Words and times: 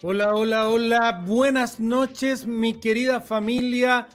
Hola, 0.00 0.32
hola, 0.32 0.68
hola. 0.68 1.24
Buenas 1.26 1.80
noches, 1.80 2.46
mi 2.46 2.74
querida 2.74 3.20
familia 3.20 4.06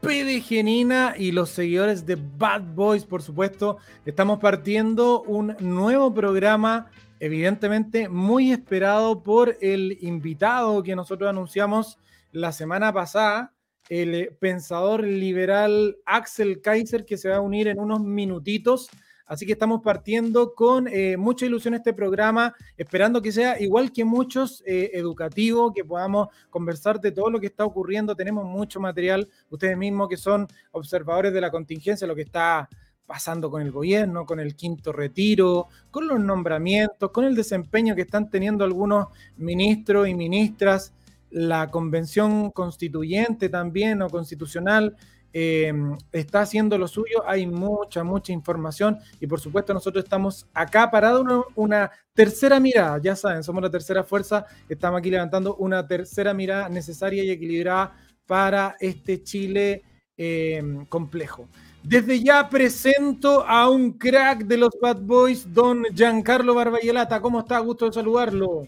PDGenina 0.00 1.14
y 1.16 1.30
los 1.30 1.50
seguidores 1.50 2.04
de 2.04 2.16
Bad 2.16 2.74
Boys, 2.74 3.04
por 3.04 3.22
supuesto. 3.22 3.76
Estamos 4.04 4.40
partiendo 4.40 5.22
un 5.22 5.54
nuevo 5.60 6.12
programa, 6.12 6.90
evidentemente 7.20 8.08
muy 8.08 8.50
esperado 8.50 9.22
por 9.22 9.56
el 9.60 9.98
invitado 10.00 10.82
que 10.82 10.96
nosotros 10.96 11.30
anunciamos 11.30 12.00
la 12.32 12.50
semana 12.50 12.92
pasada, 12.92 13.54
el 13.88 14.36
pensador 14.40 15.04
liberal 15.04 15.96
Axel 16.06 16.60
Kaiser, 16.60 17.04
que 17.04 17.16
se 17.16 17.28
va 17.28 17.36
a 17.36 17.40
unir 17.40 17.68
en 17.68 17.78
unos 17.78 18.00
minutitos 18.00 18.90
Así 19.30 19.46
que 19.46 19.52
estamos 19.52 19.80
partiendo 19.80 20.56
con 20.56 20.88
eh, 20.88 21.16
mucha 21.16 21.46
ilusión 21.46 21.74
este 21.74 21.92
programa, 21.92 22.52
esperando 22.76 23.22
que 23.22 23.30
sea 23.30 23.60
igual 23.60 23.92
que 23.92 24.04
muchos 24.04 24.60
eh, 24.66 24.90
educativo, 24.94 25.72
que 25.72 25.84
podamos 25.84 26.30
conversar 26.50 27.00
de 27.00 27.12
todo 27.12 27.30
lo 27.30 27.38
que 27.38 27.46
está 27.46 27.64
ocurriendo. 27.64 28.16
Tenemos 28.16 28.44
mucho 28.44 28.80
material, 28.80 29.28
ustedes 29.48 29.76
mismos 29.76 30.08
que 30.08 30.16
son 30.16 30.48
observadores 30.72 31.32
de 31.32 31.40
la 31.40 31.52
contingencia, 31.52 32.08
lo 32.08 32.16
que 32.16 32.22
está 32.22 32.68
pasando 33.06 33.52
con 33.52 33.62
el 33.62 33.70
gobierno, 33.70 34.26
con 34.26 34.40
el 34.40 34.56
quinto 34.56 34.90
retiro, 34.90 35.68
con 35.92 36.08
los 36.08 36.18
nombramientos, 36.18 37.12
con 37.12 37.24
el 37.24 37.36
desempeño 37.36 37.94
que 37.94 38.02
están 38.02 38.30
teniendo 38.30 38.64
algunos 38.64 39.10
ministros 39.36 40.08
y 40.08 40.14
ministras, 40.14 40.92
la 41.30 41.70
convención 41.70 42.50
constituyente 42.50 43.48
también 43.48 44.02
o 44.02 44.10
constitucional 44.10 44.96
eh, 45.32 45.72
está 46.12 46.40
haciendo 46.40 46.76
lo 46.76 46.88
suyo, 46.88 47.22
hay 47.26 47.46
mucha, 47.46 48.02
mucha 48.02 48.32
información 48.32 48.98
y 49.20 49.26
por 49.26 49.40
supuesto 49.40 49.72
nosotros 49.72 50.04
estamos 50.04 50.46
acá 50.52 50.90
para 50.90 51.12
dar 51.12 51.24
una, 51.54 51.90
tercera 52.12 52.60
mirada, 52.60 52.98
ya 52.98 53.16
saben, 53.16 53.42
somos 53.42 53.62
la 53.62 53.70
tercera 53.70 54.04
fuerza, 54.04 54.44
estamos 54.68 54.98
aquí 54.98 55.10
levantando 55.10 55.54
una 55.56 55.86
tercera 55.86 56.34
mirada 56.34 56.68
necesaria 56.68 57.24
y 57.24 57.30
equilibrada 57.30 57.96
para 58.26 58.76
este 58.80 59.22
Chile 59.22 59.82
eh, 60.16 60.62
complejo. 60.88 61.48
Desde 61.82 62.22
ya 62.22 62.48
presento 62.48 63.42
a 63.46 63.70
un 63.70 63.92
crack 63.92 64.44
de 64.44 64.58
los 64.58 64.70
Bad 64.82 65.00
Boys, 65.00 65.52
don 65.52 65.84
Giancarlo 65.94 66.54
Barbayelata. 66.54 67.20
¿Cómo 67.22 67.40
está? 67.40 67.58
Gusto 67.60 67.86
de 67.86 67.92
saludarlo. 67.92 68.66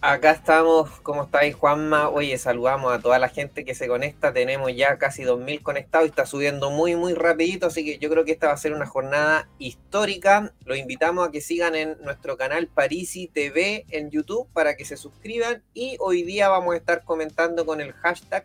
Acá 0.00 0.30
estamos, 0.30 0.88
¿cómo 1.02 1.24
estáis, 1.24 1.56
Juanma? 1.56 2.08
Oye, 2.08 2.38
saludamos 2.38 2.92
a 2.92 3.00
toda 3.00 3.18
la 3.18 3.28
gente 3.28 3.64
que 3.64 3.74
se 3.74 3.88
conecta. 3.88 4.32
Tenemos 4.32 4.72
ya 4.76 4.96
casi 4.96 5.24
2.000 5.24 5.60
conectados 5.60 6.06
y 6.06 6.10
está 6.10 6.24
subiendo 6.24 6.70
muy, 6.70 6.94
muy 6.94 7.14
rapidito. 7.14 7.66
Así 7.66 7.84
que 7.84 7.98
yo 7.98 8.08
creo 8.08 8.24
que 8.24 8.30
esta 8.30 8.46
va 8.46 8.52
a 8.52 8.58
ser 8.58 8.74
una 8.74 8.86
jornada 8.86 9.48
histórica. 9.58 10.52
Los 10.64 10.78
invitamos 10.78 11.26
a 11.26 11.32
que 11.32 11.40
sigan 11.40 11.74
en 11.74 11.96
nuestro 12.04 12.36
canal 12.36 12.68
Parisi 12.68 13.26
TV 13.26 13.86
en 13.90 14.10
YouTube 14.10 14.46
para 14.52 14.76
que 14.76 14.84
se 14.84 14.96
suscriban. 14.96 15.64
Y 15.74 15.96
hoy 15.98 16.22
día 16.22 16.48
vamos 16.48 16.74
a 16.74 16.76
estar 16.76 17.02
comentando 17.02 17.66
con 17.66 17.80
el 17.80 17.92
hashtag 17.94 18.44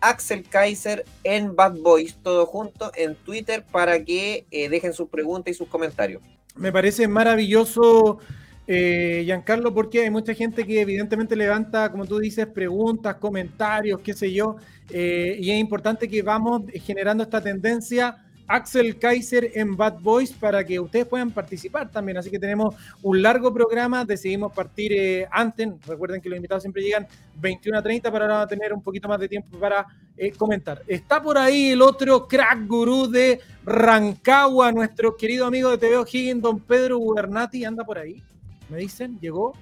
Axel 0.00 0.48
Kaiser 0.48 1.04
en 1.24 1.54
Bad 1.56 1.76
Boys, 1.76 2.16
todo 2.22 2.46
junto 2.46 2.90
en 2.94 3.16
Twitter 3.16 3.66
para 3.70 4.02
que 4.02 4.46
eh, 4.50 4.70
dejen 4.70 4.94
sus 4.94 5.10
preguntas 5.10 5.52
y 5.52 5.54
sus 5.54 5.68
comentarios. 5.68 6.22
Me 6.54 6.72
parece 6.72 7.06
maravilloso 7.06 8.18
eh, 8.66 9.22
Giancarlo, 9.24 9.72
porque 9.72 10.02
hay 10.02 10.10
mucha 10.10 10.34
gente 10.34 10.66
que 10.66 10.80
evidentemente 10.80 11.36
levanta, 11.36 11.90
como 11.90 12.04
tú 12.04 12.18
dices, 12.18 12.46
preguntas, 12.46 13.16
comentarios, 13.16 14.00
qué 14.00 14.12
sé 14.12 14.32
yo, 14.32 14.56
eh, 14.90 15.36
y 15.40 15.50
es 15.50 15.58
importante 15.58 16.08
que 16.08 16.22
vamos 16.22 16.62
generando 16.84 17.22
esta 17.22 17.40
tendencia. 17.40 18.22
Axel 18.48 18.96
Kaiser 18.98 19.50
en 19.54 19.76
Bad 19.76 20.00
Boys 20.00 20.32
para 20.32 20.64
que 20.64 20.78
ustedes 20.78 21.06
puedan 21.06 21.32
participar 21.32 21.90
también. 21.90 22.16
Así 22.16 22.30
que 22.30 22.38
tenemos 22.38 22.76
un 23.02 23.20
largo 23.20 23.52
programa, 23.52 24.04
decidimos 24.04 24.52
partir 24.52 24.92
eh, 24.92 25.26
antes. 25.30 25.68
Recuerden 25.84 26.20
que 26.20 26.28
los 26.28 26.36
invitados 26.36 26.62
siempre 26.62 26.82
llegan 26.82 27.08
21 27.40 27.78
a 27.78 27.82
30 27.82 28.12
para 28.12 28.24
ahora 28.24 28.46
tener 28.46 28.72
un 28.72 28.82
poquito 28.82 29.08
más 29.08 29.18
de 29.18 29.28
tiempo 29.28 29.58
para 29.58 29.84
eh, 30.16 30.30
comentar. 30.30 30.80
Está 30.86 31.20
por 31.20 31.36
ahí 31.36 31.70
el 31.70 31.82
otro 31.82 32.28
crack 32.28 32.66
gurú 32.66 33.08
de 33.08 33.40
Rancagua, 33.64 34.70
nuestro 34.70 35.16
querido 35.16 35.46
amigo 35.46 35.70
de 35.70 35.78
TV 35.78 35.96
O'Higgins, 35.96 36.40
don 36.40 36.60
Pedro 36.60 36.98
Gubernati, 36.98 37.64
anda 37.64 37.84
por 37.84 37.98
ahí 37.98 38.22
me 38.68 38.78
dicen, 38.78 39.18
llegó. 39.20 39.52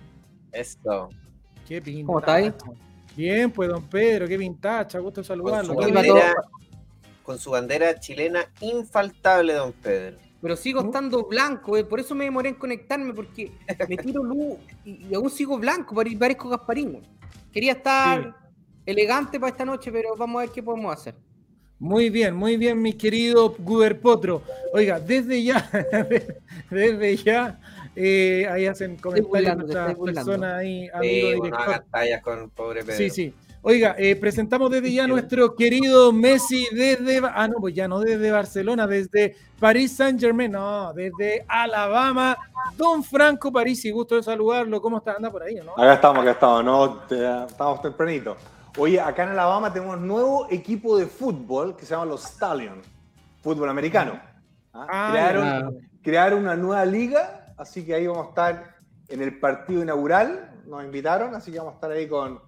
Esto. 0.53 1.09
Qué 1.67 1.81
pinta. 1.81 2.07
¿Cómo 2.07 2.19
está 2.21 2.35
ahí? 2.35 2.53
Bien, 3.17 3.51
pues, 3.51 3.69
don 3.69 3.83
Pedro, 3.85 4.27
qué 4.27 4.39
pintacha, 4.39 4.99
gusto 4.99 5.23
saludarlo. 5.23 5.75
Con 5.75 5.89
su, 5.89 5.95
bandera, 5.95 6.35
con 7.23 7.39
su 7.39 7.51
bandera 7.51 7.99
chilena 8.01 8.51
infaltable, 8.61 9.53
don 9.55 9.73
Pedro. 9.73 10.19
Pero 10.41 10.57
sigo 10.57 10.83
estando 10.83 11.25
blanco, 11.27 11.77
eh, 11.77 11.85
por 11.85 12.01
eso 12.01 12.15
me 12.15 12.25
demoré 12.25 12.51
en 12.51 12.57
conectarme, 12.57 13.15
porque 13.15 13.51
me 13.89 13.97
tiro 13.97 14.23
luz 14.23 14.59
y, 14.85 15.15
aún 15.15 15.31
sigo 15.31 15.57
blanco, 15.59 15.95
parezco 15.95 16.51
Gasparín. 16.51 17.01
Quería 17.51 17.73
estar 17.73 18.37
elegante 18.85 19.41
para 19.41 19.53
esta 19.53 19.65
noche, 19.65 19.91
pero 19.91 20.15
vamos 20.17 20.37
a 20.37 20.45
ver 20.45 20.51
qué 20.51 20.63
podemos 20.63 20.93
hacer. 20.93 21.15
Muy 21.79 22.11
bien, 22.11 22.35
muy 22.35 22.57
bien, 22.57 22.81
mi 22.83 22.93
querido 22.93 23.55
Guber 23.59 24.01
Potro. 24.01 24.43
Oiga, 24.73 25.01
desde 25.01 25.43
ya, 25.43 25.71
desde 26.71 27.17
ya, 27.17 27.61
eh, 27.97 28.47
ahí 28.51 28.67
hacen 28.67 28.97
comentarios 28.97 29.57
nuestras 29.57 29.95
personas 29.97 30.55
ahí, 30.55 30.89
amigo 30.93 31.29
sí, 31.29 31.41
director. 31.43 32.23
con 32.23 32.51
pobre 32.51 32.81
Pedro. 32.83 32.97
Sí, 32.97 33.11
sí. 33.11 33.35
Oiga, 33.67 33.95
eh, 33.97 34.15
presentamos 34.17 34.71
desde 34.71 34.93
ya 34.93 35.05
a 35.05 35.07
nuestro 35.07 35.55
querido 35.55 36.13
Messi 36.13 36.69
desde, 36.71 37.23
ah, 37.25 37.49
no, 37.49 37.61
pues 37.61 37.75
ya 37.75 37.89
no 37.89 37.99
desde 37.99 38.31
Barcelona, 38.31 38.87
desde 38.87 39.37
París 39.59 39.97
Saint 39.97 40.21
Germain, 40.21 40.53
no, 40.53 40.93
desde 40.93 41.47
Alabama, 41.49 42.37
Don 42.77 43.03
Franco 43.03 43.51
París, 43.51 43.83
y 43.87 43.91
gusto 43.91 44.17
de 44.17 44.23
saludarlo, 44.23 44.83
¿cómo 44.83 44.99
está? 44.99 45.13
Anda 45.13 45.31
por 45.31 45.45
ahí, 45.45 45.55
¿no? 45.55 45.73
Acá 45.73 45.95
estamos, 45.95 46.23
acá 46.23 46.31
estamos, 46.33 46.65
no, 46.65 47.03
estamos 47.47 47.81
tempranito. 47.81 48.37
Oye, 48.77 49.01
acá 49.01 49.23
en 49.23 49.31
Alabama 49.31 49.73
tenemos 49.73 49.97
un 49.97 50.09
nuevo 50.09 50.47
equipo 50.51 50.99
de 50.99 51.07
fútbol 51.07 51.75
que 51.75 51.87
se 51.87 51.93
llama 51.93 52.05
los 52.05 52.23
Stallions, 52.23 52.87
fútbol 53.41 53.71
americano. 53.71 54.21
¿Ah? 54.75 54.87
ah 54.91 55.09
crearon, 55.11 55.89
crearon 56.03 56.41
una 56.41 56.57
nueva 56.57 56.85
liga 56.85 57.44
así 57.57 57.85
que 57.85 57.95
ahí 57.95 58.07
vamos 58.07 58.27
a 58.27 58.29
estar 58.31 58.77
en 59.09 59.23
el 59.23 59.39
partido 59.39 59.83
inaugural, 59.83 60.63
nos 60.67 60.85
invitaron, 60.85 61.35
así 61.35 61.53
que 61.53 61.59
vamos 61.59 61.73
a 61.73 61.77
estar 61.77 61.91
ahí 61.91 62.09
con, 62.09 62.41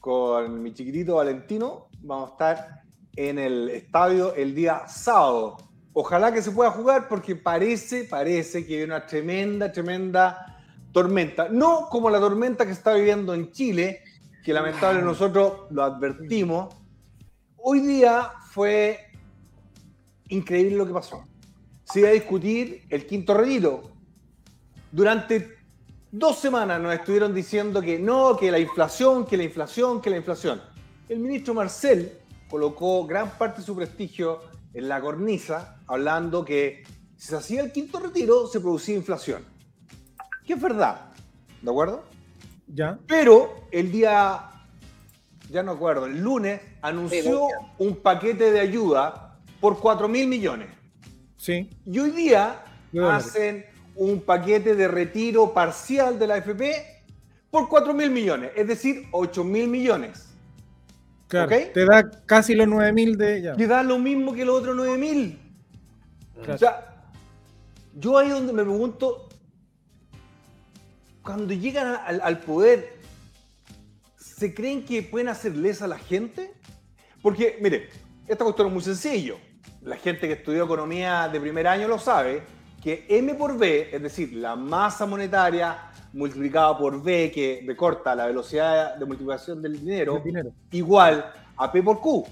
con 0.00 0.62
mi 0.62 0.72
chiquitito 0.72 1.16
Valentino, 1.16 1.88
vamos 2.00 2.30
a 2.30 2.32
estar 2.32 2.82
en 3.16 3.38
el 3.38 3.68
estadio 3.70 4.34
el 4.34 4.54
día 4.54 4.86
sábado. 4.86 5.56
Ojalá 5.92 6.32
que 6.32 6.42
se 6.42 6.50
pueda 6.50 6.70
jugar 6.70 7.08
porque 7.08 7.36
parece, 7.36 8.04
parece 8.04 8.66
que 8.66 8.78
hay 8.78 8.82
una 8.82 9.06
tremenda, 9.06 9.70
tremenda 9.70 10.54
tormenta. 10.92 11.48
No 11.48 11.88
como 11.90 12.10
la 12.10 12.20
tormenta 12.20 12.66
que 12.66 12.72
está 12.72 12.94
viviendo 12.94 13.34
en 13.34 13.50
Chile, 13.52 14.02
que 14.44 14.52
lamentablemente 14.52 15.06
nosotros 15.06 15.70
lo 15.70 15.82
advertimos. 15.82 16.74
Hoy 17.56 17.80
día 17.80 18.30
fue 18.50 18.98
increíble 20.28 20.76
lo 20.76 20.86
que 20.86 20.92
pasó. 20.92 21.24
Se 21.84 22.00
iba 22.00 22.08
a 22.08 22.12
discutir 22.12 22.86
el 22.88 23.06
quinto 23.06 23.34
retiro, 23.34 23.93
durante 24.94 25.58
dos 26.12 26.38
semanas 26.38 26.80
nos 26.80 26.94
estuvieron 26.94 27.34
diciendo 27.34 27.82
que 27.82 27.98
no, 27.98 28.36
que 28.36 28.52
la 28.52 28.60
inflación, 28.60 29.26
que 29.26 29.36
la 29.36 29.42
inflación, 29.42 30.00
que 30.00 30.08
la 30.08 30.16
inflación. 30.16 30.62
El 31.08 31.18
ministro 31.18 31.52
Marcel 31.52 32.12
colocó 32.48 33.04
gran 33.04 33.36
parte 33.36 33.60
de 33.60 33.66
su 33.66 33.74
prestigio 33.74 34.42
en 34.72 34.88
la 34.88 35.00
cornisa, 35.00 35.80
hablando 35.88 36.44
que 36.44 36.84
si 37.16 37.26
se 37.26 37.36
hacía 37.36 37.62
el 37.62 37.72
quinto 37.72 37.98
retiro, 37.98 38.46
se 38.46 38.60
producía 38.60 38.94
inflación. 38.94 39.42
Que 40.46 40.52
es 40.52 40.62
verdad, 40.62 41.12
¿de 41.60 41.70
acuerdo? 41.70 42.04
Ya. 42.68 42.96
Pero 43.08 43.66
el 43.72 43.90
día, 43.90 44.48
ya 45.50 45.64
no 45.64 45.72
acuerdo, 45.72 46.06
el 46.06 46.20
lunes 46.20 46.60
anunció 46.82 47.48
un 47.78 47.96
paquete 47.96 48.52
de 48.52 48.60
ayuda 48.60 49.40
por 49.60 49.80
4 49.80 50.06
mil 50.06 50.28
millones. 50.28 50.68
Sí. 51.36 51.68
Y 51.84 51.98
hoy 51.98 52.10
día 52.10 52.62
hacen 53.02 53.73
un 53.96 54.20
paquete 54.20 54.74
de 54.74 54.88
retiro 54.88 55.52
parcial 55.52 56.18
de 56.18 56.26
la 56.26 56.34
AFP 56.34 56.62
por 57.50 57.68
4 57.68 57.94
mil 57.94 58.10
millones, 58.10 58.50
es 58.56 58.66
decir, 58.66 59.06
8 59.12 59.44
mil 59.44 59.68
millones. 59.68 60.28
Claro, 61.28 61.50
te 61.72 61.84
da 61.84 62.10
casi 62.26 62.54
los 62.54 62.66
9 62.66 62.92
mil 62.92 63.16
de 63.16 63.38
ella. 63.38 63.56
Te 63.56 63.66
da 63.66 63.82
lo 63.82 63.98
mismo 63.98 64.34
que 64.34 64.44
los 64.44 64.60
otros 64.60 64.76
9 64.76 64.98
mil. 64.98 65.40
O 66.48 66.58
sea, 66.58 67.04
yo 67.94 68.18
ahí 68.18 68.28
donde 68.28 68.52
me 68.52 68.62
pregunto, 68.62 69.28
cuando 71.22 71.54
llegan 71.54 71.96
al, 72.04 72.38
poder, 72.40 72.98
¿se 74.16 74.52
creen 74.52 74.84
que 74.84 75.02
pueden 75.02 75.28
hacerles 75.28 75.80
a 75.80 75.86
la 75.86 75.98
gente? 75.98 76.52
Porque, 77.22 77.58
mire, 77.60 77.88
esta 78.26 78.44
cuestión 78.44 78.68
es 78.68 78.74
muy 78.74 78.82
sencillo. 78.82 79.38
La 79.80 79.96
gente 79.96 80.26
que 80.26 80.34
estudió 80.34 80.64
economía 80.64 81.28
de 81.28 81.40
primer 81.40 81.66
año 81.66 81.88
lo 81.88 81.98
sabe 81.98 82.42
que 82.84 83.06
M 83.08 83.34
por 83.34 83.56
B, 83.56 83.88
es 83.90 84.02
decir, 84.02 84.34
la 84.34 84.54
masa 84.56 85.06
monetaria 85.06 85.90
multiplicada 86.12 86.76
por 86.76 87.02
B, 87.02 87.32
que 87.34 87.64
recorta 87.66 88.14
la 88.14 88.26
velocidad 88.26 88.96
de 88.96 89.06
multiplicación 89.06 89.62
del 89.62 89.80
dinero, 89.80 90.22
igual 90.70 91.32
a 91.56 91.72
P 91.72 91.82
por 91.82 91.98
Q. 92.02 92.26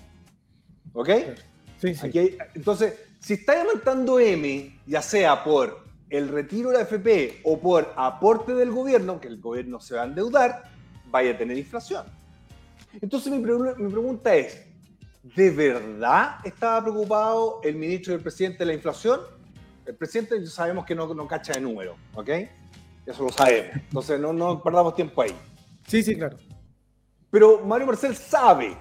¿Ok? 0.93 1.09
Sí, 1.79 1.95
sí. 1.95 2.37
entonces, 2.55 2.95
si 3.19 3.33
está 3.33 3.63
aumentando 3.63 4.21
M, 4.21 4.79
ya 4.87 5.01
sea 5.01 5.43
por 5.43 5.85
el 6.11 6.29
retiro 6.29 6.69
de 6.69 6.77
la 6.77 6.83
FP 6.83 7.41
o 7.45 7.59
por 7.59 7.91
aporte 7.97 8.53
del 8.55 8.73
gobierno, 8.73 9.19
que 9.19 9.29
el 9.29 9.41
gobierno 9.41 9.81
se 9.81 9.95
va 9.95 10.03
a 10.03 10.05
endeudar, 10.05 10.65
vaya 11.11 11.31
a 11.31 11.39
tener 11.39 11.57
inflación. 11.57 12.05
Entonces 13.01 13.33
mi, 13.33 13.39
mi 13.39 13.91
pregunta 13.91 14.35
es, 14.35 14.67
¿de 15.35 15.51
verdad 15.51 16.37
estaba 16.45 16.83
preocupado 16.83 17.61
el 17.65 17.75
ministro 17.77 18.13
y 18.13 18.17
el 18.17 18.23
presidente 18.23 18.59
de 18.59 18.67
la 18.67 18.75
inflación? 18.75 19.21
El 19.87 19.95
presidente 19.97 20.47
sabemos 20.47 20.85
que 20.85 20.95
no, 20.95 21.13
no 21.13 21.27
cacha 21.27 21.55
de 21.55 21.61
número, 21.61 21.97
¿ok? 22.15 22.29
Eso 23.07 23.25
lo 23.25 23.31
sabemos. 23.31 23.77
Entonces 23.77 24.21
no, 24.21 24.33
no 24.33 24.63
perdamos 24.63 24.95
tiempo 24.95 25.23
ahí. 25.23 25.35
Sí, 25.87 26.03
sí, 26.03 26.17
claro. 26.17 26.39
Pero 27.31 27.65
Mario 27.65 27.87
Marcel 27.87 28.15
sabe, 28.15 28.77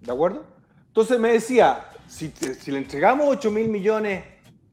¿de 0.00 0.12
acuerdo? 0.12 0.44
Entonces 0.88 1.18
me 1.18 1.32
decía, 1.32 1.86
si, 2.06 2.30
si 2.30 2.70
le 2.70 2.78
entregamos 2.78 3.26
8 3.28 3.50
mil 3.50 3.68
millones 3.68 4.24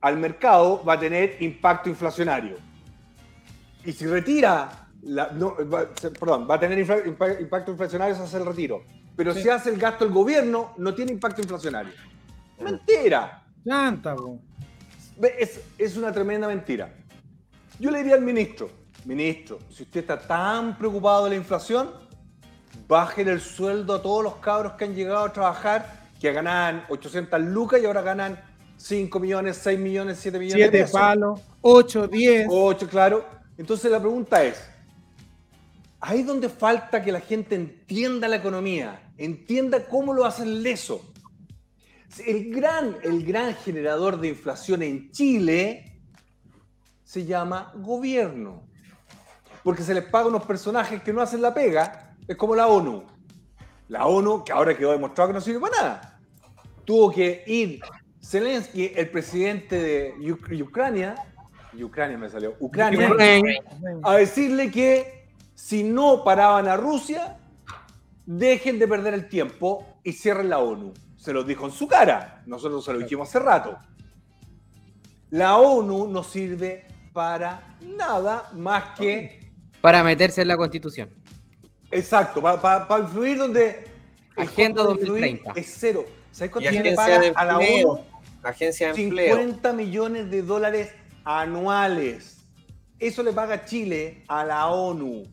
al 0.01 0.18
mercado, 0.18 0.83
va 0.83 0.94
a 0.94 1.00
tener 1.00 1.42
impacto 1.42 1.89
inflacionario. 1.89 2.57
Y 3.84 3.92
si 3.94 4.06
retira, 4.06 4.89
no, 5.01 5.56
perdón, 6.19 6.48
va 6.50 6.56
a 6.56 6.60
tener 6.60 6.80
impacto 6.80 7.72
inflacionario 7.72 8.16
si 8.16 8.22
hace 8.22 8.38
el 8.38 8.45
retiro. 8.45 8.84
Pero 9.16 9.34
si 9.34 9.50
hace 9.50 9.69
el 9.69 9.77
gasto 9.77 10.06
el 10.06 10.12
gobierno, 10.12 10.74
no 10.77 10.94
tiene 10.94 11.12
impacto 11.12 11.42
inflacionario. 11.42 11.94
Mentira. 12.60 13.44
Es, 15.40 15.60
es 15.78 15.98
una 15.98 16.12
tremenda 16.12 16.48
mentira. 16.48 16.94
Yo 17.80 17.92
le 17.92 18.00
diría 18.00 18.16
al 18.16 18.22
ministro, 18.22 18.70
ministro, 19.06 19.60
si 19.70 19.84
usted 19.84 20.02
está 20.02 20.20
tan 20.20 20.78
preocupado 20.78 21.26
de 21.26 21.32
la 21.32 21.36
inflación, 21.36 21.92
bajen 22.88 23.28
el 23.28 23.42
sueldo 23.42 23.96
a 23.96 24.02
todos 24.02 24.24
los 24.24 24.36
cabros 24.36 24.74
que 24.74 24.86
han 24.86 24.96
llegado 24.96 25.26
a 25.26 25.34
trabajar, 25.34 26.10
que 26.20 26.32
ganan 26.32 26.86
800 26.90 27.42
lucas 27.42 27.82
y 27.82 27.86
ahora 27.86 28.02
ganan 28.02 28.40
5 28.78 29.20
millones, 29.20 29.58
6 29.58 29.80
millones, 29.80 30.20
7 30.20 30.40
millones 30.40 30.70
7 30.72 30.92
palos, 30.92 31.42
8, 31.62 32.08
10. 32.08 32.48
8, 32.50 32.88
claro. 32.90 33.26
Entonces 33.58 33.92
la 33.92 34.00
pregunta 34.00 34.44
es, 34.44 34.62
ahí 36.00 36.22
es 36.22 36.26
donde 36.26 36.50
falta 36.50 37.02
que 37.02 37.12
la 37.12 37.22
gente 37.22 37.56
entienda 37.56 38.28
la 38.28 38.38
economía, 38.38 39.02
entienda 39.18 39.86
cómo 39.86 40.14
lo 40.14 40.26
hacen 40.26 40.64
leso. 40.64 41.11
El 42.19 42.54
gran, 42.54 42.98
el 43.04 43.25
gran 43.25 43.56
generador 43.56 44.19
de 44.19 44.30
inflación 44.30 44.81
en 44.81 45.12
Chile 45.12 46.00
se 47.04 47.25
llama 47.25 47.72
gobierno. 47.75 48.63
Porque 49.63 49.84
se 49.84 49.94
les 49.94 50.04
paga 50.04 50.25
a 50.25 50.30
unos 50.30 50.46
personajes 50.46 51.02
que 51.04 51.13
no 51.13 51.22
hacen 51.22 51.42
la 51.42 51.54
pega, 51.54 52.16
es 52.28 52.36
como 52.36 52.56
la 52.56 52.68
ONU. 52.68 53.04
La 53.88 54.08
ONU, 54.08 54.44
que 54.44 54.52
ahora 54.52 54.78
quedó 54.78 54.92
demostrado 54.92 55.30
que 55.30 55.34
no 55.34 55.42
sirve 55.42 55.60
para 55.60 55.78
nada, 55.78 56.19
tuvo 56.86 57.12
que 57.12 57.44
ir 57.46 57.81
Zelensky, 58.24 58.94
el 58.96 59.10
presidente 59.10 59.80
de 59.80 60.62
Ucrania, 60.62 61.16
Ucrania 61.81 62.18
me 62.18 62.30
salió, 62.30 62.56
Ucrania, 62.60 63.10
a 64.04 64.16
decirle 64.16 64.69
que 64.69 65.28
si 65.56 65.84
no 65.84 66.24
paraban 66.24 66.68
a 66.68 66.78
Rusia, 66.78 67.38
dejen 68.25 68.78
de 68.78 68.88
perder 68.88 69.13
el 69.13 69.28
tiempo 69.28 69.86
y 70.04 70.13
cierren 70.13 70.50
la 70.50 70.60
ONU. 70.60 70.94
Se 71.22 71.32
lo 71.32 71.44
dijo 71.44 71.68
en 71.68 71.72
su 71.72 71.88
cara, 71.88 72.42
nosotros 72.48 72.84
se 72.84 72.94
lo 72.94 72.98
dijimos 72.98 73.30
hace 73.30 73.38
rato. 73.38 73.78
La 75.30 75.58
ONU 75.58 76.08
no 76.08 76.24
sirve 76.24 76.88
para 77.14 77.78
nada 77.80 78.50
más 78.54 78.98
que... 78.98 79.52
Para 79.82 80.04
meterse 80.04 80.42
en 80.42 80.48
la 80.48 80.58
constitución. 80.58 81.12
Exacto, 81.92 82.42
para, 82.42 82.88
influir 83.00 83.38
donde... 83.38 83.86
Agenda 84.36 84.82
2030. 84.82 85.52
Es 85.56 85.76
cero. 85.78 86.06
¿Sabes 86.32 86.52
cuánto 86.52 86.72
le 86.72 86.96
paga 86.96 87.22
a 87.36 87.46
la 87.46 87.60
ONU? 87.60 88.00
Agencia 88.42 88.88
de 88.88 88.96
50 88.96 89.74
millones 89.74 90.32
de 90.32 90.42
dólares 90.42 90.92
anuales. 91.24 92.48
Eso 92.98 93.22
le 93.22 93.32
paga 93.32 93.64
Chile 93.64 94.24
a 94.28 94.44
la 94.44 94.70
ONU. 94.70 95.26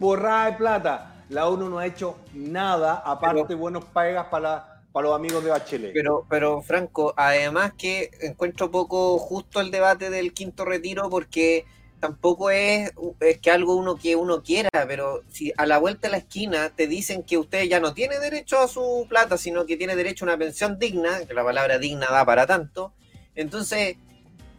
Porrada 0.00 0.50
de 0.50 0.56
plata. 0.56 1.24
La 1.28 1.46
ONU 1.46 1.68
no 1.68 1.78
ha 1.78 1.86
hecho 1.86 2.18
nada, 2.34 3.04
aparte 3.06 3.44
de 3.46 3.54
buenos 3.54 3.84
pagas 3.84 4.26
para, 4.26 4.77
para 4.98 5.10
los 5.10 5.16
amigos 5.16 5.44
de 5.44 5.50
Bachelet. 5.50 5.92
Pero, 5.92 6.26
pero, 6.28 6.60
Franco, 6.60 7.14
además 7.16 7.72
que 7.78 8.10
encuentro 8.20 8.72
poco 8.72 9.16
justo 9.18 9.60
el 9.60 9.70
debate 9.70 10.10
del 10.10 10.32
quinto 10.32 10.64
retiro 10.64 11.08
porque 11.08 11.66
tampoco 12.00 12.50
es, 12.50 12.90
es, 13.20 13.38
que 13.38 13.52
algo 13.52 13.76
uno 13.76 13.94
que 13.94 14.16
uno 14.16 14.42
quiera, 14.42 14.70
pero 14.88 15.22
si 15.30 15.52
a 15.56 15.66
la 15.66 15.78
vuelta 15.78 16.08
de 16.08 16.12
la 16.12 16.16
esquina 16.16 16.70
te 16.70 16.88
dicen 16.88 17.22
que 17.22 17.38
usted 17.38 17.62
ya 17.68 17.78
no 17.78 17.94
tiene 17.94 18.18
derecho 18.18 18.58
a 18.58 18.66
su 18.66 19.06
plata, 19.08 19.38
sino 19.38 19.66
que 19.66 19.76
tiene 19.76 19.94
derecho 19.94 20.24
a 20.24 20.30
una 20.30 20.38
pensión 20.38 20.80
digna, 20.80 21.24
que 21.28 21.32
la 21.32 21.44
palabra 21.44 21.78
digna 21.78 22.08
da 22.10 22.24
para 22.24 22.48
tanto, 22.48 22.92
entonces 23.36 23.98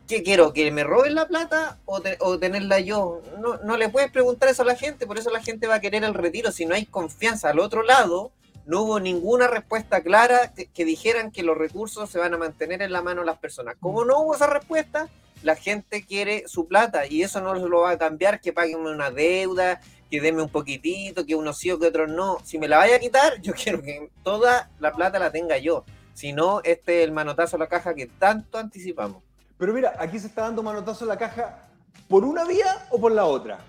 ¿qué 0.08 0.24
quiero? 0.24 0.54
¿Que 0.54 0.72
me 0.72 0.86
roben 0.86 1.16
la 1.16 1.28
plata 1.28 1.80
o, 1.84 2.00
tenerla 2.40 2.80
yo? 2.80 3.22
No, 3.40 3.58
no, 3.58 3.76
le 3.76 3.90
puedes 3.90 4.10
preguntar 4.10 4.48
eso 4.48 4.62
a 4.62 4.66
la 4.66 4.78
gente, 4.78 5.06
por 5.06 5.20
eso 5.20 5.32
la 5.32 5.44
gente 5.44 5.68
va 5.68 5.76
a 5.76 5.82
querer 5.82 6.06
el 6.06 6.14
retiro. 6.14 6.54
Si 6.54 6.66
no 6.66 6.76
hay 6.76 6.86
confianza 6.86 7.50
al 7.50 7.60
otro 7.60 7.84
lado, 7.84 8.32
no 8.66 8.84
hubo 8.84 9.00
ninguna 9.00 9.48
respuesta 9.48 10.02
clara 10.02 10.54
que, 10.54 10.86
dijeran 10.86 11.32
que 11.32 11.44
los 11.44 11.58
recursos 11.58 12.10
se 12.10 12.20
van 12.20 12.34
a 12.34 12.38
mantener 12.38 12.82
en 12.82 12.92
la 12.92 13.02
mano 13.02 13.22
de 13.22 13.28
las 13.28 13.40
personas. 13.40 13.76
Como 13.80 14.06
no 14.06 14.20
hubo 14.20 14.36
esa 14.36 14.48
respuesta, 14.48 15.10
la 15.44 15.56
gente 15.56 16.06
quiere 16.06 16.44
su 16.48 16.68
plata 16.68 17.06
y 17.08 17.24
eso 17.24 17.42
no 17.42 17.54
lo 17.56 17.82
va 17.82 17.92
a 17.92 17.98
cambiar, 17.98 18.42
que 18.42 18.54
paguen 18.54 18.80
una 18.80 19.12
deuda, 19.12 19.82
que 20.10 20.22
denme 20.22 20.42
un 20.42 20.50
poquitito, 20.50 21.26
que 21.26 21.36
unos 21.36 21.58
sí 21.58 21.72
o 21.72 21.80
que 21.80 21.88
otros 21.88 22.10
no. 22.10 22.38
Si 22.44 22.58
me 22.58 22.68
la 22.68 22.78
vaya 22.78 22.98
a 22.98 23.00
quitar, 23.00 23.42
yo 23.42 23.54
quiero 23.64 23.82
que 23.82 24.10
toda 24.24 24.70
la 24.80 24.92
plata 24.94 25.20
la 25.20 25.32
tenga 25.32 25.58
yo. 25.58 25.86
Si 26.14 26.34
no, 26.34 26.62
este 26.64 27.00
es 27.00 27.08
el 27.08 27.14
manotazo 27.14 27.56
a 27.56 27.60
la 27.60 27.68
caja 27.68 27.94
que 27.94 28.08
tanto 28.08 28.58
anticipamos. 28.58 29.24
Pero 29.58 29.74
mira, 29.74 29.94
aquí 30.00 30.20
se 30.20 30.28
está 30.28 30.44
dando 30.44 30.64
manotazo 30.64 31.06
en 31.06 31.10
la 31.10 31.18
caja 31.18 31.70
por 32.08 32.24
una 32.24 32.44
vía 32.46 32.88
o 32.90 33.00
por 33.00 33.12
la 33.12 33.26
otra. 33.26 33.60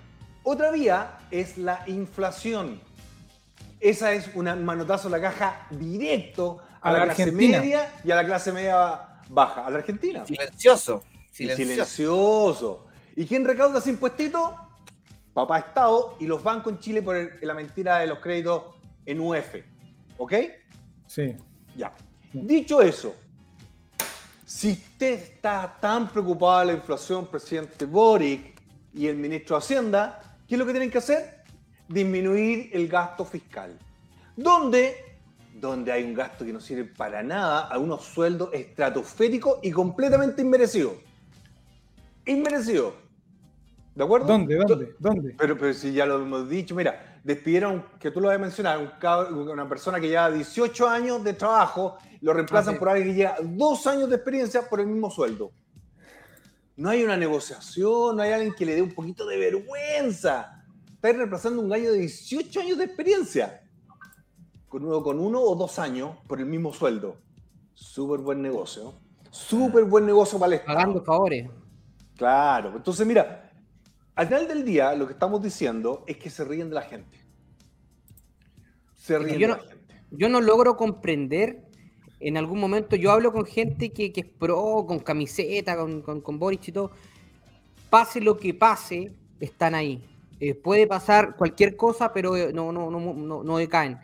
Otra 0.42 0.70
vía 0.70 1.18
es 1.30 1.58
la 1.58 1.82
inflación. 1.86 2.80
Esa 3.80 4.12
es 4.12 4.30
un 4.34 4.44
manotazo 4.64 5.08
en 5.08 5.12
la 5.12 5.20
caja 5.20 5.66
directo 5.70 6.58
a, 6.82 6.92
la, 6.92 7.04
clase 7.04 7.32
media 7.32 7.92
y 8.04 8.10
a 8.10 8.16
la 8.16 8.26
clase 8.26 8.52
media 8.52 9.00
baja, 9.28 9.66
a 9.66 9.70
la 9.70 9.78
Argentina. 9.78 10.26
Silencioso. 10.26 11.02
Silencioso. 11.30 11.66
Silencioso. 11.66 12.86
¿Y 13.16 13.26
quién 13.26 13.44
recauda 13.44 13.78
ese 13.78 13.90
impuestito? 13.90 14.56
Papá 15.32 15.58
Estado 15.58 16.16
y 16.20 16.26
los 16.26 16.42
bancos 16.42 16.74
en 16.74 16.78
Chile 16.80 17.02
por 17.02 17.16
la 17.42 17.54
mentira 17.54 17.98
de 17.98 18.06
los 18.06 18.18
créditos 18.18 18.64
en 19.06 19.20
UF. 19.20 19.54
¿Ok? 20.18 20.34
Sí. 21.06 21.34
Ya. 21.76 21.92
Dicho 22.32 22.82
eso, 22.82 23.14
si 24.44 24.72
usted 24.72 25.14
está 25.14 25.78
tan 25.80 26.08
preocupado 26.08 26.60
de 26.60 26.66
la 26.66 26.72
inflación, 26.74 27.26
presidente 27.26 27.86
Boric 27.86 28.60
y 28.92 29.06
el 29.06 29.16
ministro 29.16 29.56
de 29.56 29.58
Hacienda, 29.60 30.36
¿qué 30.46 30.54
es 30.54 30.58
lo 30.58 30.66
que 30.66 30.72
tienen 30.72 30.90
que 30.90 30.98
hacer? 30.98 31.39
Disminuir 31.90 32.70
el 32.72 32.86
gasto 32.86 33.24
fiscal. 33.24 33.76
¿Dónde? 34.36 34.94
Donde 35.54 35.90
hay 35.90 36.04
un 36.04 36.14
gasto 36.14 36.44
que 36.44 36.52
no 36.52 36.60
sirve 36.60 36.84
para 36.84 37.20
nada, 37.20 37.66
a 37.66 37.78
unos 37.78 38.04
sueldos 38.04 38.50
estratosféricos 38.52 39.58
y 39.62 39.72
completamente 39.72 40.40
inmerecidos. 40.40 40.94
Inmerecidos. 42.26 42.94
¿De 43.92 44.04
acuerdo? 44.04 44.28
¿Dónde? 44.28 44.54
¿Dónde? 44.54 44.94
¿Dónde? 45.00 45.34
Pero, 45.36 45.58
pero 45.58 45.74
si 45.74 45.92
ya 45.92 46.06
lo 46.06 46.22
hemos 46.22 46.48
dicho, 46.48 46.76
mira, 46.76 47.18
despidieron, 47.24 47.84
que 47.98 48.12
tú 48.12 48.20
lo 48.20 48.28
habías 48.28 48.40
mencionado, 48.40 48.92
una 49.32 49.68
persona 49.68 49.98
que 49.98 50.06
lleva 50.06 50.30
18 50.30 50.88
años 50.88 51.24
de 51.24 51.32
trabajo, 51.32 51.98
lo 52.20 52.32
reemplazan 52.32 52.78
por 52.78 52.88
alguien 52.88 53.08
que 53.08 53.14
lleva 53.14 53.36
dos 53.42 53.84
años 53.88 54.08
de 54.08 54.14
experiencia 54.14 54.62
por 54.68 54.78
el 54.78 54.86
mismo 54.86 55.10
sueldo. 55.10 55.50
No 56.76 56.88
hay 56.88 57.02
una 57.02 57.16
negociación, 57.16 58.16
no 58.16 58.22
hay 58.22 58.30
alguien 58.30 58.54
que 58.54 58.64
le 58.64 58.76
dé 58.76 58.82
un 58.82 58.94
poquito 58.94 59.26
de 59.26 59.36
vergüenza. 59.36 60.59
Estás 61.00 61.16
reemplazando 61.16 61.62
un 61.62 61.70
gallo 61.70 61.92
de 61.92 62.00
18 62.00 62.60
años 62.60 62.76
de 62.76 62.84
experiencia 62.84 63.62
con 64.68 64.84
uno, 64.84 65.02
con 65.02 65.18
uno 65.18 65.40
o 65.40 65.56
dos 65.56 65.78
años 65.78 66.18
por 66.28 66.40
el 66.40 66.44
mismo 66.44 66.74
sueldo. 66.74 67.16
Súper 67.72 68.20
buen 68.20 68.42
negocio. 68.42 68.92
Súper 69.30 69.84
buen 69.84 70.04
negocio 70.04 70.38
para 70.38 70.52
el 70.52 70.60
Estado. 70.60 70.76
Pagando 70.76 71.02
favores. 71.02 71.48
Claro. 72.18 72.74
Entonces, 72.76 73.06
mira, 73.06 73.50
al 74.14 74.26
final 74.26 74.46
del 74.46 74.62
día, 74.62 74.94
lo 74.94 75.06
que 75.06 75.14
estamos 75.14 75.42
diciendo 75.42 76.04
es 76.06 76.18
que 76.18 76.28
se 76.28 76.44
ríen 76.44 76.68
de 76.68 76.74
la 76.74 76.82
gente. 76.82 77.16
Se 78.94 79.18
ríen 79.18 79.38
de 79.38 79.48
la 79.48 79.58
gente. 79.58 79.94
Yo 80.10 80.28
no 80.28 80.42
logro 80.42 80.76
comprender. 80.76 81.64
En 82.20 82.36
algún 82.36 82.60
momento 82.60 82.94
yo 82.94 83.10
hablo 83.10 83.32
con 83.32 83.46
gente 83.46 83.90
que, 83.90 84.12
es 84.14 84.26
pro, 84.26 84.84
con 84.86 84.98
camiseta, 84.98 85.78
con, 85.78 86.02
con, 86.02 86.38
Boris 86.38 86.68
y 86.68 86.72
todo. 86.72 86.90
Pase 87.88 88.20
lo 88.20 88.36
que 88.36 88.52
pase, 88.52 89.14
están 89.40 89.74
ahí. 89.74 90.09
Eh, 90.40 90.54
puede 90.54 90.86
pasar 90.86 91.36
cualquier 91.36 91.76
cosa, 91.76 92.12
pero 92.12 92.36
eh, 92.36 92.52
no, 92.52 92.72
no, 92.72 92.90
no, 92.90 93.14
no, 93.14 93.44
no 93.44 93.56
decaen. 93.58 93.98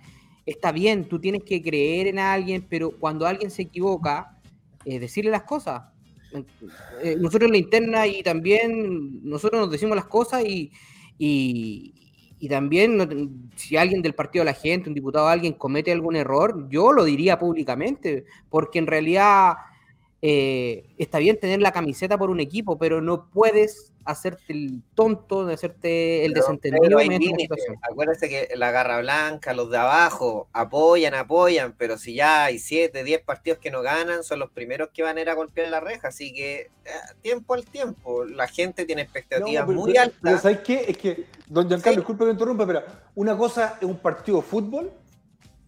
Está 0.45 0.71
bien, 0.71 1.09
tú 1.09 1.19
tienes 1.19 1.43
que 1.43 1.63
creer 1.63 2.07
en 2.07 2.19
alguien, 2.19 2.67
pero 2.69 2.93
cuando 2.93 3.27
alguien 3.27 3.51
se 3.51 3.63
equivoca, 3.63 4.39
eh, 4.85 5.01
decirle 5.01 5.31
las 5.31 5.43
cosas 5.43 5.83
eh, 7.03 7.17
nosotros 7.19 7.49
en 7.49 7.53
la 7.53 7.59
interna 7.59 8.07
y 8.07 8.23
también 8.23 9.21
nosotros 9.23 9.61
nos 9.61 9.71
decimos 9.71 9.97
las 9.97 10.07
cosas 10.07 10.45
y, 10.45 10.73
y, 11.19 11.93
también 12.49 13.51
si 13.57 13.77
alguien 13.77 14.03
del 14.03 14.15
partido 14.15 14.45
de 14.45 14.53
la 14.53 14.57
gente, 14.57 14.89
un 14.89 14.95
diputado, 14.95 15.27
alguien 15.27 15.55
comete 15.55 15.91
algún 15.91 16.15
error, 16.15 16.69
yo 16.69 16.93
lo 16.93 17.05
diría 17.05 17.39
públicamente, 17.39 18.25
porque 18.49 18.79
en 18.79 18.87
realidad 18.87 19.55
eh, 20.23 20.95
está 20.97 21.19
bien 21.19 21.39
tener 21.39 21.61
la 21.61 21.73
camiseta 21.73 22.17
por 22.17 22.31
un 22.31 22.41
equipo, 22.41 22.79
pero 22.79 23.03
no 23.03 23.29
puedes 23.31 23.93
hacerte 24.07 24.53
el 24.53 24.83
tonto, 24.95 25.45
de 25.45 25.55
hacerte 25.55 26.25
el 26.25 26.33
desentendido 26.33 27.01
en 27.01 27.13
esta 27.13 27.37
situación. 27.37 27.77
Acuérdate 27.83 28.29
que 28.29 28.49
la 28.57 28.71
garra 28.71 29.01
blanca, 29.01 29.53
los 29.53 29.71
de 29.71 29.77
abajo, 29.77 30.49
apoyan, 30.53 31.15
apoyan, 31.15 31.75
pero 31.77 31.99
si 31.99 32.15
ya 32.15 32.45
hay 32.45 32.59
7, 32.59 33.05
10 33.05 33.23
partidos 33.23 33.59
que 33.59 33.71
no 33.71 33.83
ganan, 33.83 34.23
son 34.23 34.39
los 34.39 34.51
primeros 34.51 34.89
que 34.95 35.03
van 35.03 35.19
a 35.19 35.21
ir 35.21 35.29
a 35.29 35.35
golpear 35.35 35.69
la 35.69 35.81
reja, 35.81 36.09
así 36.09 36.33
que 36.33 36.61
eh, 36.61 36.91
tiempo 37.21 37.55
al 37.55 37.65
tiempo, 37.65 38.25
la 38.25 38.47
gente 38.47 38.85
tiene 38.87 39.03
expectativas 39.03 39.67
muy 39.67 39.97
altas. 39.97 40.19
Pero 40.23 40.39
¿sabes 40.39 40.61
qué? 40.61 40.85
Es 40.89 40.97
que, 40.97 41.27
don 41.47 41.69
Giancarlo, 41.69 42.01
disculpe 42.01 42.21
que 42.21 42.27
me 42.27 42.33
interrumpa, 42.33 42.67
pero 42.67 42.83
una 43.17 43.37
cosa 43.37 43.77
es 43.81 43.87
un 43.87 43.99
partido 43.99 44.39
de 44.39 44.45
fútbol 44.45 44.93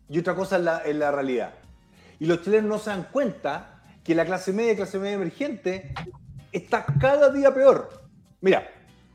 y 0.08 0.18
otra 0.20 0.34
cosa 0.34 0.56
es 0.56 0.62
la, 0.62 0.78
es 0.78 0.96
la 0.96 1.10
realidad. 1.10 1.54
Y 2.20 2.26
los 2.26 2.40
chilenos 2.42 2.68
no 2.68 2.78
se 2.78 2.90
dan 2.90 3.08
cuenta 3.12 3.77
que 4.08 4.14
la 4.14 4.24
clase 4.24 4.54
media, 4.54 4.74
clase 4.74 4.98
media 4.98 5.16
emergente, 5.16 5.92
está 6.50 6.82
cada 6.98 7.28
día 7.28 7.52
peor. 7.52 7.90
Mira, 8.40 8.66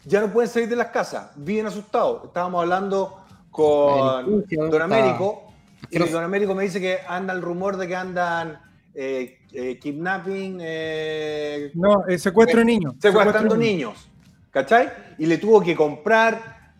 ya 0.05 0.21
no 0.21 0.31
pueden 0.31 0.47
salir 0.47 0.69
de 0.69 0.75
las 0.75 0.89
casas, 0.89 1.31
bien 1.35 1.65
asustados. 1.65 2.25
Estábamos 2.25 2.61
hablando 2.61 3.25
con 3.49 4.45
Don 4.47 4.81
Américo, 4.83 5.51
y 5.89 5.97
Don 5.97 6.23
Américo 6.23 6.53
me 6.53 6.61
dice 6.61 6.79
que 6.79 6.99
anda 7.07 7.33
el 7.33 7.41
rumor 7.41 7.75
de 7.77 7.87
que 7.87 7.95
andan 7.95 8.61
eh, 8.93 9.39
eh, 9.51 9.79
kidnapping. 9.79 10.59
Eh, 10.61 11.71
no, 11.73 12.03
secuestro 12.15 12.59
de 12.59 12.65
niños. 12.65 12.93
Secuestrando 12.99 13.57
niños. 13.57 14.11
¿Cachai? 14.51 14.93
Y 15.17 15.25
le 15.25 15.39
tuvo 15.39 15.59
que 15.61 15.75
comprar 15.75 16.75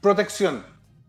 protección. 0.00 0.64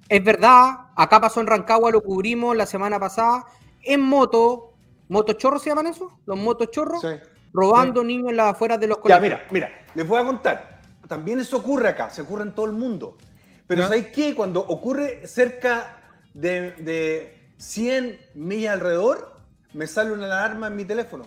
Es 0.07 0.23
verdad, 0.23 0.87
acá 0.95 1.21
pasó 1.21 1.41
en 1.41 1.45
Rancagua, 1.45 1.91
lo 1.91 2.01
cubrimos 2.01 2.57
la 2.57 2.65
semana 2.65 2.99
pasada, 2.99 3.45
en 3.83 4.01
moto, 4.01 4.68
¿Motochorros 5.09 5.61
se 5.61 5.69
llaman 5.69 5.87
eso? 5.87 6.19
¿Los 6.25 6.37
motochorros? 6.37 7.01
Sí. 7.01 7.07
Robando 7.51 8.03
niños 8.03 8.29
en 8.29 8.37
las 8.37 8.53
afueras 8.53 8.79
de 8.79 8.87
los 8.87 8.99
colegios. 8.99 9.21
Ya, 9.21 9.37
mira, 9.37 9.47
mira, 9.51 9.69
les 9.95 10.07
voy 10.07 10.21
a 10.21 10.25
contar. 10.25 10.79
También 11.07 11.39
eso 11.39 11.57
ocurre 11.57 11.89
acá, 11.89 12.11
se 12.11 12.21
ocurre 12.21 12.43
en 12.43 12.53
todo 12.53 12.67
el 12.67 12.73
mundo. 12.73 13.17
Pero 13.65 13.83
¿sabéis 13.83 14.07
qué? 14.07 14.35
Cuando 14.35 14.61
ocurre 14.61 15.27
cerca 15.27 15.97
de, 16.33 16.71
de 16.73 17.51
100 17.57 18.19
millas 18.35 18.73
alrededor, 18.73 19.33
me 19.73 19.87
sale 19.87 20.11
una 20.11 20.25
alarma 20.25 20.67
en 20.67 20.75
mi 20.75 20.85
teléfono. 20.85 21.25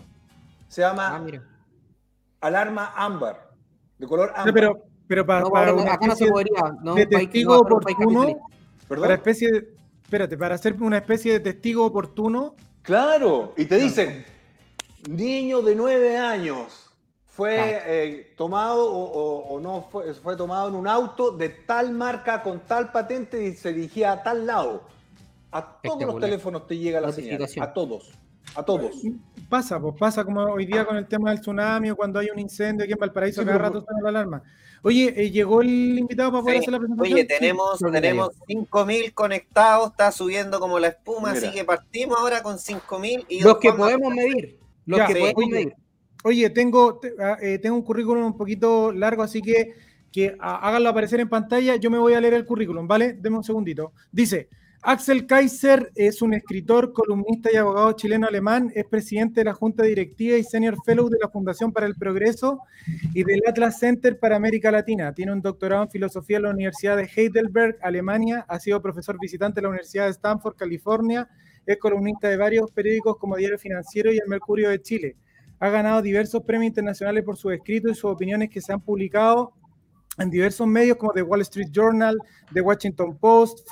Se 0.68 0.80
llama 0.80 1.16
ah, 1.16 1.40
alarma 2.40 2.92
ámbar, 2.96 3.50
de 3.98 4.06
color 4.06 4.32
ámbar. 4.34 4.54
pero, 4.54 4.82
pero 5.06 5.26
para, 5.26 5.44
para 5.44 5.74
una 5.74 5.92
acá 5.92 6.06
no 6.06 6.16
se 6.16 6.26
podría, 6.26 6.72
¿no? 6.82 6.94
de 6.94 7.06
testigo 7.06 7.58
oportuno, 7.58 8.48
para 8.88 9.14
especie 9.14 9.50
de, 9.50 9.74
espérate, 10.02 10.38
para 10.38 10.54
hacer 10.54 10.74
una 10.80 10.98
especie 10.98 11.32
de 11.34 11.40
testigo 11.40 11.84
oportuno, 11.84 12.54
Claro, 12.82 13.54
y 13.56 13.64
te 13.66 13.76
dicen, 13.76 14.24
niño 15.08 15.62
de 15.62 15.74
nueve 15.74 16.18
años 16.18 16.90
fue 17.26 17.80
eh, 17.86 18.34
tomado 18.36 18.90
o, 18.90 19.58
no 19.60 19.88
fue, 19.90 20.12
fue, 20.14 20.36
tomado 20.36 20.68
en 20.68 20.74
un 20.74 20.88
auto 20.88 21.30
de 21.30 21.48
tal 21.48 21.92
marca 21.92 22.42
con 22.42 22.60
tal 22.60 22.92
patente 22.92 23.44
y 23.44 23.54
se 23.54 23.72
dirigía 23.72 24.12
a 24.12 24.22
tal 24.22 24.46
lado. 24.46 24.82
A 25.50 25.80
todos 25.80 26.02
los 26.02 26.18
teléfonos 26.18 26.66
te 26.66 26.76
llega 26.78 27.00
la 27.00 27.12
señal, 27.12 27.46
a 27.60 27.72
todos. 27.72 28.10
A 28.54 28.62
todos. 28.62 28.92
Pasa, 29.49 29.80
pues 29.80 29.94
pasa 29.99 30.25
como 30.25 30.42
hoy 30.42 30.66
día 30.66 30.85
con 30.85 30.97
el 30.97 31.06
tema 31.06 31.30
del 31.30 31.40
tsunami 31.40 31.90
o 31.90 31.97
cuando 31.97 32.18
hay 32.18 32.28
un 32.30 32.38
incendio 32.38 32.85
aquí 32.85 32.92
en 32.92 32.99
Valparaíso, 32.99 33.44
cada 33.44 33.59
rato 33.59 33.85
suena 33.85 34.02
la 34.02 34.09
alarma. 34.09 34.42
Oye, 34.82 35.14
eh, 35.16 35.30
llegó 35.30 35.62
el 35.62 35.99
invitado 35.99 36.32
para 36.32 36.42
poder 36.42 36.59
hacer 36.59 36.73
la 36.73 36.78
presentación. 36.78 37.14
Oye, 37.14 37.25
tenemos, 37.25 37.78
tenemos 37.78 38.30
5.000 38.49 39.14
conectados, 39.14 39.90
está 39.90 40.11
subiendo 40.11 40.59
como 40.59 40.78
la 40.78 40.88
espuma, 40.88 41.32
así 41.32 41.50
que 41.52 41.64
partimos 41.64 42.18
ahora 42.18 42.42
con 42.42 42.56
5.000. 42.56 43.26
Y 43.28 43.42
los 43.42 43.59
que 43.59 43.73
podemos 43.73 44.12
medir. 44.12 44.59
Los 44.87 45.00
que 45.06 45.14
podemos 45.14 45.35
oye, 45.37 45.50
medir. 45.50 45.75
Oye, 46.25 46.50
tengo, 46.50 47.00
ah, 47.21 47.37
eh, 47.40 47.59
tengo 47.59 47.76
un 47.76 47.82
currículum 47.82 48.25
un 48.25 48.37
poquito 48.37 48.92
largo, 48.92 49.23
así 49.23 49.40
que 49.40 49.75
que 50.12 50.37
háganlo 50.38 50.90
aparecer 50.90 51.21
en 51.21 51.28
pantalla. 51.28 51.76
Yo 51.76 51.90
me 51.90 51.99
voy 51.99 52.12
a 52.12 52.21
leer 52.21 52.35
el 52.35 52.44
currículum, 52.44 52.87
¿vale? 52.87 53.14
Deme 53.14 53.38
un 53.38 53.44
segundito. 53.44 53.92
Dice, 54.12 54.49
Axel 54.84 55.28
Kaiser 55.28 55.92
es 55.94 56.22
un 56.22 56.34
escritor, 56.34 56.92
columnista 56.92 57.50
y 57.52 57.56
abogado 57.56 57.92
chileno-alemán. 57.92 58.72
Es 58.74 58.84
presidente 58.84 59.40
de 59.40 59.44
la 59.44 59.54
Junta 59.54 59.84
Directiva 59.84 60.36
y 60.36 60.42
Senior 60.42 60.74
Fellow 60.84 61.08
de 61.08 61.18
la 61.22 61.28
Fundación 61.28 61.72
para 61.72 61.86
el 61.86 61.94
Progreso 61.94 62.58
y 63.14 63.22
del 63.22 63.42
Atlas 63.46 63.78
Center 63.78 64.18
para 64.18 64.34
América 64.34 64.72
Latina. 64.72 65.14
Tiene 65.14 65.32
un 65.32 65.40
doctorado 65.40 65.84
en 65.84 65.90
filosofía 65.90 66.38
en 66.38 66.42
la 66.42 66.50
Universidad 66.50 66.96
de 66.96 67.08
Heidelberg, 67.14 67.78
Alemania. 67.80 68.44
Ha 68.48 68.58
sido 68.58 68.82
profesor 68.82 69.16
visitante 69.20 69.60
de 69.60 69.62
la 69.62 69.68
Universidad 69.68 70.06
de 70.06 70.10
Stanford, 70.10 70.56
California. 70.56 71.28
Es 71.64 71.78
columnista 71.78 72.26
de 72.26 72.36
varios 72.36 72.68
periódicos 72.72 73.18
como 73.18 73.36
Diario 73.36 73.60
Financiero 73.60 74.12
y 74.12 74.18
El 74.18 74.26
Mercurio 74.26 74.68
de 74.68 74.82
Chile. 74.82 75.14
Ha 75.60 75.68
ganado 75.68 76.02
diversos 76.02 76.42
premios 76.42 76.70
internacionales 76.70 77.22
por 77.22 77.36
sus 77.36 77.52
escritos 77.52 77.92
y 77.92 77.94
sus 77.94 78.10
opiniones 78.10 78.50
que 78.50 78.60
se 78.60 78.72
han 78.72 78.80
publicado 78.80 79.52
en 80.19 80.31
diversos 80.31 80.66
medios 80.66 80.97
como 80.97 81.12
The 81.12 81.23
Wall 81.23 81.40
Street 81.42 81.71
Journal, 81.71 82.19
The 82.52 82.61
Washington 82.61 83.16
Post, 83.19 83.66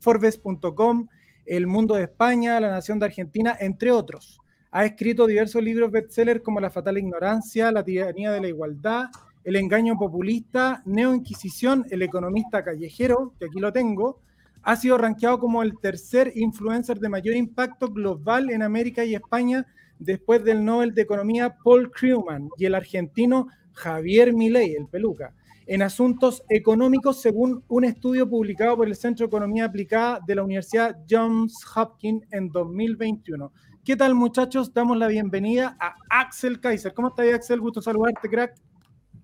Forbes.com, 0.00 1.08
El 1.46 1.66
Mundo 1.66 1.94
de 1.94 2.04
España, 2.04 2.58
La 2.60 2.70
Nación 2.70 2.98
de 2.98 3.06
Argentina, 3.06 3.56
entre 3.60 3.90
otros. 3.90 4.40
Ha 4.72 4.84
escrito 4.84 5.26
diversos 5.26 5.62
libros 5.62 5.92
bestsellers 5.92 6.42
como 6.42 6.60
La 6.60 6.70
Fatal 6.70 6.98
Ignorancia, 6.98 7.70
La 7.70 7.84
Tiranía 7.84 8.32
de 8.32 8.40
la 8.40 8.48
Igualdad, 8.48 9.04
El 9.44 9.56
Engaño 9.56 9.96
Populista, 9.96 10.82
Neo 10.84 11.14
Inquisición, 11.14 11.86
El 11.90 12.02
Economista 12.02 12.64
Callejero, 12.64 13.34
que 13.38 13.46
aquí 13.46 13.60
lo 13.60 13.72
tengo. 13.72 14.20
Ha 14.62 14.76
sido 14.76 14.98
rankeado 14.98 15.38
como 15.38 15.62
el 15.62 15.78
tercer 15.78 16.32
influencer 16.34 16.98
de 16.98 17.08
mayor 17.08 17.36
impacto 17.36 17.88
global 17.88 18.50
en 18.50 18.62
América 18.62 19.04
y 19.04 19.14
España 19.14 19.64
después 19.98 20.42
del 20.42 20.64
Nobel 20.64 20.92
de 20.92 21.02
Economía 21.02 21.54
Paul 21.62 21.92
Krugman 21.92 22.48
y 22.56 22.64
el 22.64 22.74
argentino 22.74 23.46
Javier 23.74 24.32
Milei, 24.32 24.74
el 24.74 24.88
peluca 24.88 25.32
en 25.66 25.82
asuntos 25.82 26.42
económicos, 26.48 27.20
según 27.20 27.64
un 27.68 27.84
estudio 27.84 28.28
publicado 28.28 28.76
por 28.76 28.88
el 28.88 28.96
Centro 28.96 29.24
de 29.24 29.28
Economía 29.28 29.64
Aplicada 29.64 30.20
de 30.26 30.34
la 30.34 30.42
Universidad 30.42 30.96
Johns 31.08 31.64
Hopkins 31.74 32.26
en 32.30 32.50
2021. 32.50 33.52
¿Qué 33.84 33.96
tal, 33.96 34.14
muchachos? 34.14 34.72
Damos 34.72 34.96
la 34.96 35.08
bienvenida 35.08 35.76
a 35.80 35.96
Axel 36.10 36.60
Kaiser. 36.60 36.92
¿Cómo 36.92 37.08
estás, 37.08 37.32
Axel? 37.32 37.60
Gusto 37.60 37.80
saludarte, 37.80 38.28
crack. 38.28 38.54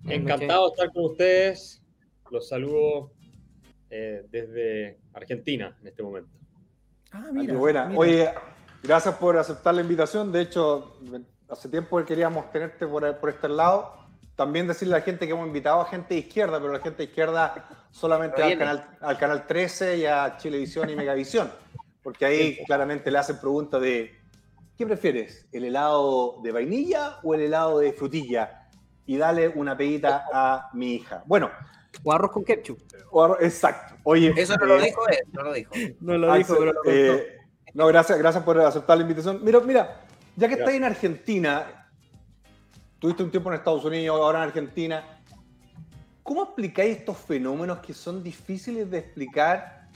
Encantado 0.07 0.67
de 0.67 0.71
estar 0.71 0.93
con 0.93 1.05
ustedes. 1.07 1.83
Los 2.31 2.49
saludo 2.49 3.13
eh, 3.91 4.25
desde 4.31 5.01
Argentina 5.13 5.77
en 5.81 5.89
este 5.89 6.03
momento. 6.03 6.31
Ah, 7.13 7.31
mira. 7.33 7.55
buena. 7.55 7.93
Oye, 7.97 8.31
gracias 8.83 9.15
por 9.17 9.37
aceptar 9.37 9.75
la 9.75 9.81
invitación. 9.81 10.31
De 10.31 10.43
hecho, 10.43 10.97
hace 11.49 11.69
tiempo 11.69 11.99
que 11.99 12.05
queríamos 12.05 12.51
tenerte 12.53 12.87
por, 12.87 13.19
por 13.19 13.31
este 13.31 13.49
lado 13.49 14.00
también 14.41 14.67
decirle 14.67 14.95
a 14.95 14.99
la 15.01 15.05
gente 15.05 15.27
que 15.27 15.35
hemos 15.35 15.47
invitado 15.47 15.83
a 15.83 15.85
gente 15.85 16.15
de 16.15 16.21
izquierda, 16.21 16.59
pero 16.59 16.73
la 16.73 16.79
gente 16.79 16.97
de 16.97 17.05
izquierda 17.05 17.63
solamente 17.91 18.43
al 18.43 18.57
canal, 18.57 18.89
al 19.03 19.19
canal 19.19 19.47
13 19.47 19.99
y 19.99 20.07
a 20.07 20.39
Chilevisión 20.39 20.89
y 20.89 20.97
Megavisión, 20.97 21.53
porque 22.03 22.25
ahí 22.25 22.59
claramente 22.65 23.11
le 23.11 23.19
hacen 23.19 23.39
preguntas 23.39 23.83
de 23.83 24.19
¿qué 24.79 24.87
prefieres? 24.87 25.47
¿El 25.53 25.65
helado 25.65 26.41
de 26.43 26.53
vainilla 26.53 27.19
o 27.23 27.35
el 27.35 27.43
helado 27.43 27.81
de 27.81 27.93
frutilla? 27.93 28.67
Y 29.05 29.19
dale 29.19 29.47
una 29.49 29.77
peguita 29.77 30.25
a 30.33 30.71
mi 30.73 30.95
hija. 30.95 31.23
Bueno. 31.27 31.51
O 32.03 32.11
arroz 32.11 32.31
con 32.31 32.43
ketchup. 32.43 32.81
exacto. 33.41 33.97
Oye, 34.05 34.33
Eso 34.35 34.57
no 34.57 34.65
lo 34.65 34.81
eh, 34.81 34.85
dijo 34.85 35.07
él, 35.09 35.19
no 35.33 35.43
lo 35.43 35.53
dijo. 35.53 35.75
No 36.01 36.17
lo 36.17 36.33
dijo, 36.33 36.57
pero 36.59 36.73
lo 36.73 36.81
eh, 36.87 37.41
No, 37.75 37.89
gracias, 37.89 38.19
gracias 38.19 38.43
por 38.43 38.59
aceptar 38.59 38.97
la 38.97 39.03
invitación. 39.03 39.41
Mira, 39.45 39.61
mira, 39.61 40.01
ya 40.35 40.49
que 40.49 40.55
estás 40.55 40.73
en 40.73 40.85
Argentina, 40.85 41.80
Tuviste 43.01 43.23
un 43.23 43.31
tiempo 43.31 43.49
en 43.49 43.57
Estados 43.57 43.83
Unidos, 43.83 44.21
ahora 44.21 44.41
en 44.41 44.49
Argentina. 44.49 45.03
¿Cómo 46.23 46.43
explicáis 46.43 46.99
estos 46.99 47.17
fenómenos 47.17 47.79
que 47.79 47.95
son 47.95 48.23
difíciles 48.23 48.91
de 48.91 48.99
explicar 48.99 49.89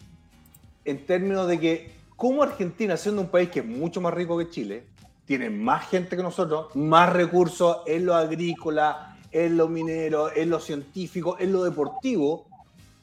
en 0.86 1.04
términos 1.04 1.46
de 1.46 1.60
que, 1.60 1.94
como 2.16 2.42
Argentina, 2.42 2.96
siendo 2.96 3.20
un 3.20 3.28
país 3.28 3.50
que 3.50 3.60
es 3.60 3.66
mucho 3.66 4.00
más 4.00 4.14
rico 4.14 4.38
que 4.38 4.48
Chile, 4.48 4.86
tiene 5.26 5.50
más 5.50 5.86
gente 5.90 6.16
que 6.16 6.22
nosotros, 6.22 6.74
más 6.76 7.12
recursos 7.12 7.82
en 7.86 8.06
lo 8.06 8.14
agrícola, 8.14 9.18
en 9.30 9.58
lo 9.58 9.68
minero, 9.68 10.34
en 10.34 10.48
lo 10.48 10.58
científico, 10.58 11.36
en 11.38 11.52
lo 11.52 11.62
deportivo, 11.62 12.46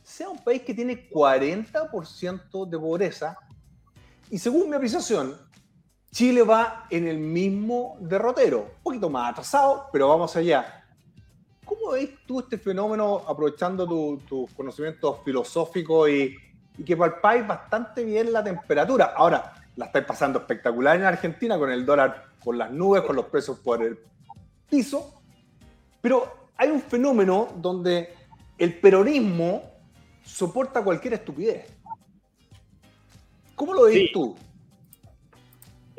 sea 0.01 0.29
un 0.29 0.39
país 0.39 0.63
que 0.63 0.73
tiene 0.73 1.09
40% 1.11 2.67
de 2.67 2.79
pobreza. 2.79 3.37
Y 4.31 4.39
según 4.39 4.67
mi 4.67 4.75
apreciación, 4.75 5.37
Chile 6.11 6.43
va 6.43 6.87
en 6.89 7.07
el 7.07 7.17
mismo 7.19 7.97
derrotero, 8.01 8.59
un 8.59 8.83
poquito 8.83 9.09
más 9.09 9.31
atrasado, 9.31 9.87
pero 9.93 10.09
vamos 10.09 10.35
allá. 10.35 10.85
¿Cómo 11.63 11.91
ves 11.91 12.09
tú 12.27 12.41
este 12.41 12.57
fenómeno 12.57 13.23
aprovechando 13.25 13.87
tus 14.27 14.51
conocimientos 14.51 15.19
filosóficos 15.23 16.09
y, 16.09 16.35
que 16.85 16.97
palpáis 16.97 17.47
bastante 17.47 18.03
bien 18.03 18.33
la 18.33 18.43
temperatura? 18.43 19.13
Ahora, 19.15 19.53
la 19.77 19.85
estáis 19.85 20.05
pasando 20.05 20.39
espectacular 20.39 20.97
en 20.97 21.05
Argentina 21.05 21.57
con 21.57 21.71
el 21.71 21.85
dólar 21.85 22.25
por 22.43 22.55
las 22.55 22.69
nubes, 22.71 23.03
con 23.03 23.15
los 23.15 23.25
precios 23.27 23.57
por 23.59 23.81
el 23.81 23.97
piso, 24.69 25.13
pero 26.01 26.49
hay 26.57 26.69
un 26.69 26.81
fenómeno 26.81 27.47
donde 27.55 28.13
el 28.57 28.77
peronismo 28.79 29.61
soporta 30.25 30.83
cualquier 30.83 31.13
estupidez. 31.13 31.67
¿Cómo 33.55 33.73
lo 33.73 33.83
ves 33.83 34.11
tú? 34.11 34.35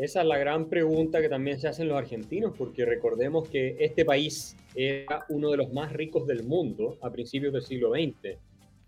Esa 0.02 0.23
es 0.23 0.26
la 0.26 0.37
gran 0.37 0.68
pregunta 0.68 1.21
que 1.21 1.28
también 1.28 1.61
se 1.61 1.68
hacen 1.68 1.87
los 1.87 1.97
argentinos, 1.97 2.52
porque 2.59 2.85
recordemos 2.85 3.49
que 3.49 3.76
este 3.78 4.04
país 4.04 4.56
era 4.75 5.25
uno 5.28 5.49
de 5.52 5.56
los 5.56 5.73
más 5.73 5.92
ricos 5.92 6.26
del 6.26 6.42
mundo 6.42 6.99
a 7.02 7.11
principios 7.11 7.52
del 7.52 7.62
siglo 7.62 7.92
XX. 7.92 8.37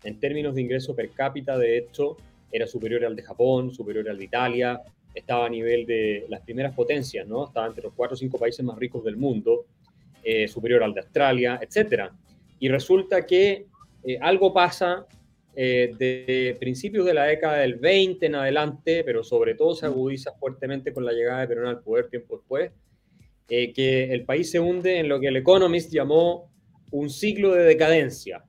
En 0.03 0.19
términos 0.19 0.55
de 0.55 0.61
ingreso 0.61 0.93
per 0.93 1.11
cápita, 1.11 1.57
de 1.57 1.77
hecho, 1.77 2.17
era 2.51 2.67
superior 2.67 3.05
al 3.05 3.15
de 3.15 3.23
Japón, 3.23 3.73
superior 3.73 4.09
al 4.09 4.17
de 4.17 4.25
Italia, 4.25 4.81
estaba 5.13 5.45
a 5.45 5.49
nivel 5.49 5.85
de 5.85 6.25
las 6.27 6.41
primeras 6.41 6.75
potencias, 6.75 7.25
¿no? 7.25 7.45
Estaba 7.45 7.67
entre 7.67 7.83
los 7.83 7.93
cuatro 7.93 8.15
o 8.15 8.17
cinco 8.17 8.37
países 8.37 8.65
más 8.65 8.77
ricos 8.77 9.01
del 9.05 9.15
mundo, 9.15 9.67
eh, 10.21 10.49
superior 10.49 10.83
al 10.83 10.93
de 10.93 10.99
Australia, 10.99 11.61
etc. 11.61 12.11
Y 12.59 12.67
resulta 12.67 13.25
que 13.25 13.67
eh, 14.03 14.17
algo 14.19 14.53
pasa 14.53 15.05
eh, 15.57 15.95
de 15.97 16.57
principios 16.59 17.05
de 17.05 17.13
la 17.13 17.23
década 17.23 17.59
del 17.59 17.75
20 17.75 18.25
en 18.25 18.35
adelante, 18.35 19.03
pero 19.05 19.23
sobre 19.23 19.55
todo 19.55 19.73
se 19.73 19.85
agudiza 19.85 20.33
fuertemente 20.33 20.93
con 20.93 21.05
la 21.05 21.13
llegada 21.13 21.41
de 21.41 21.47
Perón 21.47 21.67
al 21.67 21.81
poder 21.81 22.09
tiempo 22.09 22.37
después, 22.37 22.71
eh, 23.47 23.71
que 23.71 24.11
el 24.11 24.25
país 24.25 24.51
se 24.51 24.59
hunde 24.59 24.99
en 24.99 25.07
lo 25.07 25.19
que 25.19 25.27
el 25.27 25.37
Economist 25.37 25.93
llamó 25.93 26.51
un 26.91 27.09
ciclo 27.09 27.53
de 27.53 27.63
decadencia. 27.63 28.43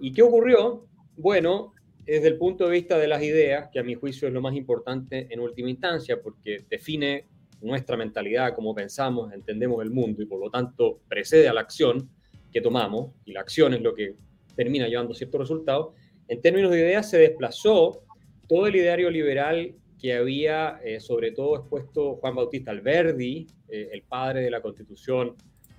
¿Y 0.00 0.12
qué 0.12 0.22
ocurrió? 0.22 0.88
Bueno, 1.16 1.74
desde 2.04 2.28
el 2.28 2.38
punto 2.38 2.64
de 2.64 2.72
vista 2.72 2.98
de 2.98 3.06
las 3.06 3.22
ideas, 3.22 3.68
que 3.72 3.78
a 3.78 3.84
mi 3.84 3.94
juicio 3.94 4.26
es 4.26 4.34
lo 4.34 4.40
más 4.40 4.56
importante 4.56 5.28
en 5.30 5.38
última 5.38 5.70
instancia, 5.70 6.20
porque 6.20 6.64
define 6.68 7.26
nuestra 7.60 7.96
mentalidad, 7.96 8.54
cómo 8.54 8.74
pensamos, 8.74 9.32
entendemos 9.32 9.80
el 9.82 9.90
mundo 9.90 10.22
y 10.22 10.26
por 10.26 10.40
lo 10.40 10.50
tanto 10.50 11.00
precede 11.08 11.48
a 11.48 11.52
la 11.52 11.60
acción 11.60 12.10
que 12.52 12.60
tomamos, 12.60 13.12
y 13.24 13.32
la 13.32 13.40
acción 13.40 13.74
es 13.74 13.80
lo 13.80 13.94
que 13.94 14.16
termina 14.56 14.88
llevando 14.88 15.14
ciertos 15.14 15.40
resultados, 15.42 15.94
en 16.32 16.40
términos 16.40 16.70
de 16.70 16.78
ideas, 16.78 17.10
se 17.10 17.18
desplazó 17.18 18.04
todo 18.48 18.66
el 18.66 18.74
ideario 18.74 19.10
liberal 19.10 19.74
que 20.00 20.14
había, 20.14 20.80
eh, 20.82 20.98
sobre 20.98 21.30
todo, 21.32 21.56
expuesto 21.56 22.14
Juan 22.16 22.34
Bautista 22.34 22.70
Alberdi, 22.70 23.46
eh, 23.68 23.90
el 23.92 24.00
padre 24.00 24.40
de 24.40 24.50
la 24.50 24.62
constitución 24.62 25.34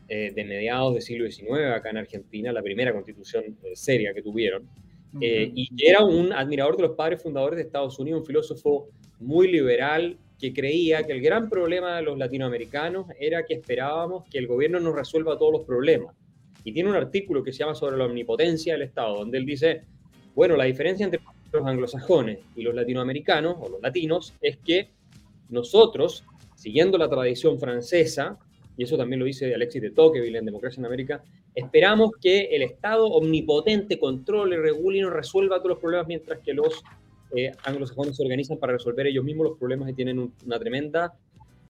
eh, 0.08 0.32
de 0.32 0.46
mediados 0.46 0.94
del 0.94 1.02
siglo 1.02 1.30
XIX 1.30 1.72
acá 1.76 1.90
en 1.90 1.98
Argentina, 1.98 2.52
la 2.54 2.62
primera 2.62 2.94
constitución 2.94 3.58
seria 3.74 4.14
que 4.14 4.22
tuvieron, 4.22 4.70
y 5.20 5.70
era 5.84 6.04
un 6.04 6.32
admirador 6.32 6.78
de 6.78 6.84
los 6.84 6.96
padres 6.96 7.22
fundadores 7.22 7.58
de 7.58 7.64
Estados 7.64 7.98
Unidos, 7.98 8.22
un 8.22 8.26
filósofo 8.26 8.90
muy 9.20 9.52
liberal 9.52 10.18
que 10.40 10.54
creía 10.54 11.04
que 11.04 11.14
el 11.14 11.22
gran 11.22 11.50
problema 11.50 11.98
de 11.98 12.04
los 12.04 12.18
latinoamericanos 12.18 13.08
era 13.20 13.44
que 13.44 13.56
esperábamos 13.56 14.26
que 14.30 14.38
el 14.38 14.48
gobierno 14.48 14.80
nos 14.80 14.96
resuelva 14.96 15.38
todos 15.38 15.54
los 15.54 15.66
problemas. 15.66 16.16
Y 16.64 16.74
tiene 16.74 16.90
un 16.90 16.96
artículo 16.96 17.44
que 17.44 17.52
se 17.52 17.60
llama 17.60 17.76
sobre 17.76 17.98
la 17.98 18.06
omnipotencia 18.06 18.74
del 18.74 18.84
Estado, 18.84 19.18
donde 19.18 19.38
él 19.38 19.46
dice, 19.46 19.84
bueno, 20.36 20.56
la 20.56 20.66
diferencia 20.66 21.06
entre 21.06 21.22
los 21.52 21.66
anglosajones 21.66 22.40
y 22.56 22.64
los 22.64 22.74
latinoamericanos 22.74 23.56
o 23.60 23.70
los 23.70 23.82
latinos 23.82 24.34
es 24.42 24.58
que 24.58 24.90
nosotros, 25.50 26.26
siguiendo 26.56 26.98
la 26.98 27.10
tradición 27.10 27.60
francesa, 27.60 28.38
y 28.76 28.84
eso 28.84 28.98
también 28.98 29.20
lo 29.20 29.26
dice 29.26 29.54
Alexis 29.54 29.82
de 29.82 29.92
Tocqueville 29.92 30.38
en 30.38 30.46
Democracia 30.46 30.82
en 30.82 30.86
América, 30.86 31.24
esperamos 31.54 32.12
que 32.20 32.46
el 32.56 32.64
Estado 32.64 33.06
omnipotente 33.06 34.00
controle, 34.00 34.58
regule 34.58 34.98
y 34.98 35.02
nos 35.02 35.14
resuelva 35.14 35.58
todos 35.58 35.70
los 35.70 35.80
problemas 35.80 36.08
mientras 36.08 36.40
que 36.40 36.54
los 36.54 36.84
eh, 37.36 37.52
anglosajones 37.66 38.16
se 38.16 38.24
organizan 38.24 38.58
para 38.58 38.74
resolver 38.74 39.08
ellos 39.08 39.24
mismos 39.24 39.50
los 39.50 39.58
problemas 39.58 39.90
y 39.90 39.94
tienen 39.94 40.32
una 40.46 40.60
tremenda 40.60 41.14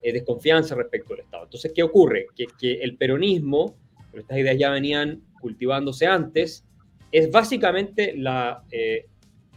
eh, 0.01 0.13
desconfianza 0.13 0.75
respecto 0.75 1.13
al 1.13 1.21
Estado. 1.21 1.43
Entonces, 1.45 1.71
¿qué 1.73 1.81
ocurre? 1.81 2.27
Que, 2.35 2.45
que 2.59 2.73
el 2.73 2.97
peronismo, 2.97 3.75
pero 4.11 4.21
estas 4.21 4.37
ideas 4.37 4.57
ya 4.59 4.69
venían 4.69 5.21
cultivándose 5.39 6.05
antes, 6.05 6.65
es 7.11 7.29
básicamente 7.31 8.15
la 8.15 8.63
eh, 8.71 9.05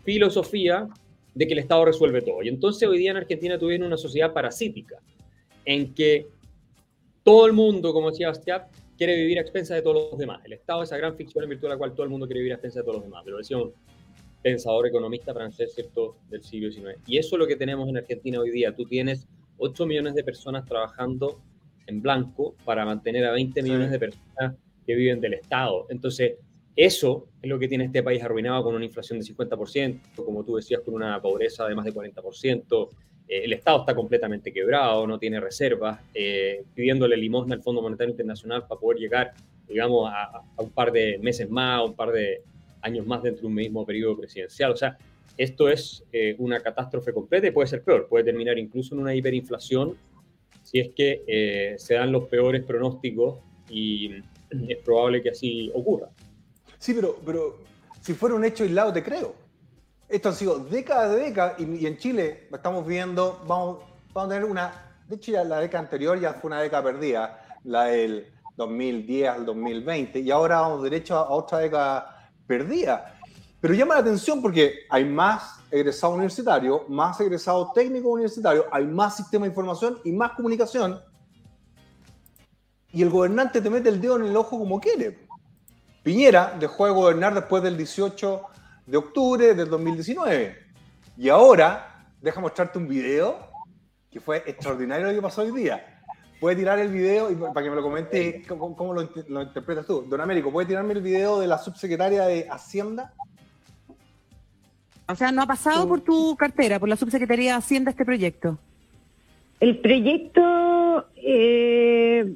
filosofía 0.04 0.88
de 1.34 1.46
que 1.46 1.52
el 1.52 1.58
Estado 1.60 1.84
resuelve 1.84 2.22
todo. 2.22 2.42
Y 2.42 2.48
entonces 2.48 2.88
hoy 2.88 2.98
día 2.98 3.10
en 3.10 3.16
Argentina 3.16 3.58
tuvieron 3.58 3.86
una 3.86 3.96
sociedad 3.96 4.32
parasítica, 4.32 4.98
en 5.64 5.94
que 5.94 6.26
todo 7.22 7.46
el 7.46 7.52
mundo, 7.52 7.92
como 7.92 8.10
decía 8.10 8.28
Bastiat, 8.28 8.68
quiere 8.96 9.16
vivir 9.16 9.38
a 9.38 9.40
expensas 9.40 9.76
de 9.76 9.82
todos 9.82 10.10
los 10.10 10.18
demás. 10.18 10.40
El 10.44 10.52
Estado 10.52 10.82
es 10.82 10.88
esa 10.88 10.96
gran 10.96 11.16
ficción 11.16 11.44
en 11.44 11.50
virtud 11.50 11.64
de 11.64 11.74
la 11.74 11.78
cual 11.78 11.92
todo 11.92 12.04
el 12.04 12.10
mundo 12.10 12.26
quiere 12.26 12.40
vivir 12.40 12.52
a 12.52 12.56
expensas 12.56 12.82
de 12.82 12.84
todos 12.84 12.96
los 12.96 13.04
demás. 13.04 13.22
Pero 13.24 13.38
decía 13.38 13.56
un 13.56 13.72
pensador 14.42 14.86
economista 14.86 15.32
francés, 15.32 15.74
¿cierto?, 15.74 16.16
del 16.28 16.42
siglo 16.42 16.70
XIX. 16.70 16.98
Y 17.06 17.18
eso 17.18 17.36
es 17.36 17.38
lo 17.38 17.46
que 17.46 17.56
tenemos 17.56 17.88
en 17.88 17.96
Argentina 17.96 18.38
hoy 18.38 18.50
día. 18.50 18.74
Tú 18.74 18.84
tienes 18.84 19.26
8 19.58 19.86
millones 19.86 20.14
de 20.14 20.22
personas 20.22 20.64
trabajando 20.66 21.40
en 21.86 22.02
blanco 22.02 22.54
para 22.64 22.84
mantener 22.84 23.24
a 23.24 23.32
20 23.32 23.62
millones 23.62 23.90
de 23.90 23.98
personas 23.98 24.54
que 24.86 24.94
viven 24.94 25.20
del 25.20 25.34
Estado. 25.34 25.86
Entonces, 25.88 26.34
eso 26.76 27.28
es 27.40 27.48
lo 27.48 27.58
que 27.58 27.68
tiene 27.68 27.84
este 27.84 28.02
país 28.02 28.22
arruinado 28.22 28.64
con 28.64 28.74
una 28.74 28.84
inflación 28.84 29.20
de 29.20 29.24
50%, 29.24 30.00
como 30.16 30.44
tú 30.44 30.56
decías, 30.56 30.80
con 30.80 30.94
una 30.94 31.20
pobreza 31.22 31.68
de 31.68 31.74
más 31.74 31.84
de 31.84 31.94
40%. 31.94 32.88
Eh, 33.28 33.44
el 33.44 33.52
Estado 33.52 33.80
está 33.80 33.94
completamente 33.94 34.52
quebrado, 34.52 35.06
no 35.06 35.18
tiene 35.18 35.40
reservas, 35.40 36.00
eh, 36.12 36.64
pidiéndole 36.74 37.16
limosna 37.16 37.54
al 37.54 37.62
Fondo 37.62 37.80
Monetario 37.80 38.10
Internacional 38.10 38.66
para 38.66 38.80
poder 38.80 38.98
llegar, 38.98 39.34
digamos, 39.68 40.10
a, 40.12 40.42
un 40.58 40.70
par 40.70 40.90
de 40.90 41.18
meses 41.18 41.48
más, 41.48 41.84
un 41.84 41.94
par 41.94 42.10
de 42.10 42.42
años 42.82 43.06
más 43.06 43.22
dentro 43.22 43.42
de 43.42 43.46
un 43.46 43.54
mismo 43.54 43.86
periodo 43.86 44.18
presidencial. 44.18 44.72
O 44.72 44.76
sea, 44.76 44.98
esto 45.38 45.68
es 45.68 46.04
eh, 46.12 46.34
una 46.38 46.60
catástrofe 46.60 47.12
completa 47.12 47.46
y 47.46 47.52
puede 47.52 47.68
ser 47.68 47.82
peor, 47.82 48.08
puede 48.08 48.24
terminar 48.24 48.58
incluso 48.58 48.94
en 48.94 49.00
una 49.00 49.14
hiperinflación 49.14 49.96
si 50.62 50.80
es 50.80 50.90
que 50.96 51.74
se 51.76 51.94
dan 51.94 52.10
los 52.10 52.24
peores 52.24 52.64
pronósticos 52.64 53.38
y 53.68 54.12
es 54.66 54.78
probable 54.78 55.20
que 55.20 55.28
así 55.28 55.70
ocurra. 55.74 56.08
Sí, 56.84 56.92
pero, 56.92 57.16
pero 57.24 57.56
si 58.02 58.12
fuera 58.12 58.34
un 58.34 58.44
hecho 58.44 58.62
aislado, 58.62 58.92
te 58.92 59.02
creo. 59.02 59.34
Esto 60.06 60.28
han 60.28 60.34
sido 60.34 60.58
décadas 60.58 61.12
de 61.12 61.16
décadas 61.22 61.58
y, 61.58 61.86
en 61.86 61.96
Chile 61.96 62.46
estamos 62.52 62.86
viendo, 62.86 63.42
vamos, 63.48 63.78
vamos 64.12 64.30
a 64.30 64.34
tener 64.34 64.44
una, 64.44 64.94
de 65.08 65.16
hecho 65.16 65.32
ya 65.32 65.44
la 65.44 65.60
década 65.60 65.82
anterior 65.82 66.20
ya 66.20 66.34
fue 66.34 66.48
una 66.48 66.60
década 66.60 66.82
perdida, 66.82 67.42
la 67.64 67.84
del 67.84 68.30
2010 68.58 69.30
al 69.30 69.46
2020, 69.46 70.20
y 70.20 70.30
ahora 70.30 70.60
vamos 70.60 70.82
derecho 70.82 71.16
a, 71.16 71.30
otra 71.30 71.60
década 71.60 72.30
perdida. 72.46 73.18
Pero 73.62 73.72
llama 73.72 73.94
la 73.94 74.00
atención 74.00 74.42
porque 74.42 74.80
hay 74.90 75.06
más 75.06 75.60
egresados 75.70 76.16
universitarios, 76.16 76.86
más 76.90 77.18
egresados 77.18 77.72
técnicos 77.72 78.12
universitarios, 78.12 78.66
hay 78.70 78.84
más 78.84 79.16
sistema 79.16 79.46
de 79.46 79.52
información 79.52 80.00
y 80.04 80.12
más 80.12 80.32
comunicación. 80.32 81.00
Y 82.92 83.00
el 83.00 83.08
gobernante 83.08 83.62
te 83.62 83.70
mete 83.70 83.88
el 83.88 84.02
dedo 84.02 84.16
en 84.16 84.26
el 84.26 84.36
ojo 84.36 84.58
como 84.58 84.78
quiere. 84.78 85.23
Piñera 86.04 86.54
dejó 86.60 86.84
de 86.84 86.92
gobernar 86.92 87.34
después 87.34 87.62
del 87.62 87.78
18 87.78 88.42
de 88.86 88.96
octubre 88.98 89.54
del 89.54 89.70
2019. 89.70 90.54
Y 91.16 91.30
ahora, 91.30 92.06
deja 92.20 92.40
mostrarte 92.40 92.78
un 92.78 92.86
video 92.86 93.48
que 94.10 94.20
fue 94.20 94.44
extraordinario 94.46 95.06
lo 95.06 95.14
que 95.14 95.22
pasó 95.22 95.40
hoy 95.40 95.50
día. 95.50 96.02
Puede 96.38 96.56
tirar 96.56 96.78
el 96.78 96.90
video 96.90 97.30
y 97.30 97.36
para 97.36 97.62
que 97.62 97.70
me 97.70 97.76
lo 97.76 97.82
comente 97.82 98.42
cómo, 98.46 98.92
lo, 98.92 99.02
interpretas 99.42 99.86
tú. 99.86 100.02
Don 100.02 100.20
Américo, 100.20 100.52
¿puede 100.52 100.66
tirarme 100.68 100.92
el 100.92 101.00
video 101.00 101.40
de 101.40 101.46
la 101.46 101.56
subsecretaria 101.56 102.26
de 102.26 102.48
Hacienda? 102.50 103.14
O 105.08 105.14
sea, 105.14 105.32
no 105.32 105.40
ha 105.40 105.46
pasado 105.46 105.88
por 105.88 106.02
tu 106.02 106.36
cartera, 106.36 106.78
por 106.78 106.90
la 106.90 106.96
subsecretaría 106.96 107.52
de 107.52 107.58
Hacienda 107.58 107.90
este 107.90 108.04
proyecto. 108.04 108.58
El 109.58 109.78
proyecto 109.78 111.06
eh, 111.16 112.34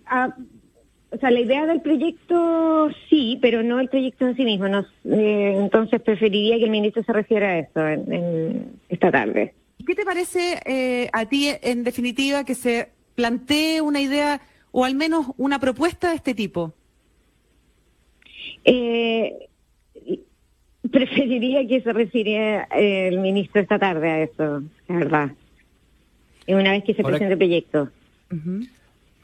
o 1.11 1.17
sea, 1.17 1.31
la 1.31 1.41
idea 1.41 1.67
del 1.67 1.81
proyecto 1.81 2.91
sí, 3.09 3.39
pero 3.41 3.63
no 3.63 3.81
el 3.81 3.89
proyecto 3.89 4.27
en 4.27 4.37
sí 4.37 4.45
mismo. 4.45 4.67
Eh, 4.67 5.55
entonces 5.57 6.03
preferiría 6.03 6.59
que 6.59 6.65
el 6.65 6.71
ministro 6.71 7.03
se 7.03 7.13
refiera 7.13 7.49
a 7.49 7.59
eso 7.59 7.87
en, 7.87 8.79
esta 8.89 9.11
tarde. 9.11 9.55
¿Qué 9.87 9.95
te 9.95 10.05
parece 10.05 10.61
eh, 10.67 11.09
a 11.13 11.27
ti, 11.27 11.51
en 11.63 11.83
definitiva, 11.83 12.45
que 12.45 12.55
se 12.55 12.91
plantee 13.15 13.81
una 13.81 14.01
idea 14.01 14.41
o 14.71 14.85
al 14.85 14.95
menos 14.95 15.29
una 15.39 15.59
propuesta 15.59 16.11
de 16.11 16.17
este 16.17 16.35
tipo? 16.35 16.75
Eh, 18.65 19.49
preferiría 20.91 21.67
que 21.67 21.81
se 21.81 21.93
refiriera 21.93 22.65
el 22.73 23.19
ministro 23.19 23.63
esta 23.63 23.79
tarde 23.79 24.11
a 24.11 24.23
eso, 24.25 24.63
la 24.89 24.97
verdad. 24.97 25.31
Una 26.49 26.73
vez 26.73 26.85
que 26.85 26.95
se 26.95 27.03
presente 27.03 27.33
el 27.33 27.39
proyecto. 27.39 27.91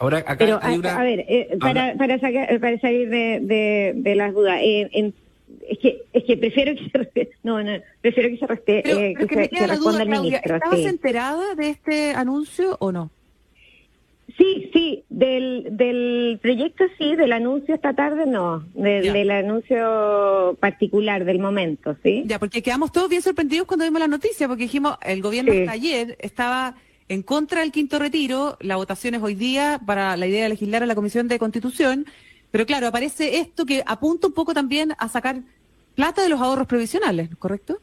Ahora, 0.05 0.19
acá 0.19 0.37
Pero, 0.37 0.59
hay 0.61 0.79
una... 0.79 0.97
a, 0.97 1.03
ver, 1.03 1.25
eh, 1.27 1.57
para, 1.59 1.95
para, 1.95 2.19
sacar, 2.19 2.61
para 2.61 2.79
salir 2.79 3.09
de, 3.09 3.93
de, 3.95 4.14
las 4.14 4.35
dudas, 4.35 4.59
eh, 4.62 5.12
es 5.67 5.79
que 5.79 6.03
es 6.12 6.25
que 6.25 6.37
prefiero 6.37 6.75
que 6.75 6.90
se 6.90 7.31
no, 7.43 7.62
no 7.62 7.73
prefiero 8.03 8.29
que 8.29 8.37
se, 8.37 8.47
reste, 8.47 8.79
eh, 8.81 9.14
que, 9.14 9.27
se, 9.27 9.49
que 9.49 9.67
responda 9.67 10.03
el 10.03 10.11
ministro. 10.11 10.57
¿Estabas 10.57 10.81
enterada 10.81 11.55
de 11.55 11.71
este 11.71 12.11
anuncio 12.12 12.77
o 12.81 12.93
no? 12.93 13.11
Sí, 14.37 14.69
sí, 14.75 15.05
del, 15.09 15.69
del 15.71 16.38
proyecto 16.43 16.85
sí, 16.99 17.17
del 17.17 17.33
anuncio 17.33 17.75
esta 17.75 17.95
tarde 17.95 18.27
no, 18.27 18.64
del, 18.75 19.31
anuncio 19.31 20.57
particular 20.61 21.25
del 21.25 21.38
momento, 21.38 21.97
¿sí? 22.03 22.25
Ya, 22.27 22.38
porque 22.38 22.62
quedamos 22.62 22.93
todos 22.93 23.09
bien 23.09 23.23
sorprendidos 23.23 23.67
cuando 23.67 23.87
vimos 23.87 24.01
la 24.01 24.09
noticia, 24.09 24.49
porque 24.49 24.64
dijimos, 24.64 24.99
el 25.03 25.23
gobierno 25.23 25.71
ayer 25.71 26.19
estaba 26.21 26.75
en 27.09 27.23
contra 27.23 27.61
del 27.61 27.73
quinto 27.73 27.99
retiro, 27.99 28.57
la 28.61 28.77
votación 28.77 29.14
es 29.14 29.23
hoy 29.23 29.35
día 29.35 29.81
para 29.85 30.17
la 30.17 30.27
idea 30.27 30.45
de 30.45 30.49
legislar 30.49 30.83
a 30.83 30.87
la 30.87 30.95
Comisión 30.95 31.29
de 31.29 31.38
Constitución, 31.38 32.07
pero 32.51 32.67
claro, 32.67 32.87
aparece 32.87 33.38
esto 33.38 33.67
que 33.67 33.83
apunta 33.87 34.27
un 34.27 34.33
poco 34.33 34.55
también 34.55 34.93
a 34.99 35.09
sacar 35.09 35.40
plata 35.95 36.23
de 36.23 36.29
los 36.29 36.40
ahorros 36.40 36.67
provisionales, 36.67 37.29
¿correcto? 37.38 37.79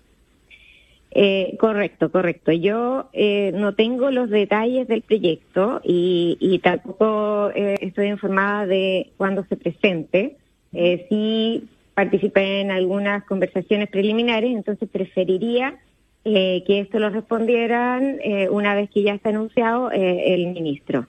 Eh, 1.13 1.57
correcto, 1.59 2.09
correcto. 2.09 2.53
Yo 2.53 3.09
eh, 3.11 3.51
no 3.53 3.75
tengo 3.75 4.11
los 4.11 4.29
detalles 4.29 4.87
del 4.87 5.01
proyecto 5.01 5.81
y, 5.83 6.37
y 6.39 6.59
tampoco 6.59 7.51
eh, 7.53 7.75
estoy 7.81 8.07
informada 8.07 8.65
de 8.65 9.11
cuándo 9.17 9.45
se 9.49 9.57
presente. 9.57 10.37
Eh, 10.71 11.05
sí 11.09 11.67
participé 11.93 12.61
en 12.61 12.71
algunas 12.71 13.25
conversaciones 13.25 13.89
preliminares, 13.89 14.51
entonces 14.51 14.87
preferiría 14.89 15.77
eh, 16.23 16.63
que 16.67 16.81
esto 16.81 16.99
lo 16.99 17.09
respondieran 17.09 18.19
eh, 18.23 18.47
una 18.47 18.75
vez 18.75 18.91
que 18.91 19.01
ya 19.01 19.13
está 19.13 19.29
anunciado 19.29 19.91
eh, 19.91 20.35
el 20.35 20.47
ministro. 20.53 21.07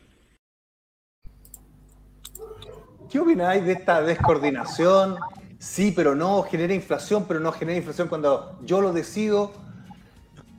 ¿Qué 3.10 3.18
opináis 3.18 3.62
de 3.66 3.72
esta 3.72 4.00
descoordinación? 4.00 5.16
Sí, 5.58 5.92
pero 5.94 6.14
no, 6.14 6.42
genera 6.44 6.72
inflación, 6.72 7.26
pero 7.28 7.40
no 7.40 7.52
genera 7.52 7.76
inflación 7.76 8.08
cuando 8.08 8.58
yo 8.64 8.80
lo 8.80 8.94
decido. 8.94 9.52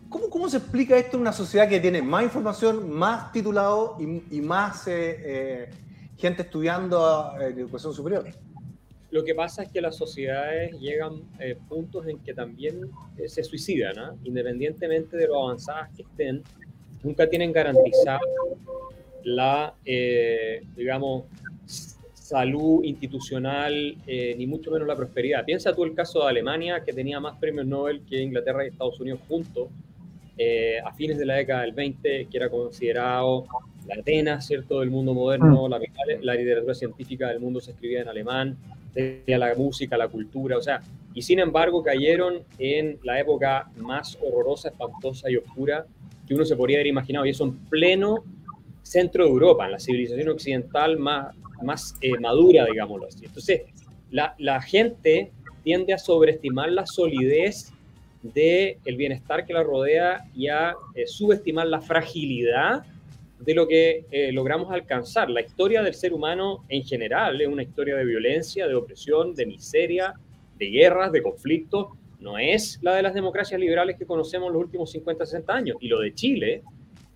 ¿Cómo, 0.07 0.29
cómo 0.29 0.47
se 0.47 0.57
explica 0.57 0.97
esto 0.97 1.17
en 1.17 1.21
una 1.21 1.33
sociedad 1.33 1.67
que 1.67 1.79
tiene 1.79 2.03
más 2.03 2.23
información, 2.23 2.91
más 2.91 3.31
titulado 3.31 3.97
y, 3.99 4.37
y 4.37 4.41
más 4.41 4.83
gente 4.83 6.43
estudiando 6.43 7.33
educación 7.39 7.91
superior? 7.91 8.25
Lo 9.13 9.23
que 9.23 9.35
pasa 9.35 9.61
es 9.61 9.69
que 9.69 9.79
las 9.79 9.95
sociedades 9.95 10.73
llegan 10.79 11.21
eh, 11.39 11.55
puntos 11.69 12.07
en 12.07 12.17
que 12.17 12.33
también 12.33 12.89
eh, 13.15 13.29
se 13.29 13.43
suicidan, 13.43 13.99
¿ah? 13.99 14.15
independientemente 14.23 15.15
de 15.15 15.27
lo 15.27 15.43
avanzadas 15.43 15.91
que 15.95 16.01
estén, 16.01 16.41
nunca 17.03 17.29
tienen 17.29 17.51
garantizada 17.51 18.19
la, 19.23 19.75
eh, 19.85 20.63
digamos, 20.75 21.25
salud 22.13 22.83
institucional, 22.83 23.95
eh, 24.07 24.33
ni 24.35 24.47
mucho 24.47 24.71
menos 24.71 24.87
la 24.87 24.95
prosperidad. 24.95 25.45
Piensa 25.45 25.75
tú 25.75 25.83
el 25.83 25.93
caso 25.93 26.23
de 26.23 26.29
Alemania, 26.29 26.83
que 26.83 26.91
tenía 26.91 27.19
más 27.19 27.37
premios 27.37 27.67
Nobel 27.67 28.01
que 28.09 28.19
Inglaterra 28.19 28.65
y 28.65 28.69
Estados 28.69 28.99
Unidos 28.99 29.19
juntos, 29.27 29.67
eh, 30.39 30.79
a 30.83 30.91
fines 30.93 31.19
de 31.19 31.25
la 31.27 31.35
década 31.35 31.61
del 31.61 31.73
20, 31.73 32.29
que 32.31 32.37
era 32.37 32.49
considerado 32.49 33.45
la 33.85 34.01
Atenas, 34.01 34.47
¿cierto?, 34.47 34.79
del 34.79 34.89
mundo 34.89 35.13
moderno, 35.13 35.67
la, 35.67 35.79
la 36.21 36.33
literatura 36.33 36.73
científica 36.73 37.27
del 37.27 37.39
mundo 37.39 37.61
se 37.61 37.69
escribía 37.69 38.01
en 38.01 38.07
alemán, 38.07 38.57
tenía 38.93 39.37
la 39.37 39.55
música, 39.55 39.97
la 39.97 40.07
cultura, 40.07 40.57
o 40.57 40.61
sea, 40.61 40.81
y 41.13 41.21
sin 41.21 41.39
embargo 41.39 41.83
cayeron 41.83 42.43
en 42.57 42.99
la 43.03 43.19
época 43.19 43.69
más 43.77 44.17
horrorosa, 44.21 44.69
espantosa 44.69 45.29
y 45.29 45.37
oscura 45.37 45.85
que 46.27 46.33
uno 46.33 46.45
se 46.45 46.55
podría 46.55 46.77
haber 46.77 46.87
imaginado, 46.87 47.25
y 47.25 47.29
eso 47.29 47.43
en 47.43 47.57
pleno 47.69 48.23
centro 48.81 49.25
de 49.25 49.29
Europa, 49.31 49.65
en 49.65 49.71
la 49.71 49.79
civilización 49.79 50.29
occidental 50.29 50.97
más, 50.97 51.35
más 51.61 51.95
eh, 52.01 52.17
madura, 52.19 52.65
digámoslo 52.65 53.07
así. 53.07 53.25
Entonces, 53.25 53.61
la, 54.11 54.35
la, 54.37 54.61
gente 54.61 55.31
tiende 55.63 55.93
a 55.93 55.97
sobreestimar 55.97 56.71
la 56.71 56.85
solidez 56.85 57.71
del 58.21 58.77
el 58.85 58.95
bienestar 58.95 59.45
que 59.45 59.53
la 59.53 59.63
rodea 59.63 60.25
y 60.33 60.47
a 60.47 60.75
eh, 60.95 61.07
subestimar 61.07 61.67
la 61.67 61.81
fragilidad 61.81 62.85
de 63.39 63.53
lo 63.53 63.67
que 63.67 64.05
eh, 64.11 64.31
logramos 64.31 64.71
alcanzar. 64.71 65.29
La 65.29 65.41
historia 65.41 65.81
del 65.81 65.93
ser 65.93 66.13
humano 66.13 66.65
en 66.69 66.83
general 66.83 67.39
es 67.41 67.47
una 67.47 67.63
historia 67.63 67.95
de 67.95 68.05
violencia, 68.05 68.67
de 68.67 68.75
opresión, 68.75 69.35
de 69.35 69.45
miseria, 69.45 70.13
de 70.57 70.67
guerras, 70.67 71.11
de 71.11 71.21
conflictos. 71.21 71.87
No 72.19 72.37
es 72.37 72.79
la 72.81 72.95
de 72.95 73.01
las 73.01 73.13
democracias 73.13 73.59
liberales 73.59 73.97
que 73.97 74.05
conocemos 74.05 74.51
los 74.51 74.61
últimos 74.61 74.91
50, 74.91 75.25
60 75.25 75.53
años. 75.53 75.77
Y 75.81 75.87
lo 75.89 75.99
de 75.99 76.13
Chile, 76.13 76.63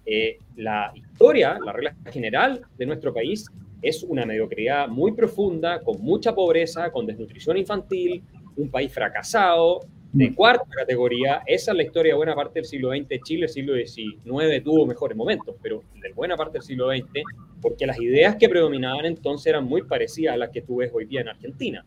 eh, 0.06 0.39
la 0.58 0.91
historia, 0.95 1.58
la 1.63 1.71
regla 1.71 1.95
general 2.12 2.62
de 2.77 2.86
nuestro 2.86 3.13
país 3.13 3.45
es 3.82 4.03
una 4.03 4.25
mediocridad 4.25 4.88
muy 4.88 5.13
profunda, 5.13 5.82
con 5.82 6.01
mucha 6.01 6.34
pobreza, 6.34 6.91
con 6.91 7.06
desnutrición 7.06 7.58
infantil, 7.58 8.23
un 8.58 8.69
país 8.69 8.91
fracasado, 8.91 9.82
de 10.17 10.34
cuarta 10.34 10.65
categoría. 10.75 11.43
Esa 11.45 11.71
es 11.71 11.77
la 11.77 11.84
historia 11.84 12.13
de 12.13 12.17
buena 12.17 12.34
parte 12.34 12.56
del 12.56 12.65
siglo 12.65 12.89
XX. 12.89 13.21
Chile, 13.23 13.43
el 13.43 13.49
siglo 13.49 13.75
XIX, 13.75 14.63
tuvo 14.63 14.88
mejores 14.88 15.15
momentos, 15.15 15.56
pero 15.62 15.84
de 16.01 16.12
buena 16.13 16.36
parte 16.36 16.53
del 16.53 16.63
siglo 16.63 16.89
XX, 16.89 17.21
porque 17.62 17.86
las 17.86 17.99
ideas 17.99 18.36
que 18.36 18.49
predominaban 18.49 19.06
entonces 19.06 19.45
eran 19.45 19.65
muy 19.65 19.84
parecidas 19.84 20.34
a 20.34 20.38
las 20.38 20.49
que 20.49 20.63
tú 20.63 20.77
ves 20.77 20.91
hoy 20.91 21.06
día 21.06 21.21
en 21.21 21.30
Argentina 21.30 21.86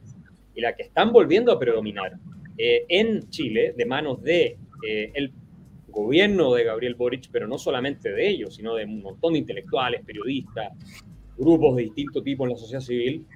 y 0.54 0.60
las 0.60 0.76
que 0.76 0.84
están 0.84 1.12
volviendo 1.12 1.50
a 1.50 1.58
predominar 1.58 2.12
eh, 2.56 2.84
en 2.88 3.28
Chile 3.30 3.74
de 3.76 3.84
manos 3.84 4.22
de 4.22 4.56
eh, 4.86 5.10
el 5.14 5.32
gobierno 5.88 6.54
de 6.54 6.62
Gabriel 6.62 6.94
Boric, 6.94 7.30
pero 7.32 7.48
no 7.48 7.58
solamente 7.58 8.12
de 8.12 8.28
ellos, 8.28 8.54
sino 8.54 8.76
de 8.76 8.84
un 8.84 9.02
montón 9.02 9.32
de 9.32 9.40
intelectuales, 9.40 10.04
periodistas, 10.04 10.72
grupos 11.36 11.74
de 11.74 11.82
distinto 11.82 12.22
tipo 12.22 12.44
en 12.44 12.50
la 12.50 12.56
sociedad 12.56 12.80
civil, 12.80 13.26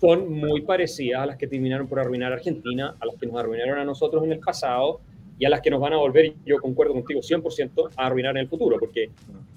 son 0.00 0.32
muy 0.32 0.62
parecidas 0.62 1.22
a 1.22 1.26
las 1.26 1.36
que 1.36 1.46
terminaron 1.46 1.88
por 1.88 1.98
arruinar 1.98 2.32
a 2.32 2.36
Argentina, 2.36 2.94
a 3.00 3.06
las 3.06 3.16
que 3.16 3.26
nos 3.26 3.36
arruinaron 3.36 3.78
a 3.78 3.84
nosotros 3.84 4.24
en 4.24 4.32
el 4.32 4.38
pasado 4.38 5.00
y 5.38 5.44
a 5.44 5.48
las 5.48 5.60
que 5.60 5.70
nos 5.70 5.80
van 5.80 5.92
a 5.92 5.96
volver, 5.96 6.34
yo 6.44 6.58
concuerdo 6.60 6.94
contigo 6.94 7.20
100%, 7.20 7.90
a 7.96 8.06
arruinar 8.06 8.36
en 8.36 8.42
el 8.42 8.48
futuro, 8.48 8.76
porque 8.78 9.10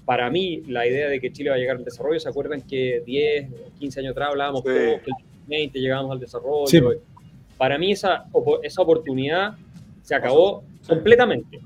para 0.04 0.30
mí 0.30 0.62
la 0.68 0.86
idea 0.86 1.08
de 1.08 1.20
que 1.20 1.32
Chile 1.32 1.50
va 1.50 1.56
a 1.56 1.58
llegar 1.58 1.76
al 1.76 1.84
desarrollo, 1.84 2.20
¿se 2.20 2.28
acuerdan 2.28 2.62
que 2.62 3.02
10, 3.04 3.48
15 3.78 4.00
años 4.00 4.12
atrás 4.12 4.30
hablábamos 4.30 4.60
sí. 4.60 4.68
que 4.68 4.94
el 4.94 5.02
20 5.46 5.80
llegábamos 5.80 6.12
al 6.12 6.20
desarrollo? 6.20 6.66
Sí. 6.66 6.80
Para 7.58 7.78
mí 7.78 7.92
esa, 7.92 8.26
esa 8.62 8.82
oportunidad 8.82 9.54
se 10.02 10.14
acabó 10.14 10.64
completamente. 10.86 11.58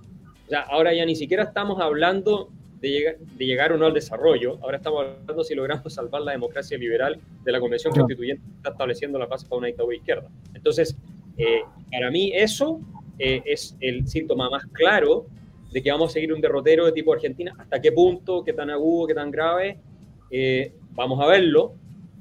O 0.47 0.49
sea, 0.49 0.61
ahora 0.61 0.95
ya 0.95 1.05
ni 1.05 1.17
siquiera 1.17 1.45
estamos 1.45 1.81
hablando 1.81 2.51
de 2.87 2.92
llegar, 2.92 3.18
de 3.18 3.46
llegar 3.46 3.72
o 3.72 3.79
no 3.79 3.87
al 3.87 3.94
desarrollo. 3.94 4.59
Ahora 4.62 4.77
estamos 4.77 5.05
hablando 5.05 5.44
si 5.44 5.55
logramos 5.55 5.92
salvar 5.92 6.22
la 6.22 6.33
democracia 6.33 6.79
liberal 6.79 7.18
de 7.44 7.53
la 7.53 7.61
Convención 7.61 7.92
no. 7.92 8.03
Constituyente 8.03 8.42
que 8.44 8.57
está 8.57 8.70
estableciendo 8.70 9.18
la 9.18 9.27
base 9.27 9.46
para 9.46 9.59
una 9.59 9.66
dictadura 9.66 9.96
izquierda. 9.96 10.29
Entonces, 10.55 10.96
eh, 11.37 11.62
para 11.90 12.11
mí 12.11 12.33
eso 12.35 12.81
eh, 13.18 13.42
es 13.44 13.77
el 13.81 14.07
síntoma 14.07 14.49
más 14.51 14.64
claro 14.66 15.27
de 15.72 15.83
que 15.83 15.90
vamos 15.90 16.11
a 16.11 16.12
seguir 16.14 16.33
un 16.33 16.40
derrotero 16.40 16.87
de 16.87 16.92
tipo 16.92 17.12
Argentina. 17.12 17.55
¿Hasta 17.59 17.81
qué 17.81 17.92
punto? 17.92 18.44
¿Qué 18.44 18.53
tan 18.53 18.70
agudo? 18.70 19.09
¿Qué 19.09 19.14
tan 19.14 19.31
grave? 19.31 19.79
Eh, 20.31 20.72
vamos 20.92 21.20
a 21.20 21.27
verlo. 21.27 21.75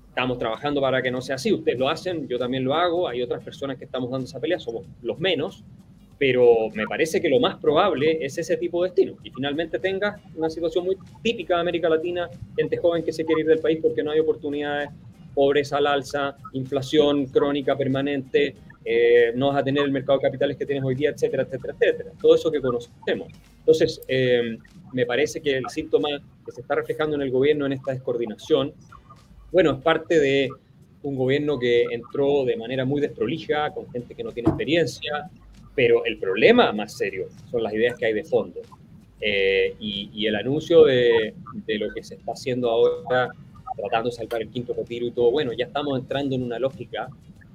Estamos 0.09 0.39
trabajando 0.39 0.81
para 0.81 1.01
que 1.01 1.11
no 1.11 1.21
sea 1.21 1.35
así. 1.35 1.53
Ustedes 1.53 1.77
lo 1.77 1.89
hacen, 1.89 2.27
yo 2.27 2.39
también 2.39 2.63
lo 2.63 2.73
hago. 2.73 3.07
Hay 3.07 3.21
otras 3.21 3.43
personas 3.43 3.77
que 3.77 3.85
estamos 3.85 4.09
dando 4.09 4.25
esa 4.25 4.39
pelea, 4.39 4.59
somos 4.59 4.87
los 5.01 5.19
menos 5.19 5.63
pero 6.17 6.69
me 6.73 6.85
parece 6.85 7.21
que 7.21 7.29
lo 7.29 7.39
más 7.39 7.57
probable 7.57 8.17
es 8.21 8.37
ese 8.37 8.57
tipo 8.57 8.83
de 8.83 8.89
destino. 8.89 9.17
Y 9.23 9.31
finalmente 9.31 9.79
tengas 9.79 10.21
una 10.35 10.49
situación 10.49 10.85
muy 10.85 10.97
típica 11.21 11.55
de 11.55 11.61
América 11.61 11.89
Latina, 11.89 12.29
gente 12.57 12.77
joven 12.77 13.03
que 13.03 13.11
se 13.11 13.25
quiere 13.25 13.41
ir 13.41 13.47
del 13.47 13.59
país 13.59 13.79
porque 13.81 14.01
no 14.01 14.11
hay 14.11 14.19
oportunidades, 14.19 14.89
pobreza 15.33 15.77
al 15.77 15.87
alza, 15.87 16.37
inflación 16.53 17.25
crónica 17.25 17.77
permanente, 17.77 18.55
eh, 18.85 19.33
no 19.35 19.47
vas 19.47 19.57
a 19.57 19.63
tener 19.63 19.83
el 19.83 19.91
mercado 19.91 20.19
de 20.19 20.23
capitales 20.23 20.57
que 20.57 20.65
tienes 20.65 20.83
hoy 20.83 20.95
día, 20.95 21.09
etcétera, 21.09 21.43
etcétera, 21.43 21.75
etcétera. 21.79 22.11
Todo 22.21 22.35
eso 22.35 22.51
que 22.51 22.61
conocemos. 22.61 23.27
Entonces, 23.59 24.01
eh, 24.07 24.57
me 24.93 25.05
parece 25.05 25.41
que 25.41 25.57
el 25.57 25.67
síntoma 25.69 26.09
que 26.45 26.51
se 26.51 26.61
está 26.61 26.75
reflejando 26.75 27.15
en 27.15 27.23
el 27.23 27.31
gobierno 27.31 27.65
en 27.65 27.73
esta 27.73 27.91
descoordinación, 27.91 28.73
bueno, 29.51 29.71
es 29.71 29.81
parte 29.81 30.19
de 30.19 30.49
un 31.01 31.15
gobierno 31.15 31.57
que 31.59 31.83
entró 31.91 32.45
de 32.45 32.55
manera 32.55 32.85
muy 32.85 33.01
desprolija, 33.01 33.71
con 33.73 33.89
gente 33.91 34.15
que 34.15 34.23
no 34.23 34.31
tiene 34.31 34.49
experiencia, 34.49 35.29
pero 35.75 36.05
el 36.05 36.17
problema 36.17 36.71
más 36.71 36.97
serio 36.97 37.27
son 37.51 37.63
las 37.63 37.73
ideas 37.73 37.97
que 37.97 38.05
hay 38.05 38.13
de 38.13 38.23
fondo. 38.23 38.61
Eh, 39.21 39.75
y, 39.79 40.09
y, 40.13 40.27
el 40.27 40.35
anuncio 40.35 40.83
de, 40.83 41.33
de, 41.65 41.77
lo 41.77 41.93
que 41.93 42.03
se 42.03 42.15
está 42.15 42.33
haciendo 42.33 42.69
ahora, 42.69 43.29
tratando 43.75 44.09
de 44.09 44.15
salvar 44.15 44.41
el 44.41 44.49
quinto 44.49 44.73
retiro 44.73 45.05
y 45.05 45.11
todo, 45.11 45.31
bueno, 45.31 45.51
ya 45.53 45.65
estamos 45.65 45.97
entrando 45.99 46.35
en 46.35 46.43
una 46.43 46.59
lógica 46.59 47.07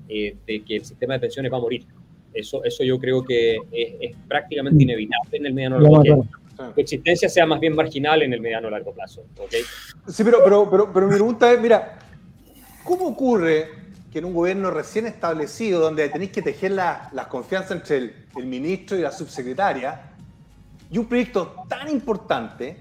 eh, 0.09 0.37
de 0.47 0.63
que 0.65 0.77
el 0.77 0.85
sistema 0.85 1.15
de 1.15 1.21
pensiones 1.21 1.53
va 1.53 1.59
a 1.59 1.61
morir. 1.61 1.85
Eso, 2.33 2.65
eso 2.65 2.85
yo 2.85 2.99
creo 2.99 3.25
que 3.25 3.57
es, 3.73 3.95
es 4.01 4.17
prácticamente 4.29 4.83
inevitable 4.83 5.37
en 5.37 5.47
el 5.47 5.55
mediano 5.55 5.81
largo 5.81 6.03
plazo. 6.03 6.73
Su 6.75 6.81
existencia 6.81 7.29
sea 7.29 7.47
más 7.47 7.59
bien 7.59 7.75
marginal 7.75 8.23
en 8.23 8.33
el 8.33 8.41
mediano 8.41 8.69
largo 8.69 8.93
plazo. 8.93 9.25
¿okay? 9.39 9.63
Sí, 10.09 10.25
pero, 10.25 10.39
pero, 10.45 10.69
pero, 10.71 10.93
pero 10.93 11.07
mi 11.07 11.15
pregunta 11.15 11.53
es, 11.53 11.61
mira, 11.61 11.99
¿cómo 12.85 13.07
ocurre 13.07 13.80
que 14.11 14.19
en 14.19 14.25
un 14.25 14.35
gobierno 14.35 14.71
recién 14.71 15.07
establecido, 15.07 15.81
donde 15.81 16.09
tenéis 16.09 16.33
que 16.33 16.43
tejer 16.43 16.73
las 16.73 17.13
la 17.13 17.29
confianzas 17.29 17.73
entre 17.73 17.97
el, 17.97 18.27
el, 18.37 18.47
ministro 18.47 18.99
y 18.99 19.03
la 19.03 19.13
subsecretaria, 19.13 20.13
y 20.91 20.99
un 20.99 21.07
proyecto 21.07 21.55
tan 21.69 21.89
importante, 21.89 22.81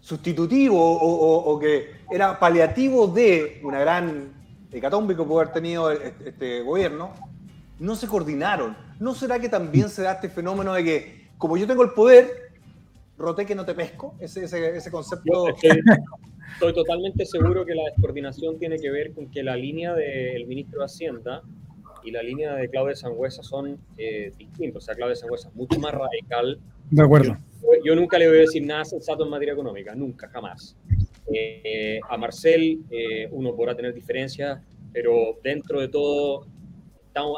sustitutivo 0.00 0.78
o, 0.78 1.52
o, 1.52 1.58
que 1.58 2.02
era 2.10 2.38
paliativo 2.38 3.06
de 3.06 3.60
una 3.62 3.78
gran 3.78 4.32
hecatombe 4.70 5.16
que 5.16 5.22
pudo 5.22 5.40
haber 5.40 5.52
tenido 5.52 5.90
este, 5.90 6.28
este, 6.28 6.60
gobierno, 6.62 7.12
no 7.78 7.94
se 7.94 8.06
coordinaron. 8.06 8.76
¿No 8.98 9.14
será 9.14 9.38
que 9.38 9.48
también 9.48 9.88
se 9.88 10.02
da 10.02 10.12
este 10.12 10.28
fenómeno 10.28 10.74
de 10.74 10.84
que, 10.84 11.28
como 11.38 11.56
yo 11.56 11.66
tengo 11.66 11.82
el 11.82 11.90
poder, 11.90 12.52
roté 13.16 13.46
que 13.46 13.54
no 13.54 13.64
te 13.64 13.74
pesco? 13.74 14.14
Ese, 14.20 14.44
ese, 14.44 14.76
ese 14.76 14.90
concepto... 14.90 15.46
totalmente 16.58 17.24
seguro 17.26 17.64
que 17.64 17.74
la 17.74 17.84
descoordinación 17.84 18.58
tiene 18.58 18.78
que 18.78 18.90
ver 18.90 19.12
con 19.12 19.30
que 19.30 19.42
la 19.42 19.56
línea 19.56 19.94
del 19.94 20.46
ministro 20.46 20.80
de 20.80 20.86
Hacienda 20.86 21.42
y 22.04 22.10
la 22.10 22.22
línea 22.22 22.54
de 22.54 22.68
Claudia 22.68 22.94
Sangüesa 22.96 23.42
son 23.42 23.78
eh, 23.96 24.32
distintos. 24.36 24.82
O 24.82 24.86
sea, 24.86 24.94
Claudia 24.94 25.16
Sangüesa 25.16 25.48
es 25.48 25.54
mucho 25.54 25.78
más 25.78 25.92
radical. 25.92 26.58
De 26.90 27.02
acuerdo. 27.02 27.36
Yo, 27.62 27.68
yo, 27.84 27.94
nunca 27.94 28.18
le 28.18 28.28
voy 28.28 28.38
a 28.38 28.40
decir 28.40 28.64
nada 28.64 28.84
sensato 28.84 29.24
en 29.24 29.30
materia 29.30 29.52
económica, 29.52 29.94
nunca, 29.94 30.28
jamás. 30.28 30.76
Eh, 31.32 32.00
a 32.08 32.16
Marcel 32.16 32.80
eh, 32.90 33.28
uno 33.30 33.54
podrá 33.54 33.74
tener 33.74 33.94
diferencias, 33.94 34.60
pero 34.92 35.38
dentro 35.42 35.80
de 35.80 35.88
todo 35.88 36.46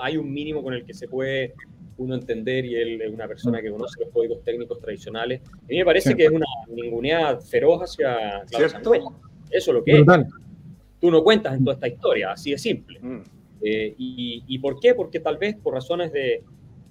hay 0.00 0.16
un 0.16 0.32
mínimo 0.32 0.62
con 0.62 0.72
el 0.72 0.84
que 0.84 0.94
se 0.94 1.08
puede 1.08 1.54
uno 1.96 2.14
entender 2.14 2.64
y 2.64 2.74
él 2.76 3.00
es 3.00 3.12
una 3.12 3.26
persona 3.28 3.60
que 3.60 3.70
conoce 3.70 4.00
los 4.00 4.10
códigos 4.10 4.42
técnicos 4.42 4.78
tradicionales. 4.80 5.40
A 5.50 5.66
mí 5.66 5.78
me 5.78 5.84
parece 5.84 6.14
que 6.14 6.24
es 6.24 6.30
una 6.30 6.46
ninguneada 6.68 7.40
feroz 7.40 7.82
hacia 7.82 8.44
Claudio 8.50 9.12
Eso 9.50 9.70
es 9.70 9.74
lo 9.74 9.84
que 9.84 10.00
es. 10.00 10.06
Tú 11.00 11.10
no 11.10 11.22
cuentas 11.22 11.54
en 11.54 11.64
toda 11.64 11.74
esta 11.74 11.88
historia, 11.88 12.32
así 12.32 12.52
de 12.52 12.58
simple. 12.58 12.98
Mm. 13.00 13.22
Eh, 13.62 13.94
y, 13.98 14.44
y, 14.46 14.58
por 14.58 14.80
qué? 14.80 14.94
Porque 14.94 15.20
tal 15.20 15.36
vez 15.36 15.56
por 15.56 15.74
razones 15.74 16.12
de 16.12 16.42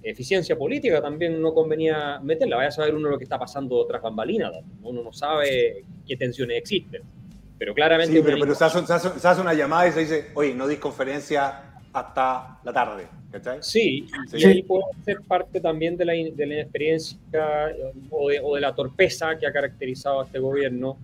eficiencia 0.04 0.56
política 0.56 1.00
también 1.00 1.40
no 1.40 1.54
convenía 1.54 2.20
meterla. 2.22 2.56
Vaya 2.56 2.68
a 2.68 2.72
saber 2.72 2.94
uno 2.94 3.08
lo 3.08 3.18
que 3.18 3.24
está 3.24 3.38
pasando 3.38 3.84
tras 3.86 4.02
bambalinas. 4.02 4.52
Uno 4.82 5.02
no 5.02 5.12
sabe 5.12 5.84
qué 6.06 6.16
tensiones 6.16 6.58
existen. 6.58 7.02
Pero 7.58 7.74
claramente... 7.74 8.14
Sí, 8.14 8.22
pero, 8.22 8.54
se, 8.54 8.64
hace, 8.64 9.40
una 9.40 9.54
llamada 9.54 9.88
y 9.88 9.92
se 9.92 10.00
dice, 10.00 10.30
oye, 10.34 10.54
no 10.54 10.66
disconferencia 10.66 11.80
hasta 11.92 12.58
la 12.62 12.72
tarde. 12.72 13.06
Sí, 13.60 14.06
y 14.32 14.44
ahí 14.44 14.62
puede 14.62 14.84
ser 15.04 15.20
parte 15.26 15.60
también 15.60 15.96
de 15.96 16.04
la, 16.04 16.12
de 16.12 16.46
la 16.46 16.54
inexperiencia 16.54 17.74
o 18.10 18.28
de, 18.28 18.40
o 18.40 18.54
de, 18.54 18.60
la 18.60 18.74
torpeza 18.74 19.36
que 19.38 19.46
ha 19.46 19.52
caracterizado 19.52 20.20
a 20.20 20.24
este 20.24 20.38
gobierno 20.38 20.98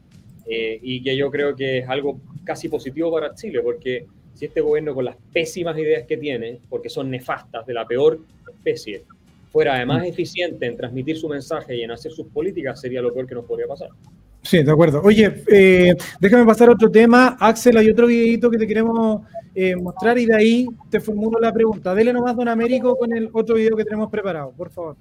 eh, 0.46 0.78
y 0.82 1.02
que 1.02 1.16
yo 1.16 1.30
creo 1.30 1.54
que 1.54 1.78
es 1.78 1.88
algo 1.88 2.20
casi 2.44 2.68
positivo 2.68 3.12
para 3.12 3.34
Chile, 3.34 3.60
porque 3.62 4.06
si 4.34 4.46
este 4.46 4.60
gobierno 4.60 4.94
con 4.94 5.04
las 5.04 5.16
pésimas 5.32 5.76
ideas 5.78 6.06
que 6.06 6.16
tiene, 6.16 6.60
porque 6.68 6.88
son 6.88 7.10
nefastas, 7.10 7.66
de 7.66 7.74
la 7.74 7.86
peor 7.86 8.20
especie, 8.52 9.04
fuera 9.50 9.74
además 9.74 10.04
eficiente 10.06 10.66
en 10.66 10.76
transmitir 10.76 11.16
su 11.16 11.28
mensaje 11.28 11.76
y 11.76 11.82
en 11.82 11.90
hacer 11.90 12.12
sus 12.12 12.26
políticas, 12.28 12.80
sería 12.80 13.02
lo 13.02 13.12
peor 13.12 13.26
que 13.26 13.34
nos 13.34 13.44
podría 13.44 13.66
pasar. 13.66 13.88
Sí, 14.42 14.62
de 14.62 14.72
acuerdo. 14.72 15.02
Oye, 15.02 15.42
eh, 15.48 15.94
déjame 16.18 16.46
pasar 16.46 16.70
a 16.70 16.72
otro 16.72 16.90
tema. 16.90 17.36
Axel, 17.38 17.76
hay 17.76 17.90
otro 17.90 18.06
videito 18.06 18.50
que 18.50 18.56
te 18.56 18.66
queremos 18.66 19.22
eh, 19.54 19.76
mostrar 19.76 20.16
y 20.18 20.26
de 20.26 20.34
ahí 20.34 20.66
te 20.88 21.00
formulo 21.00 21.38
la 21.38 21.52
pregunta. 21.52 21.94
Dele 21.94 22.12
nomás, 22.12 22.36
don 22.36 22.48
Américo, 22.48 22.96
con 22.96 23.12
el 23.12 23.28
otro 23.32 23.56
video 23.56 23.76
que 23.76 23.84
tenemos 23.84 24.10
preparado, 24.10 24.52
por 24.56 24.70
favor. 24.70 24.96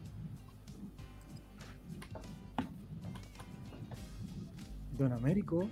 Don 4.97 5.13
Américo. 5.13 5.69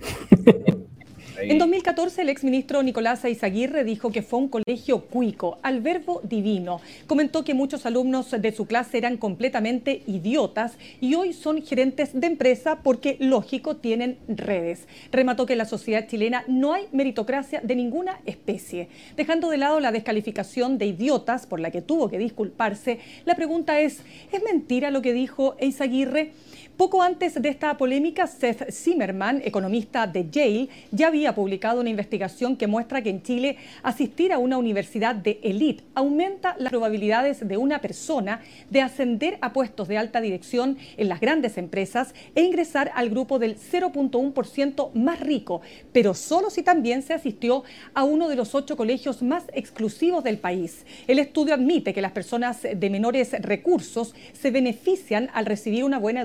En 1.36 1.58
2014, 1.58 2.22
el 2.22 2.28
exministro 2.28 2.82
Nicolás 2.82 3.24
Aizaguirre 3.24 3.82
dijo 3.82 4.12
que 4.12 4.22
fue 4.22 4.38
un 4.38 4.48
colegio 4.48 5.00
cuico, 5.06 5.58
al 5.62 5.80
verbo 5.80 6.20
divino. 6.22 6.80
Comentó 7.08 7.44
que 7.44 7.54
muchos 7.54 7.86
alumnos 7.86 8.30
de 8.30 8.52
su 8.52 8.66
clase 8.66 8.98
eran 8.98 9.16
completamente 9.16 10.02
idiotas 10.06 10.78
y 11.00 11.16
hoy 11.16 11.32
son 11.32 11.62
gerentes 11.62 12.10
de 12.18 12.26
empresa 12.28 12.78
porque, 12.82 13.16
lógico, 13.18 13.76
tienen 13.76 14.16
redes. 14.28 14.86
Remató 15.10 15.44
que 15.44 15.54
en 15.54 15.58
la 15.58 15.64
sociedad 15.64 16.06
chilena 16.06 16.44
no 16.46 16.72
hay 16.72 16.84
meritocracia 16.92 17.60
de 17.60 17.74
ninguna 17.74 18.20
especie. 18.26 18.88
Dejando 19.16 19.50
de 19.50 19.58
lado 19.58 19.80
la 19.80 19.92
descalificación 19.92 20.78
de 20.78 20.86
idiotas 20.86 21.46
por 21.46 21.58
la 21.58 21.72
que 21.72 21.82
tuvo 21.82 22.08
que 22.08 22.18
disculparse, 22.18 23.00
la 23.24 23.34
pregunta 23.34 23.80
es, 23.80 24.02
¿es 24.30 24.42
mentira 24.44 24.92
lo 24.92 25.02
que 25.02 25.12
dijo 25.12 25.56
Eizaguirre? 25.58 26.32
Poco 26.76 27.02
antes 27.02 27.40
de 27.40 27.48
esta 27.50 27.76
polémica, 27.76 28.26
Seth 28.26 28.72
Zimmerman, 28.72 29.40
economista 29.44 30.08
de 30.08 30.28
Yale, 30.28 30.68
ya 30.90 31.06
había 31.06 31.32
publicado 31.32 31.80
una 31.80 31.88
investigación 31.88 32.56
que 32.56 32.66
muestra 32.66 33.00
que 33.00 33.10
en 33.10 33.22
Chile 33.22 33.58
asistir 33.84 34.32
a 34.32 34.38
una 34.38 34.58
universidad 34.58 35.14
de 35.14 35.38
élite 35.44 35.84
aumenta 35.94 36.56
las 36.58 36.72
probabilidades 36.72 37.46
de 37.46 37.56
una 37.56 37.80
persona 37.80 38.40
de 38.70 38.80
ascender 38.80 39.38
a 39.40 39.52
puestos 39.52 39.86
de 39.86 39.98
alta 39.98 40.20
dirección 40.20 40.76
en 40.96 41.08
las 41.08 41.20
grandes 41.20 41.58
empresas 41.58 42.12
e 42.34 42.42
ingresar 42.42 42.90
al 42.96 43.08
grupo 43.08 43.38
del 43.38 43.56
0.1% 43.56 44.92
más 44.94 45.20
rico, 45.20 45.60
pero 45.92 46.12
solo 46.12 46.50
si 46.50 46.64
también 46.64 47.02
se 47.02 47.14
asistió 47.14 47.62
a 47.94 48.02
uno 48.02 48.28
de 48.28 48.34
los 48.34 48.52
ocho 48.56 48.76
colegios 48.76 49.22
más 49.22 49.44
exclusivos 49.52 50.24
del 50.24 50.38
país. 50.38 50.84
El 51.06 51.20
estudio 51.20 51.54
admite 51.54 51.94
que 51.94 52.02
las 52.02 52.10
personas 52.10 52.62
de 52.62 52.90
menores 52.90 53.30
recursos 53.42 54.12
se 54.32 54.50
benefician 54.50 55.30
al 55.34 55.46
recibir 55.46 55.84
una 55.84 56.00
buena 56.00 56.22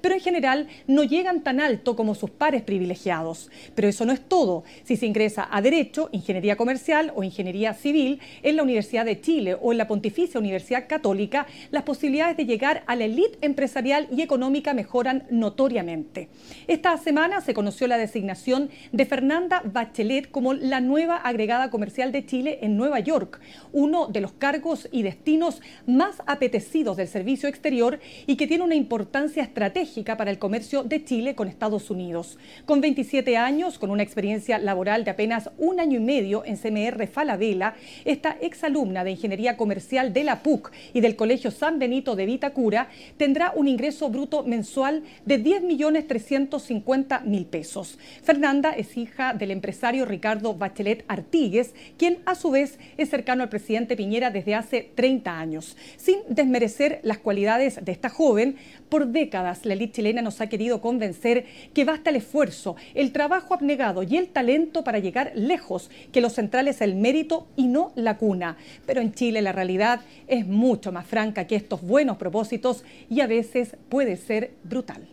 pero 0.00 0.14
en 0.14 0.20
general 0.20 0.68
no 0.86 1.04
llegan 1.04 1.42
tan 1.42 1.60
alto 1.60 1.96
como 1.96 2.14
sus 2.14 2.30
pares 2.30 2.62
privilegiados. 2.62 3.50
Pero 3.74 3.88
eso 3.88 4.04
no 4.04 4.12
es 4.12 4.20
todo. 4.20 4.64
Si 4.84 4.96
se 4.96 5.06
ingresa 5.06 5.48
a 5.50 5.62
Derecho, 5.62 6.08
Ingeniería 6.12 6.56
Comercial 6.56 7.12
o 7.14 7.22
Ingeniería 7.22 7.74
Civil 7.74 8.20
en 8.42 8.56
la 8.56 8.62
Universidad 8.62 9.04
de 9.04 9.20
Chile 9.20 9.56
o 9.60 9.72
en 9.72 9.78
la 9.78 9.88
Pontificia 9.88 10.40
Universidad 10.40 10.86
Católica, 10.88 11.46
las 11.70 11.84
posibilidades 11.84 12.36
de 12.36 12.46
llegar 12.46 12.82
a 12.86 12.96
la 12.96 13.04
élite 13.04 13.38
empresarial 13.40 14.08
y 14.10 14.22
económica 14.22 14.74
mejoran 14.74 15.24
notoriamente. 15.30 16.28
Esta 16.66 16.96
semana 16.98 17.40
se 17.40 17.54
conoció 17.54 17.86
la 17.86 17.98
designación 17.98 18.70
de 18.92 19.06
Fernanda 19.06 19.62
Bachelet 19.64 20.30
como 20.30 20.54
la 20.54 20.80
nueva 20.80 21.16
agregada 21.16 21.70
comercial 21.70 22.12
de 22.12 22.26
Chile 22.26 22.58
en 22.62 22.76
Nueva 22.76 23.00
York, 23.00 23.40
uno 23.72 24.08
de 24.08 24.20
los 24.20 24.32
cargos 24.32 24.88
y 24.90 25.02
destinos 25.02 25.60
más 25.86 26.22
apetecidos 26.26 26.96
del 26.96 27.08
servicio 27.08 27.48
exterior 27.48 28.00
y 28.26 28.36
que 28.36 28.46
tiene 28.46 28.64
una 28.64 28.74
importancia 28.74 29.43
estratégica 29.44 30.16
para 30.16 30.30
el 30.30 30.38
comercio 30.38 30.82
de 30.82 31.04
Chile 31.04 31.34
con 31.34 31.48
Estados 31.48 31.90
Unidos. 31.90 32.38
Con 32.66 32.80
27 32.80 33.36
años, 33.36 33.78
con 33.78 33.90
una 33.90 34.02
experiencia 34.02 34.58
laboral 34.58 35.04
de 35.04 35.12
apenas 35.12 35.50
un 35.58 35.78
año 35.78 35.98
y 35.98 36.02
medio 36.02 36.44
en 36.44 36.56
CMR 36.56 37.06
Falabella, 37.06 37.74
esta 38.04 38.36
exalumna 38.40 39.04
de 39.04 39.12
Ingeniería 39.12 39.56
Comercial 39.56 40.12
de 40.12 40.24
la 40.24 40.42
PUC 40.42 40.72
y 40.92 41.00
del 41.00 41.14
Colegio 41.16 41.50
San 41.50 41.78
Benito 41.78 42.16
de 42.16 42.26
Vitacura 42.26 42.88
tendrá 43.16 43.52
un 43.54 43.68
ingreso 43.68 44.10
bruto 44.10 44.42
mensual 44.42 45.02
de 45.24 45.42
10.350.000 45.42 47.46
pesos. 47.46 47.98
Fernanda 48.22 48.72
es 48.72 48.96
hija 48.96 49.34
del 49.34 49.50
empresario 49.50 50.06
Ricardo 50.06 50.54
Bachelet 50.54 51.04
Artigues, 51.08 51.74
quien 51.98 52.20
a 52.24 52.34
su 52.34 52.50
vez 52.50 52.78
es 52.96 53.10
cercano 53.10 53.42
al 53.42 53.50
presidente 53.50 53.96
Piñera 53.96 54.30
desde 54.30 54.54
hace 54.54 54.90
30 54.94 55.38
años. 55.38 55.76
Sin 55.96 56.20
desmerecer 56.28 57.00
las 57.02 57.18
cualidades 57.18 57.84
de 57.84 57.92
esta 57.92 58.08
joven, 58.08 58.56
por 58.88 59.08
décadas 59.08 59.33
la 59.42 59.74
élite 59.74 59.94
chilena 59.94 60.22
nos 60.22 60.40
ha 60.40 60.48
querido 60.48 60.80
convencer 60.80 61.44
que 61.72 61.84
basta 61.84 62.10
el 62.10 62.16
esfuerzo, 62.16 62.76
el 62.94 63.12
trabajo 63.12 63.54
abnegado 63.54 64.02
y 64.02 64.16
el 64.16 64.28
talento 64.28 64.84
para 64.84 64.98
llegar 64.98 65.32
lejos, 65.34 65.90
que 66.12 66.20
lo 66.20 66.30
central 66.30 66.68
es 66.68 66.80
el 66.80 66.94
mérito 66.94 67.48
y 67.56 67.66
no 67.66 67.92
la 67.96 68.16
cuna. 68.16 68.56
Pero 68.86 69.00
en 69.00 69.12
Chile 69.12 69.42
la 69.42 69.52
realidad 69.52 70.00
es 70.28 70.46
mucho 70.46 70.92
más 70.92 71.06
franca 71.06 71.46
que 71.46 71.56
estos 71.56 71.82
buenos 71.82 72.16
propósitos 72.16 72.84
y 73.10 73.20
a 73.20 73.26
veces 73.26 73.76
puede 73.88 74.16
ser 74.16 74.52
brutal. 74.62 75.08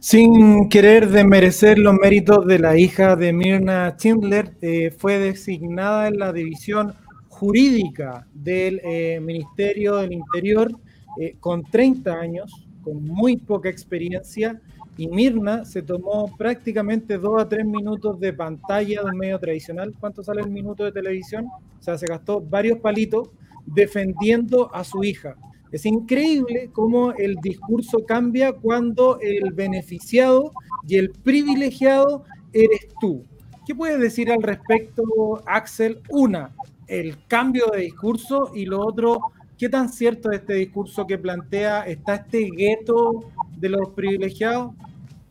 Sin 0.00 0.68
querer 0.68 1.08
desmerecer 1.08 1.78
los 1.78 1.94
méritos 1.94 2.46
de 2.46 2.58
la 2.58 2.78
hija 2.78 3.16
de 3.16 3.32
Mirna 3.32 3.96
Schindler, 3.98 4.56
eh, 4.62 4.92
fue 4.96 5.18
designada 5.18 6.06
en 6.08 6.18
la 6.18 6.32
división 6.32 6.94
jurídica 7.28 8.26
del 8.32 8.80
eh, 8.84 9.20
Ministerio 9.20 9.96
del 9.96 10.12
Interior 10.12 10.70
eh, 11.18 11.36
con 11.40 11.62
30 11.64 12.12
años, 12.12 12.66
con 12.82 13.04
muy 13.04 13.36
poca 13.36 13.68
experiencia, 13.68 14.60
y 14.98 15.08
Mirna 15.08 15.64
se 15.64 15.82
tomó 15.82 16.34
prácticamente 16.38 17.18
dos 17.18 17.42
a 17.42 17.48
tres 17.48 17.66
minutos 17.66 18.18
de 18.18 18.32
pantalla 18.32 19.02
de 19.02 19.12
medio 19.12 19.38
tradicional. 19.38 19.94
¿Cuánto 20.00 20.22
sale 20.22 20.40
el 20.40 20.50
minuto 20.50 20.84
de 20.84 20.92
televisión? 20.92 21.46
O 21.78 21.82
sea, 21.82 21.98
se 21.98 22.06
gastó 22.06 22.40
varios 22.40 22.78
palitos 22.78 23.28
defendiendo 23.66 24.74
a 24.74 24.84
su 24.84 25.04
hija. 25.04 25.36
Es 25.72 25.84
increíble 25.84 26.70
cómo 26.72 27.12
el 27.12 27.36
discurso 27.36 28.06
cambia 28.06 28.52
cuando 28.52 29.18
el 29.20 29.52
beneficiado 29.52 30.52
y 30.86 30.96
el 30.96 31.10
privilegiado 31.10 32.24
eres 32.52 32.88
tú. 33.00 33.24
¿Qué 33.66 33.74
puedes 33.74 34.00
decir 34.00 34.30
al 34.30 34.42
respecto, 34.42 35.42
Axel? 35.44 36.00
Una, 36.08 36.54
el 36.86 37.16
cambio 37.26 37.66
de 37.72 37.80
discurso 37.80 38.52
y 38.54 38.64
lo 38.64 38.80
otro, 38.80 39.18
¿Qué 39.58 39.70
tan 39.70 39.88
cierto 39.88 40.30
es 40.30 40.40
este 40.40 40.54
discurso 40.54 41.06
que 41.06 41.16
plantea? 41.16 41.86
¿Está 41.86 42.16
este 42.16 42.50
gueto 42.50 43.30
de 43.56 43.70
los 43.70 43.88
privilegiados? 43.90 44.74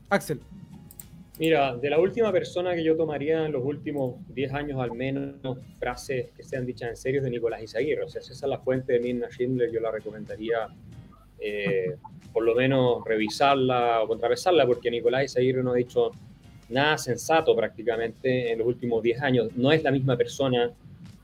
Axel. 0.10 0.40
Mira, 1.38 1.76
de 1.76 1.90
la 1.92 2.00
última 2.00 2.32
persona 2.32 2.74
que 2.74 2.84
yo 2.84 2.96
tomaría 2.96 3.46
en 3.46 3.52
los 3.52 3.64
últimos 3.64 4.16
10 4.34 4.54
años 4.54 4.82
al 4.82 4.94
menos 4.94 5.60
frases 5.78 6.32
que 6.36 6.44
sean 6.44 6.66
dichas 6.66 6.90
en 6.90 6.98
serio 6.98 7.20
es 7.20 7.26
de 7.26 7.30
Nicolás 7.30 7.62
Izaguirre. 7.62 8.04
O 8.04 8.10
sea, 8.10 8.22
si 8.22 8.32
esa 8.32 8.46
es 8.46 8.50
la 8.50 8.58
fuente 8.58 8.94
de 8.94 9.00
Mirna 9.00 9.28
Schindler, 9.30 9.72
yo 9.72 9.80
la 9.80 9.92
recomendaría 9.92 10.70
eh, 11.40 11.96
por 12.34 12.44
lo 12.44 12.56
menos 12.56 13.04
revisarla 13.06 14.02
o 14.02 14.08
contrapesarla, 14.08 14.66
porque 14.66 14.90
Nicolás 14.90 15.26
Izaguirre 15.26 15.62
no 15.62 15.74
ha 15.74 15.76
dicho 15.76 16.12
nada 16.70 16.98
sensato 16.98 17.56
prácticamente 17.56 18.52
en 18.52 18.58
los 18.58 18.68
últimos 18.68 19.04
10 19.04 19.22
años. 19.22 19.50
No 19.56 19.72
es 19.72 19.84
la 19.84 19.92
misma 19.92 20.18
persona 20.18 20.72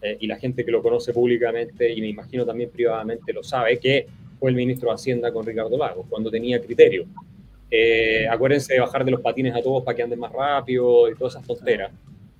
eh, 0.01 0.17
y 0.19 0.27
la 0.27 0.37
gente 0.37 0.65
que 0.65 0.71
lo 0.71 0.81
conoce 0.81 1.13
públicamente 1.13 1.91
y 1.91 2.01
me 2.01 2.07
imagino 2.07 2.45
también 2.45 2.71
privadamente 2.71 3.31
lo 3.33 3.43
sabe, 3.43 3.77
que 3.77 4.07
fue 4.39 4.49
el 4.49 4.55
ministro 4.55 4.89
de 4.89 4.95
Hacienda 4.95 5.31
con 5.31 5.45
Ricardo 5.45 5.77
Lagos, 5.77 6.07
cuando 6.09 6.31
tenía 6.31 6.59
criterio. 6.59 7.05
Eh, 7.69 8.27
acuérdense 8.27 8.73
de 8.73 8.79
bajar 8.79 9.05
de 9.05 9.11
los 9.11 9.21
patines 9.21 9.55
a 9.55 9.61
todos 9.61 9.83
para 9.83 9.95
que 9.95 10.03
anden 10.03 10.19
más 10.19 10.31
rápido 10.31 11.09
y 11.09 11.15
todas 11.15 11.35
esas 11.35 11.45
tonteras 11.45 11.91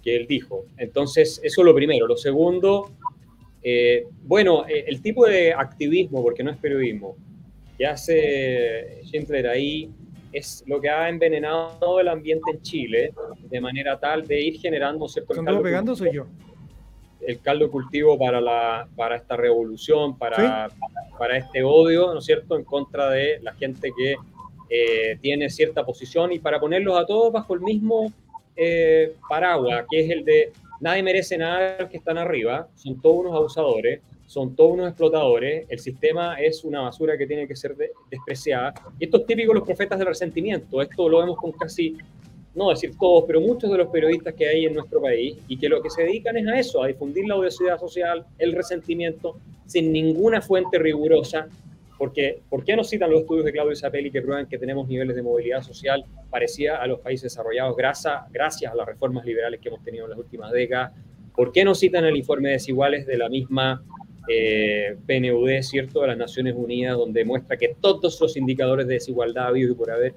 que 0.04 0.16
él 0.16 0.26
dijo. 0.26 0.66
Entonces, 0.78 1.40
eso 1.44 1.62
es 1.62 1.66
lo 1.66 1.76
primero. 1.76 2.08
Lo 2.08 2.18
segundo, 2.18 2.92
eh, 3.62 4.08
bueno, 4.24 4.66
el 4.68 5.00
tipo 5.02 5.28
de 5.28 5.54
activismo, 5.54 6.24
porque 6.24 6.44
no 6.44 6.50
es 6.50 6.58
periodismo, 6.58 7.16
que 7.78 7.86
hace 7.86 9.02
Schindler 9.04 9.48
ahí 9.48 9.92
es 10.34 10.64
lo 10.66 10.82
que 10.82 10.90
ha 10.90 11.08
envenenado 11.08 12.00
el 12.00 12.08
ambiente 12.08 12.50
en 12.52 12.62
Chile 12.62 13.14
de 13.50 13.62
manera 13.62 14.00
tal 14.00 14.26
de 14.26 14.42
ir 14.42 14.60
generando 14.60 15.06
un 15.06 15.10
cierto... 15.10 15.34
pegando 15.62 15.96
soy 15.96 16.14
yo? 16.14 16.26
El 17.26 17.40
caldo 17.40 17.70
cultivo 17.70 18.18
para, 18.18 18.42
la, 18.42 18.88
para 18.96 19.16
esta 19.16 19.36
revolución, 19.36 20.18
para, 20.18 20.70
para, 21.18 21.38
este 21.38 21.64
odio, 21.64 22.14
¿no 22.14 22.20
es 22.20 22.26
cierto?, 22.26 22.58
en 22.58 22.64
contra 22.64 23.10
de 23.10 23.40
la 23.42 23.54
gente 23.54 23.92
que 23.96 24.16
eh, 24.70 25.18
tiene 25.22 25.50
cierta 25.50 25.86
posición 25.86 26.32
y 26.32 26.40
para 26.40 26.60
ponerlos 26.60 26.98
a 26.98 27.06
todos 27.06 27.32
bajo 27.32 27.54
el 27.54 27.62
mismo 27.62 28.12
eh, 28.56 29.14
paraguas, 29.30 29.86
que 29.90 30.00
es 30.02 30.10
el 30.10 30.26
de 30.26 30.52
nadie 30.80 31.04
merece 31.04 31.38
nada 31.38 31.78
los 31.80 31.90
que 31.90 31.98
están 31.98 32.18
arriba, 32.18 32.68
son 32.76 33.00
todos 33.00 33.18
unos 33.18 33.36
abusadores, 33.36 34.02
son 34.26 34.56
todos 34.56 34.72
unos 34.72 34.88
explotadores, 34.88 35.66
el 35.70 35.80
sistema 35.80 36.36
es 36.40 36.64
una 36.64 36.82
basura 36.82 37.18
que 37.18 37.28
tiene 37.28 37.48
que 37.48 37.56
ser 37.56 37.76
despreciada. 38.10 38.74
Y 38.98 39.06
esto 39.06 39.18
es 39.18 39.26
típico 39.26 39.52
de 39.52 39.60
los 39.60 39.68
profetas 39.68 40.00
del 40.00 40.08
resentimiento, 40.08 40.82
esto 40.82 41.10
lo 41.10 41.20
vemos 41.20 41.38
con 41.38 41.52
casi 41.52 41.98
no 42.54 42.70
decir 42.70 42.98
todos, 43.00 43.24
pero 43.26 43.40
muchos 43.40 43.72
de 43.72 43.78
los 43.78 43.88
periodistas 43.88 44.34
que 44.34 44.48
hay 44.48 44.66
en 44.66 44.74
nuestro 44.74 45.02
país 45.02 45.38
y 45.48 45.58
que 45.58 45.70
lo 45.70 45.82
que 45.82 45.90
se 45.90 46.04
dedican 46.04 46.38
es 46.38 46.48
a 46.48 46.60
eso, 46.60 46.84
a 46.84 46.88
difundir 46.88 47.26
la 47.26 47.38
odiosidad 47.38 47.80
social, 47.80 48.26
el 48.38 48.52
resentimiento, 48.52 49.38
sin 49.66 49.92
ninguna 49.92 50.42
fuente 50.42 50.78
rigurosa. 50.78 51.48
Porque, 51.98 52.40
¿Por 52.50 52.66
qué 52.66 52.76
no 52.76 52.84
citan 52.84 53.12
los 53.12 53.22
estudios 53.22 53.46
de 53.46 53.52
Claudio 53.52 53.76
Zapelli 53.76 54.10
que 54.10 54.22
prueban 54.22 54.48
que 54.48 54.58
tenemos 54.58 54.88
niveles 54.88 55.16
de 55.16 55.22
movilidad 55.22 55.62
social 55.62 56.04
parecida 56.32 56.78
a 56.78 56.88
los 56.88 57.00
países 57.00 57.32
desarrollados 57.32 57.78
gracias, 57.78 58.72
a 58.72 58.76
las 58.76 58.88
reformas 58.88 59.24
liberales 59.24 59.62
que 59.62 59.70
hemos 59.70 59.84
tenido 59.84 60.06
en 60.06 60.10
las 60.10 60.20
últimas 60.20 60.52
décadas? 60.52 60.94
¿Por 61.36 61.52
qué 61.52 61.64
no 61.64 61.76
citan 61.76 62.04
el 62.06 62.18
informe 62.18 62.50
de 62.50 62.54
desiguales 62.54 63.06
de 63.06 63.18
la 63.18 63.30
misma 63.30 63.84
eh, 64.28 64.98
PNUD, 65.06 65.62
¿cierto?, 65.62 66.02
de 66.02 66.08
las 66.08 66.18
Naciones 66.18 66.56
Unidas, 66.58 66.98
donde 66.98 67.24
muestra 67.24 67.56
que 67.56 67.76
todos 67.80 68.20
los 68.20 68.36
indicadores 68.36 68.88
de 68.88 68.96
desigualdad 68.96 69.48
habido 69.48 69.72
y 69.72 69.76
por 69.76 69.92
haber 69.92 70.16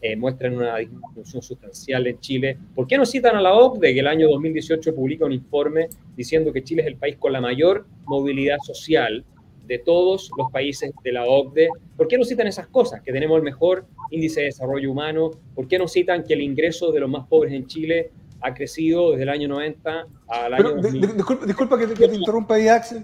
eh, 0.00 0.16
muestran 0.16 0.56
una 0.56 0.76
disminución 0.76 1.42
sustancial 1.42 2.06
en 2.06 2.20
Chile. 2.20 2.58
¿Por 2.74 2.86
qué 2.86 2.98
no 2.98 3.06
citan 3.06 3.36
a 3.36 3.40
la 3.40 3.54
OCDE 3.54 3.94
que 3.94 4.00
el 4.00 4.06
año 4.06 4.28
2018 4.28 4.94
publica 4.94 5.24
un 5.24 5.32
informe 5.32 5.88
diciendo 6.16 6.52
que 6.52 6.62
Chile 6.62 6.82
es 6.82 6.88
el 6.88 6.96
país 6.96 7.16
con 7.16 7.32
la 7.32 7.40
mayor 7.40 7.86
movilidad 8.04 8.58
social 8.58 9.24
de 9.66 9.78
todos 9.78 10.30
los 10.36 10.50
países 10.50 10.92
de 11.02 11.12
la 11.12 11.24
OCDE? 11.24 11.68
¿Por 11.96 12.08
qué 12.08 12.18
no 12.18 12.24
citan 12.24 12.46
esas 12.46 12.66
cosas? 12.66 13.00
Que 13.02 13.12
tenemos 13.12 13.38
el 13.38 13.42
mejor 13.42 13.86
índice 14.10 14.40
de 14.40 14.46
desarrollo 14.46 14.90
humano. 14.90 15.30
¿Por 15.54 15.68
qué 15.68 15.78
no 15.78 15.88
citan 15.88 16.22
que 16.24 16.34
el 16.34 16.42
ingreso 16.42 16.92
de 16.92 17.00
los 17.00 17.08
más 17.08 17.26
pobres 17.26 17.52
en 17.54 17.66
Chile 17.66 18.10
ha 18.40 18.52
crecido 18.52 19.12
desde 19.12 19.22
el 19.22 19.30
año 19.30 19.48
90 19.48 20.06
al 20.28 20.54
año 20.54 20.74
disculpa, 20.76 21.78
que, 21.78 21.86
te, 21.86 21.94
que 21.94 22.08
te 22.08 22.16
interrumpa 22.16 22.56
ahí, 22.56 22.68
Axel, 22.68 23.02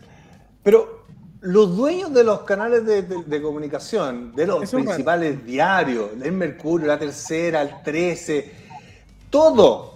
pero 0.63 1.00
los 1.43 1.77
dueños 1.77 2.13
de 2.13 2.25
los 2.25 2.43
canales 2.43 2.85
de, 2.85 3.43
comunicación, 3.43 4.35
de 4.35 4.47
los 4.47 4.71
principales 4.71 5.45
diarios, 5.45 6.11
el 6.23 6.33
Mercurio, 6.33 6.87
la 6.87 6.99
Tercera, 6.99 7.63
el 7.63 7.83
13, 7.83 8.53
todo, 9.31 9.95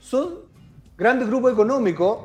son 0.00 0.40
grandes 0.96 1.28
grupos 1.28 1.52
económicos 1.52 2.18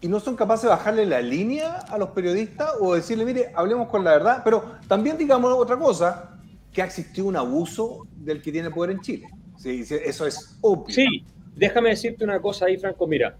y 0.00 0.08
no 0.08 0.18
son 0.18 0.34
capaces 0.34 0.64
de 0.64 0.70
bajarle 0.70 1.06
la 1.06 1.20
línea 1.20 1.76
a 1.88 1.98
los 1.98 2.10
periodistas 2.10 2.72
o 2.80 2.94
decirle, 2.94 3.24
mire, 3.24 3.52
hablemos 3.54 3.88
con 3.88 4.02
la 4.02 4.12
verdad, 4.12 4.42
pero 4.44 4.76
también 4.88 5.16
digamos 5.16 5.52
otra 5.52 5.78
cosa, 5.78 6.30
que 6.72 6.82
ha 6.82 6.86
existido 6.86 7.28
un 7.28 7.36
abuso 7.36 8.06
del 8.16 8.42
que 8.42 8.50
tiene 8.50 8.70
poder 8.70 8.90
en 8.90 9.00
Chile. 9.00 9.28
Sí, 9.56 9.84
eso 9.88 10.26
es 10.26 10.58
obvio. 10.60 10.92
Sí, 10.92 11.24
déjame 11.54 11.90
decirte 11.90 12.24
una 12.24 12.40
cosa 12.40 12.66
ahí, 12.66 12.76
Franco, 12.76 13.06
mira, 13.06 13.36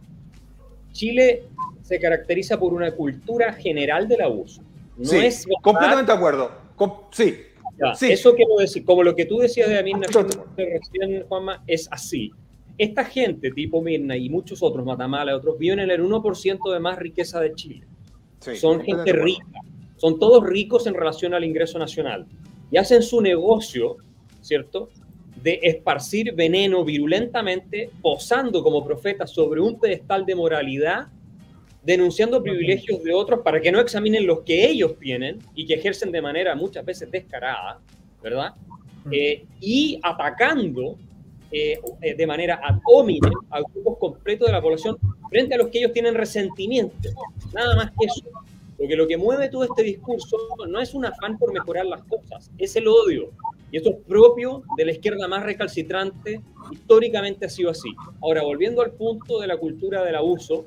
Chile 0.93 1.49
se 1.85 2.01
caracteriza 2.01 2.59
por 2.59 2.73
una 2.73 2.92
cultura 2.92 3.53
general 3.53 4.09
del 4.09 4.23
abuso. 4.23 4.62
No 4.97 5.05
sí, 5.05 5.18
es 5.18 5.47
completamente 5.62 6.11
de 6.11 6.16
acuerdo. 6.16 6.51
sí, 7.11 7.37
sí. 7.94 8.12
Eso 8.12 8.35
quiero 8.35 8.57
decir, 8.59 8.85
como 8.85 9.03
lo 9.03 9.14
que 9.14 9.27
tú 9.27 9.38
decías 9.38 9.68
de 9.68 9.83
Mirna 9.83 10.07
recién, 10.57 11.27
Juanma, 11.29 11.62
es 11.66 11.87
así. 11.92 12.33
Esta 12.79 13.05
gente, 13.05 13.51
tipo 13.51 13.83
Mirna 13.83 14.16
y 14.16 14.31
muchos 14.31 14.62
otros, 14.62 14.85
Matamala 14.85 15.33
y 15.33 15.35
otros, 15.35 15.59
viven 15.59 15.81
en 15.81 15.90
el 15.90 16.03
1% 16.03 16.73
de 16.73 16.81
más 16.81 16.99
riqueza 16.99 17.38
de 17.40 17.55
Chile. 17.55 17.87
Son 18.40 18.83
gente 18.83 19.12
rica. 19.12 19.44
Son 19.97 20.18
todos 20.18 20.42
ricos 20.42 20.87
en 20.87 20.94
relación 20.94 21.35
al 21.35 21.44
ingreso 21.44 21.79
nacional. 21.79 22.27
Y 22.70 22.79
hacen 22.79 23.03
su 23.03 23.20
negocio, 23.20 23.99
¿cierto? 24.40 24.88
De 25.42 25.61
esparcir 25.62 26.35
veneno 26.35 26.83
virulentamente, 26.83 27.90
posando 28.01 28.62
como 28.62 28.85
profetas 28.85 29.31
sobre 29.31 29.61
un 29.61 29.79
pedestal 29.79 30.25
de 30.25 30.35
moralidad 30.35 31.09
denunciando 31.85 32.42
privilegios 32.42 33.03
de 33.03 33.12
otros 33.12 33.40
para 33.40 33.61
que 33.61 33.70
no 33.70 33.81
examinen 33.81 34.27
los 34.27 34.40
que 34.40 34.66
ellos 34.66 34.99
tienen 34.99 35.38
y 35.55 35.66
que 35.66 35.75
ejercen 35.75 36.11
de 36.11 36.23
manera 36.23 36.55
muchas 36.55 36.85
veces 36.85 37.11
descarada, 37.11 37.81
¿verdad? 38.23 38.55
Eh, 39.11 39.44
y 39.61 40.01
atacando 40.03 40.97
eh, 41.51 41.79
eh, 42.01 42.14
de 42.14 42.27
manera 42.27 42.59
ad 42.62 42.81
hominem 42.87 43.33
a 43.51 43.61
grupos 43.61 43.99
completos 43.99 44.47
de 44.49 44.53
la 44.53 44.62
población 44.62 44.97
frente 45.29 45.55
a 45.55 45.59
los 45.59 45.68
que 45.68 45.79
ellos 45.79 45.92
tienen 45.92 46.14
resentimiento. 46.14 47.11
Nada 47.53 47.77
más 47.77 47.90
que 47.90 48.07
eso. 48.07 48.25
Porque 48.77 48.97
lo 48.97 49.07
que 49.07 49.16
mueve 49.16 49.49
todo 49.51 49.64
este 49.64 49.83
discurso 49.83 50.37
no 50.68 50.81
es 50.81 50.94
un 50.94 51.05
afán 51.05 51.38
por 51.38 51.53
mejorar 51.53 51.87
las 51.87 52.03
cosas, 52.05 52.51
es 52.59 52.75
el 52.75 52.88
odio. 52.88 53.31
Y 53.70 53.77
esto 53.77 53.90
es 53.90 53.97
propio 54.07 54.62
de 54.77 54.85
la 54.85 54.92
izquierda 54.92 55.29
más 55.29 55.44
recalcitrante, 55.44 56.40
históricamente 56.73 57.47
ha 57.47 57.49
sido 57.49 57.70
así. 57.70 57.94
Ahora, 58.20 58.42
volviendo 58.42 58.83
al 58.83 58.92
punto 58.92 59.40
de 59.40 59.47
la 59.47 59.57
cultura 59.57 60.05
del 60.05 60.16
abuso, 60.16 60.66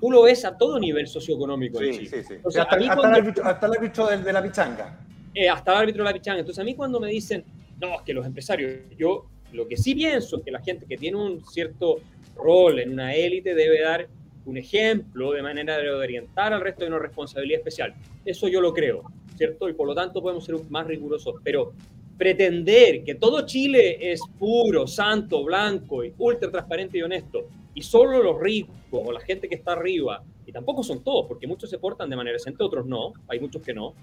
tú 0.00 0.10
lo 0.10 0.22
ves 0.22 0.44
a 0.44 0.56
todo 0.56 0.78
nivel 0.78 1.06
socioeconómico. 1.06 1.78
Sí, 1.78 2.06
sí, 2.06 2.22
sí. 2.22 2.34
hasta, 2.44 2.76
el 2.76 2.88
árbitro, 2.90 4.06
de, 4.06 4.32
la 4.32 4.42
pichanga. 4.42 5.00
Eh, 5.34 5.48
hasta 5.48 5.72
el 5.72 5.78
árbitro 5.78 6.04
de 6.04 6.10
la 6.10 6.14
pichanga. 6.14 6.40
Entonces, 6.40 6.60
a 6.60 6.64
mí 6.64 6.74
cuando 6.74 7.00
me 7.00 7.08
dicen, 7.08 7.44
no, 7.80 7.96
es 7.96 8.02
que 8.02 8.12
los 8.12 8.26
empresarios, 8.26 8.80
yo 8.96 9.26
lo 9.52 9.66
que 9.66 9.76
sí 9.76 9.94
pienso 9.94 10.38
es 10.38 10.42
que 10.44 10.50
la 10.50 10.60
gente 10.60 10.86
que 10.86 10.96
tiene 10.96 11.16
un 11.16 11.44
cierto 11.46 12.00
rol 12.36 12.78
en 12.78 12.92
una 12.92 13.14
élite 13.14 13.54
debe 13.54 13.80
dar 13.80 14.08
un 14.44 14.56
ejemplo 14.56 15.32
de 15.32 15.42
manera 15.42 15.76
de 15.78 15.90
orientar 15.90 16.52
al 16.52 16.60
resto 16.60 16.84
de 16.84 16.90
una 16.90 16.98
responsabilidad 16.98 17.58
especial. 17.58 17.94
Eso 18.24 18.48
yo 18.48 18.60
lo 18.60 18.72
creo, 18.72 19.02
¿cierto? 19.36 19.68
Y 19.68 19.72
por 19.72 19.86
lo 19.86 19.94
tanto 19.94 20.22
podemos 20.22 20.44
ser 20.44 20.56
más 20.68 20.86
rigurosos. 20.86 21.34
Pero 21.42 21.72
pretender 22.16 23.04
que 23.04 23.14
todo 23.14 23.46
Chile 23.46 24.12
es 24.12 24.20
puro, 24.38 24.86
santo, 24.86 25.44
blanco 25.44 26.04
y 26.04 26.12
ultra 26.18 26.50
transparente 26.50 26.98
y 26.98 27.02
honesto, 27.02 27.48
y 27.74 27.82
solo 27.82 28.22
los 28.22 28.40
ricos 28.40 28.74
o 28.90 29.12
la 29.12 29.20
gente 29.20 29.48
que 29.48 29.56
está 29.56 29.72
arriba, 29.72 30.22
y 30.46 30.52
tampoco 30.52 30.82
son 30.82 31.02
todos, 31.02 31.26
porque 31.26 31.46
muchos 31.46 31.68
se 31.68 31.78
portan 31.78 32.08
de 32.08 32.16
manera 32.16 32.34
decente, 32.34 32.62
otros 32.62 32.86
no, 32.86 33.12
hay 33.28 33.40
muchos 33.40 33.62
que 33.62 33.74
no, 33.74 33.94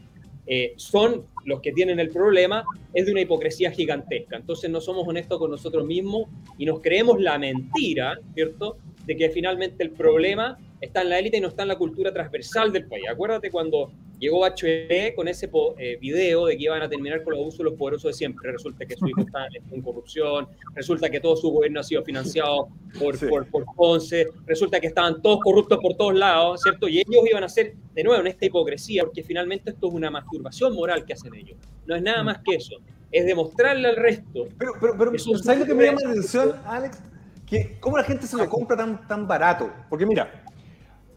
eh, 0.45 0.73
son 0.75 1.25
los 1.45 1.61
que 1.61 1.71
tienen 1.71 1.99
el 1.99 2.09
problema, 2.09 2.65
es 2.93 3.05
de 3.05 3.11
una 3.11 3.21
hipocresía 3.21 3.71
gigantesca. 3.71 4.35
Entonces 4.35 4.69
no 4.69 4.81
somos 4.81 5.07
honestos 5.07 5.39
con 5.39 5.49
nosotros 5.49 5.85
mismos 5.85 6.27
y 6.57 6.65
nos 6.65 6.81
creemos 6.81 7.21
la 7.21 7.37
mentira, 7.37 8.19
¿cierto? 8.33 8.77
De 9.05 9.15
que 9.15 9.29
finalmente 9.29 9.83
el 9.83 9.91
problema 9.91 10.57
está 10.83 11.01
en 11.01 11.09
la 11.09 11.19
élite 11.19 11.37
y 11.37 11.41
no 11.41 11.47
está 11.47 11.61
en 11.61 11.69
la 11.69 11.77
cultura 11.77 12.13
transversal 12.13 12.71
del 12.71 12.87
país. 12.87 13.05
Acuérdate 13.09 13.49
cuando 13.49 13.91
llegó 14.19 14.39
Bachelet 14.39 15.15
con 15.15 15.27
ese 15.27 15.49
eh, 15.77 15.97
video 15.99 16.45
de 16.45 16.57
que 16.57 16.63
iban 16.63 16.81
a 16.81 16.89
terminar 16.89 17.23
con 17.23 17.31
los 17.31 17.41
abusos 17.41 17.59
de 17.59 17.63
los 17.65 17.73
poderosos 17.75 18.11
de 18.11 18.13
siempre. 18.13 18.51
Resulta 18.51 18.85
que 18.85 18.95
su 18.95 19.07
hijo 19.07 19.21
está 19.21 19.47
en 19.71 19.81
corrupción, 19.81 20.47
resulta 20.75 21.09
que 21.09 21.21
todo 21.21 21.37
su 21.37 21.49
gobierno 21.49 21.79
ha 21.79 21.83
sido 21.83 22.03
financiado 22.03 22.67
por, 22.99 23.17
por, 23.49 23.65
Ponce, 23.75 24.27
resulta 24.45 24.79
que 24.79 24.87
estaban 24.87 25.21
todos 25.21 25.39
corruptos 25.41 25.79
por 25.81 25.95
todos 25.95 26.15
lados, 26.15 26.61
¿cierto? 26.61 26.87
Y 26.87 26.99
ellos 26.99 27.23
iban 27.29 27.43
a 27.43 27.45
hacer 27.45 27.75
de 27.93 28.03
nuevo 28.03 28.19
en 28.19 28.27
esta 28.27 28.45
hipocresía, 28.45 29.03
porque 29.03 29.23
finalmente 29.23 29.71
esto 29.71 29.87
es 29.87 29.93
una 29.93 30.11
masturbación 30.11 30.73
moral 30.73 31.05
que 31.05 31.13
hacen 31.13 31.33
ellos. 31.33 31.57
No 31.85 31.95
es 31.95 32.01
nada 32.01 32.23
más 32.23 32.39
que 32.43 32.55
eso, 32.55 32.75
es 33.11 33.25
demostrarle 33.25 33.87
al 33.87 33.95
resto. 33.95 34.47
Pero, 34.57 34.73
pero, 34.79 34.97
pero 34.97 35.17
¿sabes 35.17 35.61
lo 35.61 35.65
que 35.65 35.73
me 35.73 35.85
llama 35.85 35.99
la 36.03 36.11
atención, 36.11 36.55
Alex? 36.65 37.01
Que 37.45 37.77
cómo 37.79 37.97
la 37.97 38.03
gente 38.03 38.27
se 38.27 38.37
lo 38.37 38.49
compra 38.49 38.75
tan, 38.75 39.07
tan 39.07 39.27
barato. 39.27 39.71
Porque 39.89 40.05
mira, 40.05 40.43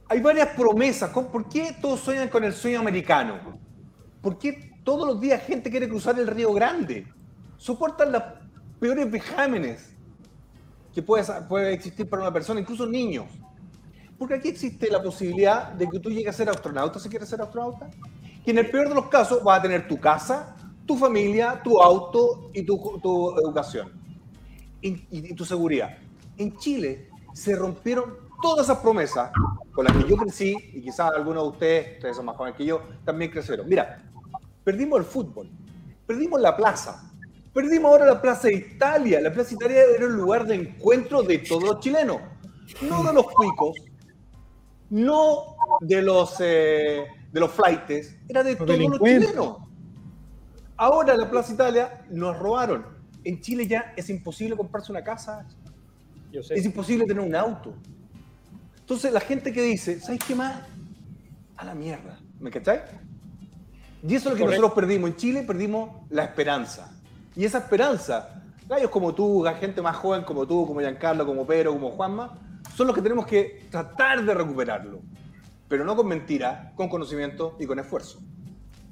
hay 0.09 0.21
varias 0.21 0.49
promesas. 0.51 1.11
¿Por 1.11 1.49
qué 1.49 1.77
todos 1.81 2.01
sueñan 2.01 2.29
con 2.29 2.45
el 2.45 2.53
sueño 2.53 2.81
americano? 2.81 3.59
¿Por 4.21 4.39
qué 4.39 4.73
todos 4.85 5.07
los 5.07 5.21
días 5.21 5.43
gente 5.43 5.71
quiere 5.71 5.89
cruzar 5.89 6.19
el 6.19 6.27
Río 6.27 6.53
Grande? 6.53 7.07
Soportan 7.57 8.13
las 8.13 8.25
peores 8.79 9.11
vejámenes 9.11 9.95
que 10.95 11.03
puede, 11.03 11.25
puede 11.49 11.73
existir 11.73 12.09
para 12.09 12.23
una 12.23 12.33
persona, 12.33 12.61
incluso 12.61 12.87
niños. 12.87 13.27
Porque 14.19 14.35
aquí 14.35 14.49
existe 14.49 14.91
la 14.91 15.03
posibilidad 15.03 15.73
de 15.73 15.89
que 15.89 15.99
tú 15.99 16.11
llegues 16.11 16.29
a 16.29 16.33
ser 16.33 16.49
astronauta 16.49 16.99
si 16.99 17.09
quieres 17.09 17.29
ser 17.29 17.41
astronauta. 17.43 17.91
Y 18.45 18.51
en 18.51 18.59
el 18.59 18.71
peor 18.71 18.89
de 18.89 18.95
los 18.95 19.09
casos 19.09 19.43
vas 19.43 19.59
a 19.59 19.63
tener 19.63 19.89
tu 19.89 19.99
casa, 19.99 20.57
tu 20.87 20.97
familia, 20.97 21.61
tu 21.63 21.83
auto 21.83 22.51
y 22.55 22.65
tu, 22.65 22.77
educación. 23.39 23.93
y 24.81 25.35
tu 25.35 25.45
seguridad. 25.45 25.99
En 26.39 26.57
Chile 26.57 27.11
se 27.35 27.57
rompieron 27.57 28.26
todas 28.41 28.67
esas 28.67 28.79
promesas 28.79 29.31
con 29.73 29.85
las 29.85 29.97
que 29.97 30.09
yo 30.09 30.17
crecí, 30.17 30.57
y 30.73 30.81
quizás 30.81 31.13
algunos 31.15 31.43
de 31.45 31.49
ustedes, 31.51 31.97
ustedes 31.97 32.17
son 32.17 32.25
más 32.27 32.37
jóvenes 32.37 32.57
que 32.57 32.65
yo, 32.65 32.83
también 33.05 33.31
crecieron. 33.31 33.69
Mira, 33.69 34.03
perdimos 34.65 34.99
el 35.01 35.05
fútbol, 35.05 35.51
perdimos 36.07 36.41
la 36.41 36.57
plaza, 36.57 37.13
perdimos 37.53 37.91
ahora 37.91 38.07
la 38.07 38.21
Plaza 38.21 38.49
de 38.49 38.55
Italia. 38.55 39.21
La 39.21 39.33
Plaza 39.33 39.51
de 39.51 39.55
Italia 39.57 39.83
era 39.97 40.07
un 40.07 40.17
lugar 40.17 40.47
de 40.47 40.55
encuentro 40.55 41.23
de 41.23 41.39
todos 41.39 41.63
los 41.63 41.81
chilenos, 41.81 42.19
no 42.83 43.03
de 43.03 43.13
los 43.15 43.27
cuicos, 43.33 43.77
no 44.91 45.57
de 45.81 46.03
los, 46.03 46.37
eh, 46.41 47.07
de 47.33 47.41
los 47.41 47.51
flightes, 47.51 48.17
era 48.29 48.43
de 48.43 48.57
todos 48.57 48.79
los 48.79 49.01
chilenos. 49.01 49.57
Ahora 50.77 51.17
la 51.17 51.31
Plaza 51.31 51.55
Italia 51.55 52.05
nos 52.11 52.39
robaron. 52.39 52.85
En 53.25 53.41
Chile 53.41 53.67
ya 53.67 53.95
es 53.97 54.11
imposible 54.11 54.57
comprarse 54.57 54.93
una 54.93 55.03
casa. 55.03 55.47
Es 56.33 56.65
imposible 56.65 57.07
tener 57.07 57.25
un 57.25 57.35
auto. 57.35 57.75
Entonces, 58.87 59.13
la 59.13 59.19
gente 59.19 59.53
que 59.53 59.63
dice, 59.63 59.99
¿sabes 59.99 60.21
qué 60.25 60.37
más? 60.37 60.63
A 61.57 61.65
la 61.65 61.75
mierda. 61.75 62.21
¿Me 62.39 62.53
cacháis? 62.53 62.83
Y 64.07 64.15
eso 64.15 64.29
es 64.29 64.39
lo 64.39 64.39
que 64.39 64.45
nosotros 64.45 64.75
perdimos. 64.75 65.11
En 65.11 65.17
Chile 65.17 65.43
perdimos 65.43 65.91
la 66.09 66.23
esperanza. 66.23 66.97
Y 67.35 67.45
esa 67.45 67.59
esperanza, 67.59 68.45
gallos 68.69 68.91
como 68.91 69.13
tú, 69.13 69.45
gente 69.59 69.83
más 69.83 69.97
joven 69.97 70.23
como 70.23 70.47
tú, 70.47 70.65
como 70.69 70.79
Giancarlo, 70.79 71.27
como 71.27 71.45
Pedro, 71.45 71.73
como 71.73 71.91
Juanma, 71.91 72.39
son 72.77 72.87
los 72.87 72.95
que 72.95 73.03
tenemos 73.03 73.27
que 73.27 73.67
tratar 73.73 74.25
de 74.25 74.33
recuperarlo. 74.33 75.01
Pero 75.67 75.85
no 75.85 75.97
con 75.97 76.07
mentira, 76.07 76.73
con 76.77 76.89
conocimiento 76.89 77.57
y 77.59 77.67
con 77.67 77.81
esfuerzo. 77.81 78.21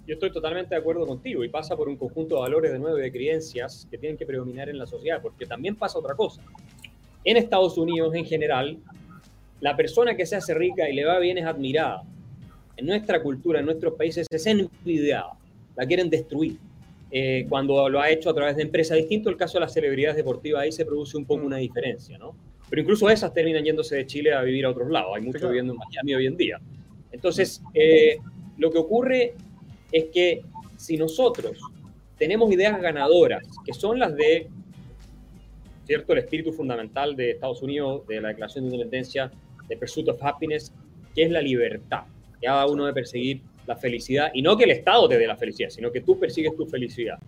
Yo 0.08 0.14
estoy 0.14 0.32
totalmente 0.32 0.74
de 0.74 0.80
acuerdo 0.80 1.06
contigo 1.06 1.44
y 1.44 1.50
pasa 1.50 1.76
por 1.76 1.88
un 1.88 1.96
conjunto 1.96 2.34
de 2.34 2.40
valores 2.40 2.72
de 2.72 2.80
nuevo 2.80 2.96
de 2.96 3.12
creencias 3.12 3.86
que 3.88 3.96
tienen 3.96 4.18
que 4.18 4.26
predominar 4.26 4.68
en 4.68 4.78
la 4.78 4.88
sociedad, 4.88 5.22
porque 5.22 5.46
también 5.46 5.76
pasa 5.76 6.00
otra 6.00 6.16
cosa. 6.16 6.42
En 7.22 7.36
Estados 7.36 7.78
Unidos 7.78 8.12
en 8.16 8.24
general, 8.24 8.82
la 9.60 9.76
persona 9.76 10.16
que 10.16 10.26
se 10.26 10.36
hace 10.36 10.54
rica 10.54 10.88
y 10.88 10.94
le 10.94 11.04
va 11.04 11.18
bien 11.18 11.38
es 11.38 11.46
admirada. 11.46 12.02
En 12.76 12.86
nuestra 12.86 13.22
cultura, 13.22 13.60
en 13.60 13.66
nuestros 13.66 13.94
países, 13.94 14.26
es 14.30 14.46
envidiada, 14.46 15.32
la 15.76 15.86
quieren 15.86 16.10
destruir. 16.10 16.58
Eh, 17.10 17.46
cuando 17.48 17.88
lo 17.88 18.00
ha 18.00 18.10
hecho 18.10 18.30
a 18.30 18.34
través 18.34 18.56
de 18.56 18.62
empresas 18.62 18.96
distinto, 18.96 19.30
el 19.30 19.36
caso 19.36 19.54
de 19.54 19.60
las 19.60 19.72
celebridades 19.72 20.16
deportivas, 20.16 20.62
ahí 20.62 20.72
se 20.72 20.84
produce 20.84 21.16
un 21.16 21.24
poco 21.24 21.46
una 21.46 21.58
diferencia, 21.58 22.18
¿no? 22.18 22.34
Pero 22.68 22.82
incluso 22.82 23.08
esas 23.08 23.32
terminan 23.32 23.62
yéndose 23.62 23.94
de 23.94 24.06
Chile 24.06 24.32
a 24.32 24.42
vivir 24.42 24.64
a 24.64 24.70
otros 24.70 24.90
lados. 24.90 25.12
Hay 25.14 25.22
muchos 25.22 25.42
viviendo 25.42 25.74
en 25.74 25.78
Miami 25.78 26.14
hoy 26.14 26.26
en 26.26 26.36
día. 26.36 26.60
Entonces, 27.12 27.62
eh, 27.72 28.16
lo 28.58 28.72
que 28.72 28.78
ocurre 28.78 29.34
es 29.92 30.06
que 30.06 30.42
si 30.76 30.96
nosotros 30.96 31.60
tenemos 32.18 32.50
ideas 32.50 32.80
ganadoras, 32.80 33.46
que 33.64 33.72
son 33.72 33.98
las 33.98 34.16
de, 34.16 34.48
¿cierto?, 35.86 36.14
el 36.14 36.18
espíritu 36.18 36.52
fundamental 36.52 37.14
de 37.14 37.32
Estados 37.32 37.62
Unidos, 37.62 38.06
de 38.08 38.20
la 38.20 38.28
Declaración 38.28 38.68
de 38.68 38.74
Independencia, 38.74 39.30
de 39.68 39.76
Pursuit 39.76 40.08
of 40.08 40.22
Happiness, 40.22 40.72
que 41.14 41.24
es 41.24 41.30
la 41.30 41.40
libertad, 41.40 42.04
cada 42.40 42.66
uno 42.66 42.86
de 42.86 42.92
perseguir 42.92 43.40
la 43.66 43.76
felicidad, 43.76 44.30
y 44.34 44.42
no 44.42 44.56
que 44.56 44.64
el 44.64 44.70
Estado 44.70 45.08
te 45.08 45.18
dé 45.18 45.26
la 45.26 45.36
felicidad, 45.36 45.70
sino 45.70 45.90
que 45.90 46.00
tú 46.00 46.18
persigues 46.18 46.54
tu 46.56 46.66
felicidad. 46.66 47.18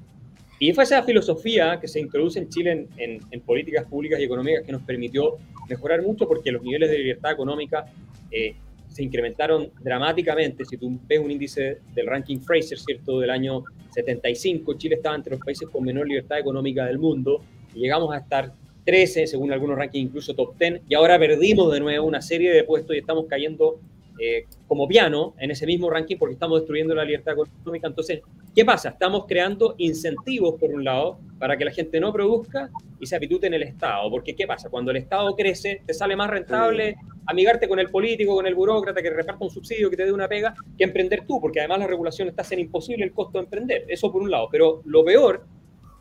Y 0.59 0.73
fue 0.73 0.85
esa 0.85 1.03
filosofía 1.03 1.79
que 1.81 1.87
se 1.87 2.01
introduce 2.01 2.39
en 2.39 2.49
Chile 2.49 2.87
en, 2.97 3.41
políticas 3.43 3.85
públicas 3.85 4.19
y 4.19 4.25
económicas 4.25 4.65
que 4.65 4.73
nos 4.73 4.83
permitió 4.83 5.37
mejorar 5.69 6.03
mucho 6.03 6.27
porque 6.27 6.51
los 6.51 6.63
niveles 6.63 6.91
de 6.91 6.99
libertad 6.99 7.33
económica 7.33 7.85
eh, 8.31 8.55
se 8.89 9.03
incrementaron 9.03 9.71
dramáticamente. 9.83 10.65
Si 10.65 10.79
tú 10.79 10.99
ves 11.07 11.21
un 11.21 11.31
índice 11.31 11.81
del 11.95 12.07
ranking 12.07 12.39
Fraser, 12.39 12.79
¿cierto?, 12.79 13.21
del 13.21 13.29
año 13.29 13.65
75, 13.95 14.75
Chile 14.79 14.95
estaba 14.95 15.15
entre 15.15 15.33
los 15.33 15.45
países 15.45 15.69
con 15.69 15.85
menor 15.85 16.09
libertad 16.09 16.39
económica 16.39 16.87
del 16.87 16.99
mundo 16.99 17.43
y 17.75 17.81
llegamos 17.81 18.15
a 18.15 18.19
estar 18.19 18.53
13, 18.87 19.27
según 19.27 19.53
algunos 19.53 19.77
rankings, 19.77 20.09
incluso 20.09 20.35
top 20.35 20.57
10, 20.59 20.83
y 20.89 20.95
ahora 20.95 21.19
perdimos 21.19 21.73
de 21.73 21.81
nuevo 21.81 22.07
una 22.07 22.23
serie 22.23 22.53
de 22.53 22.65
puestos 22.65 22.97
y 22.97 23.01
estamos 23.01 23.27
cayendo 23.29 23.81
eh, 24.19 24.47
como 24.67 24.89
piano 24.89 25.35
en 25.39 25.51
ese 25.51 25.67
mismo 25.67 25.91
ranking 25.91 26.17
porque 26.17 26.33
estamos 26.33 26.61
destruyendo 26.61 26.95
la 26.95 27.05
libertad 27.05 27.35
económica. 27.35 27.89
Entonces, 27.89 28.23
¿qué 28.55 28.65
pasa? 28.65 28.91
Estamos 28.91 29.27
creando 29.27 29.75
incentivos, 29.77 30.59
por 30.59 30.71
un 30.71 30.85
lado, 30.85 31.19
para 31.39 31.59
que 31.59 31.67
la 31.67 31.71
gente 31.71 32.01
no 32.01 32.13
produzca 32.15 32.71
y 32.99 33.07
se 33.07 33.17
habitúe 33.17 33.41
en 33.43 33.55
el 33.55 33.63
Estado. 33.65 34.11
Porque, 34.11 34.35
¿qué 34.35 34.47
pasa? 34.47 34.71
Cuando 34.71 34.91
el 34.91 34.97
Estado 34.97 35.37
crece, 35.37 35.83
te 35.85 35.93
sale 35.93 36.17
más 36.17 36.31
rentable 36.31 36.97
amigarte 37.27 37.69
con 37.69 37.79
el 37.79 37.91
político, 37.91 38.35
con 38.35 38.47
el 38.47 38.55
burócrata 38.55 39.03
que 39.03 39.11
reparta 39.11 39.45
un 39.45 39.51
subsidio, 39.51 39.91
que 39.91 39.97
te 39.97 40.05
dé 40.05 40.13
una 40.13 40.29
pega, 40.29 40.55
que 40.79 40.85
emprender 40.85 41.27
tú, 41.27 41.41
porque 41.41 41.61
además 41.61 41.81
la 41.81 41.87
regulación 41.87 42.29
está 42.29 42.43
haciendo 42.43 42.65
imposible 42.65 43.05
el 43.05 43.13
costo 43.13 43.39
de 43.39 43.45
emprender. 43.45 43.85
Eso 43.89 44.11
por 44.11 44.23
un 44.23 44.31
lado. 44.31 44.49
Pero 44.51 44.81
lo 44.87 45.05
peor 45.05 45.45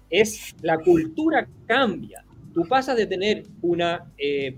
es 0.10 0.56
la 0.62 0.78
cultura 0.78 1.48
cambia. 1.66 2.25
Tú 2.56 2.64
pasas 2.70 2.96
de 2.96 3.06
tener 3.06 3.44
una 3.62 4.10
eh, 4.18 4.58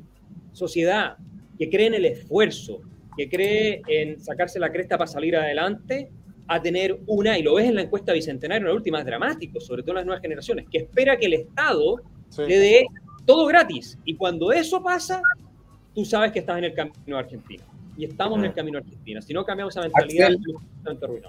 sociedad 0.53 1.17
que 1.57 1.67
cree 1.67 1.87
en 1.87 1.95
el 1.95 2.05
esfuerzo, 2.05 2.81
que 3.17 3.27
cree 3.27 3.81
en 3.87 4.19
sacarse 4.19 4.59
la 4.59 4.71
cresta 4.71 4.99
para 4.99 5.07
salir 5.07 5.35
adelante, 5.35 6.11
a 6.47 6.61
tener 6.61 6.99
una, 7.07 7.39
y 7.39 7.41
lo 7.41 7.55
ves 7.55 7.65
en 7.65 7.73
la 7.73 7.81
encuesta 7.81 8.13
bicentenaria, 8.13 8.67
la 8.67 8.73
última 8.75 8.99
es 8.99 9.05
dramático, 9.05 9.59
sobre 9.59 9.81
todo 9.81 9.93
en 9.93 9.95
las 9.95 10.05
nuevas 10.05 10.21
generaciones, 10.21 10.67
que 10.71 10.77
espera 10.77 11.17
que 11.17 11.25
el 11.25 11.33
Estado 11.33 11.99
le 12.37 12.59
dé 12.59 12.85
todo 13.25 13.47
gratis. 13.47 13.97
Y 14.05 14.15
cuando 14.15 14.51
eso 14.51 14.83
pasa, 14.83 15.19
tú 15.95 16.05
sabes 16.05 16.31
que 16.31 16.39
estás 16.39 16.59
en 16.59 16.65
el 16.65 16.75
camino 16.75 17.17
a 17.17 17.21
Argentina. 17.21 17.63
Y 17.97 18.05
estamos 18.05 18.37
en 18.37 18.45
el 18.45 18.53
camino 18.53 18.77
a 18.77 18.81
Argentina. 18.81 19.23
Si 19.23 19.33
no 19.33 19.43
cambiamos 19.43 19.75
esa 19.75 19.81
mentalidad, 19.81 20.29
Axel, 20.85 21.23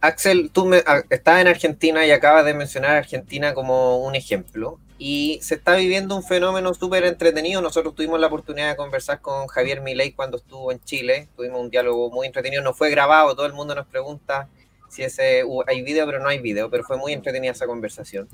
Axel, 0.00 0.50
tú 0.50 0.64
me, 0.64 0.78
estás 1.10 1.42
en 1.42 1.48
Argentina 1.48 2.06
y 2.06 2.10
acabas 2.10 2.46
de 2.46 2.54
mencionar 2.54 2.92
a 2.92 2.98
Argentina 3.00 3.52
como 3.52 3.98
un 3.98 4.14
ejemplo 4.14 4.80
y 4.98 5.38
se 5.42 5.56
está 5.56 5.76
viviendo 5.76 6.16
un 6.16 6.22
fenómeno 6.22 6.72
súper 6.74 7.04
entretenido. 7.04 7.60
Nosotros 7.60 7.94
tuvimos 7.94 8.18
la 8.18 8.28
oportunidad 8.28 8.70
de 8.70 8.76
conversar 8.76 9.20
con 9.20 9.46
Javier 9.46 9.80
Milei 9.80 10.12
cuando 10.12 10.38
estuvo 10.38 10.72
en 10.72 10.80
Chile, 10.80 11.28
tuvimos 11.36 11.60
un 11.60 11.70
diálogo 11.70 12.10
muy 12.10 12.26
entretenido, 12.26 12.62
no 12.62 12.74
fue 12.74 12.90
grabado, 12.90 13.34
todo 13.34 13.46
el 13.46 13.52
mundo 13.52 13.74
nos 13.74 13.86
pregunta 13.86 14.48
si 14.88 15.02
ese, 15.02 15.42
hay 15.66 15.82
video, 15.82 16.06
pero 16.06 16.20
no 16.20 16.28
hay 16.28 16.38
video, 16.38 16.70
pero 16.70 16.84
fue 16.84 16.96
muy 16.96 17.12
entretenida 17.12 17.52
esa 17.52 17.66
conversación. 17.66 18.28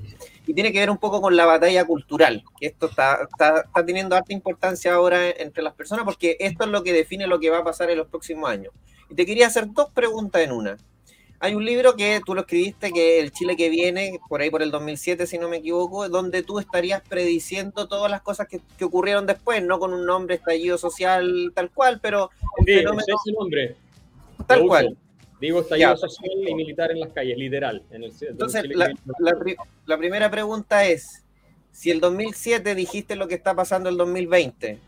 Y 0.45 0.53
tiene 0.53 0.71
que 0.71 0.79
ver 0.79 0.89
un 0.89 0.97
poco 0.97 1.19
con 1.19 1.35
la 1.35 1.45
batalla 1.45 1.83
cultural, 1.85 2.43
que 2.59 2.67
esto 2.67 2.85
está, 2.85 3.27
está, 3.29 3.61
está 3.61 3.85
teniendo 3.85 4.15
alta 4.15 4.33
importancia 4.33 4.93
ahora 4.93 5.29
entre 5.29 5.63
las 5.63 5.73
personas, 5.73 6.05
porque 6.05 6.37
esto 6.39 6.63
es 6.63 6.69
lo 6.69 6.83
que 6.83 6.93
define 6.93 7.27
lo 7.27 7.39
que 7.39 7.49
va 7.49 7.59
a 7.59 7.63
pasar 7.63 7.89
en 7.89 7.97
los 7.97 8.07
próximos 8.07 8.49
años. 8.49 8.71
Y 9.09 9.15
te 9.15 9.25
quería 9.25 9.47
hacer 9.47 9.73
dos 9.73 9.89
preguntas 9.91 10.41
en 10.41 10.51
una. 10.51 10.77
Hay 11.43 11.55
un 11.55 11.65
libro 11.65 11.97
que 11.97 12.21
tú 12.25 12.35
lo 12.35 12.41
escribiste, 12.41 12.93
que 12.93 13.17
es 13.17 13.23
El 13.25 13.33
Chile 13.33 13.57
que 13.57 13.69
viene, 13.69 14.17
por 14.29 14.39
ahí 14.39 14.49
por 14.49 14.63
el 14.63 14.71
2007, 14.71 15.27
si 15.27 15.37
no 15.37 15.49
me 15.49 15.57
equivoco, 15.57 16.07
donde 16.07 16.41
tú 16.41 16.57
estarías 16.57 17.01
prediciendo 17.01 17.89
todas 17.89 18.09
las 18.09 18.21
cosas 18.21 18.47
que, 18.47 18.61
que 18.77 18.85
ocurrieron 18.85 19.25
después, 19.25 19.61
no 19.61 19.77
con 19.77 19.93
un 19.93 20.05
nombre 20.05 20.35
estallido 20.35 20.77
social 20.77 21.51
tal 21.53 21.69
cual, 21.69 21.99
pero 22.01 22.29
el 22.59 22.65
sí, 22.65 22.73
fenómeno... 22.75 23.03
ese 23.03 23.33
nombre. 23.37 23.75
Tal 24.47 24.65
cual. 24.65 24.97
Digo 25.41 25.59
estallido 25.59 25.97
social 25.97 26.31
y 26.47 26.55
militar 26.55 26.91
en 26.91 27.01
las 27.01 27.11
calles, 27.11 27.37
literal. 27.37 27.83
En 27.91 28.05
el, 28.05 28.13
Entonces, 28.21 28.63
la, 28.73 28.93
la, 29.19 29.35
la 29.85 29.97
primera 29.97 30.31
pregunta 30.31 30.85
es, 30.85 31.25
si 31.73 31.91
el 31.91 31.99
2007 31.99 32.73
dijiste 32.73 33.17
lo 33.17 33.27
que 33.27 33.35
está 33.35 33.53
pasando 33.53 33.89
el 33.89 33.97
2020, 33.97 34.79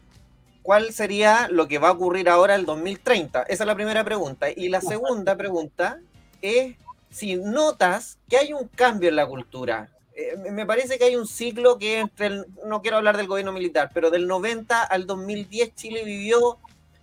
¿cuál 0.61 0.93
sería 0.93 1.49
lo 1.49 1.67
que 1.67 1.79
va 1.79 1.89
a 1.89 1.91
ocurrir 1.91 2.29
ahora 2.29 2.55
el 2.55 2.65
2030? 2.65 3.43
Esa 3.43 3.63
es 3.63 3.67
la 3.67 3.75
primera 3.75 4.05
pregunta. 4.05 4.47
Y 4.55 4.69
la 4.69 4.79
segunda 4.79 5.35
pregunta 5.35 5.99
es 6.41 6.75
si 7.09 7.35
notas 7.35 8.17
que 8.29 8.37
hay 8.37 8.53
un 8.53 8.67
cambio 8.67 9.09
en 9.09 9.15
la 9.15 9.27
cultura. 9.27 9.89
Eh, 10.15 10.51
me 10.51 10.65
parece 10.65 10.97
que 10.97 11.05
hay 11.05 11.15
un 11.15 11.27
ciclo 11.27 11.77
que 11.77 11.99
entre, 11.99 12.27
el, 12.27 12.45
no 12.65 12.81
quiero 12.81 12.97
hablar 12.97 13.17
del 13.17 13.27
gobierno 13.27 13.51
militar, 13.51 13.91
pero 13.93 14.11
del 14.11 14.27
90 14.27 14.83
al 14.83 15.07
2010 15.07 15.75
Chile 15.75 16.03
vivió, 16.03 16.57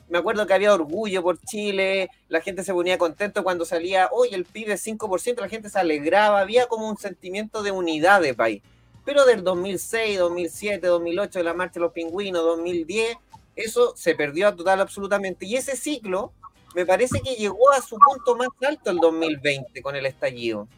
me 0.09 0.19
acuerdo 0.19 0.47
que 0.47 0.55
había 0.55 0.75
orgullo 0.75 1.23
por 1.23 1.39
Chile, 1.41 2.11
la 2.29 2.41
gente 2.41 2.65
se 2.65 2.73
ponía 2.73 2.99
contento 2.99 3.43
cuando 3.43 3.65
salía, 3.65 4.09
hoy 4.13 4.29
el 4.33 4.45
PIB 4.45 4.73
es 4.73 4.87
5%, 4.87 5.41
la 5.41 5.49
gente 5.49 5.71
se 5.71 5.79
alegraba, 5.79 6.41
había 6.41 6.67
como 6.67 6.89
un 6.89 6.99
sentimiento 6.99 7.63
de 7.63 7.71
unidad 7.71 8.21
de 8.21 8.35
país. 8.35 8.63
Pero 9.05 9.25
del 9.25 9.43
2006, 9.43 10.19
2007, 10.19 10.87
2008, 10.87 11.39
de 11.39 11.45
la 11.45 11.55
marcha 11.55 11.75
de 11.75 11.81
los 11.81 11.93
pingüinos, 11.93 12.45
2010, 12.45 13.17
eso 13.57 13.95
se 13.97 14.15
perdió 14.15 14.55
total 14.55 14.81
absolutamente. 14.81 15.47
Y 15.47 15.57
ese 15.57 15.77
ciclo 15.77 16.33
me 16.75 16.87
parece 16.87 17.21
que 17.21 17.35
llegó 17.35 17.73
a 17.73 17.83
su 17.83 17.99
punto 17.99 18.37
más 18.37 18.49
alto 18.67 18.91
el 18.91 18.99
2020 18.99 19.83
con 19.83 19.97
el 19.97 20.07
estallido. 20.07 20.69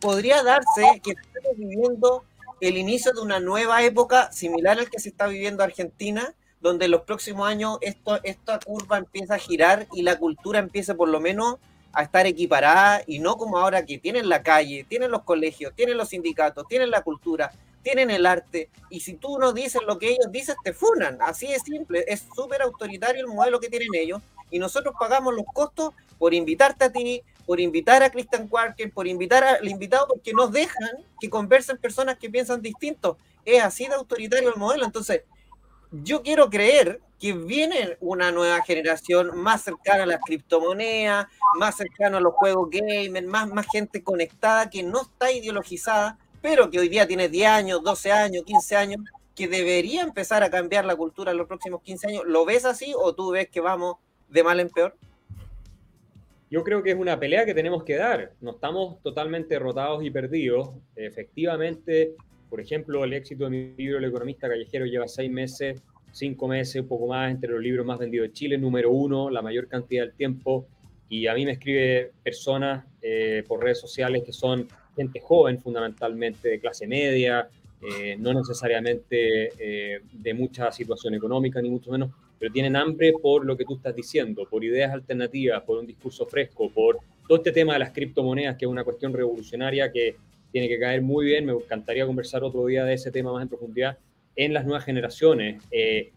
Podría 0.00 0.42
darse 0.42 1.00
que 1.02 1.12
estemos 1.12 1.56
viviendo 1.56 2.24
el 2.60 2.76
inicio 2.76 3.12
de 3.12 3.20
una 3.20 3.40
nueva 3.40 3.82
época 3.82 4.32
similar 4.32 4.78
al 4.78 4.90
que 4.90 4.98
se 4.98 5.10
está 5.10 5.26
viviendo 5.26 5.62
Argentina, 5.62 6.34
donde 6.60 6.86
en 6.86 6.90
los 6.90 7.02
próximos 7.02 7.48
años 7.48 7.78
esto, 7.80 8.20
esta 8.22 8.58
curva 8.58 8.98
empieza 8.98 9.34
a 9.34 9.38
girar 9.38 9.86
y 9.92 10.02
la 10.02 10.18
cultura 10.18 10.58
empieza 10.58 10.94
por 10.94 11.08
lo 11.08 11.20
menos 11.20 11.56
a 11.92 12.02
estar 12.02 12.26
equiparada 12.26 13.02
y 13.06 13.18
no 13.18 13.36
como 13.36 13.58
ahora 13.58 13.84
que 13.84 13.98
tienen 13.98 14.28
la 14.28 14.42
calle, 14.42 14.84
tienen 14.88 15.10
los 15.10 15.22
colegios, 15.22 15.74
tienen 15.74 15.96
los 15.96 16.10
sindicatos, 16.10 16.68
tienen 16.68 16.90
la 16.90 17.02
cultura, 17.02 17.50
tienen 17.82 18.10
el 18.10 18.26
arte 18.26 18.68
y 18.90 19.00
si 19.00 19.14
tú 19.14 19.38
no 19.38 19.52
dices 19.52 19.80
lo 19.86 19.98
que 19.98 20.10
ellos 20.10 20.30
dicen 20.30 20.54
te 20.62 20.72
funan, 20.72 21.18
así 21.22 21.46
de 21.46 21.58
simple, 21.58 22.04
es 22.06 22.26
súper 22.34 22.62
autoritario 22.62 23.22
el 23.22 23.32
modelo 23.32 23.58
que 23.58 23.68
tienen 23.68 23.88
ellos 23.94 24.20
y 24.50 24.58
nosotros 24.58 24.94
pagamos 24.98 25.34
los 25.34 25.46
costos 25.52 25.92
por 26.18 26.34
invitarte 26.34 26.84
a 26.84 26.92
ti, 26.92 27.22
por 27.46 27.60
invitar 27.60 28.02
a 28.02 28.10
Christian 28.10 28.46
Quarker, 28.46 28.92
por 28.92 29.06
invitar 29.06 29.42
al 29.42 29.68
invitado, 29.68 30.06
porque 30.08 30.32
nos 30.32 30.52
dejan 30.52 30.90
que 31.20 31.30
conversen 31.30 31.78
personas 31.78 32.16
que 32.18 32.30
piensan 32.30 32.62
distinto. 32.62 33.18
Es 33.44 33.62
así 33.62 33.86
de 33.86 33.94
autoritario 33.94 34.52
el 34.52 34.56
modelo. 34.60 34.84
Entonces, 34.84 35.22
yo 35.90 36.22
quiero 36.22 36.50
creer 36.50 37.00
que 37.18 37.32
viene 37.32 37.96
una 38.00 38.32
nueva 38.32 38.62
generación 38.62 39.36
más 39.36 39.62
cercana 39.62 40.04
a 40.04 40.06
las 40.06 40.20
criptomonedas, 40.20 41.26
más 41.58 41.76
cercana 41.76 42.18
a 42.18 42.20
los 42.20 42.34
juegos 42.34 42.70
gamer, 42.70 43.26
más, 43.26 43.48
más 43.48 43.66
gente 43.70 44.02
conectada 44.02 44.70
que 44.70 44.82
no 44.82 45.02
está 45.02 45.30
ideologizada, 45.30 46.18
pero 46.40 46.70
que 46.70 46.78
hoy 46.78 46.88
día 46.88 47.06
tiene 47.06 47.28
10 47.28 47.50
años, 47.50 47.82
12 47.82 48.12
años, 48.12 48.44
15 48.46 48.76
años, 48.76 49.00
que 49.34 49.48
debería 49.48 50.02
empezar 50.02 50.42
a 50.42 50.50
cambiar 50.50 50.84
la 50.84 50.96
cultura 50.96 51.32
en 51.32 51.36
los 51.36 51.46
próximos 51.46 51.82
15 51.82 52.06
años. 52.08 52.22
¿Lo 52.26 52.44
ves 52.44 52.64
así 52.64 52.94
o 52.96 53.14
tú 53.14 53.30
ves 53.30 53.48
que 53.50 53.60
vamos 53.60 53.96
de 54.30 54.42
mal 54.42 54.60
en 54.60 54.68
peor? 54.68 54.94
Yo 56.50 56.64
creo 56.64 56.82
que 56.82 56.90
es 56.90 56.96
una 56.96 57.18
pelea 57.18 57.44
que 57.44 57.54
tenemos 57.54 57.84
que 57.84 57.96
dar. 57.96 58.32
No 58.40 58.52
estamos 58.52 59.00
totalmente 59.02 59.54
derrotados 59.54 60.04
y 60.04 60.10
perdidos. 60.10 60.70
Efectivamente, 60.96 62.14
por 62.48 62.60
ejemplo, 62.60 63.04
el 63.04 63.12
éxito 63.12 63.44
de 63.44 63.50
mi 63.50 63.74
libro 63.76 63.98
El 63.98 64.04
economista 64.04 64.48
callejero 64.48 64.84
lleva 64.86 65.06
seis 65.06 65.30
meses 65.30 65.80
cinco 66.12 66.48
meses, 66.48 66.82
un 66.82 66.88
poco 66.88 67.06
más, 67.06 67.30
entre 67.30 67.50
los 67.50 67.60
libros 67.60 67.86
más 67.86 67.98
vendidos 67.98 68.28
de 68.28 68.32
Chile, 68.32 68.58
número 68.58 68.90
uno, 68.90 69.30
la 69.30 69.42
mayor 69.42 69.68
cantidad 69.68 70.04
del 70.04 70.14
tiempo. 70.14 70.66
Y 71.08 71.26
a 71.26 71.34
mí 71.34 71.44
me 71.44 71.52
escribe 71.52 72.12
personas 72.22 72.84
eh, 73.02 73.44
por 73.46 73.62
redes 73.62 73.80
sociales 73.80 74.22
que 74.24 74.32
son 74.32 74.68
gente 74.96 75.20
joven 75.20 75.60
fundamentalmente, 75.60 76.48
de 76.48 76.60
clase 76.60 76.86
media, 76.86 77.48
eh, 77.82 78.16
no 78.18 78.34
necesariamente 78.34 79.50
eh, 79.58 80.02
de 80.12 80.34
mucha 80.34 80.70
situación 80.70 81.14
económica, 81.14 81.60
ni 81.62 81.70
mucho 81.70 81.90
menos, 81.90 82.10
pero 82.40 82.50
tienen 82.50 82.74
hambre 82.74 83.12
por 83.20 83.44
lo 83.44 83.54
que 83.54 83.66
tú 83.66 83.74
estás 83.76 83.94
diciendo, 83.94 84.46
por 84.48 84.64
ideas 84.64 84.90
alternativas, 84.94 85.62
por 85.62 85.78
un 85.78 85.86
discurso 85.86 86.24
fresco, 86.24 86.70
por 86.70 86.98
todo 87.28 87.36
este 87.36 87.52
tema 87.52 87.74
de 87.74 87.80
las 87.80 87.90
criptomonedas, 87.90 88.56
que 88.56 88.64
es 88.64 88.70
una 88.70 88.82
cuestión 88.82 89.12
revolucionaria 89.12 89.92
que 89.92 90.16
tiene 90.50 90.66
que 90.66 90.78
caer 90.78 91.02
muy 91.02 91.26
bien. 91.26 91.44
Me 91.44 91.52
encantaría 91.52 92.06
conversar 92.06 92.42
otro 92.42 92.64
día 92.64 92.82
de 92.84 92.94
ese 92.94 93.10
tema 93.10 93.30
más 93.30 93.42
en 93.42 93.48
profundidad 93.50 93.98
en 94.34 94.54
las 94.54 94.64
nuevas 94.64 94.86
generaciones. 94.86 95.62
Eh, 95.70 96.12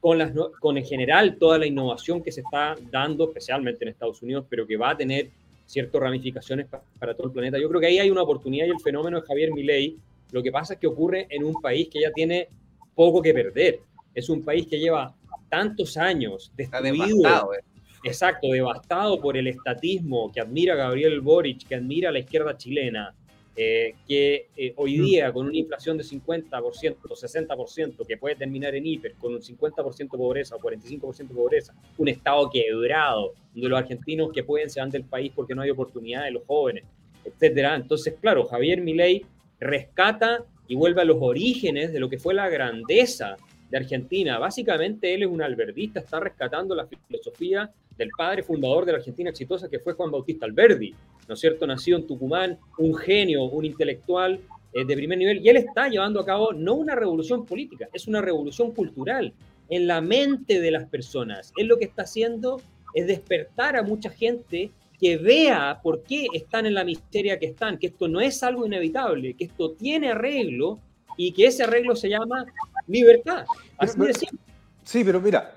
con, 0.00 0.18
las, 0.18 0.32
con 0.58 0.76
en 0.76 0.84
general 0.84 1.36
toda 1.38 1.56
la 1.56 1.66
innovación 1.66 2.20
que 2.20 2.32
se 2.32 2.40
está 2.40 2.74
dando, 2.90 3.28
especialmente 3.28 3.84
en 3.84 3.90
Estados 3.90 4.20
Unidos, 4.22 4.46
pero 4.50 4.66
que 4.66 4.76
va 4.76 4.90
a 4.90 4.96
tener 4.96 5.30
ciertas 5.66 6.00
ramificaciones 6.00 6.66
para, 6.98 7.14
todo 7.14 7.28
el 7.28 7.32
planeta. 7.32 7.60
Yo 7.60 7.68
creo 7.68 7.80
que 7.80 7.86
ahí 7.86 8.00
hay 8.00 8.10
una 8.10 8.22
oportunidad 8.22 8.66
y 8.66 8.70
el 8.70 8.80
fenómeno 8.80 9.20
de 9.20 9.26
Javier 9.26 9.52
Milei, 9.52 9.96
lo 10.32 10.42
que 10.42 10.50
pasa 10.50 10.74
es 10.74 10.80
que 10.80 10.88
ocurre 10.88 11.28
en 11.30 11.44
un 11.44 11.60
país 11.62 11.88
que 11.88 12.00
ya 12.00 12.10
tiene 12.10 12.48
poco 12.96 13.22
que 13.22 13.32
perder. 13.32 13.78
Es 14.12 14.28
un 14.28 14.42
país 14.42 14.66
que 14.66 14.80
lleva 14.80 15.14
tantos 15.50 15.96
años 15.96 16.52
destruido, 16.56 17.06
devastado, 17.06 17.54
eh. 17.54 17.60
exacto, 18.04 18.48
devastado 18.48 19.20
por 19.20 19.36
el 19.36 19.48
estatismo 19.48 20.32
que 20.32 20.40
admira 20.40 20.74
Gabriel 20.74 21.20
Boric, 21.20 21.66
que 21.66 21.74
admira 21.74 22.10
la 22.10 22.20
izquierda 22.20 22.56
chilena, 22.56 23.14
eh, 23.56 23.96
que 24.08 24.48
eh, 24.56 24.72
hoy 24.76 24.98
mm. 24.98 25.04
día 25.04 25.32
con 25.32 25.46
una 25.46 25.56
inflación 25.56 25.98
de 25.98 26.04
50% 26.04 26.96
o 27.02 27.14
60% 27.14 28.06
que 28.06 28.16
puede 28.16 28.36
terminar 28.36 28.74
en 28.74 28.86
hiper, 28.86 29.14
con 29.14 29.34
un 29.34 29.40
50% 29.40 29.98
de 29.98 30.06
pobreza 30.08 30.56
o 30.56 30.60
45% 30.60 31.16
de 31.16 31.34
pobreza, 31.34 31.74
un 31.98 32.08
Estado 32.08 32.48
quebrado, 32.48 33.34
donde 33.52 33.68
los 33.68 33.78
argentinos 33.78 34.30
que 34.32 34.44
pueden 34.44 34.70
se 34.70 34.80
van 34.80 34.88
del 34.88 35.04
país 35.04 35.32
porque 35.34 35.54
no 35.54 35.62
hay 35.62 35.70
oportunidad 35.70 36.24
de 36.24 36.30
los 36.30 36.44
jóvenes, 36.46 36.84
etcétera. 37.24 37.74
Entonces, 37.74 38.14
claro, 38.20 38.46
Javier 38.46 38.80
Milei 38.80 39.26
rescata 39.58 40.44
y 40.68 40.76
vuelve 40.76 41.02
a 41.02 41.04
los 41.04 41.18
orígenes 41.20 41.92
de 41.92 41.98
lo 41.98 42.08
que 42.08 42.18
fue 42.18 42.32
la 42.32 42.48
grandeza 42.48 43.36
de 43.70 43.78
Argentina. 43.78 44.38
Básicamente 44.38 45.14
él 45.14 45.22
es 45.22 45.28
un 45.28 45.42
alberguista, 45.42 46.00
está 46.00 46.20
rescatando 46.20 46.74
la 46.74 46.86
filosofía 46.86 47.70
del 47.96 48.10
padre 48.16 48.42
fundador 48.42 48.84
de 48.84 48.92
la 48.92 48.98
Argentina 48.98 49.30
exitosa 49.30 49.68
que 49.68 49.78
fue 49.78 49.92
Juan 49.94 50.10
Bautista 50.10 50.46
Alberdi, 50.46 50.94
¿no 51.28 51.34
es 51.34 51.40
cierto? 51.40 51.66
Nacido 51.66 51.98
en 51.98 52.06
Tucumán, 52.06 52.58
un 52.78 52.94
genio, 52.94 53.44
un 53.44 53.64
intelectual 53.64 54.40
eh, 54.72 54.84
de 54.84 54.96
primer 54.96 55.18
nivel, 55.18 55.44
y 55.44 55.48
él 55.48 55.56
está 55.56 55.88
llevando 55.88 56.20
a 56.20 56.24
cabo 56.24 56.52
no 56.52 56.74
una 56.74 56.94
revolución 56.94 57.44
política, 57.44 57.88
es 57.92 58.08
una 58.08 58.20
revolución 58.20 58.72
cultural 58.72 59.32
en 59.68 59.86
la 59.86 60.00
mente 60.00 60.60
de 60.60 60.70
las 60.70 60.88
personas. 60.88 61.52
Él 61.56 61.66
lo 61.66 61.78
que 61.78 61.84
está 61.84 62.02
haciendo 62.02 62.60
es 62.94 63.06
despertar 63.06 63.76
a 63.76 63.82
mucha 63.82 64.10
gente 64.10 64.70
que 64.98 65.16
vea 65.16 65.80
por 65.82 66.02
qué 66.02 66.26
están 66.34 66.66
en 66.66 66.74
la 66.74 66.84
miseria 66.84 67.38
que 67.38 67.46
están, 67.46 67.78
que 67.78 67.86
esto 67.88 68.06
no 68.06 68.20
es 68.20 68.42
algo 68.42 68.66
inevitable, 68.66 69.34
que 69.34 69.44
esto 69.44 69.72
tiene 69.72 70.10
arreglo 70.10 70.78
y 71.16 71.32
que 71.32 71.46
ese 71.46 71.62
arreglo 71.62 71.96
se 71.96 72.08
llama 72.08 72.46
libertad. 72.90 73.46
Así 73.78 73.98
de 73.98 74.14
simple. 74.14 74.38
Sí, 74.84 75.04
pero 75.04 75.20
mira, 75.20 75.54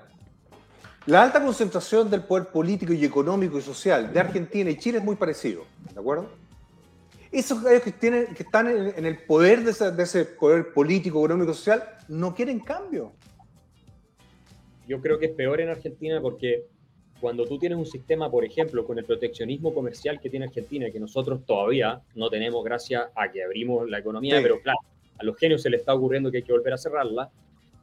la 1.06 1.22
alta 1.22 1.42
concentración 1.42 2.10
del 2.10 2.22
poder 2.22 2.48
político 2.48 2.92
y 2.92 3.04
económico 3.04 3.58
y 3.58 3.62
social 3.62 4.12
de 4.12 4.20
Argentina 4.20 4.70
y 4.70 4.78
Chile 4.78 4.98
es 4.98 5.04
muy 5.04 5.16
parecido, 5.16 5.64
¿de 5.92 6.00
acuerdo? 6.00 6.28
Esos 7.30 7.62
que, 7.64 7.92
tienen, 7.92 8.32
que 8.34 8.44
están 8.44 8.68
en, 8.68 9.04
el 9.04 9.18
poder 9.24 9.64
de 9.64 10.02
ese, 10.02 10.24
poder 10.24 10.72
político, 10.72 11.18
económico 11.18 11.50
y 11.50 11.54
social 11.54 11.82
no 12.08 12.34
quieren 12.34 12.60
cambio. 12.60 13.12
Yo 14.86 15.00
creo 15.00 15.18
que 15.18 15.26
es 15.26 15.32
peor 15.32 15.60
en 15.60 15.68
Argentina 15.68 16.20
porque 16.20 16.66
cuando 17.20 17.44
tú 17.44 17.58
tienes 17.58 17.76
un 17.76 17.86
sistema, 17.86 18.30
por 18.30 18.44
ejemplo, 18.44 18.86
con 18.86 18.98
el 18.98 19.04
proteccionismo 19.04 19.74
comercial 19.74 20.20
que 20.20 20.30
tiene 20.30 20.46
Argentina, 20.46 20.90
que 20.90 21.00
nosotros 21.00 21.44
todavía 21.44 22.00
no 22.14 22.30
tenemos 22.30 22.64
gracias 22.64 23.04
a 23.14 23.30
que 23.32 23.42
abrimos 23.42 23.90
la 23.90 23.98
economía, 23.98 24.40
pero 24.40 24.60
claro, 24.60 24.78
a 25.18 25.24
los 25.24 25.36
genios 25.36 25.62
se 25.62 25.70
les 25.70 25.80
está 25.80 25.94
ocurriendo 25.94 26.30
que 26.30 26.38
hay 26.38 26.42
que 26.42 26.52
volver 26.52 26.72
a 26.72 26.78
cerrarla, 26.78 27.30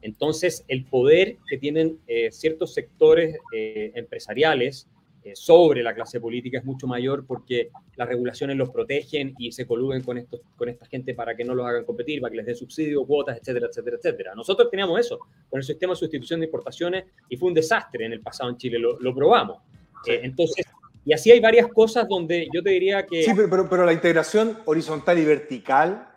entonces, 0.02 0.64
el 0.66 0.84
poder 0.84 1.36
que 1.48 1.58
tienen 1.58 2.00
eh, 2.08 2.30
ciertos 2.32 2.74
sectores 2.74 3.36
eh, 3.52 3.92
empresariales 3.94 4.88
eh, 5.24 5.36
sobre 5.36 5.84
la 5.84 5.94
clase 5.94 6.20
política 6.20 6.58
es 6.58 6.64
mucho 6.64 6.88
mayor 6.88 7.24
porque 7.24 7.70
las 7.94 8.08
regulaciones 8.08 8.56
los 8.56 8.70
protegen 8.70 9.34
y 9.38 9.52
se 9.52 9.64
coluden 9.64 10.02
con, 10.02 10.18
estos, 10.18 10.40
con 10.56 10.68
esta 10.68 10.86
gente 10.86 11.14
para 11.14 11.36
que 11.36 11.44
no 11.44 11.54
los 11.54 11.64
hagan 11.64 11.84
competir, 11.84 12.20
para 12.20 12.32
que 12.32 12.38
les 12.38 12.46
den 12.46 12.56
subsidios, 12.56 13.06
cuotas, 13.06 13.38
etcétera, 13.38 13.68
etcétera, 13.68 13.96
etcétera. 13.96 14.34
Nosotros 14.34 14.68
teníamos 14.68 14.98
eso 14.98 15.20
con 15.48 15.58
el 15.58 15.64
sistema 15.64 15.92
de 15.92 15.96
sustitución 15.96 16.40
de 16.40 16.46
importaciones 16.46 17.04
y 17.28 17.36
fue 17.36 17.48
un 17.48 17.54
desastre 17.54 18.04
en 18.04 18.12
el 18.12 18.20
pasado 18.20 18.50
en 18.50 18.56
Chile, 18.56 18.80
lo, 18.80 18.98
lo 18.98 19.14
probamos. 19.14 19.58
entonces, 20.04 20.66
y 21.04 21.12
así 21.12 21.30
hay 21.30 21.38
varias 21.38 21.68
cosas 21.68 22.08
donde 22.08 22.48
yo 22.52 22.60
te 22.60 22.70
diría 22.70 23.06
que... 23.06 23.22
Sí, 23.22 23.30
pero, 23.34 23.68
pero 23.68 23.86
la 23.86 23.92
integración 23.92 24.58
horizontal 24.64 25.16
y 25.20 25.24
vertical 25.24 26.11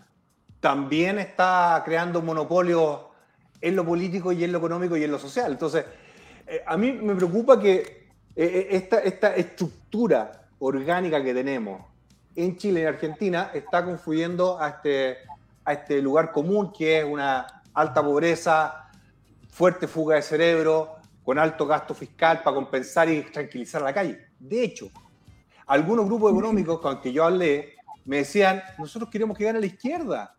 también 0.65 1.19
está 1.19 1.79
creando 1.85 2.23
monopolios 2.23 3.01
en 3.61 3.75
lo 3.75 3.85
político 3.85 4.31
y 4.31 4.43
en 4.43 4.51
lo 4.51 4.57
económico 4.57 4.97
y 4.97 5.03
en 5.03 5.11
lo 5.11 5.19
social. 5.19 5.51
Entonces, 5.51 5.85
eh, 6.47 6.63
a 6.65 6.75
mí 6.75 6.91
me 6.91 7.13
preocupa 7.13 7.59
que 7.59 7.75
eh, 7.75 8.07
eh, 8.35 8.67
esta, 8.71 8.97
esta 8.97 9.35
estructura 9.35 10.47
orgánica 10.57 11.23
que 11.23 11.35
tenemos 11.35 11.83
en 12.35 12.57
Chile 12.57 12.81
y 12.81 12.85
Argentina 12.85 13.51
está 13.53 13.85
confluyendo 13.85 14.59
a 14.59 14.69
este, 14.69 15.17
a 15.63 15.73
este 15.73 16.01
lugar 16.01 16.31
común 16.31 16.73
que 16.75 16.97
es 16.97 17.05
una 17.05 17.61
alta 17.71 18.01
pobreza, 18.01 18.89
fuerte 19.51 19.87
fuga 19.87 20.15
de 20.15 20.23
cerebro, 20.23 20.95
con 21.23 21.37
alto 21.37 21.67
gasto 21.67 21.93
fiscal 21.93 22.41
para 22.41 22.55
compensar 22.55 23.07
y 23.07 23.21
tranquilizar 23.21 23.83
la 23.83 23.93
calle. 23.93 24.29
De 24.39 24.63
hecho, 24.63 24.89
algunos 25.67 26.07
grupos 26.07 26.31
económicos 26.31 26.79
con 26.79 26.95
los 26.95 27.03
que 27.03 27.13
yo 27.13 27.23
hablé 27.23 27.75
me 28.05 28.17
decían, 28.17 28.63
nosotros 28.79 29.11
queremos 29.11 29.37
que 29.37 29.43
gane 29.43 29.59
la 29.59 29.67
izquierda, 29.67 30.34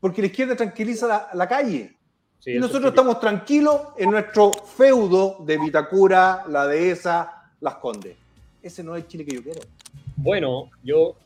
porque 0.00 0.20
la 0.22 0.26
izquierda 0.28 0.56
tranquiliza 0.56 1.28
la 1.32 1.48
calle 1.48 1.98
y 2.46 2.58
nosotros 2.58 2.90
estamos 2.90 3.18
tranquilos 3.20 3.80
en 3.96 4.10
nuestro 4.10 4.52
feudo 4.52 5.38
de 5.40 5.58
Vitacura, 5.58 6.44
la 6.48 6.66
Dehesa, 6.66 7.52
Las 7.60 7.74
Condes. 7.76 8.16
Ese 8.62 8.82
no 8.84 8.94
es 8.96 9.02
el 9.02 9.08
Chile 9.08 9.24
que 9.24 9.36
yo 9.36 9.42
quiero. 9.42 9.60
Bueno, 10.16 10.70
yo 10.82 11.16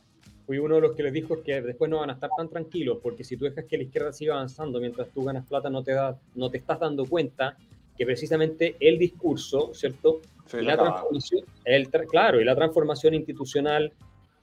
fui 0.45 0.57
uno 0.57 0.75
de 0.75 0.81
los 0.81 0.95
que 0.95 1.03
les 1.03 1.13
dijo 1.13 1.41
que 1.43 1.61
después 1.61 1.89
no 1.89 1.99
van 1.99 2.09
a 2.09 2.13
estar 2.13 2.29
tan 2.35 2.49
tranquilos, 2.49 2.97
porque 3.01 3.23
si 3.23 3.37
tú 3.37 3.45
dejas 3.45 3.65
que 3.65 3.77
la 3.77 3.83
izquierda 3.83 4.11
siga 4.11 4.33
avanzando 4.33 4.79
mientras 4.79 5.07
tú 5.09 5.23
ganas 5.23 5.45
plata, 5.45 5.69
no 5.69 5.83
te, 5.83 5.93
da, 5.93 6.17
no 6.35 6.49
te 6.49 6.57
estás 6.57 6.79
dando 6.79 7.05
cuenta 7.05 7.57
que 7.97 8.05
precisamente 8.05 8.75
el 8.79 8.97
discurso, 8.97 9.71
¿cierto? 9.73 10.19
y 10.51 10.61
la 10.61 10.75
transformación, 10.75 11.45
el, 11.63 11.89
claro, 11.89 12.41
y 12.41 12.43
la 12.43 12.55
transformación 12.55 13.13
institucional 13.13 13.93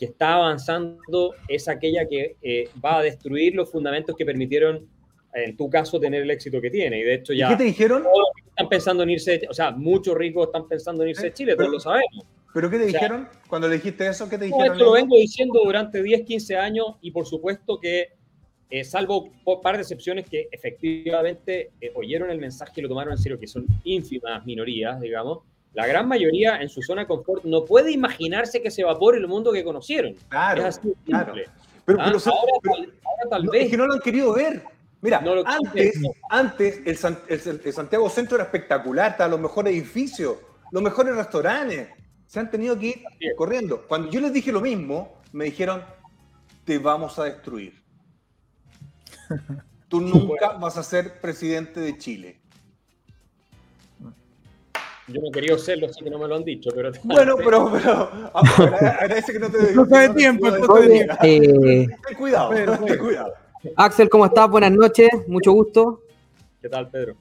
que 0.00 0.06
está 0.06 0.32
avanzando 0.36 1.34
es 1.46 1.68
aquella 1.68 2.08
que 2.08 2.36
eh, 2.40 2.70
va 2.82 3.00
a 3.00 3.02
destruir 3.02 3.54
los 3.54 3.70
fundamentos 3.70 4.16
que 4.16 4.24
permitieron 4.24 4.88
en 5.34 5.56
tu 5.58 5.68
caso, 5.68 6.00
tener 6.00 6.22
el 6.22 6.30
éxito 6.30 6.58
que 6.58 6.70
tiene. 6.70 6.98
Y 7.00 7.02
de 7.02 7.14
hecho 7.14 7.34
ya... 7.34 7.50
¿Qué 7.50 7.56
te 7.56 7.64
dijeron? 7.64 8.04
están 8.48 8.68
pensando 8.70 9.02
en 9.02 9.10
irse, 9.10 9.42
o 9.48 9.52
sea, 9.52 9.72
muchos 9.72 10.16
ricos 10.16 10.46
están 10.46 10.66
pensando 10.66 11.02
en 11.02 11.10
irse 11.10 11.24
de 11.24 11.34
Chile, 11.34 11.54
todos 11.54 11.70
lo 11.70 11.80
sabemos. 11.80 12.24
¿Pero 12.54 12.70
qué 12.70 12.78
te 12.78 12.86
dijeron 12.86 13.28
cuando 13.46 13.68
le 13.68 13.74
dijiste 13.74 14.08
eso? 14.08 14.26
¿Qué 14.28 14.38
te 14.38 14.46
dijeron? 14.46 14.72
esto 14.72 14.84
lo 14.86 14.92
vengo 14.92 15.16
diciendo 15.16 15.60
durante 15.62 16.02
10, 16.02 16.22
15 16.22 16.56
años 16.56 16.86
y 17.02 17.10
por 17.10 17.26
supuesto 17.26 17.78
que, 17.78 18.08
eh, 18.70 18.84
salvo 18.84 19.28
un 19.44 19.60
par 19.60 19.76
de 19.76 19.82
excepciones 19.82 20.28
que 20.28 20.48
efectivamente 20.50 21.72
eh, 21.80 21.92
oyeron 21.94 22.30
el 22.30 22.38
mensaje 22.38 22.72
y 22.76 22.82
lo 22.82 22.88
tomaron 22.88 23.12
en 23.12 23.18
serio, 23.18 23.38
que 23.38 23.46
son 23.46 23.66
ínfimas 23.84 24.44
minorías, 24.46 24.98
digamos, 24.98 25.40
la 25.72 25.86
gran 25.86 26.08
mayoría 26.08 26.60
en 26.60 26.68
su 26.68 26.82
zona 26.82 27.02
de 27.02 27.06
confort 27.06 27.44
no 27.44 27.64
puede 27.64 27.92
imaginarse 27.92 28.60
que 28.60 28.70
se 28.70 28.82
evapore 28.82 29.18
el 29.18 29.28
mundo 29.28 29.52
que 29.52 29.62
conocieron. 29.62 30.14
Claro, 30.28 30.62
es 30.62 30.78
así 30.78 30.92
claro. 31.04 31.34
Pero, 31.84 32.00
¿Ah? 32.00 32.12
ahora, 32.26 32.88
tal, 33.30 33.48
vez... 33.48 33.64
Es 33.64 33.70
que 33.70 33.76
no 33.76 33.86
lo 33.86 33.94
han 33.94 34.00
querido 34.00 34.34
ver. 34.34 34.62
Mira, 35.00 35.22
antes, 36.28 36.80
el, 36.84 37.72
Santiago 37.72 38.10
Centro 38.10 38.36
era 38.36 38.44
espectacular, 38.44 39.12
estaba 39.12 39.30
los 39.30 39.40
mejores 39.40 39.72
edificios, 39.72 40.36
los 40.72 40.82
mejores 40.82 41.16
restaurantes. 41.16 41.88
Se 42.26 42.38
han 42.38 42.50
tenido 42.50 42.78
que 42.78 42.86
ir 42.86 43.34
corriendo. 43.36 43.86
Cuando 43.88 44.10
yo 44.10 44.20
les 44.20 44.32
dije 44.32 44.52
lo 44.52 44.60
mismo, 44.60 45.20
me 45.32 45.46
dijeron, 45.46 45.82
te 46.64 46.78
vamos 46.78 47.18
a 47.18 47.24
destruir. 47.24 47.82
Tú 49.88 50.00
nunca 50.00 50.50
vas 50.52 50.76
a 50.76 50.82
ser 50.82 51.20
presidente 51.20 51.80
de 51.80 51.96
Chile. 51.96 52.39
Yo 55.12 55.20
no 55.20 55.30
quería 55.30 55.58
serlo, 55.58 55.86
así 55.86 56.04
que 56.04 56.10
no 56.10 56.18
me 56.18 56.28
lo 56.28 56.36
han 56.36 56.44
dicho, 56.44 56.70
pero... 56.74 56.90
Bueno, 57.04 57.36
pero, 57.36 57.70
pero 57.72 58.10
agradece 58.34 59.32
que 59.32 59.38
no 59.38 59.50
te... 59.50 59.74
No 59.74 59.86
te 59.86 60.08
tiempo, 60.10 60.50
no 60.50 60.74
te 60.74 60.88
tiempo. 60.88 61.14
Ten 61.20 62.16
cuidado, 62.16 62.50
ten 62.50 62.98
cuidado. 62.98 63.32
Axel, 63.76 64.08
¿cómo 64.08 64.26
estás? 64.26 64.48
Buenas 64.48 64.72
noches, 64.72 65.10
mucho 65.26 65.52
gusto. 65.52 66.02
¿Qué 66.62 66.68
tal, 66.68 66.88
Pedro? 66.90 67.16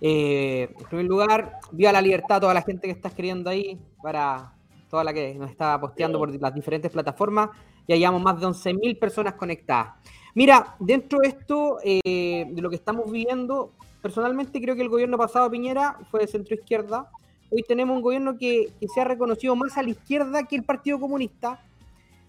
Eh, 0.00 0.68
en 0.78 0.86
primer 0.86 1.06
lugar, 1.06 1.58
viva 1.72 1.92
la 1.92 2.02
libertad 2.02 2.38
a 2.38 2.40
toda 2.40 2.54
la 2.54 2.62
gente 2.62 2.86
que 2.86 2.92
está 2.92 3.08
escribiendo 3.08 3.50
ahí, 3.50 3.78
para 4.02 4.52
toda 4.90 5.04
la 5.04 5.12
que 5.12 5.34
nos 5.34 5.50
está 5.50 5.80
posteando 5.80 6.18
por 6.18 6.40
las 6.40 6.54
diferentes 6.54 6.90
plataformas. 6.90 7.50
Ya 7.86 7.96
llevamos 7.96 8.22
más 8.22 8.40
de 8.40 8.46
11.000 8.46 8.98
personas 8.98 9.34
conectadas. 9.34 9.94
Mira, 10.34 10.76
dentro 10.80 11.20
de 11.20 11.28
esto, 11.28 11.78
eh, 11.84 12.46
de 12.50 12.62
lo 12.62 12.68
que 12.68 12.76
estamos 12.76 13.10
viviendo, 13.10 13.72
personalmente 14.04 14.60
creo 14.60 14.76
que 14.76 14.82
el 14.82 14.90
gobierno 14.90 15.16
pasado 15.16 15.50
Piñera 15.50 15.98
fue 16.10 16.20
de 16.20 16.26
centro 16.26 16.54
izquierda. 16.54 17.10
Hoy 17.50 17.62
tenemos 17.66 17.96
un 17.96 18.02
gobierno 18.02 18.36
que, 18.36 18.70
se 18.94 19.00
ha 19.00 19.04
reconocido 19.04 19.56
más 19.56 19.78
a 19.78 19.82
la 19.82 19.88
izquierda 19.88 20.42
que 20.42 20.56
el 20.56 20.62
Partido 20.62 21.00
Comunista. 21.00 21.58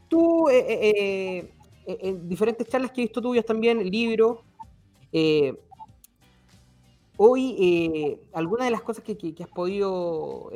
Tú, 0.08 0.48
eh, 0.48 0.66
eh, 0.70 1.52
eh, 1.86 1.98
en 2.00 2.30
diferentes 2.30 2.66
charlas 2.70 2.92
que 2.92 3.02
he 3.02 3.04
visto 3.04 3.22
tuyas 3.22 3.44
también, 3.44 3.84
libros, 3.92 4.38
hoy 7.18 8.22
algunas 8.32 8.68
de 8.68 8.72
las 8.72 8.82
cosas 8.82 9.04
que, 9.04 9.36
has 9.44 9.50
podido 9.50 10.52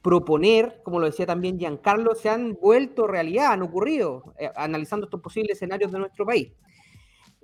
proponer, 0.00 0.80
como 0.82 1.00
lo 1.00 1.06
decía 1.06 1.26
también 1.26 1.58
Giancarlo, 1.58 2.14
se 2.14 2.30
han 2.30 2.54
vuelto 2.54 3.06
realidad, 3.06 3.52
han 3.52 3.60
ocurrido, 3.60 4.34
eh, 4.38 4.50
analizando 4.56 5.04
estos 5.04 5.20
posibles 5.20 5.56
escenarios 5.56 5.92
de 5.92 5.98
nuestro 5.98 6.24
país. 6.24 6.50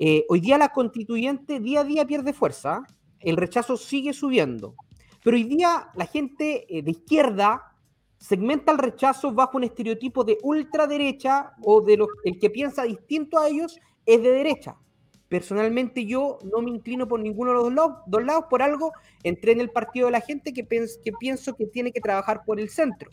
Eh, 0.02 0.24
hoy 0.30 0.40
día 0.40 0.56
la 0.56 0.70
constituyente 0.70 1.60
día 1.60 1.80
a 1.80 1.84
día 1.84 2.06
pierde 2.06 2.32
fuerza, 2.32 2.82
el 3.18 3.36
rechazo 3.36 3.76
sigue 3.76 4.14
subiendo, 4.14 4.74
pero 5.22 5.36
hoy 5.36 5.44
día 5.44 5.90
la 5.94 6.06
gente 6.06 6.64
eh, 6.74 6.82
de 6.82 6.92
izquierda 6.92 7.76
segmenta 8.16 8.72
el 8.72 8.78
rechazo 8.78 9.30
bajo 9.30 9.58
un 9.58 9.64
estereotipo 9.64 10.24
de 10.24 10.38
ultraderecha 10.42 11.52
o 11.62 11.82
de 11.82 11.98
el 12.24 12.38
que 12.38 12.48
piensa 12.48 12.84
distinto 12.84 13.38
a 13.38 13.48
ellos 13.48 13.78
es 14.06 14.22
de 14.22 14.30
derecha. 14.30 14.78
Personalmente 15.28 16.06
yo 16.06 16.38
no 16.50 16.62
me 16.62 16.70
inclino 16.70 17.06
por 17.06 17.20
ninguno 17.20 17.50
de 17.50 17.70
los 17.70 17.92
dos 18.06 18.24
lados, 18.24 18.46
por 18.48 18.62
algo 18.62 18.92
entré 19.22 19.52
en 19.52 19.60
el 19.60 19.68
partido 19.68 20.06
de 20.06 20.12
la 20.12 20.22
gente 20.22 20.54
que, 20.54 20.66
que 20.66 21.12
pienso 21.20 21.54
que 21.56 21.66
tiene 21.66 21.92
que 21.92 22.00
trabajar 22.00 22.42
por 22.46 22.58
el 22.58 22.70
centro. 22.70 23.10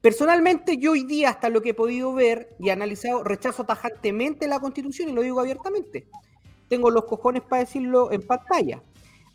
Personalmente 0.00 0.78
yo 0.78 0.92
hoy 0.92 1.04
día, 1.04 1.28
hasta 1.28 1.50
lo 1.50 1.60
que 1.60 1.70
he 1.70 1.74
podido 1.74 2.14
ver 2.14 2.56
y 2.58 2.70
analizado, 2.70 3.22
rechazo 3.22 3.64
tajantemente 3.64 4.48
la 4.48 4.58
constitución 4.58 5.10
y 5.10 5.12
lo 5.12 5.20
digo 5.20 5.40
abiertamente. 5.40 6.06
Tengo 6.68 6.90
los 6.90 7.04
cojones 7.04 7.42
para 7.42 7.60
decirlo 7.60 8.10
en 8.10 8.22
pantalla, 8.22 8.82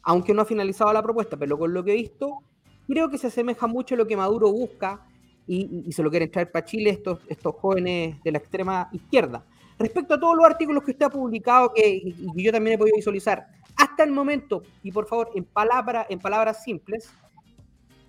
aunque 0.01 0.33
no 0.33 0.41
ha 0.41 0.45
finalizado 0.45 0.91
la 0.91 1.03
propuesta, 1.03 1.37
pero 1.37 1.59
con 1.59 1.71
lo 1.71 1.83
que 1.83 1.91
he 1.93 1.95
visto, 1.95 2.39
creo 2.87 3.09
que 3.09 3.19
se 3.19 3.27
asemeja 3.27 3.67
mucho 3.67 3.93
a 3.93 3.97
lo 3.99 4.07
que 4.07 4.17
Maduro 4.17 4.51
busca 4.51 5.05
y, 5.45 5.91
se 5.91 6.01
lo 6.01 6.09
quieren 6.09 6.31
traer 6.31 6.51
para 6.51 6.65
Chile 6.65 6.89
estos, 6.89 7.19
estos 7.27 7.53
jóvenes 7.55 8.23
de 8.23 8.31
la 8.31 8.39
extrema 8.39 8.89
izquierda. 8.91 9.45
Respecto 9.77 10.15
a 10.15 10.19
todos 10.19 10.35
los 10.35 10.45
artículos 10.45 10.83
que 10.83 10.91
usted 10.91 11.05
ha 11.05 11.09
publicado 11.11 11.73
que, 11.73 11.87
y 11.87 12.33
que 12.35 12.41
yo 12.41 12.51
también 12.51 12.75
he 12.75 12.77
podido 12.79 12.95
visualizar, 12.95 13.45
hasta 13.75 14.03
el 14.03 14.11
momento, 14.11 14.63
y 14.81 14.91
por 14.91 15.05
favor, 15.05 15.29
en, 15.35 15.43
palabra, 15.43 16.07
en 16.09 16.17
palabras 16.17 16.63
simples, 16.63 17.11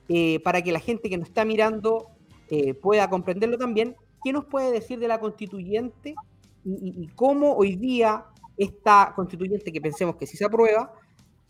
eh, 0.09 0.41
para 0.41 0.63
que 0.63 0.73
la 0.73 0.81
gente 0.81 1.11
que 1.11 1.19
nos 1.19 1.29
está 1.29 1.45
mirando 1.45 2.16
eh, 2.51 2.75
pueda 2.75 3.09
comprenderlo 3.11 3.59
también, 3.59 3.97
¿qué 4.23 4.33
nos 4.33 4.45
puede 4.45 4.71
decir 4.73 4.99
de 4.99 5.09
la 5.09 5.19
constituyente 5.19 6.15
y, 6.65 7.07
cómo 7.15 7.55
hoy 7.55 7.77
día 7.77 8.25
esta 8.57 9.13
constituyente 9.15 9.71
que 9.73 9.81
pensemos 9.81 10.17
que 10.17 10.27
si 10.27 10.37
se 10.37 10.45
aprueba, 10.45 10.93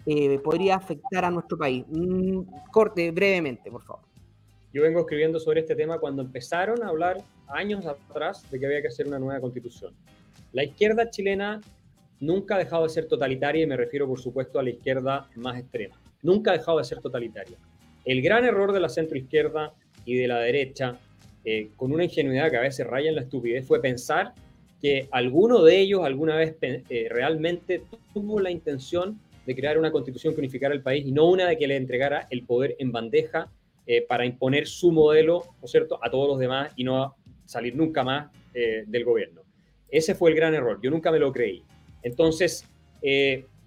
eh, 0.05 0.39
podría 0.41 0.77
afectar 0.77 1.25
a 1.25 1.31
nuestro 1.31 1.57
país? 1.57 1.85
Mm, 1.89 2.41
corte 2.71 3.11
brevemente, 3.11 3.71
por 3.71 3.83
favor. 3.83 4.05
Yo 4.73 4.83
vengo 4.83 5.01
escribiendo 5.01 5.41
sobre 5.41 5.61
este 5.61 5.75
tema 5.75 5.99
cuando 5.99 6.23
empezaron 6.23 6.83
a 6.83 6.89
hablar 6.89 7.23
años 7.49 7.87
atrás 7.87 8.49
de 8.51 8.61
que 8.61 8.67
había 8.67 8.83
que 8.83 8.89
hacer 8.89 9.07
una 9.07 9.19
nueva 9.19 9.41
constitución. 9.41 9.95
La 10.53 10.65
izquierda 10.65 11.09
chilena 11.11 11.61
nunca 12.21 12.57
ha 12.57 12.59
dejado 12.59 12.83
de 12.83 12.91
ser 12.91 13.07
totalitaria 13.09 13.63
y 13.63 13.67
me 13.67 13.77
refiero 13.77 14.07
por 14.07 14.21
supuesto 14.21 14.59
a 14.59 14.63
la 14.63 14.71
izquierda 14.71 15.29
más 15.37 15.59
extrema. 15.59 15.97
Nunca 16.23 16.51
ha 16.51 16.59
dejado 16.59 16.79
de 16.79 16.85
ser 16.85 17.01
totalitaria. 17.01 17.57
El 18.05 18.23
gran 18.23 18.45
error 18.45 18.73
de 18.73 18.81
la 18.81 18.89
centroizquierda 18.89 19.73
y 20.07 20.15
de 20.15 20.29
la 20.29 20.39
derecha, 20.39 20.99
eh, 21.45 21.69
con 21.77 21.93
una 21.93 22.05
ingenuidad 22.05 22.51
que 22.51 22.57
a 22.57 22.61
veces 22.61 22.87
raya 22.87 23.11
en 23.11 23.17
la 23.17 23.23
estupidez, 23.23 23.67
fue 23.67 23.83
pensar 23.83 24.33
que 24.81 25.09
alguno 25.11 25.63
de 25.63 25.79
ellos 25.79 26.05
alguna 26.05 26.37
vez 26.37 26.57
eh, 26.63 27.09
realmente 27.11 27.83
tuvo 28.15 28.41
la 28.41 28.51
intención 28.51 29.21
de 29.45 29.55
crear 29.55 29.79
una 29.79 29.91
constitución 29.91 30.35
que 30.35 30.41
unificara 30.41 30.75
el 30.75 30.83
país 30.83 31.05
y 31.07 31.13
no 31.13 31.29
una 31.29 31.49
de 31.49 31.59
que 31.59 31.67
le 31.67 31.77
entregara 31.77 32.27
el 32.31 32.45
poder 32.45 32.77
en 32.79 32.93
bandeja 32.93 33.51
eh, 33.87 34.03
para 34.09 34.25
imponer 34.25 34.67
su 34.67 34.93
modelo, 34.93 35.43
¿no 35.61 35.69
cierto?, 35.69 35.99
a 36.03 36.11
todos 36.11 36.29
los 36.29 36.39
demás 36.39 36.73
y 36.77 36.85
no 36.85 37.15
salir 37.45 37.77
nunca 37.77 38.03
más 38.03 38.31
del 38.55 39.05
gobierno. 39.05 39.43
Ese 39.91 40.15
fue 40.15 40.31
el 40.31 40.37
gran 40.37 40.55
error. 40.55 40.81
Yo 40.83 40.91
nunca 40.91 41.13
me 41.13 41.19
lo 41.19 41.31
creí. 41.31 41.63
Entonces, 42.03 42.65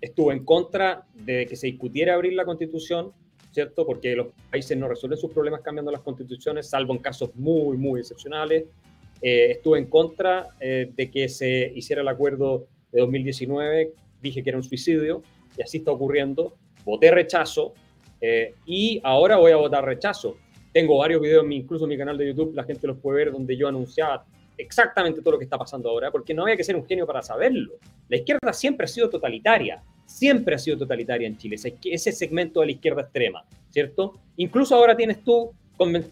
estuvo 0.01 0.31
en 0.31 0.43
contra 0.43 1.05
de 1.13 1.45
que 1.45 1.55
se 1.55 1.67
discutiera 1.67 2.15
abrir 2.15 2.33
la 2.33 2.43
constitución, 2.43 3.13
¿cierto? 3.51 3.85
Porque 3.85 4.15
los 4.15 4.27
países 4.49 4.77
no 4.77 4.87
resuelven 4.87 5.17
sus 5.17 5.31
problemas 5.31 5.61
cambiando 5.61 5.91
las 5.91 6.01
constituciones, 6.01 6.69
salvo 6.69 6.93
en 6.93 6.99
casos 6.99 7.35
muy, 7.35 7.77
muy 7.77 8.01
excepcionales. 8.01 8.65
Eh, 9.21 9.51
estuvo 9.51 9.75
en 9.75 9.85
contra 9.85 10.47
eh, 10.59 10.91
de 10.95 11.11
que 11.11 11.27
se 11.27 11.71
hiciera 11.75 12.01
el 12.01 12.07
acuerdo 12.07 12.67
de 12.91 13.01
2019, 13.01 13.93
dije 14.21 14.43
que 14.43 14.49
era 14.49 14.57
un 14.57 14.63
suicidio, 14.63 15.21
y 15.57 15.61
así 15.61 15.77
está 15.77 15.91
ocurriendo. 15.91 16.53
Voté 16.85 17.11
rechazo 17.11 17.73
y 18.65 18.99
ahora 19.03 19.37
voy 19.37 19.53
a 19.53 19.55
votar 19.55 19.85
rechazo. 19.85 20.35
Tengo 20.73 20.97
varios 20.97 21.21
videos, 21.21 21.45
incluso 21.49 21.85
en 21.85 21.89
mi 21.89 21.97
canal 21.97 22.17
de 22.17 22.27
YouTube, 22.27 22.53
la 22.53 22.63
gente 22.63 22.85
los 22.85 22.97
puede 22.97 23.25
ver, 23.25 23.31
donde 23.31 23.55
yo 23.55 23.67
anunciaba 23.67 24.25
exactamente 24.59 25.21
todo 25.21 25.31
lo 25.31 25.39
que 25.39 25.45
está 25.45 25.57
pasando 25.57 25.89
ahora, 25.89 26.11
porque 26.11 26.33
no 26.33 26.43
había 26.43 26.57
que 26.57 26.63
ser 26.63 26.75
un 26.75 26.85
genio 26.85 27.07
para 27.07 27.21
saberlo. 27.21 27.73
La 28.09 28.17
izquierda 28.17 28.53
siempre 28.53 28.85
ha 28.85 28.87
sido 28.87 29.09
totalitaria, 29.09 29.81
siempre 30.09 30.55
ha 30.55 30.57
sido 30.57 30.77
totalitaria 30.77 31.27
en 31.27 31.37
Chile, 31.37 31.55
ese 31.55 32.11
segmento 32.11 32.61
de 32.61 32.65
la 32.65 32.71
izquierda 32.71 33.03
extrema, 33.03 33.45
¿cierto? 33.69 34.15
Incluso 34.37 34.75
ahora 34.75 34.97
tienes 34.97 35.23
tú 35.23 35.51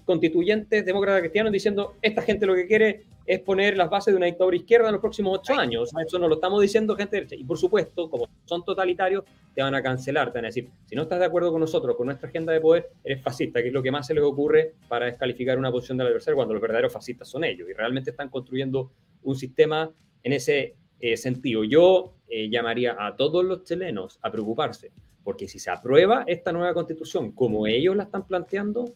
constituyentes 0.06 0.86
demócratas 0.86 1.22
cristianos 1.22 1.52
diciendo, 1.52 1.95
esta 2.02 2.22
gente 2.22 2.45
lo 2.45 2.56
que 2.56 2.68
quiere 2.68 3.04
es 3.26 3.39
poner 3.41 3.76
las 3.76 3.89
bases 3.89 4.14
de 4.14 4.18
una 4.18 4.28
dictadura 4.28 4.56
izquierda 4.56 4.88
en 4.88 4.93
los 4.93 5.02
próximos 5.02 5.39
ocho 5.39 5.60
años. 5.60 5.91
Eso 6.06 6.18
no 6.18 6.30
lo 6.30 6.36
estamos 6.36 6.62
diciendo 6.62 6.95
gente 6.95 7.18
derecha. 7.18 7.36
Y 7.36 7.43
por 7.43 7.58
supuesto, 7.58 8.10
como 8.10 8.30
son 8.45 8.64
totalitarios, 8.64 9.26
te 9.54 9.62
van 9.62 9.76
a 9.76 9.84
cancelar, 9.84 10.32
te 10.32 10.38
van 10.38 10.45
a 10.45 10.48
decir, 10.48 10.70
si 10.86 10.95
no 10.95 11.02
estás 11.02 11.20
de 11.20 11.26
acuerdo 11.26 11.52
con 11.52 11.60
nosotros, 11.60 11.98
con 11.98 12.06
nuestra 12.06 12.30
agenda 12.30 12.54
de 12.54 12.62
poder, 12.62 12.89
eres 13.04 13.22
fascista, 13.22 13.62
que 13.62 13.68
es 13.68 13.74
lo 13.74 13.84
que 13.84 13.91
más 13.91 14.08
se 14.08 14.14
les 14.14 14.24
ocurre 14.24 14.76
para 14.88 15.08
descalificar 15.08 15.58
una 15.58 15.72
posición 15.72 15.98
del 15.98 16.08
adversario 16.08 16.38
cuando 16.38 16.54
los 16.54 16.62
verdaderos 16.62 16.93
fascistas 16.93 17.28
son 17.28 17.43
ellos. 17.43 17.68
Y 17.70 17.74
realmente 17.74 18.12
están 18.12 18.30
construyendo 18.30 18.91
un 19.24 19.36
sistema 19.36 19.91
en 20.24 20.32
ese 20.32 20.76
eh, 21.02 21.18
sentido. 21.18 21.66
Yo 21.66 22.14
eh, 22.28 22.49
llamaría 22.49 22.95
a 22.99 23.15
todos 23.15 23.43
los 23.43 23.63
chilenos 23.63 24.19
a 24.21 24.32
preocuparse, 24.32 24.91
porque 25.23 25.47
si 25.47 25.59
se 25.59 25.69
aprueba 25.69 26.23
esta 26.28 26.51
nueva 26.51 26.73
constitución 26.73 27.32
como 27.32 27.67
ellos 27.67 27.95
la 27.95 28.03
están 28.03 28.25
planteando, 28.25 28.93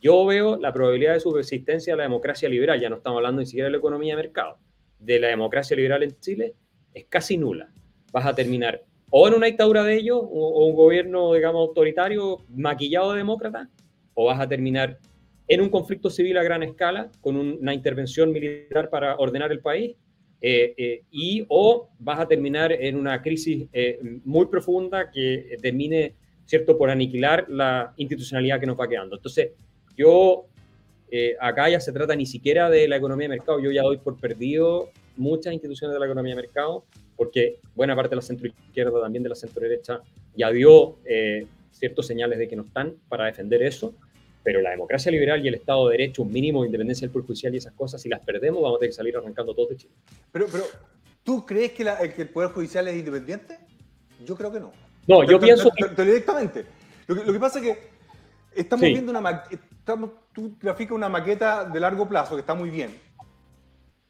yo 0.00 0.26
veo 0.26 0.56
la 0.56 0.72
probabilidad 0.72 1.14
de 1.14 1.20
subsistencia 1.20 1.92
de 1.92 1.96
la 1.98 2.02
democracia 2.04 2.48
liberal, 2.48 2.80
ya 2.80 2.88
no 2.88 2.96
estamos 2.96 3.18
hablando 3.18 3.40
ni 3.40 3.46
siquiera 3.46 3.66
de 3.66 3.72
la 3.72 3.78
economía 3.78 4.16
de 4.16 4.22
mercado, 4.22 4.58
de 4.98 5.18
la 5.18 5.28
democracia 5.28 5.76
liberal 5.76 6.02
en 6.02 6.18
Chile, 6.20 6.54
es 6.92 7.06
casi 7.06 7.36
nula. 7.36 7.72
Vas 8.12 8.26
a 8.26 8.34
terminar 8.34 8.82
o 9.10 9.28
en 9.28 9.34
una 9.34 9.46
dictadura 9.46 9.84
de 9.84 9.96
ellos, 9.96 10.20
o, 10.20 10.66
un 10.66 10.74
gobierno, 10.74 11.32
digamos, 11.34 11.68
autoritario, 11.68 12.44
maquillado 12.48 13.12
de 13.12 13.18
demócrata, 13.18 13.70
o 14.14 14.26
vas 14.26 14.40
a 14.40 14.48
terminar 14.48 14.98
en 15.48 15.60
un 15.60 15.68
conflicto 15.68 16.10
civil 16.10 16.36
a 16.38 16.42
gran 16.42 16.62
escala, 16.62 17.10
con 17.20 17.36
una 17.36 17.72
intervención 17.72 18.32
militar 18.32 18.90
para 18.90 19.16
ordenar 19.16 19.52
el 19.52 19.60
país, 19.60 19.96
eh, 20.40 20.74
eh, 20.76 21.02
y 21.10 21.44
o 21.48 21.88
vas 21.98 22.20
a 22.20 22.28
terminar 22.28 22.72
en 22.72 22.96
una 22.96 23.22
crisis 23.22 23.66
eh, 23.72 23.98
muy 24.24 24.46
profunda 24.46 25.10
que 25.10 25.56
termine, 25.62 26.14
¿cierto?, 26.44 26.76
por 26.76 26.90
aniquilar 26.90 27.46
la 27.48 27.92
institucionalidad 27.96 28.60
que 28.60 28.66
nos 28.66 28.78
va 28.78 28.88
quedando. 28.88 29.16
Entonces, 29.16 29.52
yo, 29.96 30.46
eh, 31.10 31.36
acá 31.40 31.68
ya 31.70 31.80
se 31.80 31.92
trata 31.92 32.14
ni 32.14 32.26
siquiera 32.26 32.68
de 32.68 32.86
la 32.86 32.96
economía 32.96 33.24
de 33.24 33.36
mercado, 33.36 33.60
yo 33.60 33.70
ya 33.70 33.82
doy 33.82 33.96
por 33.96 34.20
perdido 34.20 34.90
muchas 35.16 35.54
instituciones 35.54 35.94
de 35.94 36.00
la 36.00 36.06
economía 36.06 36.34
de 36.34 36.42
mercado, 36.42 36.84
porque 37.16 37.60
buena 37.74 37.96
parte 37.96 38.10
de 38.10 38.16
la 38.16 38.22
centro 38.22 38.46
izquierda, 38.46 39.00
también 39.00 39.22
de 39.22 39.30
la 39.30 39.34
centro 39.34 39.62
derecha, 39.62 40.00
ya 40.36 40.50
dio 40.50 40.98
eh, 41.06 41.46
ciertos 41.70 42.06
señales 42.06 42.38
de 42.38 42.46
que 42.46 42.56
no 42.56 42.64
están 42.64 42.96
para 43.08 43.24
defender 43.24 43.62
eso, 43.62 43.94
pero 44.46 44.60
la 44.60 44.70
democracia 44.70 45.10
liberal 45.10 45.44
y 45.44 45.48
el 45.48 45.54
Estado 45.54 45.88
de 45.88 45.98
Derecho, 45.98 46.22
un 46.22 46.30
mínimo 46.30 46.62
de 46.62 46.68
independencia 46.68 47.04
del 47.04 47.10
Poder 47.10 47.26
Judicial 47.26 47.52
y 47.52 47.58
esas 47.58 47.72
cosas, 47.72 48.00
si 48.00 48.08
las 48.08 48.20
perdemos, 48.20 48.62
vamos 48.62 48.76
a 48.76 48.78
tener 48.78 48.90
que 48.90 48.96
salir 48.96 49.16
arrancando 49.16 49.52
todo 49.56 49.66
de 49.66 49.76
Chile. 49.76 49.92
Pero, 50.30 50.46
pero 50.52 50.62
¿tú 51.24 51.44
crees 51.44 51.72
que, 51.72 51.82
el 51.82 52.28
Poder 52.28 52.50
Judicial 52.50 52.86
es 52.86 52.94
independiente? 52.94 53.58
Yo 54.24 54.36
creo 54.36 54.52
que 54.52 54.60
no. 54.60 54.72
No, 55.08 55.24
yo 55.24 55.40
pienso... 55.40 55.68
directamente. 55.96 56.64
Lo 57.08 57.32
que, 57.32 57.40
pasa 57.40 57.58
es 57.58 57.64
que 57.64 57.88
estamos 58.54 58.84
viendo 58.84 59.10
una 59.10 59.42
tú 60.32 60.56
graficas 60.60 60.94
una 60.94 61.08
maqueta 61.08 61.64
de 61.64 61.80
largo 61.80 62.08
plazo 62.08 62.36
que 62.36 62.42
está 62.42 62.54
muy 62.54 62.70
bien. 62.70 62.96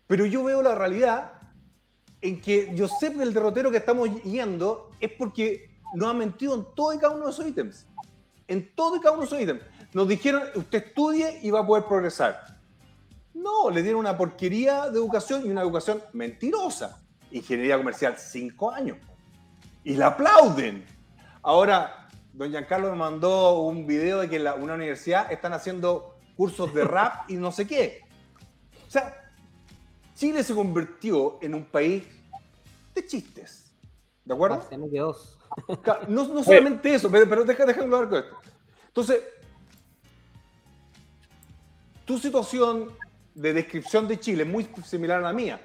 Pero 0.07 0.27
yo 0.27 0.45
veo 0.45 0.61
la 0.61 0.75
realidad 0.75 1.33
en 2.21 2.43
que 2.43 2.75
yo 2.75 2.89
sé 2.89 3.11
que 3.15 3.23
el 3.23 3.33
derrotero 3.33 3.71
que 3.71 3.79
estamos 3.79 4.23
yendo 4.23 4.91
es 5.01 5.13
porque 5.13 5.71
nos 5.95 6.11
ha 6.11 6.13
mentido 6.13 6.55
en 6.57 6.67
todo 6.75 6.93
y 6.93 6.99
cada 6.99 7.15
uno 7.15 7.25
de 7.25 7.31
esos 7.31 7.47
ítems. 7.47 7.87
En 8.47 8.75
todo 8.75 8.97
y 8.97 9.01
cada 9.01 9.13
uno 9.13 9.23
de 9.23 9.29
esos 9.29 9.41
ítems. 9.41 9.63
Nos 9.97 10.07
dijeron, 10.09 10.43
usted 10.55 10.89
estudie 10.89 11.41
y 11.43 11.51
va 11.51 11.61
a 11.61 11.67
poder 11.67 11.87
progresar. 11.87 12.59
No, 13.33 13.71
le 13.71 13.83
dieron 13.83 14.01
una 14.01 14.15
porquería 14.15 14.91
de 14.91 14.99
educación 14.99 15.47
y 15.47 15.49
una 15.49 15.63
educación 15.63 16.03
mentirosa. 16.13 17.01
Ingeniería 17.31 17.79
comercial, 17.79 18.15
cinco 18.19 18.71
años. 18.71 18.99
Y 19.85 19.95
la 19.95 20.09
aplauden. 20.09 20.85
Ahora, 21.41 22.11
Don 22.35 22.51
Giancarlo 22.51 22.91
me 22.91 22.97
mandó 22.99 23.61
un 23.61 23.87
video 23.87 24.21
de 24.21 24.29
que 24.29 24.37
en 24.37 24.47
una 24.63 24.75
universidad 24.75 25.33
están 25.33 25.55
haciendo 25.55 26.19
cursos 26.37 26.75
de 26.75 26.85
rap 26.85 27.31
y 27.31 27.37
no 27.37 27.51
sé 27.51 27.67
qué. 27.67 28.03
O 28.87 28.91
sea, 28.91 29.33
Chile 30.15 30.45
se 30.45 30.55
convirtió 30.55 31.39
en 31.41 31.55
un 31.55 31.65
país 31.65 32.05
de 32.95 33.07
chistes. 33.07 33.73
¿De 34.27 34.35
acuerdo? 34.35 34.63
Dos. 34.93 35.39
No, 36.07 36.29
no 36.29 36.45
solamente 36.45 36.97
eso, 36.97 37.11
pero, 37.11 37.27
pero 37.27 37.45
déjame 37.45 37.73
hablar 37.73 38.11
con 38.11 38.19
esto. 38.19 38.37
Entonces, 38.89 39.23
tu 42.07 42.19
situación 42.19 42.93
de 43.35 43.53
descripción 43.53 44.09
de 44.09 44.19
Chile 44.19 44.45
es 44.45 44.49
muy 44.49 44.67
similar 44.85 45.19
a 45.19 45.23
la 45.23 45.33
mía, 45.33 45.61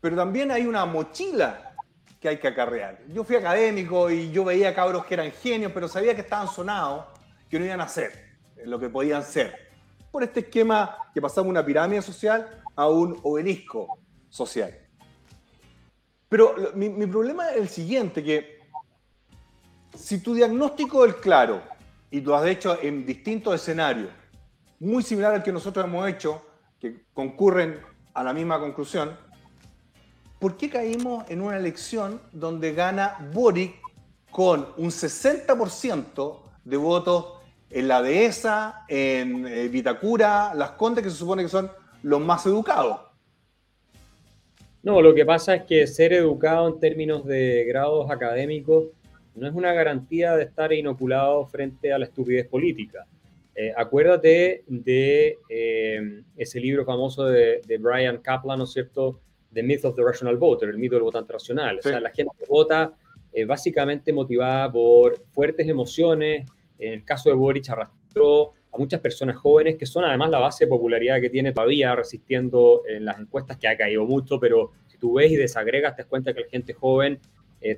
pero 0.00 0.16
también 0.16 0.50
hay 0.50 0.66
una 0.66 0.84
mochila 0.84 1.76
que 2.20 2.28
hay 2.28 2.38
que 2.38 2.48
acarrear. 2.48 3.00
Yo 3.08 3.24
fui 3.24 3.36
académico 3.36 4.10
y 4.10 4.30
yo 4.30 4.44
veía 4.44 4.74
cabros 4.74 5.06
que 5.06 5.14
eran 5.14 5.30
genios, 5.30 5.72
pero 5.72 5.88
sabía 5.88 6.14
que 6.14 6.22
estaban 6.22 6.48
sonados, 6.48 7.06
que 7.48 7.58
no 7.58 7.64
iban 7.64 7.80
a 7.80 7.88
ser 7.88 8.36
lo 8.64 8.78
que 8.78 8.88
podían 8.88 9.22
ser. 9.22 9.70
Por 10.10 10.24
este 10.24 10.40
esquema 10.40 10.96
que 11.14 11.22
pasamos 11.22 11.48
una 11.48 11.64
pirámide 11.64 12.02
social 12.02 12.62
a 12.74 12.88
un 12.88 13.18
obelisco 13.22 13.98
social. 14.28 14.76
Pero 16.28 16.56
mi, 16.74 16.88
mi 16.88 17.06
problema 17.06 17.50
es 17.50 17.58
el 17.58 17.68
siguiente, 17.68 18.24
que 18.24 18.58
si 19.96 20.18
tu 20.18 20.34
diagnóstico 20.34 21.06
es 21.06 21.14
claro 21.14 21.62
y 22.10 22.20
lo 22.20 22.34
has 22.34 22.46
hecho 22.46 22.76
en 22.82 23.06
distintos 23.06 23.54
escenarios, 23.54 24.10
muy 24.84 25.02
similar 25.02 25.34
al 25.34 25.42
que 25.42 25.52
nosotros 25.52 25.84
hemos 25.84 26.08
hecho, 26.08 26.42
que 26.78 27.04
concurren 27.12 27.80
a 28.12 28.22
la 28.22 28.32
misma 28.32 28.60
conclusión, 28.60 29.16
¿por 30.38 30.56
qué 30.56 30.68
caímos 30.68 31.28
en 31.30 31.40
una 31.40 31.56
elección 31.56 32.20
donde 32.32 32.72
gana 32.72 33.16
Boric 33.32 33.74
con 34.30 34.68
un 34.76 34.90
60% 34.90 36.40
de 36.64 36.76
votos 36.76 37.26
en 37.70 37.88
la 37.88 38.02
dehesa, 38.02 38.84
en 38.88 39.46
eh, 39.46 39.68
Vitacura, 39.68 40.54
Las 40.54 40.72
Condes, 40.72 41.02
que 41.02 41.10
se 41.10 41.16
supone 41.16 41.42
que 41.42 41.48
son 41.48 41.70
los 42.02 42.20
más 42.20 42.46
educados? 42.46 43.00
No, 44.82 45.00
lo 45.00 45.14
que 45.14 45.24
pasa 45.24 45.54
es 45.54 45.62
que 45.62 45.86
ser 45.86 46.12
educado 46.12 46.68
en 46.68 46.78
términos 46.78 47.24
de 47.24 47.64
grados 47.64 48.10
académicos 48.10 48.84
no 49.34 49.48
es 49.48 49.54
una 49.54 49.72
garantía 49.72 50.36
de 50.36 50.44
estar 50.44 50.72
inoculado 50.72 51.46
frente 51.46 51.92
a 51.92 51.98
la 51.98 52.04
estupidez 52.04 52.46
política. 52.46 53.06
Eh, 53.56 53.72
acuérdate 53.76 54.64
de 54.66 55.38
eh, 55.48 56.22
ese 56.36 56.58
libro 56.58 56.84
famoso 56.84 57.26
de, 57.26 57.60
Brian 57.78 58.18
Kaplan, 58.18 58.58
¿no 58.58 58.64
es 58.64 58.72
cierto? 58.72 59.20
The 59.52 59.62
Myth 59.62 59.84
of 59.84 59.94
the 59.94 60.02
Rational 60.02 60.36
Voter, 60.36 60.68
el 60.68 60.78
mito 60.78 60.96
del 60.96 61.04
votante 61.04 61.32
racional. 61.32 61.78
O 61.78 61.82
sea, 61.82 62.00
la 62.00 62.10
gente 62.10 62.34
vota 62.48 62.92
eh, 63.32 63.44
básicamente 63.44 64.12
motivada 64.12 64.72
por 64.72 65.22
fuertes 65.30 65.68
emociones. 65.68 66.50
En 66.78 66.94
el 66.94 67.04
caso 67.04 67.28
de 67.28 67.36
Boric 67.36 67.70
arrastró 67.70 68.54
a 68.72 68.78
muchas 68.78 68.98
personas 69.00 69.36
jóvenes 69.36 69.76
que 69.76 69.86
son 69.86 70.04
además 70.04 70.30
la 70.30 70.40
base 70.40 70.64
de 70.64 70.68
popularidad 70.68 71.20
que 71.20 71.30
tiene 71.30 71.52
todavía 71.52 71.94
resistiendo 71.94 72.82
en 72.88 73.04
las 73.04 73.20
encuestas, 73.20 73.56
que 73.56 73.68
ha 73.68 73.76
caído 73.76 74.04
mucho, 74.04 74.40
pero 74.40 74.72
si 74.88 74.98
tú 74.98 75.14
ves 75.14 75.30
y 75.30 75.36
desagregas, 75.36 75.94
te 75.94 76.02
das 76.02 76.08
cuenta 76.08 76.34
que 76.34 76.40
la 76.40 76.48
gente 76.48 76.72
joven 76.72 77.20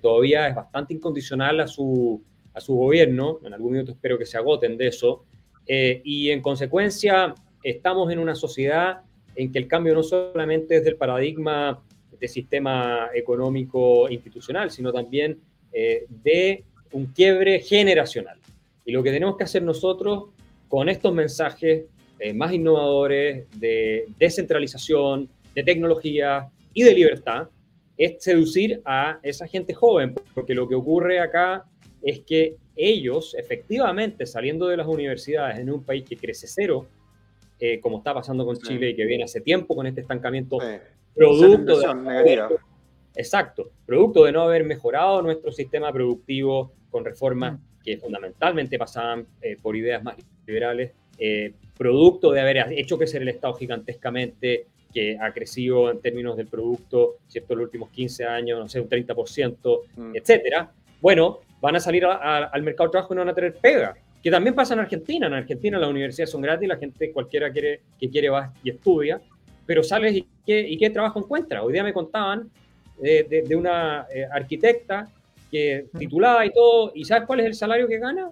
todavía 0.01 0.49
es 0.49 0.55
bastante 0.57 0.95
incondicional 0.95 1.61
a 1.61 1.69
su, 1.69 2.21
a 2.55 2.61
su 2.61 2.75
gobierno. 2.75 3.39
En 3.45 3.53
algún 3.53 3.73
minuto 3.73 3.93
espero 3.93 4.19
que 4.19 4.27
se 4.27 4.37
agoten 4.39 4.77
de 4.79 4.89
eso. 4.89 5.25
Eh, 5.67 6.01
y 6.05 6.31
en 6.31 6.41
consecuencia, 6.41 7.35
estamos 7.63 8.13
en 8.13 8.19
una 8.19 8.35
sociedad 8.35 9.01
en 9.35 9.53
que 9.53 9.59
el 9.59 9.69
cambio 9.69 9.95
no 9.95 10.03
solamente 10.03 10.77
es 10.77 10.85
del 10.85 10.97
paradigma 10.97 11.83
de 12.19 12.29
sistema 12.29 13.11
económico 13.15 14.09
institucional, 14.09 14.71
sino 14.71 14.93
también 14.93 15.39
eh, 15.73 16.07
de 16.09 16.65
un 16.93 17.07
quiebre 17.07 17.61
generacional. 17.61 18.39
Y 18.85 18.93
lo 18.93 19.03
que 19.03 19.11
tenemos 19.11 19.37
que 19.37 19.45
hacer 19.45 19.63
nosotros 19.63 20.31
con 20.69 20.89
estos 20.89 21.13
mensajes 21.13 21.85
eh, 22.19 22.33
más 22.33 22.53
innovadores 22.53 23.47
de 23.59 24.07
descentralización, 24.19 25.29
de 25.55 25.63
tecnología 25.63 26.49
y 26.73 26.83
de 26.83 26.95
libertad, 26.95 27.49
es 27.99 28.23
seducir 28.23 28.81
a 28.85 29.19
esa 29.23 29.47
gente 29.47 29.75
joven, 29.75 30.15
porque 30.35 30.55
lo 30.55 30.69
que 30.69 30.75
ocurre 30.75 31.21
acá 31.21 31.65
es 32.03 32.21
que 32.21 32.57
ellos, 32.77 33.35
efectivamente, 33.39 34.27
saliendo 34.27 34.69
de 34.69 34.77
las 34.77 34.87
universidades 34.87 35.59
en 35.59 35.71
un 35.71 35.83
país 35.83 36.05
que 36.05 36.17
crece 36.17 36.47
cero, 36.47 36.87
eh, 37.59 37.81
como 37.81 37.99
está 37.99 38.13
pasando 38.13 38.45
con 38.45 38.57
Chile 38.59 38.91
y 38.91 38.95
que 38.95 39.07
viene 39.07 39.25
hace 39.25 39.41
tiempo 39.41 39.75
con 39.75 39.87
este 39.87 40.03
estancamiento, 40.03 40.59
producto 41.15 41.81
de, 41.81 42.49
exacto, 43.15 43.71
producto 43.87 44.25
de 44.25 44.33
no 44.33 44.43
haber 44.43 44.65
mejorado 44.65 45.23
nuestro 45.23 45.51
sistema 45.51 45.91
productivo 45.91 46.73
con 46.91 47.05
reformas 47.05 47.55
mm. 47.55 47.83
que 47.83 47.97
fundamentalmente 47.97 48.79
pasaban 48.79 49.27
eh, 49.41 49.57
por 49.61 49.75
ideas 49.75 50.05
más 50.05 50.17
liberales, 50.47 50.93
eh, 51.19 51.55
producto 51.79 52.31
de 52.31 52.41
haber 52.41 52.73
hecho 52.73 52.99
crecer 52.99 53.23
el 53.23 53.29
Estado 53.29 53.55
gigantescamente, 53.55 54.67
que 54.93 55.19
ha 55.21 55.33
crecido 55.33 55.91
en 55.91 56.01
términos 56.01 56.37
del 56.37 56.47
producto, 56.47 57.17
¿cierto? 57.27 57.55
Los 57.55 57.65
últimos 57.65 57.91
15 57.91 58.25
años, 58.25 58.59
no 58.59 58.69
sé, 58.69 58.81
un 58.81 58.89
30%, 58.89 59.81
mm. 59.97 60.17
etcétera. 60.17 60.71
Bueno, 61.01 61.41
van 61.67 61.75
a 61.75 61.81
salir 61.81 62.05
al 62.07 62.63
mercado 62.63 62.87
de 62.87 62.93
trabajo 62.93 63.13
y 63.13 63.17
no 63.17 63.23
van 63.23 63.31
a 63.31 63.35
tener 63.35 63.55
pega. 63.57 63.97
Que 64.23 64.31
también 64.31 64.55
pasa 64.55 64.75
en 64.75 64.81
Argentina. 64.81 65.27
En 65.27 65.33
Argentina 65.33 65.81
las 65.81 65.91
universidades 65.91 66.31
son 66.31 66.41
gratis, 66.41 66.69
la 66.69 66.77
gente 66.77 67.11
cualquiera 67.11 67.51
quiere, 67.51 67.81
que 67.99 68.09
quiere 68.09 68.29
va 68.29 68.53
y 68.63 68.71
estudia, 68.71 69.21
pero 69.67 69.83
sales 69.83 70.15
y 70.15 70.25
qué, 70.47 70.61
y 70.61 70.79
qué 70.79 70.91
trabajo 70.91 71.19
encuentra. 71.19 71.65
Hoy 71.65 71.73
día 71.73 71.83
me 71.83 71.93
contaban 71.93 72.49
de, 73.01 73.45
de, 73.45 73.57
una 73.57 74.07
eh, 74.15 74.25
arquitecta 74.31 75.09
que 75.51 75.87
titulada 75.99 76.47
y 76.47 76.53
todo, 76.53 76.93
¿y 76.95 77.05
sabes 77.05 77.27
cuál 77.27 77.41
es 77.41 77.47
el 77.47 77.55
salario 77.55 77.89
que 77.89 77.99
gana? 77.99 78.31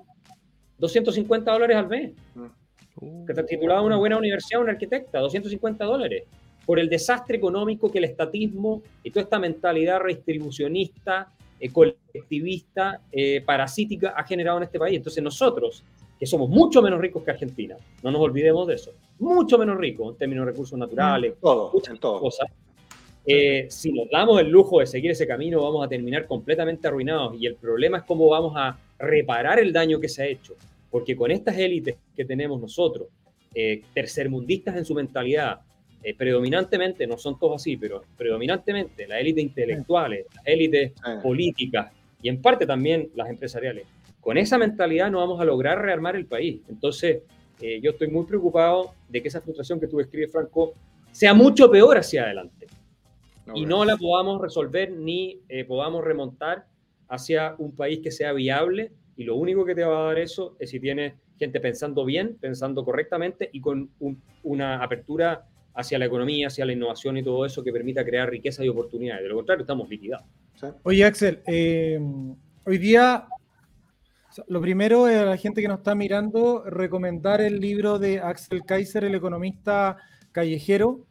250 0.78 1.50
dólares 1.50 1.76
al 1.76 1.88
mes. 1.88 2.12
Que 3.26 3.32
está 3.32 3.44
titulada 3.44 3.80
una 3.82 3.96
buena 3.96 4.16
universidad, 4.16 4.62
una 4.62 4.72
arquitecta, 4.72 5.18
250 5.18 5.84
dólares. 5.84 6.22
Por 6.64 6.78
el 6.78 6.88
desastre 6.88 7.36
económico 7.38 7.90
que 7.90 7.98
el 7.98 8.04
estatismo 8.04 8.80
y 9.02 9.10
toda 9.10 9.24
esta 9.24 9.40
mentalidad 9.40 9.98
redistribucionista 9.98 11.32
eh, 11.60 11.70
colectivista, 11.70 13.00
eh, 13.12 13.42
parasítica 13.44 14.14
ha 14.16 14.24
generado 14.24 14.58
en 14.58 14.64
este 14.64 14.78
país. 14.78 14.96
Entonces 14.96 15.22
nosotros, 15.22 15.84
que 16.18 16.26
somos 16.26 16.48
mucho 16.48 16.82
menos 16.82 17.00
ricos 17.00 17.22
que 17.22 17.30
Argentina, 17.30 17.76
no 18.02 18.10
nos 18.10 18.20
olvidemos 18.20 18.66
de 18.66 18.74
eso, 18.74 18.92
mucho 19.18 19.58
menos 19.58 19.76
ricos 19.76 20.12
en 20.12 20.18
términos 20.18 20.46
de 20.46 20.52
recursos 20.52 20.78
naturales, 20.78 21.34
todo, 21.40 21.70
muchas 21.72 21.98
todo. 21.98 22.20
cosas. 22.20 22.48
Eh, 23.26 23.66
si 23.70 23.92
nos 23.92 24.10
damos 24.10 24.40
el 24.40 24.50
lujo 24.50 24.80
de 24.80 24.86
seguir 24.86 25.10
ese 25.10 25.26
camino, 25.26 25.62
vamos 25.62 25.84
a 25.84 25.88
terminar 25.88 26.26
completamente 26.26 26.86
arruinados. 26.86 27.36
Y 27.40 27.46
el 27.46 27.54
problema 27.54 27.98
es 27.98 28.04
cómo 28.04 28.28
vamos 28.28 28.52
a 28.56 28.78
reparar 28.98 29.58
el 29.58 29.72
daño 29.72 29.98
que 29.98 30.08
se 30.08 30.22
ha 30.22 30.26
hecho. 30.26 30.54
Porque 30.90 31.16
con 31.16 31.30
estas 31.30 31.56
élites 31.56 31.96
que 32.14 32.24
tenemos 32.24 32.60
nosotros, 32.60 33.08
tercermundistas 33.94 34.76
en 34.76 34.84
su 34.84 34.94
mentalidad, 34.94 35.60
eh, 36.06 36.14
predominantemente, 36.14 37.06
no 37.06 37.16
son 37.16 37.38
todos 37.38 37.62
así, 37.62 37.78
pero 37.78 38.02
predominantemente 38.14 39.06
la 39.06 39.18
élite 39.18 39.40
intelectuales, 39.40 40.26
las 40.34 40.46
élites 40.46 40.92
políticas 41.22 41.90
y 42.20 42.28
en 42.28 42.42
parte 42.42 42.66
también 42.66 43.08
las 43.14 43.30
empresariales. 43.30 43.86
Con 44.20 44.36
esa 44.36 44.58
mentalidad 44.58 45.10
no 45.10 45.20
vamos 45.20 45.40
a 45.40 45.46
lograr 45.46 45.80
rearmar 45.80 46.14
el 46.14 46.26
país. 46.26 46.60
Entonces, 46.68 47.22
eh, 47.58 47.80
yo 47.82 47.92
estoy 47.92 48.08
muy 48.08 48.26
preocupado 48.26 48.92
de 49.08 49.22
que 49.22 49.28
esa 49.28 49.40
frustración 49.40 49.80
que 49.80 49.86
tú 49.86 49.96
describes, 49.96 50.30
Franco, 50.30 50.74
sea 51.10 51.32
mucho 51.32 51.70
peor 51.70 51.96
hacia 51.96 52.24
adelante. 52.24 52.66
y 53.54 53.64
no 53.64 53.86
la 53.86 53.96
podamos 53.96 54.42
resolver 54.42 54.90
ni 54.90 55.40
eh, 55.48 55.64
podamos 55.64 56.04
remontar 56.04 56.66
hacia 57.08 57.54
un 57.56 57.74
país 57.74 58.00
que 58.00 58.10
sea 58.10 58.34
viable. 58.34 58.92
Y 59.16 59.24
lo 59.24 59.36
único 59.36 59.64
que 59.64 59.74
te 59.74 59.84
va 59.84 60.02
a 60.02 60.06
dar 60.08 60.18
eso 60.18 60.54
es 60.58 60.68
si 60.68 60.80
tienes 60.80 61.14
gente 61.38 61.60
pensando 61.60 62.04
bien, 62.04 62.36
pensando 62.38 62.84
correctamente 62.84 63.48
y 63.52 63.60
con 63.62 63.90
una 64.42 64.82
apertura 64.82 65.46
hacia 65.74 65.98
la 65.98 66.06
economía, 66.06 66.46
hacia 66.46 66.64
la 66.64 66.72
innovación 66.72 67.16
y 67.16 67.22
todo 67.22 67.44
eso 67.44 67.62
que 67.62 67.72
permita 67.72 68.04
crear 68.04 68.30
riqueza 68.30 68.64
y 68.64 68.68
oportunidades. 68.68 69.22
De 69.22 69.28
lo 69.28 69.36
contrario, 69.36 69.62
estamos 69.62 69.88
liquidados. 69.88 70.26
Oye, 70.84 71.04
Axel, 71.04 71.42
eh, 71.46 72.00
hoy 72.64 72.78
día, 72.78 73.26
lo 74.48 74.60
primero 74.60 75.08
es 75.08 75.18
a 75.18 75.24
la 75.24 75.36
gente 75.36 75.60
que 75.60 75.68
nos 75.68 75.78
está 75.78 75.94
mirando, 75.94 76.64
recomendar 76.64 77.40
el 77.40 77.60
libro 77.60 77.98
de 77.98 78.20
Axel 78.20 78.64
Kaiser, 78.64 79.04
el 79.04 79.14
economista 79.14 79.96
callejero. 80.32 81.06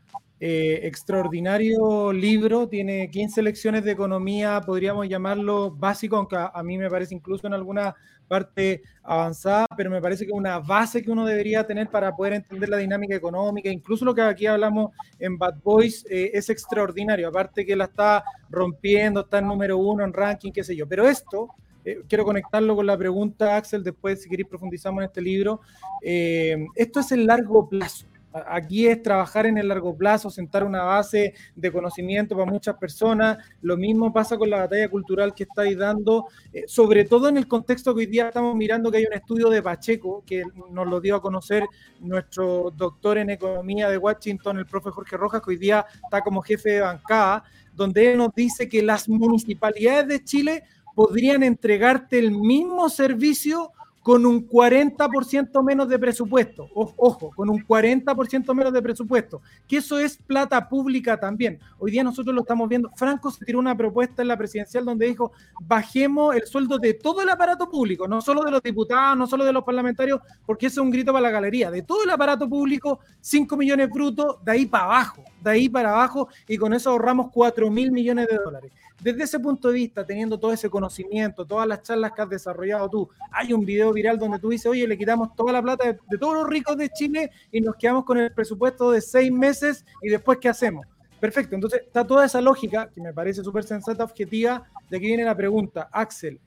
Eh, 0.46 0.86
extraordinario 0.86 2.12
libro, 2.12 2.68
tiene 2.68 3.10
15 3.10 3.42
lecciones 3.44 3.86
de 3.86 3.92
economía, 3.92 4.60
podríamos 4.60 5.08
llamarlo 5.08 5.72
básico, 5.72 6.18
aunque 6.18 6.36
a, 6.36 6.62
mí 6.64 6.78
me 6.78 6.90
parece 6.90 7.16
incluso 7.16 7.48
en 7.48 7.54
alguna 7.54 7.96
parte 8.28 8.84
avanzada, 9.04 9.66
pero 9.78 9.90
me 9.90 10.02
parece 10.02 10.26
que 10.26 10.34
una 10.34 10.60
base 10.60 11.02
que 11.02 11.10
uno 11.12 11.26
debería 11.26 11.66
tener 11.66 11.88
para 11.88 12.14
poder 12.14 12.34
entender 12.34 12.68
la 12.68 12.76
dinámica 12.76 13.16
económica, 13.16 13.70
incluso 13.70 14.04
lo 14.04 14.14
que 14.14 14.22
aquí 14.22 14.46
hablamos 14.46 14.92
en 15.18 15.38
Bad 15.38 15.62
Boys 15.64 16.06
eh, 16.10 16.32
es 16.34 16.50
extraordinario, 16.50 17.30
aparte 17.30 17.66
que 17.66 17.78
la 17.78 17.86
está 17.86 18.26
rompiendo, 18.50 19.22
está 19.22 19.38
en 19.38 19.48
número 19.48 19.78
uno 19.78 20.04
en 20.04 20.12
ranking, 20.12 20.52
qué 20.52 20.66
sé 20.66 20.76
yo, 20.76 20.86
pero 20.86 21.08
esto... 21.08 21.48
Eh, 21.86 22.02
quiero 22.08 22.24
conectarlo 22.24 22.78
con 22.78 22.86
la 22.86 22.98
pregunta, 22.98 23.58
Axel, 23.58 23.84
después 23.84 24.22
si 24.22 24.30
queréis 24.30 24.48
profundizamos 24.48 25.02
en 25.02 25.06
este 25.06 25.22
libro. 25.22 25.60
esto 26.02 27.00
es 27.02 27.12
el 27.12 27.26
largo 27.28 27.68
plazo 27.68 28.08
Aquí 28.48 28.88
es 28.88 29.02
trabajar 29.04 29.46
en 29.46 29.58
el 29.58 29.68
largo 29.68 29.96
plazo, 29.96 30.30
sentar 30.30 30.64
una 30.64 30.84
base 30.84 31.34
de 31.56 31.72
conocimiento 31.72 32.36
para 32.36 32.50
muchas 32.50 32.76
personas. 32.78 33.38
Lo 33.62 33.78
mismo 33.78 34.12
pasa 34.12 34.38
con 34.38 34.50
la 34.50 34.58
batalla 34.58 34.90
cultural 34.90 35.34
que 35.34 35.44
estáis 35.44 35.78
dando, 35.78 36.28
eh, 36.52 36.64
sobre 36.68 37.06
todo 37.06 37.30
en 37.30 37.38
el 37.38 37.48
contexto 37.48 37.94
que 37.94 38.02
hoy 38.02 38.06
día 38.08 38.28
estamos 38.28 38.56
mirando 38.56 38.92
que 38.92 38.98
hay 38.98 39.06
un 39.06 39.14
estudio 39.14 39.50
de 39.50 39.62
Pacheco 39.62 40.24
que 40.26 40.44
nos 40.72 40.88
lo 40.88 41.00
dio 41.00 41.16
a 41.16 41.22
conocer 41.22 41.64
nuestro 42.00 42.72
doctor 42.76 43.20
en 43.20 43.30
economía 43.30 43.90
de 43.90 43.98
Washington, 43.98 44.58
el 44.58 44.66
profe 44.66 44.90
Jorge 44.90 45.16
Rojas, 45.16 45.42
que 45.42 45.52
hoy 45.52 45.58
día 45.58 45.86
está 46.04 46.22
como 46.22 46.42
jefe 46.42 46.72
de 46.72 46.82
bancada, 46.82 47.44
donde 47.74 48.12
él 48.12 48.18
nos 48.18 48.34
dice 48.34 48.68
que 48.68 48.82
las 48.82 49.08
municipalidades 49.08 50.08
de 50.08 50.24
Chile 50.24 50.64
podrían 50.96 51.44
entregarte 51.44 52.20
el 52.20 52.32
mismo 52.32 52.90
servicio 52.90 53.72
con 54.04 54.26
un 54.26 54.48
40% 54.48 55.64
menos 55.64 55.88
de 55.88 55.98
presupuesto. 55.98 56.70
ojo, 56.74 57.32
con 57.34 57.50
un 57.50 57.66
40% 57.66 58.54
menos 58.54 58.74
de 58.74 58.82
presupuesto. 58.82 59.42
Que 59.68 59.78
eso 59.78 59.98
es 59.98 60.18
plata 60.18 60.68
pública 60.68 61.18
también. 61.18 61.60
Hoy 61.80 61.92
día 61.92 62.04
nosotros 62.04 62.36
lo 62.36 62.42
estamos 62.42 62.68
viendo. 62.68 62.92
Franco 62.96 63.32
se 63.32 63.46
tiró 63.46 63.60
una 63.60 63.76
propuesta 63.76 64.22
en 64.22 64.28
la 64.28 64.38
presidencial 64.38 64.84
donde 64.84 65.08
dijo, 65.08 65.32
bajemos 65.62 66.36
el 66.36 66.46
sueldo 66.46 66.78
de 66.78 66.94
todo 66.94 67.22
el 67.22 67.30
aparato 67.30 67.70
público, 67.70 68.08
no 68.08 68.22
solo 68.22 68.44
de 68.44 68.52
los 68.52 68.62
diputados, 68.62 69.18
no 69.18 69.26
solo 69.26 69.46
de 69.46 69.54
los 69.54 69.64
parlamentarios, 69.64 70.20
porque 70.46 70.68
eso 70.68 70.82
es 70.82 70.86
un 70.86 70.92
grito 70.92 71.14
para 71.14 71.24
la 71.24 71.32
galería. 71.32 71.72
De 71.72 71.82
todo 71.82 72.04
el 72.04 72.10
aparato 72.10 72.50
público, 72.50 73.00
5 73.22 73.56
millones 73.56 73.90
brutos, 73.90 74.44
de 74.44 74.52
ahí 74.52 74.66
para 74.66 74.84
abajo, 74.84 75.24
de 75.42 75.50
ahí 75.50 75.70
para 75.70 75.92
abajo, 75.92 76.28
y 76.48 76.58
con 76.58 76.74
eso 76.74 76.90
ahorramos 76.90 77.32
4 77.32 77.72
mil 77.72 77.92
millones 77.92 78.28
de 78.28 78.38
dólares. 78.38 78.72
Desde 79.04 79.24
ese 79.24 79.38
punto 79.38 79.68
de 79.68 79.74
vista, 79.74 80.06
teniendo 80.06 80.40
todo 80.40 80.54
ese 80.54 80.70
conocimiento, 80.70 81.46
todas 81.46 81.68
las 81.68 81.84
charlas 81.84 82.14
que 82.14 82.22
has 82.22 82.30
desarrollado 82.30 82.90
tú, 82.90 83.10
hay 83.32 83.52
un 83.52 83.66
video 83.66 83.92
viral 83.92 84.18
donde 84.18 84.40
tú 84.40 84.50
dices, 84.50 84.68
oye, 84.68 84.88
le 84.88 84.98
quitamos 84.98 85.36
toda 85.36 85.52
la 85.52 85.62
plata 85.62 85.92
de, 85.92 86.18
todos 86.18 86.36
los 86.36 86.48
ricos 86.48 86.78
de 86.78 86.90
Chile 86.90 87.30
y 87.52 87.60
nos 87.60 87.76
quedamos 87.76 88.06
con 88.06 88.18
el 88.18 88.32
presupuesto 88.32 88.92
de 88.92 89.02
seis 89.02 89.30
meses 89.30 89.86
y 90.02 90.08
después, 90.08 90.38
¿qué 90.38 90.48
hacemos? 90.48 90.86
Perfecto, 91.20 91.54
entonces 91.54 91.82
está 91.86 92.08
toda 92.08 92.26
esa 92.26 92.40
lógica, 92.40 92.90
que 92.96 93.02
me 93.02 93.12
parece 93.14 93.44
súper 93.44 93.66
sensata, 93.66 94.06
objetiva, 94.06 94.64
de 94.90 94.98
aquí 94.98 95.08
viene 95.08 95.26
la 95.26 95.36
pregunta. 95.36 95.90
Axel, 95.92 96.40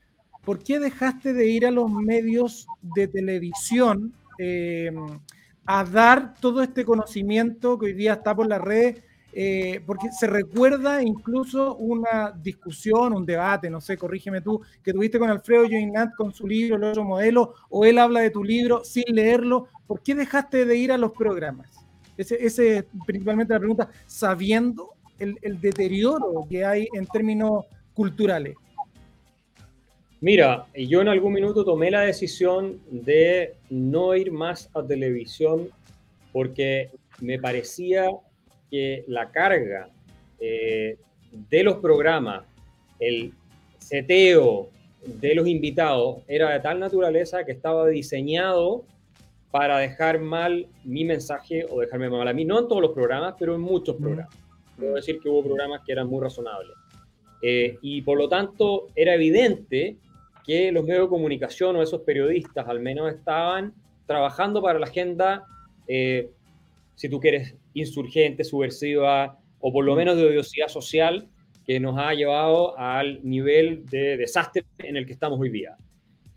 ¿por 0.43 0.59
qué 0.59 0.79
dejaste 0.79 1.35
de 1.35 1.47
ir 1.47 1.67
a 1.67 1.71
los 1.71 1.91
medios 1.91 2.67
de 2.81 3.07
televisión 3.07 4.15
eh, 4.39 4.91
a 5.67 5.85
dar 5.85 6.33
todo 6.41 6.63
este 6.63 6.87
conocimiento 6.87 7.79
que 7.79 7.87
hoy 7.87 7.93
día 7.93 8.15
está 8.15 8.35
por 8.35 8.47
la 8.47 8.59
red 8.59 8.97
eh, 9.39 9.83
porque 9.85 10.11
se 10.13 10.27
recuerda 10.27 11.03
incluso 11.03 11.77
una 11.77 12.33
discusión, 12.33 13.13
un 13.13 13.27
debate, 13.27 13.69
no 13.69 13.83
sé, 13.83 13.99
corrígeme 13.99 14.41
tú, 14.41 14.63
que 14.83 14.95
tuviste 14.95 15.19
con 15.19 15.29
Alfredo 15.29 15.67
Joinat 15.69 16.15
con 16.17 16.33
su 16.33 16.47
libro, 16.47 16.77
el 16.77 16.85
otro 16.85 17.05
modelo, 17.05 17.53
o 17.69 17.85
él 17.85 17.99
habla 17.99 18.21
de 18.21 18.31
tu 18.31 18.43
libro 18.43 18.83
sin 18.83 19.05
leerlo. 19.15 19.69
¿Por 19.87 20.03
qué 20.03 20.15
dejaste 20.15 20.65
de 20.65 20.79
ir 20.79 20.91
a 20.91 20.97
los 20.97 21.13
programas? 21.13 21.71
Ese, 22.17 22.47
es 22.47 22.87
principalmente 23.07 23.53
la 23.53 23.59
pregunta, 23.59 23.91
sabiendo 24.07 24.95
el, 25.19 25.37
el 25.43 25.61
deterioro 25.61 26.47
que 26.49 26.65
hay 26.65 26.89
en 26.95 27.05
términos 27.05 27.67
culturales. 27.93 28.57
Mira, 30.23 30.65
yo 30.75 31.03
en 31.03 31.09
algún 31.09 31.35
minuto 31.35 31.63
tomé 31.63 31.91
la 31.91 32.01
decisión 32.01 32.81
de 32.91 33.57
no 33.69 34.17
ir 34.17 34.33
más 34.33 34.71
a 34.73 34.83
televisión 34.83 35.69
porque 36.33 36.91
me 37.21 37.39
parecía 37.39 38.09
que 38.77 39.05
la 39.07 39.31
carga 39.31 39.89
eh, 40.39 40.99
de 41.31 41.63
los 41.63 41.77
programas, 41.77 42.45
el 43.01 43.33
seteo 43.79 44.69
de 45.03 45.35
los 45.35 45.49
invitados 45.49 46.19
era 46.29 46.51
de 46.51 46.61
tal 46.61 46.79
naturaleza 46.79 47.47
que 47.47 47.53
estaba 47.53 47.87
diseñado 47.87 48.85
para 49.51 49.79
dejar 49.79 50.21
mal 50.21 50.67
mi 50.85 51.07
mensaje 51.07 51.65
o 51.71 51.81
dejarme 51.81 52.11
mal 52.11 52.29
a 52.29 52.35
mí, 52.35 52.45
no 52.45 52.59
en 52.59 52.69
todos 52.69 52.83
los 52.83 52.93
programas, 52.93 53.35
pero 53.39 53.55
en 53.55 53.63
muchos 53.63 53.97
programas. 53.97 54.37
Puedo 54.79 54.97
decir 54.97 55.21
que 55.21 55.31
hubo 55.31 55.43
programas 55.43 55.81
que 55.87 55.93
eran 55.93 56.07
muy 56.07 56.23
razonables. 56.23 56.77
Eh, 57.41 57.79
y 57.81 58.03
por 58.03 58.19
lo 58.19 58.29
tanto 58.29 58.89
era 58.95 59.15
evidente 59.15 59.97
que 60.45 60.71
los 60.71 60.85
medios 60.85 61.05
de 61.05 61.09
comunicación 61.09 61.77
o 61.77 61.83
esos 61.83 62.03
periodistas 62.03 62.69
al 62.69 62.81
menos 62.81 63.11
estaban 63.11 63.73
trabajando 64.05 64.61
para 64.61 64.79
la 64.79 64.85
agenda, 64.85 65.47
eh, 65.89 66.29
si 66.95 67.09
tú 67.09 67.21
quieres, 67.21 67.55
insurgente, 67.81 68.45
subversiva 68.45 69.39
o 69.61 69.73
por 69.73 69.85
lo 69.85 69.95
mm. 69.95 69.97
menos 69.97 70.17
de 70.17 70.27
odiosidad 70.27 70.69
social 70.69 71.29
que 71.65 71.81
nos 71.81 71.99
ha 71.99 72.15
llevado 72.15 72.79
al 72.79 73.21
nivel 73.25 73.87
de 73.87 74.17
desastre 74.17 74.65
en 74.79 74.97
el 74.97 75.07
que 75.07 75.13
estamos 75.13 75.39
hoy 75.41 75.51
día. 75.51 75.77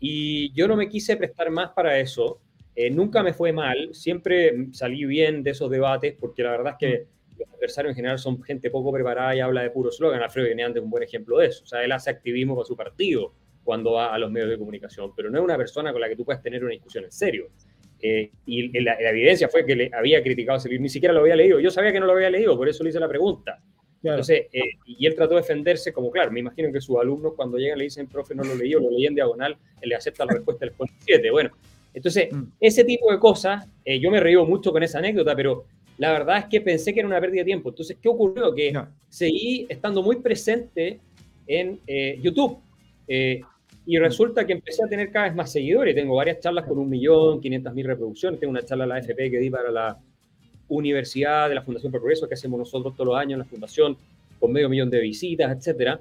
Y 0.00 0.52
yo 0.52 0.66
no 0.66 0.76
me 0.76 0.88
quise 0.88 1.16
prestar 1.16 1.50
más 1.50 1.70
para 1.70 1.98
eso. 1.98 2.40
Eh, 2.74 2.90
nunca 2.90 3.22
me 3.22 3.32
fue 3.32 3.52
mal, 3.52 3.90
siempre 3.92 4.68
salí 4.72 5.04
bien 5.04 5.42
de 5.42 5.50
esos 5.50 5.70
debates 5.70 6.16
porque 6.18 6.42
la 6.42 6.50
verdad 6.52 6.76
es 6.78 6.78
que 6.78 6.98
mm. 7.04 7.38
los 7.38 7.48
adversarios 7.54 7.90
en 7.92 7.96
general 7.96 8.18
son 8.18 8.42
gente 8.42 8.70
poco 8.70 8.92
preparada 8.92 9.36
y 9.36 9.40
habla 9.40 9.62
de 9.62 9.70
puro 9.70 9.90
slogan. 9.90 10.22
Alfredo 10.22 10.48
Guineante 10.48 10.78
es 10.78 10.84
un 10.84 10.90
buen 10.90 11.02
ejemplo 11.02 11.38
de 11.38 11.46
eso. 11.46 11.64
O 11.64 11.66
sea, 11.66 11.84
él 11.84 11.92
hace 11.92 12.10
activismo 12.10 12.54
para 12.56 12.66
su 12.66 12.76
partido 12.76 13.32
cuando 13.62 13.92
va 13.92 14.12
a 14.12 14.18
los 14.18 14.30
medios 14.30 14.50
de 14.50 14.58
comunicación, 14.58 15.12
pero 15.14 15.30
no 15.30 15.38
es 15.38 15.44
una 15.44 15.56
persona 15.56 15.92
con 15.92 16.00
la 16.00 16.08
que 16.08 16.16
tú 16.16 16.24
puedes 16.24 16.42
tener 16.42 16.64
una 16.64 16.72
discusión 16.72 17.04
en 17.04 17.12
serio. 17.12 17.50
Eh, 18.02 18.30
y 18.46 18.80
la, 18.80 18.94
evidencia 18.98 19.48
fue 19.48 19.66
que 19.66 19.76
le 19.76 19.90
había 19.92 20.22
criticado 20.22 20.58
ese 20.58 20.68
libro, 20.68 20.82
ni 20.82 20.88
siquiera 20.88 21.12
lo 21.12 21.20
había 21.20 21.36
leído. 21.36 21.60
Yo 21.60 21.70
sabía 21.70 21.92
que 21.92 22.00
no 22.00 22.06
lo 22.06 22.12
había 22.12 22.30
leído, 22.30 22.56
por 22.56 22.68
eso 22.68 22.82
le 22.82 22.90
hice 22.90 23.00
la 23.00 23.08
pregunta. 23.08 23.62
Entonces, 24.02 24.46
eh, 24.52 24.62
y 24.86 25.06
él 25.06 25.14
trató 25.14 25.34
de 25.34 25.42
defenderse 25.42 25.92
como, 25.92 26.10
claro, 26.10 26.32
me 26.32 26.40
imagino 26.40 26.72
que 26.72 26.80
sus 26.80 26.98
alumnos 26.98 27.34
cuando 27.36 27.58
llegan 27.58 27.76
le 27.76 27.84
dicen, 27.84 28.06
profe, 28.06 28.34
no 28.34 28.42
lo 28.42 28.54
leí, 28.54 28.70
lo 28.70 28.90
leí 28.90 29.06
en 29.06 29.14
diagonal, 29.14 29.58
él 29.80 29.88
le 29.90 29.94
acepta 29.94 30.24
la 30.24 30.32
respuesta 30.32 30.64
del 30.64 30.74
7. 31.00 31.30
Bueno, 31.30 31.50
entonces, 31.92 32.32
mm. 32.32 32.42
ese 32.60 32.84
tipo 32.84 33.12
de 33.12 33.18
cosas, 33.18 33.68
eh, 33.84 34.00
yo 34.00 34.10
me 34.10 34.20
reí 34.20 34.36
mucho 34.36 34.72
con 34.72 34.82
esa 34.82 34.98
anécdota, 34.98 35.36
pero 35.36 35.66
la 35.98 36.12
verdad 36.12 36.38
es 36.38 36.44
que 36.46 36.62
pensé 36.62 36.94
que 36.94 37.00
era 37.00 37.08
una 37.08 37.20
pérdida 37.20 37.40
de 37.40 37.46
tiempo. 37.46 37.68
Entonces, 37.68 37.98
¿qué 38.00 38.08
ocurrió? 38.08 38.54
Que 38.54 38.72
seguí 39.10 39.66
estando 39.68 40.02
muy 40.02 40.16
presente 40.16 40.98
en 41.46 41.78
YouTube. 42.22 42.58
Y 43.90 43.98
resulta 43.98 44.46
que 44.46 44.52
empecé 44.52 44.84
a 44.84 44.86
tener 44.86 45.10
cada 45.10 45.24
vez 45.24 45.34
más 45.34 45.50
seguidores. 45.50 45.96
Tengo 45.96 46.14
varias 46.14 46.38
charlas 46.38 46.64
con 46.64 46.78
un 46.78 46.88
millón, 46.88 47.40
quinientas 47.40 47.74
mil 47.74 47.84
reproducciones. 47.84 48.38
Tengo 48.38 48.52
una 48.52 48.62
charla 48.62 48.84
a 48.84 48.86
la 48.86 48.94
AFP 48.94 49.32
que 49.32 49.38
di 49.40 49.50
para 49.50 49.68
la 49.72 49.98
Universidad 50.68 51.48
de 51.48 51.56
la 51.56 51.62
Fundación 51.62 51.90
Progreso, 51.90 52.28
que 52.28 52.34
hacemos 52.34 52.56
nosotros 52.56 52.94
todos 52.94 53.08
los 53.08 53.16
años 53.16 53.32
en 53.32 53.38
la 53.40 53.44
Fundación, 53.46 53.96
con 54.38 54.52
medio 54.52 54.68
millón 54.68 54.90
de 54.90 55.00
visitas, 55.00 55.50
etcétera. 55.56 56.00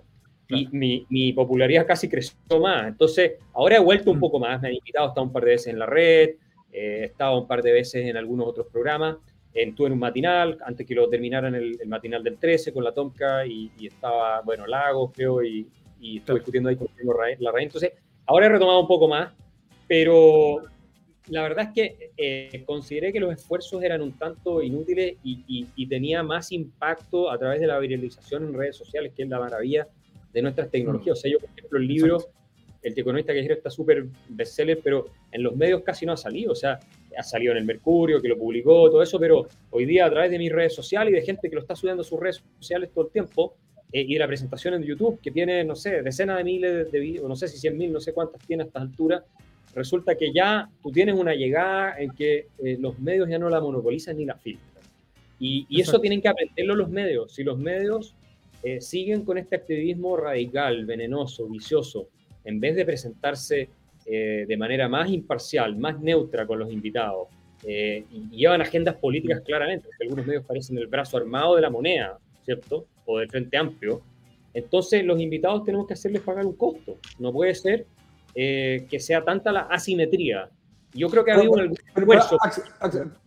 Y 0.50 0.68
mi, 0.68 1.08
mi, 1.10 1.34
popularidad 1.34 1.88
casi 1.88 2.08
creció 2.08 2.38
más. 2.62 2.90
Entonces, 2.90 3.32
ahora 3.54 3.78
he 3.78 3.80
vuelto 3.80 4.12
un 4.12 4.18
mm. 4.18 4.20
poco 4.20 4.40
más. 4.40 4.62
Me 4.62 4.68
han 4.68 4.76
invitado 4.76 5.08
hasta 5.08 5.22
un 5.22 5.32
par 5.32 5.44
de 5.46 5.50
veces 5.50 5.74
en 5.74 5.80
la 5.80 5.88
red, 5.88 6.30
eh, 6.72 7.00
he 7.02 7.04
estado 7.06 7.42
un 7.42 7.48
par 7.48 7.64
de 7.64 7.72
veces 7.72 8.06
en 8.06 8.18
algunos 8.18 8.46
otros 8.46 8.68
programas. 8.72 9.18
Estuve 9.52 9.88
en 9.88 9.94
un 9.94 10.00
matinal, 10.00 10.60
antes 10.64 10.86
que 10.86 10.94
lo 10.94 11.10
terminaran 11.10 11.56
el, 11.56 11.76
el 11.82 11.88
matinal 11.88 12.24
del 12.24 12.38
13 12.38 12.72
con 12.72 12.84
la 12.84 12.92
Tomca, 12.92 13.48
y, 13.48 13.72
y 13.80 13.88
estaba, 13.88 14.42
bueno, 14.42 14.68
Lagos, 14.68 15.10
creo, 15.12 15.44
y, 15.44 15.68
y 16.00 16.18
estoy 16.18 16.36
discutiendo 16.36 16.70
ahí 16.70 16.76
con 16.76 16.88
la 17.00 17.14
raíz. 17.14 17.40
Entonces, 17.68 17.94
ahora 18.26 18.46
he 18.46 18.50
retomado 18.50 18.80
un 18.82 18.88
poco 18.88 19.08
más, 19.08 19.34
pero 19.88 20.64
la 21.28 21.44
verdad 21.44 21.68
es 21.68 21.74
que 21.74 22.12
eh, 22.18 22.64
consideré 22.66 23.14
que 23.14 23.20
los 23.20 23.34
esfuerzos 23.34 23.82
eran 23.84 24.02
un 24.02 24.18
tanto 24.18 24.62
inútiles 24.62 25.18
y, 25.24 25.68
y, 25.76 25.88
tenía 25.88 26.24
más 26.24 26.52
impacto 26.52 27.30
a 27.30 27.38
través 27.38 27.60
de 27.60 27.68
la 27.68 27.78
viralización 27.80 28.48
en 28.48 28.54
redes 28.54 28.76
sociales, 28.76 29.14
que 29.16 29.24
es 29.24 29.30
la 29.30 29.40
maravilla 29.40 29.88
de 30.34 30.42
nuestras 30.42 30.70
tecnologías. 30.72 31.18
O 31.18 31.22
sea, 31.22 31.32
yo, 31.32 31.40
por 31.40 31.50
ejemplo, 31.50 31.80
el 31.80 31.88
libro, 31.88 32.26
El 32.82 32.98
economista 32.98 33.34
que 33.34 33.42
está 33.42 33.70
súper 33.70 34.06
bestseller, 34.30 34.80
pero 34.84 35.06
en 35.32 35.44
los 35.44 35.56
medios 35.56 35.82
casi 35.82 36.06
no 36.06 36.14
ha 36.14 36.18
salido. 36.18 36.54
O 36.54 36.56
sea, 36.56 36.80
ha 37.18 37.24
salido 37.24 37.52
en 37.52 37.60
el 37.60 37.66
Mercurio, 37.66 38.22
que 38.22 38.28
lo 38.28 38.38
publicó, 38.38 38.90
todo 38.90 39.04
eso, 39.04 39.20
pero 39.20 39.48
hoy 39.72 39.86
día 39.86 40.06
a 40.06 40.10
través 40.10 40.32
de 40.32 40.38
mis 40.38 40.52
redes 40.52 40.74
sociales 40.74 41.12
y 41.12 41.16
de 41.16 41.22
gente 41.22 41.50
que 41.50 41.56
lo 41.56 41.62
está 41.62 41.76
subiendo 41.76 42.02
a 42.02 42.06
sus 42.06 42.20
redes 42.20 42.42
sociales 42.60 42.90
todo 42.94 43.06
el 43.06 43.12
tiempo, 43.12 43.56
eh, 43.92 44.06
y 44.08 44.18
la 44.18 44.28
presentación 44.28 44.76
en 44.76 44.84
YouTube, 44.84 45.20
que 45.20 45.32
tiene, 45.32 45.64
no 45.64 45.76
sé, 45.76 46.04
decenas 46.04 46.38
de 46.38 46.44
miles 46.44 46.92
de 46.92 47.00
videos, 47.00 47.28
no 47.28 47.36
sé 47.36 47.48
si 47.48 47.58
100 47.58 47.78
mil, 47.78 47.92
no 47.92 48.00
sé 48.00 48.14
cuántas 48.14 48.40
tiene 48.46 48.64
a 48.64 48.66
estas 48.68 48.84
alturas, 48.84 49.24
resulta 49.74 50.16
que 50.16 50.32
ya 50.32 50.70
tú 50.84 50.92
tienes 50.92 51.16
una 51.16 51.34
llegada 51.34 52.00
en 52.00 52.12
que 52.12 52.48
eh, 52.64 52.78
los 52.80 53.00
medios 53.00 53.28
ya 53.30 53.40
no 53.40 53.50
la 53.50 53.60
monopolizan 53.60 54.18
ni 54.18 54.26
la 54.26 54.36
filtran. 54.36 54.84
Y, 55.40 55.66
y 55.70 55.82
eso 55.82 56.00
tienen 56.00 56.22
que 56.22 56.28
aprenderlo 56.28 56.76
los 56.76 56.90
medios. 56.90 57.34
Si 57.34 57.44
los 57.44 57.58
medios 57.58 58.14
eh, 58.62 58.82
siguen 58.82 59.24
con 59.24 59.38
este 59.38 59.56
activismo 59.56 60.18
radical, 60.18 60.86
venenoso, 60.86 61.48
vicioso, 61.48 62.10
en 62.44 62.60
vez 62.60 62.76
de 62.76 62.86
presentarse 62.86 63.70
de 64.06 64.58
manera 64.58 64.90
más 64.90 65.08
imparcial, 65.12 65.78
más 65.78 66.00
neutra 66.02 66.48
con 66.48 66.58
los 66.58 66.72
invitados, 66.74 67.28
y 67.64 68.04
llevan 68.32 68.60
agendas 68.60 68.96
políticas 68.96 69.42
claramente, 69.42 69.86
porque 69.86 70.04
algunos 70.04 70.26
medios 70.26 70.44
parecen 70.46 70.80
el 70.80 70.88
brazo 70.88 71.18
armado 71.18 71.56
de 71.56 71.62
la 71.62 71.70
moneda, 71.70 72.18
¿cierto? 72.44 72.88
O 73.10 73.18
del 73.18 73.30
Frente 73.30 73.58
Amplio, 73.58 74.02
entonces 74.54 75.04
los 75.04 75.20
invitados 75.20 75.64
tenemos 75.64 75.88
que 75.88 75.94
hacerles 75.94 76.22
pagar 76.22 76.46
un 76.46 76.56
costo. 76.56 76.98
No 77.18 77.34
puede 77.34 77.56
ser 77.56 77.88
eh, 78.36 78.86
que 78.90 79.00
sea 79.00 79.24
tanta 79.24 79.52
la 79.52 79.62
asimetría. 79.62 80.50
Yo 80.94 81.10
creo 81.10 81.26
que 81.26 81.32
ha 81.32 81.36
habido 81.36 81.54
un 81.54 81.76
esfuerzo. 81.96 82.38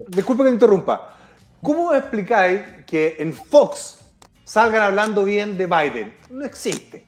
disculpe 0.08 0.44
que 0.44 0.48
me 0.48 0.54
interrumpa. 0.54 1.16
¿Cómo 1.60 1.92
explicáis 1.94 2.60
que 2.86 3.16
en 3.18 3.32
Fox 3.32 3.98
salgan 4.44 4.82
hablando 4.82 5.24
bien 5.24 5.58
de 5.58 5.66
Biden? 5.66 6.14
No 6.30 6.44
existe. 6.44 7.04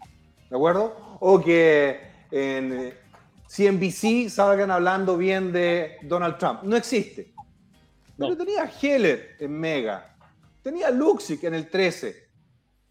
¿De 0.50 0.56
acuerdo? 0.56 1.16
O 1.20 1.40
que 1.40 2.00
en 2.32 2.92
CNBC 3.48 4.28
salgan 4.28 4.72
hablando 4.72 5.16
bien 5.16 5.52
de 5.52 5.96
Donald 6.02 6.38
Trump. 6.38 6.62
No 6.64 6.76
existe. 6.76 7.32
Pero 8.16 8.36
tenía 8.36 8.70
Heller 8.80 9.36
en 9.40 9.58
Mega, 9.58 10.16
tenía 10.62 10.90
Luxic 10.90 11.42
en 11.44 11.54
el 11.54 11.68
13. 11.68 12.23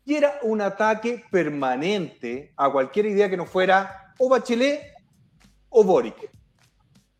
Y 0.05 0.15
era 0.15 0.39
un 0.43 0.61
ataque 0.61 1.23
permanente 1.31 2.51
a 2.57 2.71
cualquier 2.71 3.05
idea 3.05 3.29
que 3.29 3.37
no 3.37 3.45
fuera 3.45 4.13
o 4.19 4.29
Bachelet 4.29 4.81
o 5.69 5.83
Boric. 5.83 6.29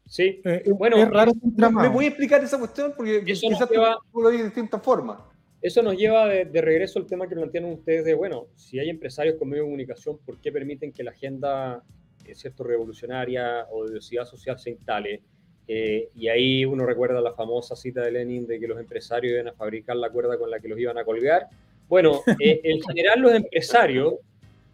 Sí, 0.06 0.42
eh, 0.44 0.64
bueno, 0.78 0.98
es 0.98 1.10
raro 1.10 1.32
¿Me, 1.56 1.88
voy 1.88 2.06
a 2.06 2.08
explicar 2.10 2.44
esa 2.44 2.60
cuestión? 2.60 2.94
Porque 2.96 3.24
eso 3.26 3.48
quizás 3.48 3.70
lleva, 3.70 3.98
tú 4.12 4.22
lo 4.22 4.30
de 4.30 4.44
distintas 4.44 4.82
formas. 4.82 5.20
Eso 5.60 5.82
nos 5.82 5.98
lleva 5.98 6.28
de, 6.28 6.62
regreso 6.62 7.00
al 7.00 7.08
tema 7.08 7.28
que 7.28 7.36
plantean 7.36 7.66
ustedes 7.66 8.04
de, 8.04 8.14
bueno, 8.14 8.48
si 8.56 8.80
hay 8.80 8.90
empresarios 8.90 9.38
con 9.40 9.48
medio 9.48 9.64
de 9.64 9.70
comunicación, 9.70 10.20
¿por 10.26 10.40
qué 10.42 10.52
permiten 10.52 10.92
que 10.92 11.04
la 11.04 11.12
agenda 11.12 11.82
eh, 12.26 12.36
cierto, 12.36 12.66
revolucionaria 12.66 13.66
o 13.72 13.86
de 13.86 13.96
sociedad 14.02 14.26
social 14.26 14.60
se 14.60 14.72
instale? 14.72 15.22
Eh, 15.68 16.10
y 16.16 16.28
ahí 16.28 16.66
uno 16.66 16.86
recuerda 16.86 17.22
la 17.22 17.32
famosa 17.32 17.76
cita 17.78 18.02
de 18.02 18.12
Lenin 18.12 18.46
de 18.46 18.60
que 18.60 18.68
los 18.68 18.78
empresarios 18.78 19.34
iban 19.34 19.48
a 19.48 19.54
fabricar 19.54 19.96
la 19.96 20.10
cuerda 20.10 20.38
con 20.38 20.52
la 20.52 20.60
que 20.60 20.68
los 20.68 20.78
iban 20.78 20.98
a 20.98 21.06
colgar. 21.06 21.48
Bueno, 21.94 22.22
eh, 22.40 22.62
en 22.64 22.82
general 22.82 23.20
los 23.22 23.34
empresarios 23.34 24.16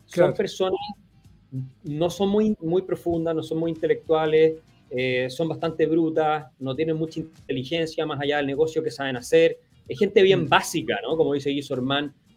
son 0.05 0.34
personas, 0.34 0.80
no 1.84 2.09
son 2.09 2.30
muy, 2.30 2.55
muy 2.61 2.82
profundas, 2.82 3.36
no 3.36 3.43
son 3.43 3.59
muy 3.59 3.72
intelectuales, 3.72 4.55
son 5.28 5.47
bastante 5.47 5.86
brutas, 5.86 6.47
no 6.59 6.76
tienen 6.76 6.95
mucha 6.95 7.20
inteligencia 7.20 8.05
más 8.07 8.20
allá 8.20 8.38
del 8.38 8.47
negocio 8.47 8.82
que 8.82 8.89
saben 8.89 9.17
hacer 9.17 9.57
es 9.89 9.99
gente 9.99 10.22
bien 10.22 10.45
mm. 10.45 10.49
básica, 10.49 10.99
¿no? 11.03 11.17
Como 11.17 11.34
dice 11.34 11.51
Guy 11.51 11.65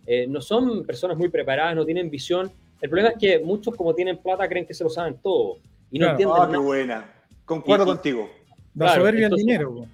eh, 0.07 0.27
no 0.27 0.41
son 0.41 0.85
personas 0.85 1.17
muy 1.17 1.29
preparadas, 1.29 1.77
no 1.77 1.85
tienen 1.85 2.11
visión. 2.11 2.51
El 2.81 2.89
problema 2.89 3.11
es 3.11 3.19
que 3.19 3.39
muchos, 3.39 3.77
como 3.77 3.95
tienen 3.95 4.19
plata, 4.19 4.49
creen 4.49 4.67
que 4.67 4.75
se 4.75 4.83
lo 4.83 4.91
saben 4.91 5.17
todo 5.23 5.59
y 5.91 5.99
no 5.99 6.11
entienden 6.11 6.37
ah, 6.41 6.49
qué 6.51 6.57
buena. 6.57 7.13
Concuerdo 7.45 7.85
contigo. 7.85 8.29
Da 8.75 8.95
soberbia 8.95 9.29
el 9.29 9.37
dinero. 9.37 9.87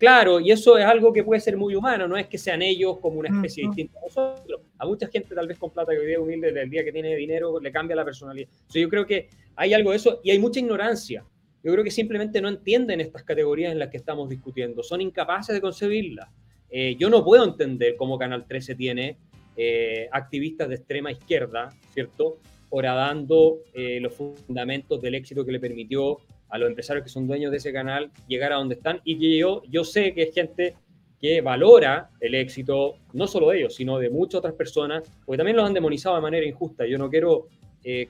Claro, 0.00 0.40
y 0.40 0.50
eso 0.50 0.78
es 0.78 0.84
algo 0.86 1.12
que 1.12 1.22
puede 1.22 1.42
ser 1.42 1.58
muy 1.58 1.74
humano, 1.74 2.08
no 2.08 2.16
es 2.16 2.26
que 2.26 2.38
sean 2.38 2.62
ellos 2.62 2.98
como 3.00 3.18
una 3.20 3.28
especie 3.28 3.66
distinta 3.66 3.98
a 3.98 4.02
nosotros. 4.06 4.62
A 4.78 4.86
mucha 4.86 5.06
gente, 5.08 5.34
tal 5.34 5.46
vez 5.46 5.58
con 5.58 5.68
plata 5.68 5.92
que 5.92 5.98
hoy 5.98 6.06
día 6.06 6.18
humilde, 6.18 6.52
del 6.52 6.70
día 6.70 6.82
que 6.82 6.90
tiene 6.90 7.14
dinero, 7.16 7.60
le 7.60 7.70
cambia 7.70 7.94
la 7.94 8.02
personalidad. 8.02 8.48
yo 8.72 8.88
creo 8.88 9.04
que 9.04 9.28
hay 9.56 9.74
algo 9.74 9.90
de 9.90 9.98
eso 9.98 10.20
y 10.24 10.30
hay 10.30 10.38
mucha 10.38 10.58
ignorancia. 10.58 11.22
Yo 11.62 11.70
creo 11.70 11.84
que 11.84 11.90
simplemente 11.90 12.40
no 12.40 12.48
entienden 12.48 13.02
estas 13.02 13.24
categorías 13.24 13.72
en 13.72 13.78
las 13.78 13.90
que 13.90 13.98
estamos 13.98 14.30
discutiendo, 14.30 14.82
son 14.82 15.02
incapaces 15.02 15.54
de 15.54 15.60
concebirlas. 15.60 16.30
Eh, 16.70 16.96
yo 16.98 17.10
no 17.10 17.22
puedo 17.22 17.44
entender 17.44 17.94
cómo 17.96 18.18
Canal 18.18 18.46
13 18.46 18.76
tiene 18.76 19.18
eh, 19.54 20.08
activistas 20.12 20.70
de 20.70 20.76
extrema 20.76 21.12
izquierda, 21.12 21.68
¿cierto? 21.92 22.38
Horadando 22.70 23.58
eh, 23.74 24.00
los 24.00 24.14
fundamentos 24.14 24.98
del 25.02 25.16
éxito 25.16 25.44
que 25.44 25.52
le 25.52 25.60
permitió 25.60 26.20
a 26.50 26.58
los 26.58 26.68
empresarios 26.68 27.04
que 27.04 27.10
son 27.10 27.26
dueños 27.26 27.50
de 27.50 27.58
ese 27.58 27.72
canal 27.72 28.10
llegar 28.28 28.52
a 28.52 28.56
donde 28.56 28.74
están 28.74 29.00
y 29.04 29.18
que 29.18 29.38
yo, 29.38 29.62
yo 29.68 29.84
sé 29.84 30.12
que 30.14 30.22
es 30.24 30.34
gente 30.34 30.74
que 31.20 31.40
valora 31.40 32.10
el 32.20 32.34
éxito, 32.34 32.96
no 33.12 33.26
solo 33.26 33.50
de 33.50 33.58
ellos, 33.58 33.74
sino 33.74 33.98
de 33.98 34.08
muchas 34.08 34.38
otras 34.38 34.54
personas, 34.54 35.02
porque 35.26 35.36
también 35.36 35.56
los 35.56 35.66
han 35.66 35.74
demonizado 35.74 36.16
de 36.16 36.22
manera 36.22 36.46
injusta. 36.46 36.86
Yo 36.86 36.96
no 36.96 37.10
quiero 37.10 37.48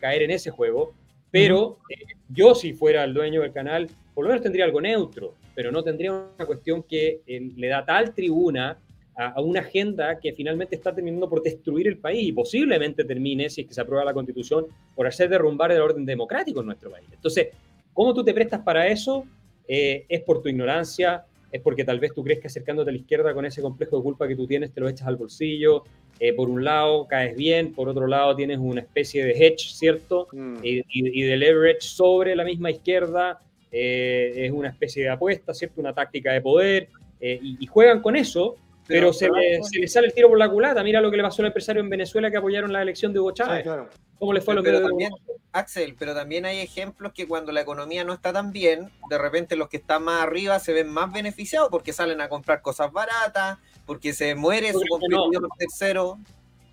caer 0.01 0.23
en 0.23 0.31
ese 0.31 0.51
juego, 0.51 0.95
pero 1.31 1.79
yo 2.29 2.55
si 2.55 2.73
fuera 2.73 3.03
el 3.03 3.13
dueño 3.13 3.41
del 3.41 3.53
canal, 3.53 3.89
por 4.15 4.25
lo 4.25 4.29
menos 4.29 4.43
tendría 4.43 4.65
algo 4.65 4.81
neutro 4.81 5.35
pero 5.61 5.73
no 5.73 5.83
tendría 5.83 6.13
una 6.13 6.47
cuestión 6.47 6.83
que 6.83 7.21
eh, 7.27 7.51
le 7.55 7.69
da 7.69 7.85
tal 7.85 8.15
tribuna 8.15 8.79
a, 9.15 9.41
una 9.43 9.61
agenda 9.61 10.19
que 10.19 10.33
finalmente 10.33 10.77
está 10.77 10.95
terminando 10.95 11.29
por 11.29 11.43
destruir 11.43 11.87
el 11.87 11.99
país 11.99 12.29
y 12.29 12.33
posiblemente 12.33 13.05
termine, 13.05 13.51
si 13.51 13.61
es 13.61 13.67
que 13.67 13.75
se 13.75 13.81
aprueba 13.83 14.03
la 14.03 14.15
constitución, 14.15 14.67
por 14.95 15.07
hacer 15.07 15.29
derrumbar 15.29 15.73
el 15.73 15.83
orden 15.83 16.07
democrático 16.07 16.61
en 16.61 16.67
nuestro 16.67 16.91
país. 16.91 17.07
Entonces, 17.13 17.49
¿cómo 18.01 18.15
tú 18.15 18.25
te 18.25 18.33
prestas 18.33 18.61
para 18.61 18.87
eso? 18.87 19.27
Eh, 19.69 20.07
es 20.09 20.23
por 20.23 20.41
tu 20.41 20.49
ignorancia, 20.49 21.27
es 21.53 21.61
porque 21.61 21.85
tal 21.85 22.01
vez 22.01 22.15
tú 22.15 22.25
crees 22.25 22.41
que 22.41 22.47
acercándote 22.47 22.89
a 22.89 22.95
la 22.95 22.99
izquierda 22.99 23.35
con 23.35 23.45
ese 23.45 23.61
complejo 23.61 23.99
de 23.99 24.03
culpa 24.03 24.27
que 24.27 24.35
tú 24.35 24.47
tienes 24.47 24.73
te 24.73 24.81
lo 24.81 24.89
echas 24.89 25.07
al 25.07 25.17
bolsillo. 25.17 25.85
Eh, 26.19 26.33
por 26.33 26.49
un 26.49 26.65
lado 26.65 27.07
caes 27.07 27.37
bien, 27.37 27.75
por 27.75 27.91
otro 27.91 28.07
lado 28.07 28.35
tienes 28.35 28.57
una 28.57 28.81
especie 28.81 29.23
de 29.23 29.33
hedge, 29.33 29.75
¿cierto? 29.75 30.29
Mm. 30.33 30.57
Y, 30.63 30.83
y, 30.89 31.23
de 31.25 31.37
leverage 31.37 31.83
sobre 31.83 32.35
la 32.35 32.45
misma 32.45 32.71
izquierda 32.71 33.39
eh, 33.71 34.33
es 34.35 34.51
una 34.51 34.71
especie 34.71 35.03
de 35.03 35.11
apuesta, 35.11 35.53
¿cierto? 35.53 35.83
Una 35.83 35.93
táctica 35.93 36.33
de 36.33 36.41
poder, 36.41 36.89
eh, 37.21 37.39
y, 37.43 37.67
juegan 37.67 38.01
con 38.01 38.17
eso, 38.17 38.57
pero, 38.87 39.13
se, 39.13 39.29
le, 39.29 39.89
sale 39.89 40.07
el 40.07 40.15
tiro 40.15 40.31
por 40.31 40.39
la 40.39 40.49
culata. 40.49 40.83
Mira 40.83 41.03
lo 41.03 41.11
que 41.11 41.19
le 41.19 41.23
pasó 41.23 41.43
al 41.43 41.49
empresario 41.49 41.83
en 41.83 41.91
Venezuela 41.91 42.31
que 42.31 42.39
apoyaron 42.39 42.73
la 42.73 42.81
elección 42.81 43.13
de 43.13 43.21
Hugo 43.21 43.33
Chávez. 43.33 43.67
¿Cómo 44.21 44.35
le 44.35 44.43
fue 44.43 44.53
a 44.53 44.57
los 44.57 44.65
pero 44.65 44.83
también, 44.83 45.13
Axel, 45.51 45.97
pero 45.99 46.15
también 46.15 46.45
hay 46.45 46.59
ejemplos 46.59 47.15
que 47.15 47.27
cuando 47.27 47.53
la 47.53 47.63
economía 47.63 48.05
no 48.05 48.13
está 48.13 48.35
tan 48.35 48.53
bien, 48.53 48.91
de 49.09 49.17
repente 49.17 49.57
los 49.57 49.71
que 49.71 49.79
están 49.79 50.05
más 50.05 50.23
arriba 50.23 50.59
se 50.59 50.75
ven 50.75 50.91
más 50.91 51.11
beneficiados 51.11 51.71
porque 51.71 51.95
salen 51.95 52.21
a 52.21 52.29
comprar 52.29 52.61
cosas 52.61 52.93
baratas, 52.93 53.57
porque 53.87 54.13
se 54.13 54.35
muere 54.35 54.75
su 54.75 54.83
competidor 54.91 55.49
tercero. 55.57 56.19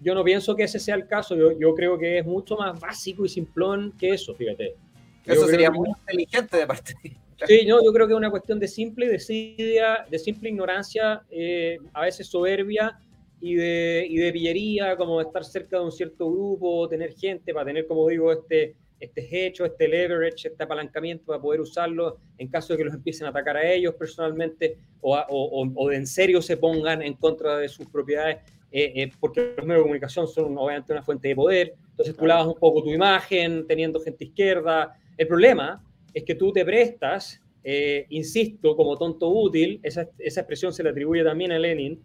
Yo 0.01 0.13
no 0.13 0.25
pienso 0.25 0.57
que 0.57 0.63
ese 0.63 0.77
sea 0.77 0.95
el 0.95 1.07
caso, 1.07 1.37
yo, 1.37 1.57
yo 1.57 1.73
creo 1.73 1.97
que 1.97 2.19
es 2.19 2.25
mucho 2.25 2.57
más 2.57 2.77
básico 2.77 3.23
y 3.23 3.29
simplón 3.29 3.93
que 3.97 4.09
eso, 4.09 4.35
fíjate. 4.35 4.75
Eso 5.23 5.47
sería 5.47 5.71
muy 5.71 5.87
inteligente 5.87 6.57
de 6.57 6.67
parte. 6.67 6.93
Sí, 7.45 7.67
no, 7.67 7.83
yo 7.83 7.93
creo 7.93 8.07
que 8.07 8.13
es 8.13 8.17
una 8.17 8.31
cuestión 8.31 8.59
de 8.59 8.67
simple 8.67 9.07
desidia, 9.07 10.07
de 10.09 10.17
simple 10.17 10.49
ignorancia, 10.49 11.21
eh, 11.29 11.77
a 11.93 12.01
veces 12.01 12.25
soberbia 12.25 12.97
y 13.39 13.55
de, 13.55 14.05
y 14.09 14.17
de 14.17 14.31
pillería, 14.31 14.95
como 14.95 15.21
estar 15.21 15.43
cerca 15.45 15.77
de 15.77 15.85
un 15.85 15.91
cierto 15.91 16.31
grupo, 16.31 16.87
tener 16.89 17.13
gente 17.13 17.53
para 17.53 17.65
tener, 17.65 17.85
como 17.85 18.07
digo, 18.07 18.31
este, 18.31 18.75
este 18.99 19.45
hecho, 19.45 19.65
este 19.65 19.87
leverage, 19.87 20.47
este 20.47 20.63
apalancamiento 20.63 21.25
para 21.25 21.41
poder 21.41 21.61
usarlo 21.61 22.17
en 22.37 22.47
caso 22.47 22.73
de 22.73 22.77
que 22.77 22.85
los 22.85 22.93
empiecen 22.93 23.27
a 23.27 23.29
atacar 23.29 23.57
a 23.57 23.71
ellos 23.71 23.93
personalmente 23.95 24.77
o, 25.01 25.15
o, 25.15 25.67
o, 25.75 25.91
en 25.91 26.07
serio 26.07 26.41
se 26.41 26.57
pongan 26.57 27.01
en 27.01 27.13
contra 27.13 27.57
de 27.57 27.69
sus 27.69 27.87
propiedades, 27.87 28.37
eh, 28.71 28.91
eh, 28.95 29.11
porque 29.19 29.53
los 29.55 29.65
medios 29.65 29.79
de 29.79 29.83
comunicación 29.83 30.27
son 30.27 30.57
obviamente 30.57 30.91
una 30.91 31.03
fuente 31.03 31.27
de 31.27 31.35
poder. 31.35 31.73
Entonces 31.91 32.15
tú 32.15 32.25
lavas 32.25 32.47
un 32.47 32.55
poco 32.55 32.83
tu 32.83 32.89
imagen 32.89 33.65
teniendo 33.67 33.99
gente 33.99 34.25
izquierda, 34.25 34.97
el 35.17 35.27
problema 35.27 35.83
es 36.13 36.23
que 36.23 36.35
tú 36.35 36.51
te 36.51 36.65
prestas, 36.65 37.41
eh, 37.63 38.05
insisto, 38.09 38.75
como 38.75 38.97
tonto 38.97 39.29
útil, 39.29 39.79
esa, 39.83 40.07
esa, 40.17 40.41
expresión 40.41 40.71
se 40.71 40.83
le 40.83 40.89
atribuye 40.89 41.23
también 41.23 41.51
a 41.51 41.59
Lenin, 41.59 42.01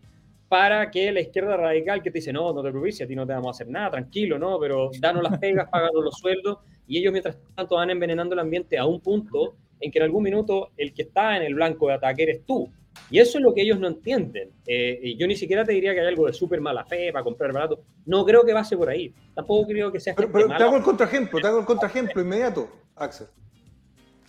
para 0.53 0.91
que 0.91 1.11
la 1.11 1.21
izquierda 1.23 1.57
radical 1.57 2.03
que 2.03 2.11
te 2.11 2.19
dice, 2.19 2.31
no, 2.31 2.53
no 2.53 2.63
te 2.63 2.69
preocupes, 2.69 3.01
a 3.01 3.07
ti 3.07 3.17
no 3.17 3.27
te 3.27 3.33
vamos 3.33 3.47
a 3.47 3.51
hacer 3.53 3.69
nada, 3.69 3.93
tranquilo, 3.93 4.39
¿no? 4.39 4.61
Pero 4.61 4.91
danos 5.01 5.23
las 5.23 5.39
pegas, 5.39 5.67
paganos 5.71 6.05
los 6.05 6.19
sueldos, 6.19 6.59
y 6.87 6.99
ellos 6.99 7.11
mientras 7.11 7.39
tanto 7.55 7.77
van 7.77 7.89
envenenando 7.89 8.35
el 8.35 8.41
ambiente 8.41 8.77
a 8.77 8.85
un 8.85 9.01
punto 9.01 9.55
en 9.81 9.91
que 9.91 9.99
en 9.99 10.05
algún 10.05 10.23
minuto 10.23 10.69
el 10.77 10.93
que 10.93 11.05
está 11.05 11.39
en 11.39 11.45
el 11.45 11.55
blanco 11.55 11.89
de 11.89 11.95
ataque 11.95 12.25
eres 12.25 12.45
tú. 12.45 12.71
Y 13.11 13.19
eso 13.19 13.39
es 13.39 13.45
lo 13.45 13.55
que 13.55 13.63
ellos 13.63 13.81
no 13.81 13.89
entienden. 13.89 14.51
Eh, 14.67 15.01
y 15.03 15.17
yo 15.17 15.27
ni 15.27 15.37
siquiera 15.37 15.65
te 15.65 15.73
diría 15.73 15.95
que 15.95 16.01
hay 16.01 16.09
algo 16.09 16.27
de 16.27 16.35
súper 16.35 16.61
mala 16.61 16.85
fe 16.85 17.11
para 17.11 17.25
comprar 17.25 17.51
barato. 17.51 17.83
No 18.05 18.23
creo 18.23 18.45
que 18.45 18.53
pase 18.53 18.77
por 18.77 18.91
ahí. 18.91 19.11
Tampoco 19.35 19.67
creo 19.69 19.91
que 19.91 20.01
sea. 20.01 20.15
Pero, 20.15 20.31
pero 20.31 20.49
te 20.49 20.63
hago 20.63 20.77
el 20.77 20.83
contraejemplo, 20.83 21.41
te 21.41 21.47
hago 21.47 21.61
el 21.61 21.65
contraejemplo 21.65 22.21
inmediato. 22.21 22.69
Axel. 22.95 23.29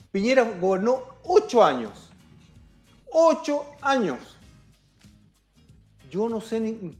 Piñera 0.09 0.49
gobernó 0.61 1.03
ocho 1.25 1.61
años. 1.61 2.13
Ocho 3.11 3.65
años. 3.81 4.37
Yo 6.13 6.29
no 6.29 6.39
sé 6.41 6.59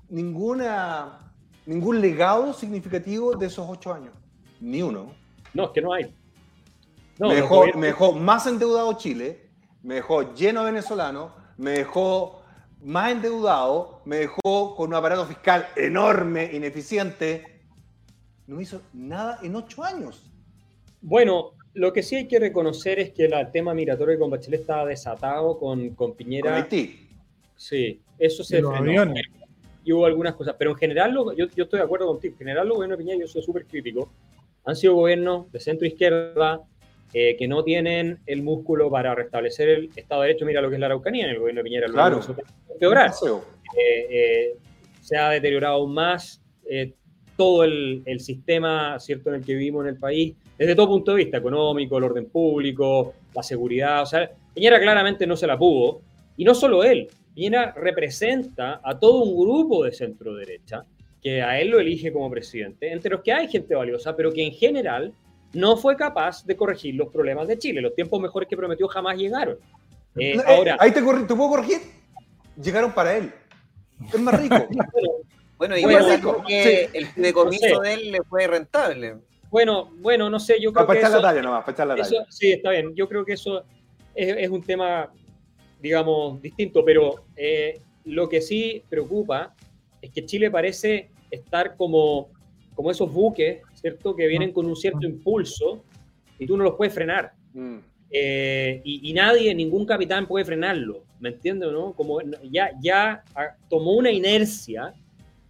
ninguna, 0.10 1.20
ningún 1.68 2.02
legado 2.02 2.52
significativo 2.52 3.36
de 3.36 3.46
esos 3.46 3.70
ocho 3.70 3.94
años. 3.94 4.12
Ni 4.60 4.82
uno. 4.82 5.14
No, 5.54 5.66
es 5.66 5.70
que 5.70 5.82
no 5.82 5.94
hay. 5.94 6.16
me, 7.20 7.36
dejó, 7.86 8.14
más 8.14 8.48
endeudado 8.48 8.92
Chile, 8.94 9.52
me 9.84 9.96
dejó 9.96 10.34
lleno 10.34 10.62
de 10.62 10.72
venezolanos, 10.72 11.32
me 11.58 11.74
dejó 11.74 12.42
más 12.82 13.12
endeudado, 13.12 14.02
me 14.04 14.16
dejó 14.16 14.76
con 14.76 14.88
un 14.88 14.96
aparato 14.96 15.28
fiscal 15.28 15.68
enorme, 15.76 16.50
ineficiente. 16.52 17.62
No 18.48 18.60
hizo 18.60 18.82
nada 18.94 19.38
en 19.44 19.56
ocho 19.56 19.84
años. 19.84 20.28
Bueno, 21.02 21.52
lo 21.76 21.94
que 21.94 22.02
sí 22.02 22.16
hay 22.16 22.28
que 22.28 22.40
reconocer 22.40 22.98
es 22.98 23.12
que 23.12 23.26
el 23.26 23.52
tema 23.52 23.76
migratorio 23.76 24.18
con 24.18 24.32
Bachelet 24.32 24.62
estaba 24.62 24.88
desatado 24.88 25.60
con, 25.60 25.92
con 25.92 26.16
Piñera. 26.16 26.50
Con 26.50 26.64
Haití. 26.64 27.10
Sí, 27.56 28.03
eso 28.18 28.44
se 28.44 28.62
frenó. 28.62 29.14
Y 29.86 29.92
hubo 29.92 30.06
algunas 30.06 30.34
cosas, 30.36 30.56
pero 30.58 30.72
en 30.72 30.78
general, 30.78 31.14
yo, 31.14 31.34
yo, 31.34 31.64
estoy 31.64 31.80
de 31.80 31.84
acuerdo 31.84 32.08
contigo. 32.08 32.34
En 32.34 32.38
general, 32.38 32.68
los 32.68 32.78
gobiernos 32.78 32.98
de 32.98 33.04
Piñera, 33.04 33.20
yo 33.20 33.28
soy 33.28 33.42
súper 33.42 33.66
crítico, 33.66 34.14
han 34.66 34.78
sido 34.78 34.94
gobiernos 34.94 35.52
de 35.52 35.60
centro 35.60 35.86
izquierda 35.86 36.62
eh, 37.14 37.36
que 37.38 37.48
no 37.48 37.64
tienen 37.64 38.20
el 38.26 38.44
músculo 38.44 38.90
para 38.90 39.14
restablecer 39.14 39.70
el 39.70 39.90
Estado 39.94 40.22
de 40.22 40.30
Derecho. 40.30 40.46
Mira 40.46 40.62
lo 40.62 40.70
que 40.70 40.76
es 40.76 40.80
la 40.80 40.86
Araucanía 40.86 41.26
en 41.26 41.32
el 41.32 41.40
gobierno 41.40 41.60
de 41.60 41.64
Piñera. 41.66 41.88
Claro. 41.88 42.22
Eh, 43.78 44.08
eh, 44.10 44.58
se 45.02 45.18
ha 45.18 45.30
deteriorado 45.30 45.76
aún 45.76 45.94
más 45.94 46.42
todo 47.36 47.64
el, 47.64 48.04
el 48.06 48.20
sistema 48.20 49.00
cierto 49.00 49.30
en 49.30 49.36
el 49.36 49.46
que 49.46 49.54
vivimos 49.54 49.84
en 49.84 49.90
el 49.90 49.98
país 49.98 50.36
desde 50.58 50.76
todo 50.76 50.88
punto 50.88 51.12
de 51.12 51.18
vista, 51.18 51.38
económico, 51.38 51.98
el 51.98 52.04
orden 52.04 52.30
público, 52.30 53.14
la 53.34 53.44
seguridad. 53.44 54.04
O 54.04 54.06
sea, 54.06 54.32
Piñera 54.54 54.80
claramente 54.80 55.28
no 55.28 55.36
se 55.36 55.48
la 55.48 55.58
pudo. 55.58 56.02
Y 56.38 56.46
no 56.46 56.56
solo 56.56 56.84
él, 56.84 57.10
Piñera 57.34 57.74
representa 57.76 58.80
a 58.84 58.98
todo 58.98 59.24
un 59.24 59.40
grupo 59.40 59.84
de 59.84 59.92
centro 59.92 60.36
derecha 60.36 60.84
que 61.22 61.42
a 61.42 61.60
él 61.60 61.70
lo 61.70 61.80
elige 61.80 62.12
como 62.12 62.30
presidente, 62.30 62.92
entre 62.92 63.12
los 63.12 63.22
que 63.22 63.32
hay 63.32 63.48
gente 63.48 63.74
valiosa, 63.76 64.16
pero 64.16 64.32
que 64.32 64.46
en 64.46 64.52
general 64.52 65.14
no 65.54 65.78
fue 65.78 65.96
capaz 65.96 66.46
de 66.46 66.56
corregir 66.56 66.96
los 66.96 67.10
problemas 67.10 67.48
de 67.48 67.58
Chile. 67.58 67.80
Los 67.82 67.96
tiempos 67.96 68.20
mejores 68.20 68.50
que 68.50 68.58
prometió 68.58 68.88
jamás 68.88 69.18
llegaron. 69.18 69.58
Eh, 70.18 70.38
ahora, 70.46 70.78
ahí 70.80 70.92
te, 70.92 71.02
te 71.02 71.36
puedo 71.36 71.50
corregir. 71.50 71.80
Llegaron 72.62 72.92
para 72.92 73.18
él. 73.18 73.32
Es 74.14 74.20
más 74.20 74.40
rico. 74.40 74.56
bueno, 75.58 75.78
y 75.78 75.84
bueno, 75.84 76.44
que 76.46 76.90
el 76.94 77.08
decomiso 77.16 77.80
de 77.80 77.94
él 77.94 78.12
le 78.12 78.22
fue 78.24 78.48
rentable. 78.48 79.16
Bueno, 79.50 79.92
bueno, 80.00 80.30
no 80.30 80.40
sé, 80.40 80.60
yo 80.60 80.74
creo 80.74 80.88
para 80.88 81.00
que. 81.00 81.06
Echar 81.06 81.22
la 81.22 81.30
talla 81.30 81.42
nomás, 81.42 81.62
para 81.62 81.72
echar 81.74 81.88
la 81.88 81.96
talla. 81.96 82.26
sí, 82.30 82.52
está 82.52 82.72
bien. 82.72 82.94
Yo 82.96 83.08
creo 83.08 83.24
que 83.24 83.34
eso 83.34 83.64
es, 84.16 84.50
un 84.50 84.64
tema, 84.64 85.12
digamos, 85.84 86.42
distinto, 86.42 86.86
pero 86.86 87.26
eh, 87.36 87.82
lo 88.06 88.30
que 88.30 88.42
sí 88.42 88.82
preocupa 88.90 89.54
es 90.02 90.10
que 90.12 90.26
Chile 90.26 90.50
parece 90.50 91.10
estar 91.30 91.76
como, 91.76 92.30
como 92.74 92.90
esos 92.90 93.12
buques, 93.12 93.62
¿cierto? 93.74 94.16
Que 94.16 94.28
vienen 94.28 94.54
con 94.54 94.66
un 94.66 94.78
cierto 94.78 95.06
impulso 95.06 95.84
y 96.40 96.48
tú 96.48 96.56
no 96.56 96.64
los 96.64 96.76
puedes 96.76 96.94
frenar. 96.94 97.34
Mm. 97.54 97.80
Eh, 98.10 98.80
y, 98.86 99.12
nadie, 99.12 99.54
ningún 99.54 99.86
capitán 99.86 100.26
puede 100.26 100.46
frenarlo, 100.46 101.04
¿me 101.20 101.30
entiendes? 101.30 101.70
No? 101.74 101.94
Como 101.94 102.22
ya, 102.50 102.72
ya 102.82 103.24
tomó 103.70 103.94
una 103.94 104.12
inercia 104.12 104.94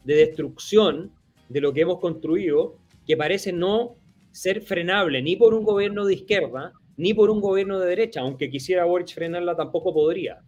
de 0.04 0.16
destrucción 0.16 1.12
de 1.48 1.62
lo 1.62 1.74
que 1.74 1.82
hemos 1.82 2.00
construido 2.00 2.78
que 3.06 3.16
parece 3.16 3.54
no 3.54 3.98
ser 4.32 4.62
frenable 4.62 5.22
ni 5.22 5.36
por 5.36 5.54
un 5.54 5.64
gobierno 5.64 6.06
de 6.06 6.16
izquierda 6.16 6.74
ni 6.98 7.14
por 7.14 7.30
un 7.30 7.42
gobierno 7.42 7.80
de 7.80 7.88
derecha, 7.88 8.22
aunque 8.22 8.50
quisiera 8.50 8.86
Boric 8.86 9.14
frenarla 9.14 9.56
tampoco 9.56 9.94
podría, 9.94 10.42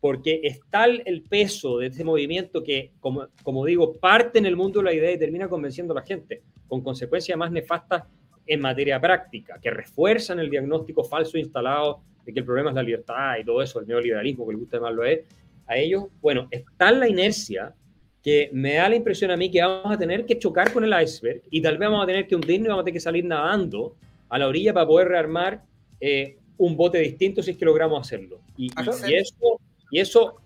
porque 0.00 0.40
es 0.42 0.60
tal 0.70 1.02
el 1.04 1.22
peso 1.22 1.78
de 1.78 1.88
ese 1.88 2.04
movimiento 2.04 2.62
que, 2.62 2.92
como, 3.00 3.28
como 3.42 3.64
digo, 3.64 3.98
parte 3.98 4.38
en 4.38 4.46
el 4.46 4.56
mundo 4.56 4.80
de 4.80 4.84
la 4.84 4.94
idea 4.94 5.12
y 5.12 5.18
termina 5.18 5.48
convenciendo 5.48 5.92
a 5.92 5.96
la 5.96 6.06
gente, 6.06 6.42
con 6.68 6.82
consecuencias 6.82 7.36
más 7.36 7.50
nefastas 7.50 8.04
en 8.46 8.60
materia 8.60 9.00
práctica, 9.00 9.58
que 9.60 9.70
refuerzan 9.70 10.38
el 10.38 10.50
diagnóstico 10.50 11.04
falso 11.04 11.38
instalado 11.38 12.02
de 12.24 12.32
que 12.32 12.40
el 12.40 12.46
problema 12.46 12.70
es 12.70 12.76
la 12.76 12.82
libertad 12.82 13.36
y 13.40 13.44
todo 13.44 13.62
eso, 13.62 13.80
el 13.80 13.86
neoliberalismo, 13.86 14.46
que 14.46 14.52
le 14.54 14.58
gusta 14.58 14.76
llamarlo 14.78 15.02
a 15.02 15.10
él, 15.10 15.24
a 15.66 15.76
ellos, 15.76 16.04
bueno, 16.20 16.48
está 16.50 16.90
la 16.90 17.08
inercia 17.08 17.74
que 18.22 18.50
me 18.52 18.74
da 18.74 18.88
la 18.88 18.96
impresión 18.96 19.30
a 19.30 19.36
mí 19.36 19.50
que 19.50 19.62
vamos 19.62 19.92
a 19.92 19.98
tener 19.98 20.26
que 20.26 20.38
chocar 20.38 20.72
con 20.72 20.84
el 20.84 21.02
iceberg 21.02 21.42
y 21.50 21.62
tal 21.62 21.78
vez 21.78 21.88
vamos 21.88 22.04
a 22.04 22.06
tener 22.06 22.26
que 22.26 22.34
hundirnos 22.34 22.66
y 22.66 22.68
vamos 22.68 22.82
a 22.82 22.84
tener 22.84 22.94
que 22.94 23.00
salir 23.00 23.24
nadando 23.24 23.96
a 24.28 24.38
la 24.38 24.46
orilla 24.46 24.74
para 24.74 24.86
poder 24.86 25.08
rearmar 25.08 25.62
eh, 26.00 26.36
un 26.58 26.76
bote 26.76 26.98
distinto 26.98 27.42
si 27.42 27.52
es 27.52 27.56
que 27.56 27.64
logramos 27.64 28.00
hacerlo. 28.00 28.40
Y, 28.56 28.66
y, 28.66 29.14
eso, 29.14 29.60
y 29.90 29.98
eso, 29.98 30.36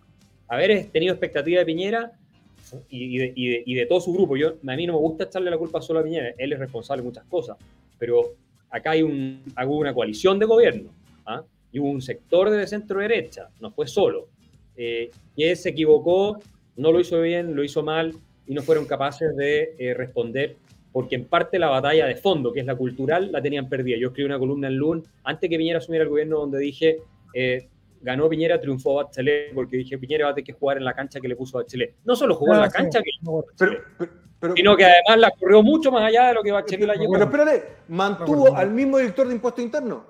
haber 0.48 0.86
tenido 0.86 1.12
expectativa 1.12 1.60
de 1.60 1.66
Piñera 1.66 2.12
y, 2.88 3.18
de, 3.18 3.32
y, 3.34 3.74
de, 3.74 3.86
todo 3.86 4.00
su 4.00 4.12
grupo, 4.12 4.36
yo, 4.36 4.54
a 4.66 4.76
mí 4.76 4.86
no 4.86 4.94
me 4.94 4.98
gusta 4.98 5.24
echarle 5.24 5.50
la 5.50 5.58
culpa 5.58 5.80
solo 5.80 6.00
a 6.00 6.04
Piñera, 6.04 6.34
él 6.38 6.52
es 6.52 6.58
responsable 6.58 7.02
de 7.02 7.08
muchas 7.08 7.24
cosas, 7.24 7.56
pero 7.98 8.34
acá 8.70 8.92
hay 8.92 9.02
un, 9.02 9.42
una 9.66 9.94
coalición 9.94 10.38
de 10.38 10.46
gobierno 10.46 10.90
¿ah? 11.26 11.42
y 11.72 11.78
hubo 11.78 11.90
un 11.90 12.02
sector 12.02 12.50
de 12.50 12.66
centro 12.66 13.00
derecha, 13.00 13.48
no 13.60 13.70
fue 13.70 13.86
solo, 13.86 14.28
eh, 14.76 15.10
que 15.36 15.54
se 15.56 15.70
equivocó, 15.70 16.38
no 16.76 16.90
lo 16.90 17.00
hizo 17.00 17.20
bien, 17.20 17.54
lo 17.54 17.62
hizo 17.62 17.82
mal 17.82 18.14
y 18.46 18.54
no 18.54 18.62
fueron 18.62 18.86
capaces 18.86 19.34
de 19.36 19.74
eh, 19.78 19.94
responder 19.94 20.56
porque 20.94 21.16
en 21.16 21.24
parte 21.24 21.58
la 21.58 21.68
batalla 21.68 22.06
de 22.06 22.14
fondo, 22.14 22.52
que 22.52 22.60
es 22.60 22.66
la 22.66 22.76
cultural, 22.76 23.32
la 23.32 23.42
tenían 23.42 23.68
perdida. 23.68 23.96
Yo 23.98 24.10
escribí 24.10 24.26
una 24.26 24.38
columna 24.38 24.68
en 24.68 24.76
LUN 24.76 25.04
antes 25.24 25.50
que 25.50 25.58
Piñera 25.58 25.78
asumiera 25.78 26.04
el 26.04 26.08
gobierno 26.08 26.38
donde 26.38 26.60
dije, 26.60 27.02
eh, 27.34 27.68
ganó 28.00 28.28
Piñera, 28.28 28.60
triunfó 28.60 28.94
Bachelet, 28.94 29.52
porque 29.54 29.78
dije, 29.78 29.98
Piñera 29.98 30.26
va 30.26 30.30
a 30.30 30.34
tener 30.36 30.46
que 30.46 30.52
jugar 30.52 30.76
en 30.76 30.84
la 30.84 30.94
cancha 30.94 31.20
que 31.20 31.26
le 31.26 31.34
puso 31.34 31.58
Bachelet. 31.58 31.96
No 32.04 32.14
solo 32.14 32.36
jugó 32.36 32.54
en 32.54 32.60
la 32.60 32.66
ah, 32.66 32.70
cancha 32.70 33.00
que 33.02 33.10
sino 34.54 34.76
que 34.76 34.84
además 34.84 35.18
la 35.18 35.30
corrió 35.32 35.64
mucho 35.64 35.90
más 35.90 36.04
allá 36.04 36.28
de 36.28 36.34
lo 36.34 36.44
que 36.44 36.52
Bachelet 36.52 36.86
la 36.86 36.94
llevó. 36.94 37.14
Pero 37.14 37.24
espérate, 37.24 37.64
mantuvo 37.88 38.54
al 38.54 38.70
mismo 38.70 38.98
director 38.98 39.26
de 39.26 39.34
impuesto 39.34 39.60
interno. 39.60 40.04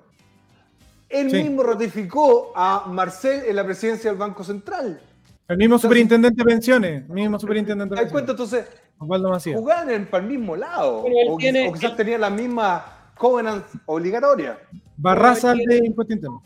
Él 1.09 1.31
mismo 1.31 1.63
ratificó 1.63 2.53
a 2.55 2.85
Marcel 2.87 3.45
en 3.47 3.55
la 3.55 3.65
presidencia 3.65 4.11
del 4.11 4.19
Banco 4.19 4.43
Central. 4.43 5.01
El 5.47 5.57
mismo 5.57 5.77
superintendente 5.77 6.43
de 6.43 6.45
pensiones. 6.45 7.09
mismo 7.09 7.39
superintendente 7.39 7.93
de 7.95 8.01
pensiones. 8.01 8.11
cuenta 8.11 8.31
entonces? 8.31 8.67
Jugaban 8.97 10.05
para 10.07 10.23
el 10.23 10.29
mismo 10.29 10.55
lado. 10.55 11.03
O, 11.05 11.37
quizás 11.37 11.95
tenían 11.95 12.21
la 12.21 12.29
misma 12.29 13.11
covenant 13.15 13.65
obligatoria. 13.85 14.59
Barraza 14.97 15.53
de 15.53 15.77
impuesto 15.85 16.13
interno. 16.13 16.43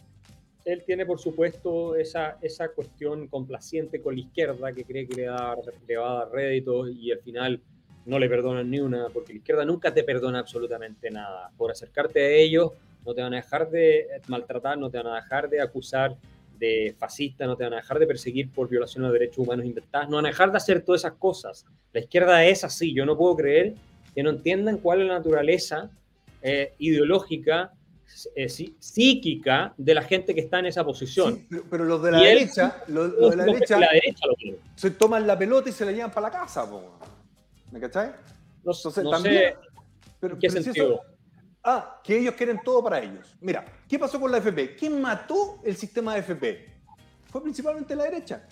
Él 0.66 0.84
tiene, 0.86 1.06
por 1.06 1.20
supuesto, 1.20 1.96
esa, 1.96 2.38
esa 2.42 2.70
cuestión 2.70 3.28
complaciente 3.28 4.02
con 4.02 4.16
la 4.16 4.22
izquierda 4.22 4.72
que 4.74 4.84
cree 4.84 5.08
que 5.08 5.16
le, 5.16 5.24
da, 5.24 5.56
le 5.88 5.98
va 5.98 6.12
a 6.12 6.16
dar 6.20 6.32
réditos 6.32 6.90
y 6.92 7.12
al 7.12 7.20
final 7.20 7.62
no 8.06 8.20
le 8.20 8.30
perdonan 8.30 8.70
ni 8.70 8.80
una, 8.80 9.08
porque 9.10 9.34
la 9.34 9.40
izquierda 9.40 9.66
nunca 9.66 9.94
te 9.94 10.04
perdona 10.04 10.40
absolutamente 10.40 11.10
nada. 11.10 11.52
Por 11.58 11.72
acercarte 11.72 12.22
a 12.22 12.30
ellos, 12.30 12.72
no 13.06 13.14
te 13.14 13.22
van 13.22 13.34
a 13.34 13.38
dejar 13.38 13.70
de 13.70 14.08
maltratar, 14.28 14.78
no 14.78 14.90
te 14.90 14.98
van 14.98 15.08
a 15.08 15.16
dejar 15.16 15.50
de 15.50 15.62
acusar 15.62 16.16
de 16.60 16.96
fascista, 16.98 17.46
no 17.46 17.56
te 17.56 17.64
van 17.64 17.74
a 17.74 17.78
dejar 17.78 17.98
de 17.98 18.06
perseguir 18.06 18.52
por 18.52 18.68
violación 18.68 19.06
de 19.06 19.12
derechos 19.12 19.40
humanos 19.40 19.66
inventadas, 19.66 20.10
no 20.10 20.18
van 20.18 20.26
a 20.26 20.30
dejar 20.30 20.52
de 20.52 20.58
hacer 20.58 20.82
todas 20.82 21.02
esas 21.02 21.14
cosas. 21.14 21.66
La 21.94 22.02
izquierda 22.02 22.44
es 22.46 22.64
así, 22.64 22.94
yo 22.94 23.06
no 23.06 23.18
puedo 23.18 23.36
creer 23.38 23.76
que 24.14 24.22
no 24.22 24.30
entiendan 24.30 24.78
cuál 24.78 25.02
es 25.02 25.08
la 25.08 25.14
naturaleza 25.16 25.90
eh, 26.42 26.74
ideológica, 26.78 27.74
eh, 28.36 28.50
psíquica 28.50 29.74
de 29.78 29.94
la 29.94 30.02
gente 30.02 30.34
que 30.34 30.42
está 30.42 30.60
en 30.60 30.66
esa 30.66 30.84
posición. 30.84 31.48
pero, 31.70 31.86
los 31.86 32.02
de 32.04 32.12
la 32.12 32.20
derecha, 32.20 32.84
los, 32.88 33.18
de 33.18 33.36
la 33.36 33.46
derecha, 33.46 34.26
se 34.76 34.92
toman 34.92 35.26
la 35.26 35.38
pelota 35.38 35.70
y 35.70 35.72
se 35.72 35.86
la 35.86 35.92
llevan 35.92 36.12
para 36.12 36.28
la 36.28 36.32
casa, 36.32 36.68
¿me 37.72 37.80
cacháis? 37.80 38.12
No, 38.64 38.74
sé, 38.74 39.56
pero, 40.20 40.38
¿qué 40.38 40.50
sentido? 40.50 41.02
Ah, 41.64 42.00
que 42.04 42.18
ellos 42.18 42.36
quieren 42.36 42.62
todo 42.64 42.84
para 42.84 43.00
ellos. 43.00 43.36
Mira, 43.42 43.66
¿qué 43.88 44.00
pasó 44.00 44.20
con 44.20 44.32
la 44.32 44.38
FP? 44.38 44.76
¿Quién 44.76 45.02
mató 45.02 45.60
el 45.64 45.76
sistema 45.76 46.14
de 46.14 46.20
FP? 46.22 46.74
Fue 47.30 47.44
principalmente 47.44 47.96
la 47.96 48.06
derecha. 48.06 48.48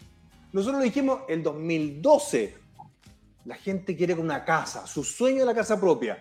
Nosotros 0.51 0.80
lo 0.80 0.84
dijimos 0.84 1.22
en 1.28 1.41
2012. 1.41 2.58
La 3.45 3.55
gente 3.55 3.95
quiere 3.95 4.14
una 4.14 4.43
casa, 4.43 4.86
su 4.86 5.03
sueño 5.03 5.39
de 5.39 5.45
la 5.45 5.55
casa 5.55 5.80
propia. 5.80 6.18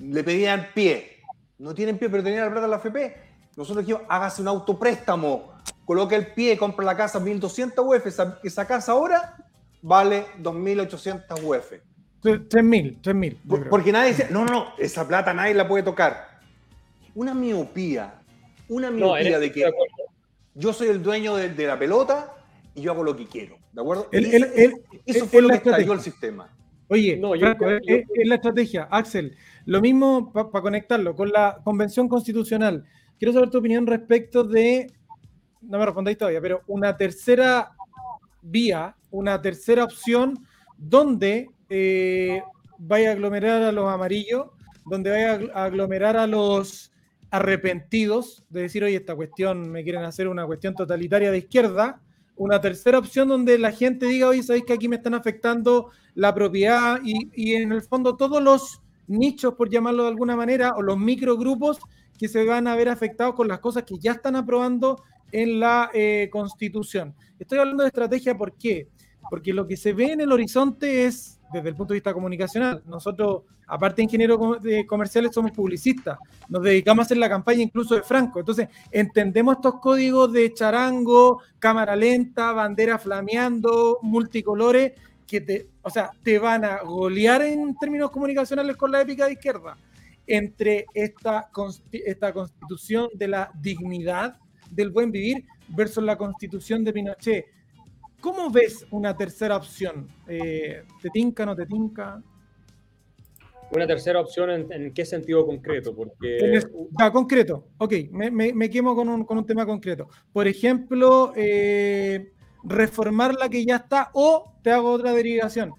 Le 0.00 0.24
pedían 0.24 0.68
pie. 0.74 1.22
No 1.58 1.74
tienen 1.74 1.98
pie, 1.98 2.08
pero 2.08 2.22
tenían 2.22 2.44
la 2.44 2.50
plata 2.50 2.66
de 2.66 2.70
la 2.70 2.76
FP. 2.78 3.16
Nosotros 3.56 3.84
dijimos, 3.84 4.02
hágase 4.08 4.42
un 4.42 4.48
autopréstamo. 4.48 5.54
Coloque 5.84 6.16
el 6.16 6.32
pie, 6.34 6.58
compra 6.58 6.84
la 6.84 6.96
casa 6.96 7.20
1.200 7.20 7.74
UF. 7.78 8.06
Esa, 8.06 8.38
esa 8.42 8.66
casa 8.66 8.92
ahora 8.92 9.36
vale 9.82 10.26
2.800 10.40 11.42
UF. 11.42 11.72
3.000, 12.22 13.00
3.000. 13.00 13.68
Porque 13.68 13.92
nadie 13.92 14.10
dice, 14.10 14.28
no, 14.30 14.44
no, 14.44 14.72
esa 14.78 15.06
plata 15.06 15.32
nadie 15.32 15.54
la 15.54 15.68
puede 15.68 15.82
tocar. 15.82 16.40
Una 17.14 17.34
miopía, 17.34 18.14
una 18.68 18.90
miopía 18.90 19.38
de 19.38 19.52
que 19.52 19.70
yo 20.54 20.72
soy 20.72 20.88
el 20.88 21.02
dueño 21.02 21.36
de, 21.36 21.66
la 21.66 21.78
pelota 21.78 22.34
y 22.74 22.82
yo 22.82 22.92
hago 22.92 23.04
lo 23.04 23.16
que 23.16 23.26
quiero. 23.26 23.56
¿De 23.72 23.80
acuerdo? 23.80 24.08
eso 24.12 25.26
fue 25.26 25.42
lo 25.42 25.48
que 25.48 25.56
estalló 25.56 25.92
el 25.92 26.00
sistema. 26.00 26.48
Oye, 26.88 27.16
no, 27.16 27.34
yo, 27.36 27.48
es, 27.86 28.04
la 28.24 28.36
estrategia. 28.36 28.88
Axel, 28.90 29.36
lo 29.66 29.80
mismo 29.80 30.32
para 30.32 30.62
conectarlo 30.62 31.14
con 31.14 31.30
la 31.30 31.60
Convención 31.62 32.08
Constitucional. 32.08 32.84
Quiero 33.18 33.32
saber 33.32 33.50
tu 33.50 33.58
opinión 33.58 33.86
respecto 33.86 34.42
de, 34.42 34.90
no 35.60 35.78
me 35.78 35.84
respondáis 35.84 36.16
todavía, 36.16 36.40
pero 36.40 36.62
una 36.66 36.96
tercera 36.96 37.72
vía, 38.42 38.96
una 39.10 39.40
tercera 39.42 39.84
opción 39.84 40.46
donde 40.78 41.50
eh, 41.68 42.42
vaya 42.78 43.10
a 43.10 43.12
aglomerar 43.12 43.62
a 43.62 43.72
los 43.72 43.88
amarillos, 43.88 44.46
donde 44.86 45.10
vaya 45.10 45.52
a 45.54 45.64
aglomerar 45.64 46.16
a 46.16 46.26
los 46.26 46.92
arrepentidos 47.30 48.44
de 48.48 48.62
decir, 48.62 48.84
oye, 48.84 48.96
esta 48.96 49.14
cuestión 49.14 49.70
me 49.70 49.84
quieren 49.84 50.04
hacer 50.04 50.28
una 50.28 50.46
cuestión 50.46 50.74
totalitaria 50.74 51.30
de 51.30 51.38
izquierda. 51.38 52.00
Una 52.36 52.60
tercera 52.60 52.98
opción 52.98 53.28
donde 53.28 53.58
la 53.58 53.72
gente 53.72 54.06
diga, 54.06 54.28
oye, 54.28 54.42
sabéis 54.42 54.64
que 54.64 54.72
aquí 54.72 54.88
me 54.88 54.96
están 54.96 55.14
afectando 55.14 55.90
la 56.14 56.34
propiedad 56.34 57.00
y, 57.04 57.54
en 57.54 57.72
el 57.72 57.82
fondo 57.82 58.16
todos 58.16 58.42
los 58.42 58.80
nichos, 59.08 59.54
por 59.54 59.68
llamarlo 59.68 60.04
de 60.04 60.10
alguna 60.10 60.36
manera, 60.36 60.74
o 60.76 60.82
los 60.82 60.98
microgrupos 60.98 61.78
que 62.18 62.28
se 62.28 62.44
van 62.44 62.66
a 62.66 62.76
ver 62.76 62.88
afectados 62.88 63.34
con 63.34 63.48
las 63.48 63.58
cosas 63.58 63.84
que 63.84 63.98
ya 63.98 64.12
están 64.12 64.36
aprobando 64.36 65.02
en 65.32 65.60
la 65.60 65.90
eh, 65.92 66.28
Constitución. 66.30 67.14
Estoy 67.38 67.58
hablando 67.58 67.82
de 67.82 67.88
estrategia, 67.88 68.36
¿por 68.36 68.52
qué? 68.56 68.88
Porque 69.30 69.52
lo 69.52 69.66
que 69.66 69.76
se 69.76 69.92
ve 69.92 70.12
en 70.12 70.20
el 70.20 70.32
horizonte 70.32 71.06
es 71.06 71.37
desde 71.52 71.68
el 71.68 71.74
punto 71.74 71.92
de 71.92 71.98
vista 71.98 72.12
comunicacional. 72.12 72.82
Nosotros, 72.86 73.42
aparte 73.66 73.96
de 73.96 74.04
ingenieros 74.04 74.38
comerciales, 74.86 75.32
somos 75.32 75.52
publicistas. 75.52 76.18
Nos 76.48 76.62
dedicamos 76.62 77.02
a 77.02 77.06
hacer 77.06 77.18
la 77.18 77.28
campaña 77.28 77.62
incluso 77.62 77.94
de 77.94 78.02
Franco. 78.02 78.40
Entonces, 78.40 78.68
entendemos 78.90 79.56
estos 79.56 79.80
códigos 79.80 80.32
de 80.32 80.52
charango, 80.52 81.42
cámara 81.58 81.96
lenta, 81.96 82.52
bandera 82.52 82.98
flameando, 82.98 83.98
multicolores, 84.02 84.92
que 85.26 85.40
te, 85.42 85.68
o 85.82 85.90
sea, 85.90 86.10
te 86.22 86.38
van 86.38 86.64
a 86.64 86.82
golear 86.82 87.42
en 87.42 87.76
términos 87.76 88.10
comunicacionales 88.10 88.76
con 88.76 88.90
la 88.90 89.02
épica 89.02 89.26
de 89.26 89.32
izquierda. 89.32 89.76
Entre 90.26 90.86
esta, 90.92 91.50
esta 91.92 92.32
constitución 92.32 93.08
de 93.14 93.28
la 93.28 93.50
dignidad 93.60 94.38
del 94.70 94.90
buen 94.90 95.10
vivir 95.10 95.44
versus 95.68 96.04
la 96.04 96.16
constitución 96.16 96.84
de 96.84 96.92
Pinochet 96.92 97.46
¿Cómo 98.20 98.50
ves 98.50 98.86
una 98.90 99.16
tercera 99.16 99.56
opción? 99.56 100.08
Eh, 100.26 100.82
¿Te 101.00 101.10
tinca, 101.10 101.46
no 101.46 101.54
te 101.54 101.66
tinca? 101.66 102.20
Una 103.70 103.86
tercera 103.86 104.20
opción, 104.20 104.50
¿en, 104.72 104.92
qué 104.92 105.04
sentido 105.04 105.46
concreto? 105.46 105.94
Porque... 105.94 106.60
Ah, 106.98 107.12
concreto, 107.12 107.68
ok, 107.76 107.92
me, 108.10 108.30
me, 108.30 108.70
quemo 108.70 108.96
con 108.96 109.08
un, 109.10 109.24
con 109.24 109.38
un, 109.38 109.46
tema 109.46 109.66
concreto. 109.66 110.08
Por 110.32 110.48
ejemplo, 110.48 111.32
eh, 111.36 112.32
reformar 112.64 113.34
la 113.34 113.48
que 113.48 113.64
ya 113.64 113.76
está 113.76 114.10
o 114.14 114.54
te 114.62 114.70
hago 114.70 114.90
otra 114.90 115.12
derivación, 115.12 115.74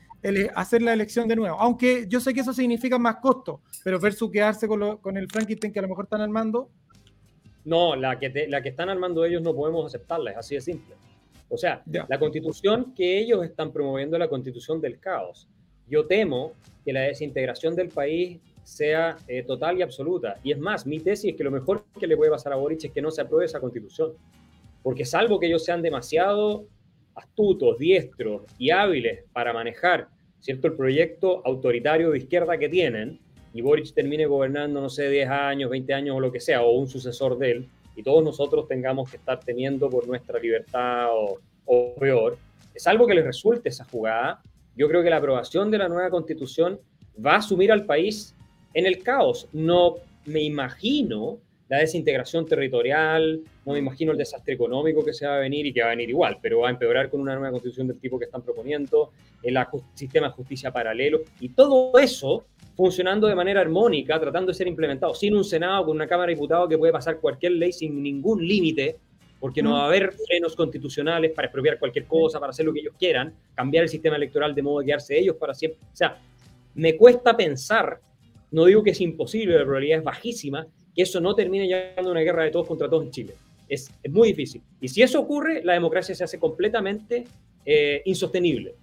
hacer 0.54 0.84
la 0.84 0.94
elección 0.94 1.28
de 1.28 1.36
nuevo. 1.36 1.60
Aunque 1.60 2.06
yo 2.08 2.20
sé 2.20 2.34
que 2.34 2.42
eso 2.42 2.54
significa 2.54 3.00
más 3.00 3.16
costo, 3.16 3.62
pero 3.84 4.00
versus 4.00 4.30
quedarse 4.30 4.68
con, 4.68 4.98
con 4.98 5.18
el 5.18 5.28
Frankenstein 5.28 5.74
que 5.74 5.80
a 5.80 5.82
lo 5.82 5.90
mejor 5.90 6.06
están 6.06 6.22
armando. 6.22 6.70
No, 7.66 7.96
la 7.96 8.20
que, 8.20 8.48
la 8.48 8.62
que 8.62 8.70
están 8.70 8.90
armando 8.90 9.26
ellos 9.26 9.42
no 9.42 9.56
podemos 9.56 9.86
aceptarla, 9.86 10.32
es 10.32 10.38
así 10.38 10.56
de 10.56 10.62
simple. 10.62 10.96
O 11.50 11.58
sea, 11.58 11.84
la 11.86 12.20
constitución 12.20 12.94
que 12.96 13.20
ellos 13.20 13.44
están 13.44 13.74
promoviendo 13.74 14.16
es 14.16 14.20
la 14.20 14.28
constitución 14.30 14.80
del 14.80 15.00
caos. 15.00 15.48
Yo 15.88 16.06
temo 16.06 16.54
que 16.86 16.94
la 16.94 17.02
desintegración 17.02 17.76
del 17.76 17.90
país 17.90 18.40
sea 18.64 19.18
eh, 19.28 19.44
total 19.44 19.80
y 19.80 19.82
absoluta. 19.82 20.40
Y 20.44 20.52
es 20.52 20.60
más, 20.60 20.86
mi 20.86 21.00
tesis 21.00 21.32
es 21.32 21.38
que 21.38 21.44
lo 21.44 21.52
mejor 21.52 21.86
que 22.00 22.06
le 22.06 22.16
puede 22.16 22.30
pasar 22.30 22.54
a 22.54 22.56
Boric 22.56 22.86
es 22.86 22.92
que 22.92 23.02
no 23.02 23.10
se 23.10 23.22
apruebe 23.22 23.46
esa 23.46 23.60
constitución. 23.60 24.14
Porque 24.84 25.06
salvo 25.06 25.40
que 25.40 25.48
ellos 25.48 25.66
sean 25.66 25.82
demasiado 25.82 26.66
astutos, 27.16 27.80
diestros 27.80 28.44
y 28.58 28.70
hábiles 28.70 29.24
para 29.34 29.52
manejar 29.52 30.08
¿cierto? 30.40 30.68
el 30.68 30.74
proyecto 30.74 31.42
autoritario 31.46 32.12
de 32.12 32.20
izquierda 32.20 32.58
que 32.58 32.70
tienen, 32.70 33.20
y 33.52 33.62
Boric 33.62 33.94
termine 33.94 34.28
gobernando, 34.28 34.80
no 34.80 34.90
sé, 34.90 35.10
10 35.10 35.28
años, 35.30 35.72
20 35.72 35.94
años 35.94 36.16
o 36.16 36.20
lo 36.20 36.32
que 36.32 36.40
sea, 36.40 36.62
o 36.62 36.72
un 36.72 36.88
sucesor 36.88 37.40
de 37.40 37.52
él, 37.52 37.70
y 37.96 38.04
todos 38.04 38.24
nosotros 38.24 38.68
tengamos 38.68 39.10
que 39.10 39.18
estar 39.18 39.40
teniendo 39.40 39.90
por 39.90 40.08
nuestra 40.08 40.40
libertad 40.40 41.08
o, 41.12 41.40
o 41.66 41.96
peor, 41.96 42.38
es 42.74 42.88
algo 42.88 43.06
que 43.06 43.14
les 43.14 43.26
resulte 43.26 43.70
esa 43.70 43.86
jugada, 43.86 44.42
yo 44.76 44.88
creo 44.88 45.04
que 45.04 45.10
la 45.10 45.18
aprobación 45.18 45.70
de 45.70 45.78
la 45.78 45.90
nueva 45.90 46.10
constitución 46.10 46.80
va 47.24 47.36
a 47.36 47.42
sumir 47.42 47.72
al 47.72 47.86
país 47.86 48.36
en 48.74 48.86
el 48.86 49.04
caos. 49.04 49.48
No 49.52 49.96
me 50.26 50.42
imagino 50.42 51.40
la 51.70 51.78
desintegración 51.78 52.48
territorial, 52.48 53.42
no 53.64 53.74
me 53.74 53.80
imagino 53.80 54.12
el 54.12 54.18
desastre 54.18 54.56
económico 54.56 55.06
que 55.06 55.14
se 55.14 55.28
va 55.28 55.36
a 55.36 55.40
venir 55.40 55.68
y 55.68 55.72
que 55.72 55.82
va 55.82 55.88
a 55.88 55.90
venir 55.92 56.10
igual, 56.10 56.40
pero 56.42 56.62
va 56.62 56.68
a 56.68 56.72
empeorar 56.72 57.10
con 57.12 57.22
una 57.22 57.36
nueva 57.36 57.52
constitución 57.52 57.88
del 57.88 58.00
tipo 58.00 58.18
que 58.18 58.26
están 58.26 58.42
proponiendo, 58.42 59.12
el 59.44 59.56
sistema 59.94 60.28
de 60.28 60.34
justicia 60.34 60.72
paralelo 60.72 61.22
y 61.40 61.50
todo 61.50 61.98
eso 62.00 62.46
funcionando 62.76 63.28
de 63.28 63.36
manera 63.36 63.62
armónica, 63.62 64.20
tratando 64.20 64.52
de 64.52 64.56
ser 64.56 64.68
implementado, 64.68 65.14
sin 65.14 65.36
un 65.36 65.44
Senado, 65.44 65.86
con 65.86 65.96
una 65.96 66.08
Cámara 66.08 66.30
de 66.30 66.36
Diputados 66.36 66.68
que 66.68 66.78
puede 66.78 66.92
pasar 66.92 67.20
cualquier 67.20 67.52
ley 67.52 67.72
sin 67.72 68.02
ningún 68.02 68.46
límite, 68.46 68.98
porque 69.40 69.62
no 69.62 69.74
va 69.74 69.84
a 69.84 69.88
haber 69.88 70.12
frenos 70.12 70.56
constitucionales 70.56 71.32
para 71.34 71.48
expropiar 71.48 71.78
cualquier 71.78 72.06
cosa, 72.06 72.40
para 72.40 72.50
hacer 72.50 72.66
lo 72.66 72.74
que 72.74 72.80
ellos 72.80 72.96
quieran, 72.98 73.34
cambiar 73.54 73.84
el 73.84 73.90
sistema 73.90 74.16
electoral 74.16 74.56
de 74.56 74.62
modo 74.64 74.80
de 74.80 74.88
quedarse 74.88 75.20
ellos 75.20 75.36
para 75.36 75.54
siempre. 75.54 75.80
O 75.94 75.96
sea, 75.96 76.20
me 76.74 76.96
cuesta 76.98 77.38
pensar, 77.38 78.00
no 78.52 78.66
digo 78.66 78.82
que 78.82 78.92
es 78.92 79.02
imposible, 79.02 79.56
la 79.56 79.64
probabilidad 79.64 80.00
es 80.00 80.04
bajísima, 80.04 80.66
que 81.00 81.04
eso 81.04 81.22
no 81.22 81.34
termine 81.34 81.66
llevando 81.66 82.10
a 82.10 82.12
una 82.12 82.20
guerra 82.20 82.44
de 82.44 82.52
todos 82.52 82.68
contra 82.68 82.90
todos 82.90 83.06
en 83.06 83.12
Chile. 83.12 83.34
Es, 83.70 83.90
es 84.04 84.12
muy 84.12 84.28
difícil. 84.28 84.62
Y 84.82 84.90
si 84.90 85.02
eso 85.02 85.22
ocurre, 85.22 85.64
la 85.64 85.72
democracia 85.72 86.14
se 86.14 86.26
hace 86.26 86.38
completamente 86.38 87.26
eh, 87.66 88.02
insostenible. 88.04 88.76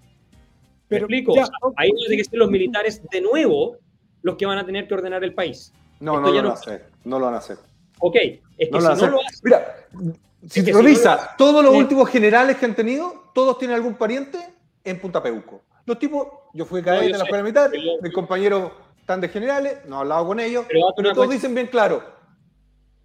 Pero, 0.89 1.05
explico? 1.05 1.35
ahí 1.77 1.91
tienen 1.93 2.19
que 2.19 2.25
ser 2.25 2.39
los 2.39 2.51
militares 2.51 3.03
de 3.11 3.21
nuevo 3.21 3.77
los 4.23 4.37
que 4.37 4.47
van 4.47 4.57
a 4.57 4.65
tener 4.65 4.89
que 4.89 4.95
ordenar 4.95 5.25
el 5.25 5.35
país. 5.35 5.75
No, 6.01 6.19
no 6.19 6.31
lo 6.31 6.37
van 6.37 6.47
a 6.47 6.53
hacer. 6.53 6.87
No 7.05 7.19
lo 7.19 7.27
van 7.27 7.35
a 7.35 7.39
hacer. 7.39 7.59
Ok, 7.99 8.17
es 8.17 8.41
que 8.57 8.71
no 8.71 8.81
si 8.81 9.03
no 9.03 9.11
lo 9.11 9.21
hacen. 9.21 9.41
Mira, 9.43 9.87
si 10.49 10.65
te 10.65 10.73
revisa, 10.73 11.35
todos 11.37 11.63
los 11.63 11.75
últimos 11.75 12.09
generales 12.09 12.57
que 12.57 12.65
han 12.65 12.75
tenido, 12.75 13.31
todos 13.35 13.59
tienen 13.59 13.77
algún 13.77 13.97
pariente 13.97 14.39
en 14.85 14.99
Punta 15.03 15.23
Peuco. 15.23 15.65
Los 15.85 15.99
tipos, 15.99 16.29
yo 16.55 16.65
fui 16.65 16.83
cadete 16.83 17.13
de 17.13 17.19
la 17.19 17.25
escuela 17.25 17.43
militar, 17.43 17.71
mis 18.01 18.13
compañeros 18.15 18.73
están 19.07 19.21
de 19.21 19.29
generales, 19.29 19.79
no 19.87 19.99
he 19.99 20.01
hablado 20.01 20.27
con 20.27 20.41
ellos, 20.41 20.67
pero, 20.67 21.15
todos 21.15 21.31
dicen 21.31 21.55
bien 21.55 21.69
claro, 21.69 22.03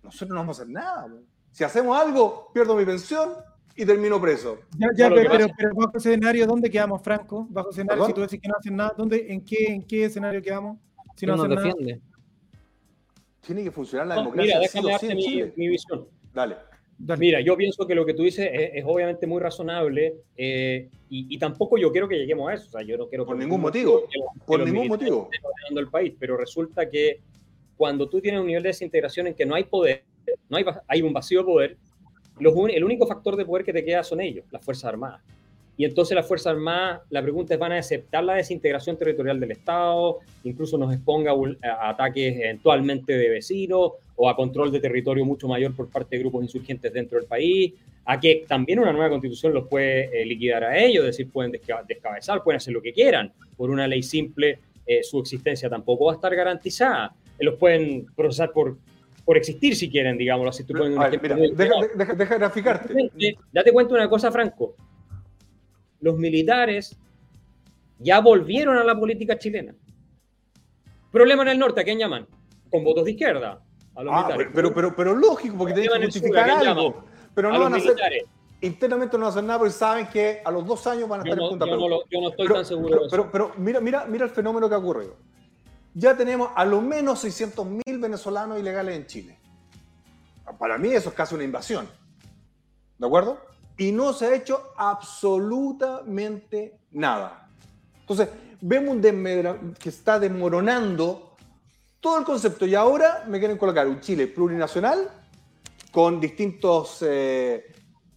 nosotros 0.01 0.31
no 0.31 0.37
vamos 0.37 0.57
a 0.57 0.63
hacer 0.63 0.73
nada. 0.73 1.07
Si 1.51 1.63
hacemos 1.63 1.95
algo, 1.95 2.49
pierdo 2.51 2.75
mi 2.75 2.83
pensión 2.85 3.33
y 3.75 3.85
termino 3.85 4.19
preso. 4.19 4.57
Ya, 4.79 5.09
pero, 5.09 5.47
pero, 5.55 5.75
bajo 5.75 5.95
escenario, 5.95 6.47
¿dónde 6.47 6.71
quedamos, 6.71 7.03
Franco? 7.03 7.45
Bajo 7.51 7.69
escenario, 7.69 8.03
si 8.07 8.13
tú 8.13 8.21
decís 8.21 8.39
que 8.41 8.47
no 8.47 8.55
hacen 8.57 8.75
nada, 8.75 8.95
¿dónde, 8.97 9.31
en, 9.31 9.45
qué, 9.45 9.65
¿en 9.67 9.83
qué 9.83 10.05
escenario 10.05 10.41
quedamos? 10.41 10.79
Si 11.15 11.27
no, 11.27 11.35
hacen 11.35 11.49
nada. 11.51 11.71
Tiene 13.41 13.63
que 13.63 13.69
funcionar 13.69 14.07
la 14.07 14.15
democracia. 14.15 14.55
Mira, 14.55 14.59
déjame 14.59 14.91
darte 14.91 15.13
mi, 15.13 15.53
mi 15.55 15.67
visión. 15.67 16.07
Dale. 16.33 16.57
Mira, 17.17 17.41
yo 17.41 17.57
pienso 17.57 17.87
que 17.87 17.95
lo 17.95 18.05
que 18.05 18.13
tú 18.13 18.23
dices 18.23 18.49
es, 18.51 18.83
obviamente 18.85 19.25
muy 19.25 19.41
razonable 19.41 20.15
eh, 20.37 20.87
y, 21.09 21.37
tampoco 21.37 21.77
yo 21.77 21.91
quiero 21.91 22.07
que 22.07 22.17
lleguemos 22.17 22.49
a 22.49 22.53
eso. 22.53 22.67
O 22.67 22.71
sea, 22.71 22.81
yo 22.83 22.97
no 22.97 23.07
quiero 23.07 23.25
por 23.25 23.37
ningún 23.37 23.61
motivo. 23.61 24.03
por 24.45 24.63
ningún 24.63 24.87
motivo. 24.87 25.29
El 25.75 25.87
país, 25.87 26.13
pero 26.19 26.37
resulta 26.37 26.89
que 26.89 27.19
cuando 27.75 28.07
tú 28.07 28.21
tienes 28.21 28.39
un 28.39 28.47
nivel 28.47 28.63
de 28.63 28.69
desintegración 28.69 29.27
en 29.27 29.33
que 29.33 29.45
no 29.45 29.55
hay 29.55 29.63
poder, 29.63 30.03
no 30.49 30.57
hay, 30.57 30.65
hay 30.87 31.01
un 31.01 31.11
vacío 31.11 31.39
de 31.39 31.45
poder, 31.45 31.77
el 32.39 32.83
único 32.83 33.07
factor 33.07 33.35
de 33.35 33.45
poder 33.45 33.65
que 33.65 33.73
te 33.73 33.83
queda 33.83 34.03
son 34.03 34.21
ellos, 34.21 34.45
las 34.51 34.63
Fuerzas 34.63 34.85
Armadas. 34.85 35.21
Y 35.77 35.85
entonces 35.85 36.15
las 36.15 36.27
Fuerzas 36.27 36.53
Armadas, 36.53 37.01
la 37.09 37.21
pregunta 37.21 37.53
es, 37.53 37.59
¿van 37.59 37.71
a 37.71 37.77
aceptar 37.79 38.23
la 38.23 38.35
desintegración 38.35 38.97
territorial 38.97 39.39
del 39.39 39.51
Estado? 39.51 40.19
Incluso 40.43 40.77
nos 40.77 40.93
exponga 40.93 41.33
a 41.63 41.89
ataques 41.89 42.35
eventualmente 42.37 43.17
de 43.17 43.29
vecinos 43.29 43.93
o 44.21 44.29
a 44.29 44.35
control 44.35 44.71
de 44.71 44.79
territorio 44.79 45.25
mucho 45.25 45.47
mayor 45.47 45.75
por 45.75 45.89
parte 45.89 46.15
de 46.15 46.19
grupos 46.19 46.43
insurgentes 46.43 46.93
dentro 46.93 47.17
del 47.17 47.27
país, 47.27 47.73
a 48.05 48.19
que 48.19 48.45
también 48.47 48.77
una 48.77 48.91
nueva 48.91 49.09
constitución 49.09 49.51
los 49.51 49.67
puede 49.67 50.21
eh, 50.21 50.25
liquidar 50.25 50.63
a 50.63 50.77
ellos, 50.77 51.05
es 51.05 51.17
decir, 51.17 51.31
pueden 51.31 51.51
descabezar, 51.51 52.43
pueden 52.43 52.57
hacer 52.57 52.71
lo 52.71 52.83
que 52.83 52.93
quieran. 52.93 53.33
Por 53.57 53.71
una 53.71 53.87
ley 53.87 54.03
simple, 54.03 54.59
eh, 54.85 55.01
su 55.01 55.19
existencia 55.19 55.69
tampoco 55.69 56.05
va 56.05 56.11
a 56.11 56.15
estar 56.15 56.35
garantizada. 56.35 57.15
Eh, 57.39 57.43
los 57.43 57.55
pueden 57.55 58.05
procesar 58.15 58.51
por, 58.51 58.77
por 59.25 59.37
existir 59.37 59.75
si 59.75 59.89
quieren, 59.89 60.19
digámoslo 60.19 60.51
así. 60.51 60.65
Tú 60.65 60.75
mira, 60.75 61.09
deja, 61.09 62.13
deja, 62.13 62.37
graficarte. 62.37 63.11
Date 63.51 63.71
cuenta 63.71 63.95
una 63.95 64.07
cosa, 64.07 64.31
Franco 64.31 64.75
los 66.01 66.17
militares 66.17 66.97
ya 67.99 68.19
volvieron 68.19 68.77
a 68.77 68.83
la 68.83 68.99
política 68.99 69.37
chilena. 69.37 69.73
Problema 71.11 71.43
en 71.43 71.49
el 71.49 71.59
norte, 71.59 71.81
¿a 71.81 71.83
quién 71.83 71.99
llaman? 71.99 72.27
Con 72.69 72.83
votos 72.83 73.05
de 73.05 73.11
izquierda. 73.11 73.61
A 74.01 74.03
los 74.03 74.13
ah, 74.13 74.27
pero, 74.53 74.73
pero, 74.73 74.95
pero, 74.95 75.15
lógico, 75.15 75.57
porque 75.57 75.73
tienen 75.73 75.99
que 75.99 76.05
justificar 76.05 76.49
algo. 76.49 77.03
Pero 77.33 77.51
no 77.51 77.59
van 77.59 77.73
a 77.73 77.77
hacer. 77.77 77.95
Internamente 78.61 79.17
no 79.17 79.21
van 79.21 79.27
a 79.27 79.31
hacer 79.31 79.43
nada 79.43 79.59
porque 79.59 79.73
saben 79.73 80.07
que 80.07 80.41
a 80.45 80.51
los 80.51 80.65
dos 80.65 80.85
años 80.85 81.09
van 81.09 81.21
a 81.21 81.23
estar 81.23 81.39
en 81.39 81.49
Punta 81.49 81.65
yo 81.65 81.77
no, 81.77 81.99
yo 82.09 82.21
no 82.21 82.29
estoy 82.29 82.47
tan 82.47 82.65
seguro 82.65 83.01
de 83.01 83.07
eso. 83.07 83.29
Pero, 83.31 83.51
mira, 83.57 83.79
mira, 83.79 84.05
mira 84.05 84.25
el 84.25 84.31
fenómeno 84.31 84.69
que 84.69 84.75
ha 84.75 84.77
ocurrido. 84.77 85.15
Ya 85.93 86.15
tenemos 86.15 86.51
a 86.55 86.63
lo 86.63 86.81
menos 86.81 87.23
600.000 87.23 87.99
venezolanos 87.99 88.59
ilegales 88.59 88.95
en 88.95 89.05
Chile. 89.07 89.39
Para 90.59 90.77
mí 90.77 90.93
eso 90.93 91.09
es 91.09 91.15
casi 91.15 91.33
una 91.33 91.43
invasión. 91.43 91.87
¿De 92.97 93.07
acuerdo? 93.07 93.51
y 93.81 93.91
no 93.91 94.13
se 94.13 94.27
ha 94.27 94.35
hecho 94.35 94.73
absolutamente 94.77 96.77
nada. 96.91 97.49
Entonces, 98.01 98.29
vemos 98.61 98.95
un 98.95 99.73
que 99.73 99.89
está 99.89 100.19
desmoronando 100.19 101.30
todo 102.01 102.17
el 102.17 102.25
concepto 102.25 102.65
y 102.65 102.75
ahora 102.75 103.23
me 103.27 103.39
quieren 103.39 103.57
colocar 103.57 103.87
un 103.87 104.01
Chile 104.01 104.27
plurinacional 104.27 105.09
con 105.91 106.19
distintos 106.19 106.97
eh, 107.01 107.73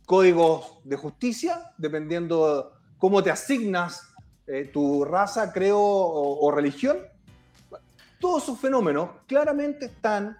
códigos 0.06 0.78
de 0.85 0.97
justicia, 0.97 1.73
dependiendo 1.77 2.73
cómo 2.98 3.23
te 3.23 3.31
asignas 3.31 4.15
eh, 4.47 4.70
tu 4.73 5.05
raza, 5.05 5.52
creo 5.52 5.78
o, 5.78 6.47
o 6.47 6.51
religión. 6.51 6.98
Todos 8.19 8.44
esos 8.44 8.59
fenómenos 8.59 9.11
claramente 9.27 9.86
están 9.86 10.36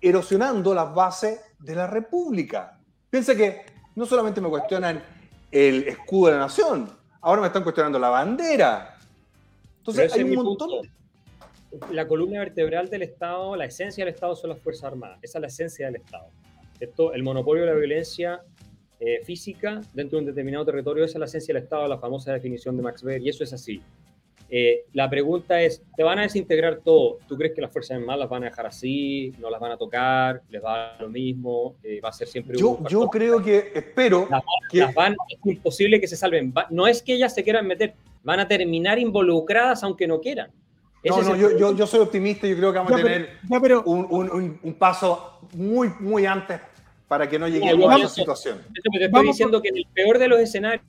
erosionando 0.00 0.74
las 0.74 0.94
bases 0.94 1.40
de 1.58 1.74
la 1.74 1.86
República. 1.86 2.78
Piensa 3.10 3.34
que 3.34 3.66
no 3.94 4.06
solamente 4.06 4.40
me 4.40 4.48
cuestionan 4.48 5.02
el 5.50 5.86
escudo 5.86 6.28
de 6.28 6.32
la 6.32 6.38
nación, 6.40 6.90
ahora 7.20 7.42
me 7.42 7.48
están 7.48 7.62
cuestionando 7.62 7.98
la 7.98 8.08
bandera. 8.08 8.98
Entonces 9.78 10.10
hay 10.14 10.22
un 10.22 10.44
montón. 10.44 11.01
La 11.90 12.06
columna 12.06 12.40
vertebral 12.40 12.88
del 12.90 13.02
Estado, 13.02 13.56
la 13.56 13.64
esencia 13.64 14.04
del 14.04 14.14
Estado 14.14 14.36
son 14.36 14.50
las 14.50 14.60
Fuerzas 14.60 14.84
Armadas. 14.84 15.18
Esa 15.22 15.38
es 15.38 15.42
la 15.42 15.48
esencia 15.48 15.86
del 15.86 15.96
Estado. 15.96 16.26
Esto, 16.78 17.12
el 17.14 17.22
monopolio 17.22 17.64
de 17.64 17.70
la 17.70 17.76
violencia 17.76 18.42
eh, 19.00 19.20
física 19.24 19.80
dentro 19.94 20.18
de 20.18 20.24
un 20.24 20.26
determinado 20.26 20.64
territorio, 20.64 21.04
esa 21.04 21.14
es 21.14 21.20
la 21.20 21.26
esencia 21.26 21.54
del 21.54 21.62
Estado, 21.62 21.88
la 21.88 21.98
famosa 21.98 22.32
definición 22.32 22.76
de 22.76 22.82
Max 22.82 23.02
Weber, 23.02 23.22
y 23.22 23.28
eso 23.28 23.42
es 23.42 23.52
así. 23.52 23.80
Eh, 24.54 24.84
la 24.92 25.08
pregunta 25.08 25.62
es, 25.62 25.82
¿te 25.96 26.02
van 26.02 26.18
a 26.18 26.22
desintegrar 26.22 26.80
todo? 26.84 27.18
¿Tú 27.26 27.38
crees 27.38 27.54
que 27.54 27.62
las 27.62 27.72
fuerzas 27.72 27.96
armadas 27.96 28.20
las 28.20 28.28
van 28.28 28.42
a 28.42 28.50
dejar 28.50 28.66
así? 28.66 29.32
¿No 29.38 29.48
las 29.48 29.58
van 29.58 29.72
a 29.72 29.78
tocar? 29.78 30.42
¿Les 30.50 30.62
va 30.62 30.74
a 30.74 30.92
dar 30.92 31.00
lo 31.00 31.08
mismo? 31.08 31.76
Eh, 31.82 32.02
¿Va 32.04 32.10
a 32.10 32.12
ser 32.12 32.28
siempre 32.28 32.58
Yo, 32.58 32.78
yo 32.86 33.08
creo 33.08 33.42
que, 33.42 33.72
espero 33.74 34.28
que... 34.70 34.84
van, 34.94 35.16
es 35.30 35.38
imposible 35.46 35.98
que 35.98 36.06
se 36.06 36.16
salven. 36.16 36.52
no 36.68 36.86
es 36.86 37.02
que 37.02 37.14
ellas 37.14 37.34
se 37.34 37.42
quieran 37.42 37.66
meter, 37.66 37.94
van 38.22 38.40
a 38.40 38.46
terminar 38.46 38.98
involucradas 38.98 39.82
aunque 39.82 40.06
no 40.06 40.20
quieran. 40.20 40.50
No, 41.04 41.22
no, 41.22 41.36
yo, 41.36 41.58
yo, 41.58 41.76
yo, 41.76 41.86
soy 41.86 42.00
optimista 42.00 42.46
y 42.46 42.50
yo 42.50 42.56
creo 42.56 42.72
que 42.72 42.78
vamos 42.78 42.92
a 42.92 42.96
tener 42.96 43.38
un, 43.84 44.06
un, 44.10 44.60
un, 44.62 44.74
paso 44.74 45.40
muy, 45.54 45.90
muy 45.98 46.26
antes 46.26 46.60
para 47.08 47.28
que 47.28 47.38
no 47.38 47.48
lleguemos 47.48 47.90
a 47.90 47.98
esa 47.98 48.08
situación. 48.08 48.58
te 48.72 49.04
estoy 49.04 49.26
diciendo 49.26 49.60
que 49.60 49.68
en 49.68 49.78
el 49.78 49.86
peor 49.92 50.18
de 50.18 50.28
los 50.28 50.40
escenarios, 50.40 50.84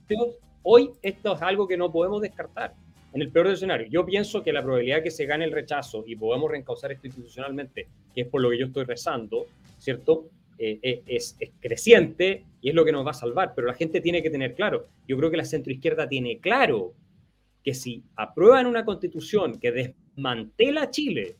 hoy 0.61 0.91
esto 1.01 1.35
es 1.35 1.41
algo 1.41 1.67
que 1.67 1.77
no 1.77 1.91
podemos 1.91 2.21
descartar. 2.21 2.73
en 3.13 3.21
el 3.21 3.29
peor 3.29 3.47
escenario. 3.47 3.87
Yo 3.89 4.05
pienso 4.05 4.41
que 4.41 4.51
la 4.51 4.63
probabilidad 4.63 4.97
de 4.97 5.03
que 5.03 5.11
se 5.11 5.25
gane 5.25 5.45
el 5.45 5.51
rechazo 5.51 6.03
y 6.07 6.15
podamos 6.15 6.49
reencauzar 6.49 6.91
esto 6.91 7.07
institucionalmente, 7.07 7.87
que 8.13 8.21
es 8.21 8.27
por 8.27 8.41
lo 8.41 8.49
que 8.49 8.57
yo 8.57 8.65
estoy 8.67 8.85
rezando, 8.85 9.45
¿cierto? 9.77 10.25
Eh, 10.57 10.79
eh, 10.81 11.01
es, 11.07 11.35
es, 11.39 11.51
creciente 11.59 12.43
y 12.61 12.69
es 12.69 12.75
lo 12.75 12.85
que 12.85 12.91
nos 12.91 13.05
va 13.05 13.11
a 13.11 13.15
salvar. 13.15 13.53
Pero 13.55 13.67
la 13.67 13.73
gente 13.73 14.01
tiene 14.01 14.23
que 14.23 14.29
tener 14.29 14.55
claro, 14.55 14.87
yo 15.07 15.17
creo 15.17 15.29
que 15.29 15.37
la 15.37 15.45
centroizquierda 15.45 16.07
tiene 16.07 16.39
claro 16.39 16.93
que 17.63 17.73
si 17.73 18.03
aprueban 18.15 18.65
una 18.65 18.85
constitución 18.85 19.59
que 19.59 19.71
desmantela 19.71 20.89
Chile, 20.89 21.37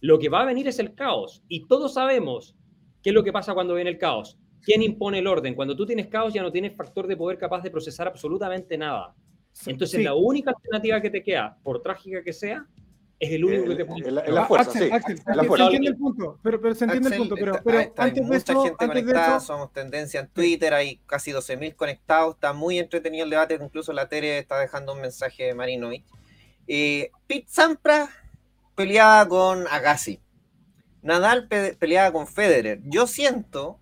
lo 0.00 0.18
que 0.18 0.28
va 0.28 0.42
a 0.42 0.46
venir 0.46 0.68
es 0.68 0.78
el 0.78 0.94
caos. 0.94 1.42
Y 1.48 1.66
todos 1.66 1.94
sabemos 1.94 2.54
qué 3.02 3.10
es 3.10 3.14
lo 3.14 3.24
que 3.24 3.32
pasa 3.32 3.54
cuando 3.54 3.74
viene 3.74 3.90
el 3.90 3.98
caos. 3.98 4.38
¿Quién 4.60 4.82
impone 4.82 5.18
el 5.18 5.26
orden? 5.26 5.54
Cuando 5.54 5.76
tú 5.76 5.86
tienes 5.86 6.08
caos 6.08 6.34
ya 6.34 6.42
no 6.42 6.52
tienes 6.52 6.76
factor 6.76 7.06
de 7.06 7.16
poder 7.16 7.38
capaz 7.38 7.62
de 7.62 7.70
procesar 7.70 8.08
absolutamente 8.08 8.76
nada. 8.76 9.14
Entonces 9.66 10.02
la 10.02 10.14
única 10.14 10.50
alternativa 10.50 11.00
que 11.00 11.10
te 11.10 11.22
queda, 11.22 11.58
por 11.62 11.80
trágica 11.80 12.22
que 12.22 12.32
sea, 12.32 12.66
es 13.20 13.32
el 13.32 13.44
único 13.44 13.64
que 13.68 13.76
te 13.76 13.84
puede... 13.84 14.10
La, 14.10 14.24
la 14.26 14.46
fuerza, 14.46 14.72
sí. 14.72 14.88
la 14.88 15.44
fuerza. 15.44 15.56
Se 15.56 15.62
entiende 15.64 15.88
el 15.88 15.96
punto, 15.96 16.38
pero, 16.42 16.60
pero 16.60 16.74
se 16.74 16.84
entiende 16.84 17.08
el 17.10 17.16
punto. 17.16 17.34
Pero, 17.36 17.60
pero 17.64 17.78
hay, 17.78 17.90
antes 17.96 18.22
mucha 18.22 18.30
de 18.30 18.36
esto, 18.38 18.62
gente 18.62 18.84
antes 18.84 19.02
conectada, 19.02 19.30
de 19.30 19.36
eso, 19.36 19.46
somos 19.46 19.72
tendencia 19.72 20.20
en 20.20 20.28
Twitter, 20.28 20.74
hay 20.74 21.00
casi 21.06 21.30
12.000 21.32 21.74
conectados, 21.76 22.34
está 22.34 22.52
muy 22.52 22.78
entretenido 22.78 23.24
el 23.24 23.30
debate, 23.30 23.58
incluso 23.60 23.92
la 23.92 24.08
Tere 24.08 24.38
está 24.38 24.58
dejando 24.58 24.92
un 24.92 25.00
mensaje 25.00 25.44
de 25.44 25.54
Marinovich. 25.54 26.04
Eh, 26.66 27.10
Pete 27.26 27.46
Sampras 27.48 28.10
peleaba 28.74 29.28
con 29.28 29.66
Agassi, 29.68 30.20
Nadal 31.02 31.48
pe 31.48 31.76
peleaba 31.78 32.12
con 32.12 32.26
Federer. 32.26 32.80
Yo 32.84 33.06
siento 33.06 33.78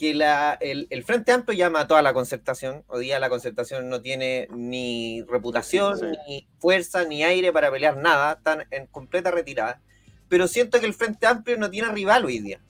que 0.00 0.14
la, 0.14 0.56
el, 0.62 0.86
el, 0.88 1.04
Frente 1.04 1.30
Amplio 1.30 1.70
mató 1.70 1.94
a 1.94 2.00
la 2.00 2.14
concertación. 2.14 2.84
Hoy 2.86 3.04
día 3.04 3.20
la 3.20 3.28
concertación 3.28 3.90
no 3.90 4.00
tiene 4.00 4.48
ni 4.50 5.20
reputación, 5.28 5.98
sí. 5.98 6.06
ni 6.26 6.48
fuerza, 6.58 7.04
ni 7.04 7.22
aire 7.22 7.52
para 7.52 7.70
pelear 7.70 7.98
nada. 7.98 8.32
Están 8.32 8.64
en 8.70 8.86
completa 8.86 9.30
retirada. 9.30 9.82
Pero 10.30 10.48
siento 10.48 10.80
que 10.80 10.86
el 10.86 10.94
Frente 10.94 11.26
Amplio 11.26 11.58
no 11.58 11.68
tiene 11.68 11.90
rival 11.90 12.24
hoy 12.24 12.38
día. 12.38 12.62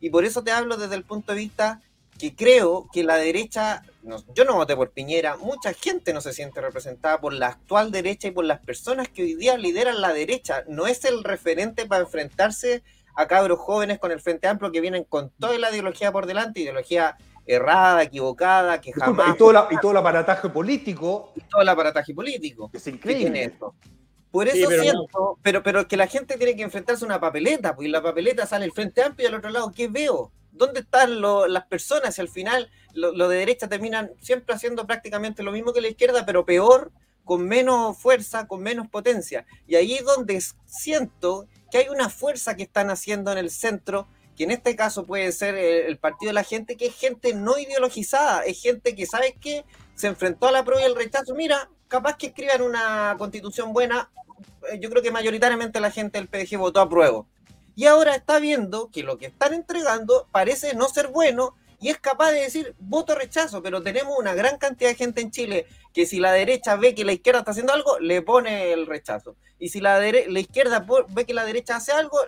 Y 0.00 0.08
por 0.08 0.24
eso 0.24 0.42
te 0.42 0.50
hablo 0.50 0.78
desde 0.78 0.94
el 0.94 1.04
punto 1.04 1.32
de 1.32 1.40
vista 1.40 1.82
que 2.18 2.34
creo 2.34 2.88
que 2.90 3.04
la 3.04 3.16
derecha, 3.16 3.82
no, 4.02 4.24
yo 4.34 4.46
no 4.46 4.54
voté 4.54 4.74
por 4.74 4.92
Piñera, 4.92 5.36
mucha 5.36 5.74
gente 5.74 6.14
no 6.14 6.22
se 6.22 6.32
siente 6.32 6.62
representada 6.62 7.20
por 7.20 7.34
la 7.34 7.48
actual 7.48 7.90
derecha 7.90 8.28
y 8.28 8.30
por 8.30 8.46
las 8.46 8.60
personas 8.60 9.08
que 9.10 9.24
hoy 9.24 9.34
día 9.34 9.58
lideran 9.58 10.00
la 10.00 10.14
derecha. 10.14 10.64
No 10.66 10.86
es 10.86 11.04
el 11.04 11.22
referente 11.22 11.84
para 11.84 12.04
enfrentarse 12.04 12.76
a 12.76 12.80
cabros 13.26 13.58
jóvenes 13.58 13.98
con 13.98 14.12
el 14.12 14.20
Frente 14.20 14.46
Amplio 14.46 14.70
que 14.70 14.80
vienen 14.80 15.04
con 15.04 15.30
toda 15.40 15.58
la 15.58 15.70
ideología 15.70 16.12
por 16.12 16.26
delante, 16.26 16.60
ideología 16.60 17.16
errada, 17.46 18.02
equivocada, 18.02 18.80
que 18.80 18.92
Disculpa, 18.92 19.22
jamás... 19.22 19.34
Y 19.34 19.38
todo, 19.38 19.52
la, 19.52 19.68
y 19.70 19.76
todo 19.78 19.90
el 19.92 19.96
aparataje 19.96 20.48
político. 20.48 21.32
Y 21.34 21.40
todo 21.40 21.62
el 21.62 21.68
aparataje 21.68 22.14
político. 22.14 22.70
Es 22.72 22.86
increíble. 22.86 23.44
Esto. 23.44 23.74
Por 24.30 24.46
eso 24.46 24.56
sí, 24.56 24.64
pero 24.68 24.82
siento, 24.82 25.08
no. 25.14 25.38
pero, 25.42 25.62
pero 25.62 25.88
que 25.88 25.96
la 25.96 26.06
gente 26.06 26.36
tiene 26.36 26.54
que 26.54 26.62
enfrentarse 26.62 27.04
a 27.04 27.06
una 27.06 27.18
papeleta, 27.18 27.74
porque 27.74 27.86
en 27.86 27.92
la 27.92 28.02
papeleta 28.02 28.46
sale 28.46 28.66
el 28.66 28.72
Frente 28.72 29.02
Amplio 29.02 29.26
y 29.26 29.32
al 29.32 29.38
otro 29.38 29.50
lado, 29.50 29.72
¿qué 29.74 29.88
veo? 29.88 30.30
¿Dónde 30.52 30.80
están 30.80 31.20
lo, 31.20 31.46
las 31.46 31.64
personas? 31.66 32.18
Y 32.18 32.20
al 32.20 32.28
final, 32.28 32.70
lo, 32.92 33.12
lo, 33.12 33.28
de 33.28 33.38
derecha 33.38 33.68
terminan 33.68 34.10
siempre 34.20 34.54
haciendo 34.54 34.86
prácticamente 34.86 35.42
lo 35.42 35.52
mismo 35.52 35.72
que 35.72 35.80
la 35.80 35.88
izquierda, 35.88 36.26
pero 36.26 36.44
peor, 36.44 36.92
con 37.24 37.46
menos 37.46 37.96
fuerza, 37.96 38.46
con 38.46 38.62
menos 38.62 38.88
potencia. 38.88 39.46
Y 39.66 39.76
ahí 39.76 39.94
es 39.94 40.04
donde 40.04 40.42
siento 40.66 41.46
que 41.70 41.78
hay 41.78 41.88
una 41.88 42.08
fuerza 42.08 42.56
que 42.56 42.62
están 42.62 42.90
haciendo 42.90 43.32
en 43.32 43.38
el 43.38 43.50
centro, 43.50 44.06
que 44.36 44.44
en 44.44 44.50
este 44.52 44.76
caso 44.76 45.04
puede 45.04 45.32
ser 45.32 45.56
el 45.56 45.98
partido 45.98 46.30
de 46.30 46.34
la 46.34 46.44
gente, 46.44 46.76
que 46.76 46.86
es 46.86 46.94
gente 46.94 47.34
no 47.34 47.58
ideologizada, 47.58 48.42
es 48.42 48.60
gente 48.62 48.94
que, 48.94 49.06
¿sabes 49.06 49.34
qué? 49.40 49.64
Se 49.94 50.06
enfrentó 50.06 50.46
a 50.46 50.52
la 50.52 50.64
prueba 50.64 50.82
y 50.82 50.86
el 50.86 50.94
rechazo. 50.94 51.34
Mira, 51.34 51.68
capaz 51.88 52.16
que 52.16 52.28
escriban 52.28 52.62
una 52.62 53.16
constitución 53.18 53.72
buena, 53.72 54.10
yo 54.80 54.90
creo 54.90 55.02
que 55.02 55.10
mayoritariamente 55.10 55.80
la 55.80 55.90
gente 55.90 56.18
del 56.18 56.28
PDG 56.28 56.56
votó 56.56 56.80
a 56.80 56.88
prueba. 56.88 57.24
Y 57.74 57.86
ahora 57.86 58.14
está 58.14 58.38
viendo 58.38 58.90
que 58.90 59.02
lo 59.02 59.18
que 59.18 59.26
están 59.26 59.54
entregando 59.54 60.26
parece 60.32 60.74
no 60.74 60.88
ser 60.88 61.08
bueno 61.08 61.54
y 61.80 61.90
es 61.90 61.98
capaz 61.98 62.32
de 62.32 62.40
decir 62.40 62.74
voto 62.78 63.14
rechazo, 63.14 63.62
pero 63.62 63.82
tenemos 63.82 64.18
una 64.18 64.34
gran 64.34 64.58
cantidad 64.58 64.90
de 64.90 64.96
gente 64.96 65.20
en 65.20 65.30
Chile 65.30 65.66
que 65.92 66.06
si 66.06 66.18
la 66.18 66.32
derecha 66.32 66.76
ve 66.76 66.94
que 66.94 67.04
la 67.04 67.12
izquierda 67.12 67.40
está 67.40 67.52
haciendo 67.52 67.72
algo, 67.72 67.98
le 68.00 68.22
pone 68.22 68.72
el 68.72 68.86
rechazo. 68.86 69.36
Y 69.58 69.68
si 69.68 69.80
la, 69.80 70.00
la 70.00 70.40
izquierda 70.40 70.84
ve 71.10 71.24
que 71.24 71.34
la 71.34 71.44
derecha 71.44 71.76
hace 71.76 71.92
algo, 71.92 72.18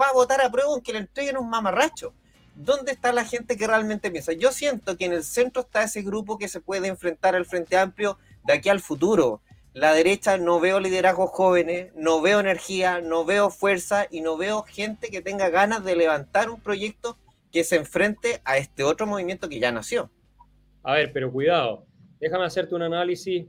va 0.00 0.06
a 0.06 0.12
votar 0.12 0.40
a 0.40 0.50
prueba 0.50 0.70
aunque 0.72 0.92
le 0.92 1.00
entreguen 1.00 1.38
un 1.38 1.48
mamarracho. 1.48 2.12
¿Dónde 2.54 2.92
está 2.92 3.12
la 3.12 3.24
gente 3.24 3.56
que 3.56 3.66
realmente 3.66 4.10
piensa? 4.10 4.32
Yo 4.32 4.52
siento 4.52 4.96
que 4.96 5.04
en 5.04 5.12
el 5.12 5.24
centro 5.24 5.62
está 5.62 5.84
ese 5.84 6.02
grupo 6.02 6.38
que 6.38 6.48
se 6.48 6.60
puede 6.60 6.88
enfrentar 6.88 7.34
al 7.34 7.46
Frente 7.46 7.76
Amplio 7.76 8.18
de 8.44 8.52
aquí 8.52 8.68
al 8.68 8.80
futuro. 8.80 9.40
La 9.74 9.92
derecha 9.92 10.38
no 10.38 10.58
veo 10.58 10.80
liderazgos 10.80 11.30
jóvenes, 11.30 11.92
no 11.94 12.20
veo 12.20 12.40
energía, 12.40 13.00
no 13.00 13.24
veo 13.24 13.48
fuerza 13.48 14.06
y 14.10 14.22
no 14.22 14.36
veo 14.36 14.64
gente 14.64 15.08
que 15.08 15.22
tenga 15.22 15.50
ganas 15.50 15.84
de 15.84 15.94
levantar 15.94 16.50
un 16.50 16.60
proyecto 16.60 17.16
que 17.50 17.64
se 17.64 17.76
enfrente 17.76 18.40
a 18.44 18.58
este 18.58 18.84
otro 18.84 19.06
movimiento 19.06 19.48
que 19.48 19.58
ya 19.58 19.72
nació. 19.72 20.10
A 20.82 20.94
ver, 20.94 21.12
pero 21.12 21.30
cuidado, 21.32 21.86
déjame 22.20 22.44
hacerte 22.44 22.74
un 22.74 22.82
análisis 22.82 23.46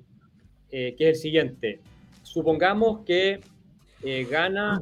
eh, 0.71 0.95
que 0.97 1.09
es 1.09 1.15
el 1.15 1.21
siguiente. 1.21 1.79
Supongamos 2.23 3.05
que 3.05 3.39
eh, 4.03 4.27
gana 4.29 4.81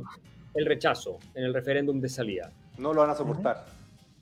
el 0.54 0.66
rechazo 0.66 1.20
en 1.34 1.46
el 1.46 1.54
referéndum 1.54 2.00
de 2.00 2.10
salida. 2.10 2.52
No 2.78 2.94
lo 2.94 3.02
van 3.02 3.12
a 3.12 3.16
soportar. 3.16 3.66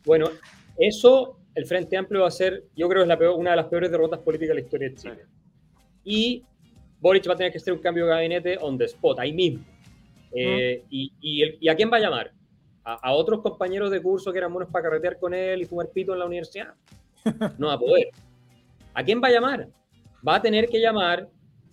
Bueno, 0.06 0.30
eso 0.78 1.40
el 1.56 1.66
Frente 1.66 1.98
Amplio 1.98 2.22
va 2.22 2.28
a 2.28 2.32
ser, 2.32 2.66
yo 2.76 2.88
creo 2.88 3.02
que 3.02 3.04
es 3.04 3.08
la 3.08 3.18
peor, 3.18 3.40
una 3.40 3.52
de 3.52 3.56
las 3.56 3.66
peores 3.68 3.90
derrotas 3.90 4.20
políticas 4.20 4.50
de 4.50 4.62
la 4.62 4.66
historia 4.66 4.90
de 4.90 4.96
Chile. 4.96 5.26
Y 6.04 6.44
Boric 7.00 7.28
va 7.28 7.34
a 7.34 7.38
tener 7.38 7.52
que 7.52 7.58
hacer 7.58 7.74
un 7.74 7.80
cambio 7.80 8.06
de 8.06 8.12
gabinete 8.12 8.58
on 8.60 8.78
the 8.78 8.86
spot, 8.86 9.20
ahí 9.20 9.34
mismo. 9.34 9.64
Eh, 10.32 10.84
y, 10.90 11.14
y, 11.22 11.42
el, 11.44 11.58
¿Y 11.62 11.70
a 11.70 11.76
quién 11.76 11.90
va 11.92 11.98
a 11.98 12.02
llamar? 12.02 12.32
A, 12.86 12.94
a, 12.94 13.14
otros 13.14 13.42
compañeros 13.42 13.92
de 13.92 14.02
curso 14.02 14.32
que 14.32 14.38
eran 14.38 14.54
buenos 14.54 14.72
para 14.72 14.84
carretear 14.84 15.20
con 15.20 15.34
él 15.34 15.62
y 15.62 15.66
fumar 15.66 15.90
pito 15.90 16.14
en 16.14 16.20
la 16.20 16.26
universidad. 16.26 16.74
No 17.58 17.68
va 17.68 17.74
a 17.74 17.80
poder. 17.80 18.10
¿A 18.94 19.04
quién 19.04 19.22
va 19.22 19.28
a 19.28 19.32
llamar? 19.32 19.68
Va 20.26 20.36
a 20.36 20.42
tener 20.42 20.70
que 20.70 20.80
llamar 20.80 21.28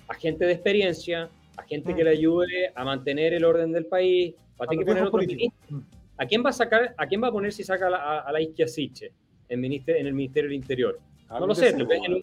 a 0.09 0.15
gente 0.15 0.45
de 0.45 0.53
experiencia, 0.53 1.31
a 1.57 1.63
gente 1.63 1.95
que 1.95 2.03
le 2.03 2.11
ayude 2.11 2.73
a 2.75 2.85
mantener 2.85 3.35
el 3.35 3.45
orden 3.45 3.71
del 3.71 3.87
país, 3.87 4.35
va 4.61 4.65
a 4.65 4.69
tener 4.69 4.85
que 4.85 4.91
poner 4.91 5.05
otro 5.05 5.21
ministro. 5.21 5.83
¿A 6.19 6.27
quién 6.27 6.45
va 6.45 6.51
a 6.51 6.53
sacar, 6.53 6.95
a 6.97 7.07
quién 7.07 7.23
va 7.23 7.29
a 7.29 7.33
poner 7.33 7.53
si 7.53 7.65
saca 7.65 7.87
a, 7.87 7.91
la, 7.91 8.21
a 8.21 8.33
la 8.33 8.41
Isquiasiche 8.41 9.13
en, 9.49 9.65
el 9.65 10.15
Ministerio 10.15 10.49
del 10.49 10.57
Interior? 10.57 10.99
No 11.31 11.47
lo 11.47 11.55
sé, 11.55 11.73
tal 11.73 11.87
vez, 11.87 12.01
en 12.05 12.15
un, 12.15 12.23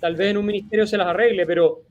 tal 0.00 0.16
vez 0.16 0.30
en 0.30 0.36
un 0.36 0.46
ministerio 0.46 0.86
se 0.86 0.98
las 0.98 1.06
arregle, 1.06 1.46
pero 1.46 1.82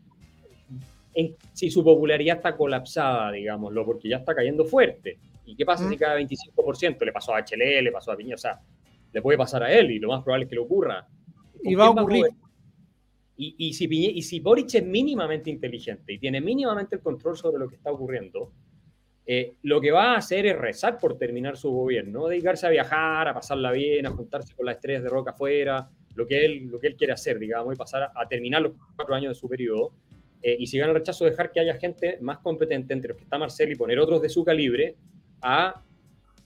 en, 1.13 1.35
si 1.53 1.71
su 1.71 1.83
popularidad 1.83 2.37
está 2.37 2.55
colapsada, 2.55 3.31
digámoslo, 3.31 3.85
porque 3.85 4.09
ya 4.09 4.17
está 4.17 4.35
cayendo 4.35 4.65
fuerte. 4.65 5.17
¿Y 5.45 5.55
qué 5.55 5.65
pasa 5.65 5.87
si 5.87 5.97
cada 5.97 6.19
25% 6.19 7.05
le 7.05 7.11
pasó 7.11 7.33
a 7.35 7.39
HL, 7.39 7.83
le 7.83 7.91
pasó 7.91 8.11
a 8.11 8.17
Piña? 8.17 8.35
O 8.35 8.37
sea, 8.37 8.59
le 9.11 9.21
puede 9.21 9.37
pasar 9.37 9.63
a 9.63 9.71
él 9.71 9.91
y 9.91 9.99
lo 9.99 10.09
más 10.09 10.23
probable 10.23 10.45
es 10.45 10.49
que 10.49 10.55
le 10.55 10.61
ocurra. 10.61 11.07
Y 11.63 11.75
va 11.75 11.87
a 11.87 11.89
ocurrir. 11.91 12.25
Y, 13.37 13.55
y, 13.57 13.73
si, 13.73 13.87
Piñe, 13.87 14.09
y 14.09 14.21
si 14.21 14.39
Boric 14.39 14.75
es 14.75 14.85
mínimamente 14.85 15.49
inteligente 15.49 16.13
y 16.13 16.19
tiene 16.19 16.39
mínimamente 16.39 16.95
el 16.95 17.01
control 17.01 17.37
sobre 17.37 17.59
lo 17.59 17.69
que 17.69 17.75
está 17.75 17.91
ocurriendo, 17.91 18.51
eh, 19.25 19.55
lo 19.63 19.81
que 19.81 19.91
va 19.91 20.13
a 20.13 20.17
hacer 20.17 20.45
es 20.45 20.57
rezar 20.57 20.97
por 20.97 21.17
terminar 21.17 21.57
su 21.57 21.71
gobierno, 21.71 22.27
dedicarse 22.27 22.67
a 22.67 22.69
viajar, 22.69 23.27
a 23.27 23.33
pasarla 23.33 23.71
bien, 23.71 24.05
a 24.05 24.11
juntarse 24.11 24.53
con 24.55 24.65
las 24.65 24.75
estrellas 24.75 25.03
de 25.03 25.09
roca 25.09 25.31
afuera, 25.31 25.89
lo 26.13 26.27
que 26.27 26.45
él, 26.45 26.67
lo 26.67 26.79
que 26.79 26.87
él 26.87 26.95
quiere 26.95 27.13
hacer, 27.13 27.39
digamos, 27.39 27.73
y 27.73 27.77
pasar 27.77 28.03
a, 28.03 28.11
a 28.15 28.27
terminar 28.27 28.61
los 28.61 28.73
cuatro 28.95 29.15
años 29.15 29.31
de 29.31 29.35
su 29.35 29.49
periodo. 29.49 29.93
Eh, 30.41 30.55
y 30.59 30.67
si 30.67 30.77
gana 30.77 30.91
el 30.91 30.99
rechazo, 30.99 31.25
dejar 31.25 31.51
que 31.51 31.59
haya 31.59 31.73
gente 31.75 32.19
más 32.21 32.37
competente 32.37 32.93
entre 32.93 33.09
los 33.09 33.17
que 33.17 33.23
está 33.23 33.39
Marcel 33.39 33.71
y 33.71 33.75
poner 33.75 33.97
otros 33.99 34.21
de 34.21 34.29
su 34.29 34.45
calibre 34.45 34.95
a 35.45 35.81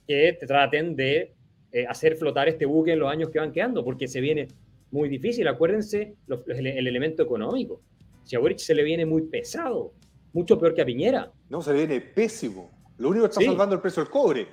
que 0.06 0.36
te 0.38 0.46
traten 0.46 0.94
de 0.94 1.32
eh, 1.72 1.86
hacer 1.88 2.16
flotar 2.16 2.48
este 2.48 2.66
buque 2.66 2.92
en 2.92 2.98
los 2.98 3.10
años 3.10 3.30
que 3.30 3.38
van 3.38 3.52
quedando, 3.52 3.82
porque 3.84 4.06
se 4.06 4.20
viene 4.20 4.48
muy 4.90 5.08
difícil. 5.08 5.48
Acuérdense 5.48 6.16
los, 6.26 6.46
el, 6.48 6.66
el, 6.66 6.86
elemento 6.86 7.22
económico. 7.22 7.80
Si 8.24 8.36
a 8.36 8.38
Boric 8.38 8.58
se 8.58 8.74
le 8.74 8.82
viene 8.82 9.06
muy 9.06 9.22
pesado, 9.22 9.92
mucho 10.32 10.58
peor 10.58 10.74
que 10.74 10.82
a 10.82 10.84
Piñera. 10.84 11.32
No, 11.48 11.62
se 11.62 11.72
le 11.72 11.86
viene 11.86 12.00
pésimo. 12.00 12.70
Lo 12.98 13.08
único 13.08 13.24
que 13.24 13.30
está 13.30 13.40
sí. 13.40 13.46
salvando 13.46 13.74
el 13.74 13.80
precio 13.80 14.02
del 14.02 14.10
cobre. 14.10 14.46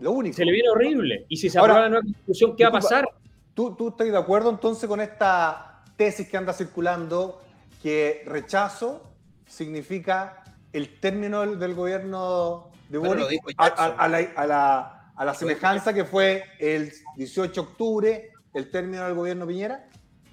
Lo 0.00 0.12
único. 0.12 0.36
Se 0.36 0.44
le 0.44 0.52
viene 0.52 0.68
horrible. 0.68 1.24
Y 1.28 1.36
si 1.36 1.48
se 1.48 1.58
aprueba 1.58 1.80
la 1.80 1.88
nueva 1.88 2.02
constitución, 2.02 2.56
¿qué 2.56 2.64
va 2.64 2.68
a 2.68 2.72
pasar? 2.72 3.08
¿tú, 3.54 3.74
¿Tú 3.76 3.88
estás 3.88 4.10
de 4.10 4.16
acuerdo 4.16 4.50
entonces 4.50 4.88
con 4.88 5.00
esta 5.00 5.84
tesis 5.96 6.28
que 6.28 6.36
anda 6.36 6.52
circulando 6.52 7.40
que 7.82 8.22
rechazo 8.26 9.02
significa 9.46 10.42
el 10.72 11.00
término 11.00 11.40
del, 11.40 11.58
del 11.58 11.74
gobierno 11.74 12.70
de 12.90 12.98
Boric 12.98 13.40
a, 13.56 13.66
a, 13.66 13.86
a, 14.04 14.08
la, 14.08 14.18
a, 14.18 14.46
la, 14.46 15.12
a 15.16 15.24
la 15.24 15.34
semejanza 15.34 15.94
que 15.94 16.04
fue 16.04 16.44
el 16.58 16.92
18 17.16 17.52
de 17.52 17.60
octubre, 17.60 18.30
el 18.52 18.70
término 18.70 19.04
del 19.04 19.14
gobierno 19.14 19.46
Piñera? 19.46 19.86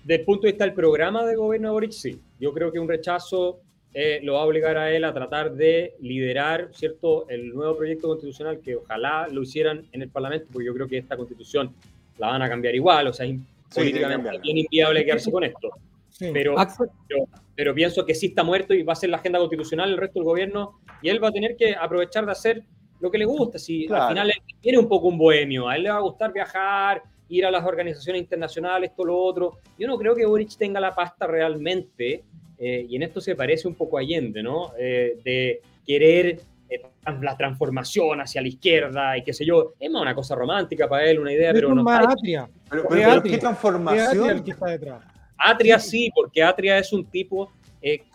Desde 0.04 0.22
el 0.22 0.26
punto 0.26 0.44
de 0.44 0.54
vista 0.54 0.66
del 0.66 0.74
programa 0.74 1.24
de 1.26 1.36
gobierno 1.36 1.70
de 1.70 1.72
Boric, 1.74 1.92
sí. 1.92 2.22
Yo 2.40 2.54
creo 2.54 2.72
que 2.72 2.80
un 2.80 2.88
rechazo 2.88 3.60
eh, 3.94 4.20
lo 4.24 4.34
va 4.34 4.42
a 4.42 4.46
obligar 4.46 4.78
a 4.78 4.92
él 4.92 5.04
a 5.04 5.14
tratar 5.14 5.54
de 5.54 5.96
liderar 6.02 6.70
cierto 6.74 7.28
el 7.30 7.54
nuevo 7.54 7.78
proyecto 7.78 8.08
constitucional 8.08 8.60
que 8.60 8.76
ojalá 8.76 9.28
lo 9.28 9.42
hicieran 9.44 9.86
en 9.92 10.02
el 10.02 10.10
Parlamento, 10.10 10.48
porque 10.52 10.66
yo 10.66 10.74
creo 10.74 10.88
que 10.88 10.98
esta 10.98 11.16
constitución 11.16 11.74
la 12.18 12.28
van 12.28 12.42
a 12.42 12.50
cambiar 12.50 12.76
igual, 12.76 13.08
o 13.08 13.14
sea, 13.14 13.26
es 13.26 13.34
sí, 13.34 13.40
políticamente 13.74 14.40
bien 14.40 14.58
inviable 14.58 15.06
quedarse 15.06 15.32
con 15.32 15.44
esto. 15.44 15.70
Pero, 16.20 16.56
pero, 17.56 17.74
pienso 17.76 18.06
que 18.06 18.16
sí 18.16 18.28
está 18.28 18.44
muerto 18.44 18.74
y 18.74 18.84
va 18.84 18.94
a 18.94 18.96
ser 18.96 19.10
la 19.10 19.18
agenda 19.18 19.40
constitucional 19.40 19.92
el 19.92 19.98
resto 19.98 20.20
del 20.20 20.26
gobierno 20.26 20.80
y 21.02 21.10
él 21.10 21.24
va 21.24 21.30
a 21.30 21.32
tener 21.32 21.56
que 21.56 21.76
aprovechar 21.76 22.26
de 22.26 22.32
hacer 22.32 22.64
lo 23.00 23.12
que 23.12 23.18
le 23.18 23.26
gusta. 23.26 23.60
Si 23.60 23.88
al 23.92 24.10
final 24.10 24.30
él 24.30 24.42
tiene 24.62 24.80
un 24.80 24.88
poco 24.88 25.08
un 25.08 25.18
bohemio, 25.18 25.68
a 25.68 25.76
él 25.76 25.84
le 25.84 25.90
va 25.90 25.98
a 25.98 26.02
gustar 26.02 26.34
viajar, 26.34 27.04
ir 27.30 27.46
a 27.46 27.52
las 27.52 27.66
organizaciones 27.66 28.22
internacionales, 28.22 28.92
esto, 28.92 29.06
lo 29.06 29.18
otro. 29.18 29.60
Yo 29.78 29.88
no 29.88 29.98
creo 29.98 30.16
que 30.16 30.26
Boric 30.26 30.58
tenga 30.58 30.80
la 30.80 30.96
pasta 30.96 31.28
realmente, 31.28 32.24
eh, 32.58 32.86
y 32.90 32.96
en 32.96 33.04
esto 33.04 33.22
se 33.22 33.36
parece 33.36 33.68
un 33.68 33.76
poco 33.76 33.98
a 33.98 34.02
Allende, 34.02 34.42
¿no? 34.42 34.72
Eh, 34.78 35.20
de 35.24 35.62
querer 35.86 36.40
eh, 36.70 36.82
la 37.22 37.38
transformación 37.38 38.22
hacia 38.22 38.42
la 38.42 38.48
izquierda 38.48 39.18
y 39.18 39.24
qué 39.24 39.34
sé 39.34 39.46
yo. 39.46 39.74
Es 39.80 39.90
más 39.92 40.02
una 40.02 40.16
cosa 40.16 40.36
romántica 40.36 40.88
para 40.88 41.06
él, 41.06 41.20
una 41.20 41.32
idea, 41.32 41.54
pero 41.54 41.74
no. 41.74 41.90
Atria. 41.90 42.50
Pero, 42.70 43.24
¿qué 43.24 43.38
transformación? 43.38 44.44
Atria 45.38 45.80
sí, 45.80 46.12
porque 46.14 46.44
Atria 46.44 46.78
es 46.78 46.92
un 46.94 47.06
tipo 47.06 47.52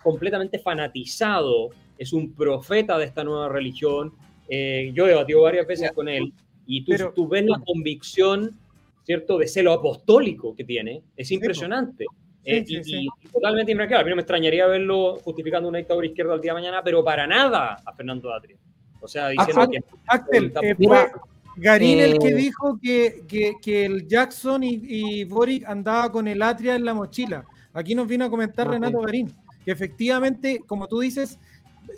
completamente 0.02 0.58
fanatizado, 0.58 1.70
es 1.96 2.12
un 2.12 2.32
profeta 2.32 2.98
de 2.98 3.06
esta 3.06 3.24
nueva 3.24 3.48
religión. 3.48 4.12
yo 4.48 5.06
he 5.06 5.10
debatido 5.10 5.42
varias 5.42 5.66
veces 5.66 5.92
con 5.92 6.08
él 6.08 6.32
y 6.66 6.84
tú, 6.84 6.92
tú 7.14 7.28
ves 7.28 7.44
la 7.46 7.58
convicción 7.64 8.58
¿cierto? 9.04 9.38
De 9.38 9.48
celo 9.48 9.72
apostólico 9.72 10.54
que 10.54 10.64
tiene, 10.64 11.02
es 11.16 11.30
impresionante. 11.30 12.06
Eh, 12.44 12.64
y, 12.66 13.08
totalmente 13.32 13.72
impresionante. 13.72 14.02
A 14.02 14.04
mí 14.04 14.10
no 14.10 14.16
me 14.16 14.22
extrañaría 14.22 14.66
verlo 14.66 15.18
justificando 15.22 15.68
una 15.68 15.78
dictadura 15.78 16.06
izquierda 16.06 16.34
al 16.34 16.40
día 16.40 16.52
de 16.52 16.60
mañana, 16.60 16.82
pero 16.82 17.04
para 17.04 17.26
nada 17.26 17.82
a 17.84 17.92
Fernando 17.94 18.32
Atria. 18.32 18.56
O 19.00 19.08
sea, 19.08 19.28
diciendo 19.28 19.68
que... 19.68 19.78
Axel, 20.06 20.52
eh, 20.62 20.74
fue 20.76 21.10
Garín 21.56 22.00
el 22.00 22.18
que 22.18 22.28
eh, 22.28 22.34
dijo 22.34 22.78
que, 22.80 23.56
que, 23.60 23.84
el 23.84 24.06
Jackson 24.06 24.62
y, 24.64 24.80
y, 24.82 25.24
Boric 25.24 25.66
andaba 25.66 26.10
con 26.10 26.26
el 26.26 26.40
Atria 26.42 26.74
en 26.74 26.84
la 26.84 26.94
mochila. 26.94 27.44
Aquí 27.74 27.94
nos 27.94 28.06
vino 28.06 28.24
a 28.24 28.30
comentar 28.30 28.68
Renato 28.68 29.00
Garín, 29.00 29.32
que 29.64 29.70
efectivamente, 29.70 30.60
como 30.66 30.88
tú 30.88 31.00
dices, 31.00 31.38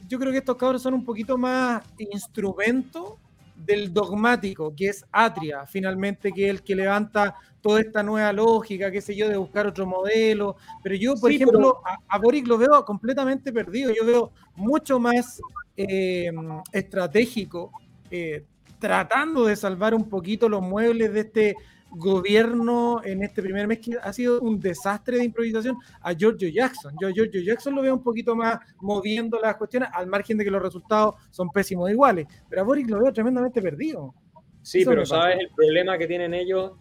yo 0.09 0.19
creo 0.19 0.33
que 0.33 0.39
estos 0.39 0.57
cabros 0.57 0.83
son 0.83 0.95
un 0.95 1.05
poquito 1.05 1.39
más 1.39 1.83
instrumento 1.99 3.19
del 3.57 3.93
dogmático, 3.93 4.75
que 4.77 4.89
es 4.89 5.05
Atria, 5.13 5.67
finalmente, 5.67 6.33
que 6.33 6.47
es 6.47 6.51
el 6.51 6.63
que 6.63 6.75
levanta 6.75 7.37
toda 7.61 7.81
esta 7.81 8.03
nueva 8.03 8.33
lógica, 8.33 8.91
qué 8.91 9.01
sé 9.01 9.15
yo, 9.17 9.29
de 9.29 9.37
buscar 9.37 9.67
otro 9.67 9.87
modelo. 9.87 10.57
Pero 10.83 10.97
yo, 10.97 11.15
por 11.15 11.31
ejemplo, 11.31 11.81
A, 12.09 12.19
Boric 12.19 12.47
lo 12.47 12.59
veo 12.59 12.85
completamente 12.85 13.53
perdido. 13.53 13.93
Yo 13.95 14.05
veo 14.05 14.33
mucho 14.57 14.99
más 14.99 15.41
eh, 15.77 16.31
estratégico, 16.73 17.73
eh, 18.11 18.45
tratando 18.85 19.47
de 19.47 19.57
salvar 19.57 19.95
un 19.95 20.11
poquito 20.11 20.47
los 20.47 20.61
muebles 20.61 21.11
de 21.15 21.21
este 21.21 21.57
gobierno 21.89 23.01
en 23.03 23.23
este 23.23 23.41
primer 23.41 23.67
mes 23.67 23.79
que 23.79 23.93
ha 24.03 24.13
sido 24.13 24.43
un 24.43 24.61
desastre 24.61 25.17
de 25.17 25.25
improvisación 25.25 25.79
a 26.03 26.13
Giorgio 26.13 26.51
Jackson. 26.51 26.95
Yo 27.01 27.09
a 27.09 27.11
Giorgio 27.11 27.41
Jackson 27.41 27.75
lo 27.75 27.81
veo 27.81 27.95
un 27.95 28.03
poquito 28.03 28.37
más 28.37 28.59
moviendo 28.83 29.41
las 29.41 29.57
cuestiones, 29.57 29.89
al 29.91 30.07
margen 30.07 30.37
de 30.37 30.45
que 30.45 30.51
los 30.51 30.61
resultados 30.61 31.15
son 31.31 31.49
pésimos 31.49 31.91
iguales, 31.91 32.27
pero 32.47 32.61
a 32.61 32.65
Boric 32.67 32.91
lo 32.91 33.01
veo 33.01 33.11
tremendamente 33.11 33.63
perdido. 33.63 34.13
Sí, 34.61 34.85
pero 34.85 35.07
sabes, 35.07 35.39
el 35.41 35.49
problema 35.57 35.97
que 35.97 36.07
tienen 36.07 36.35
ellos 36.35 36.73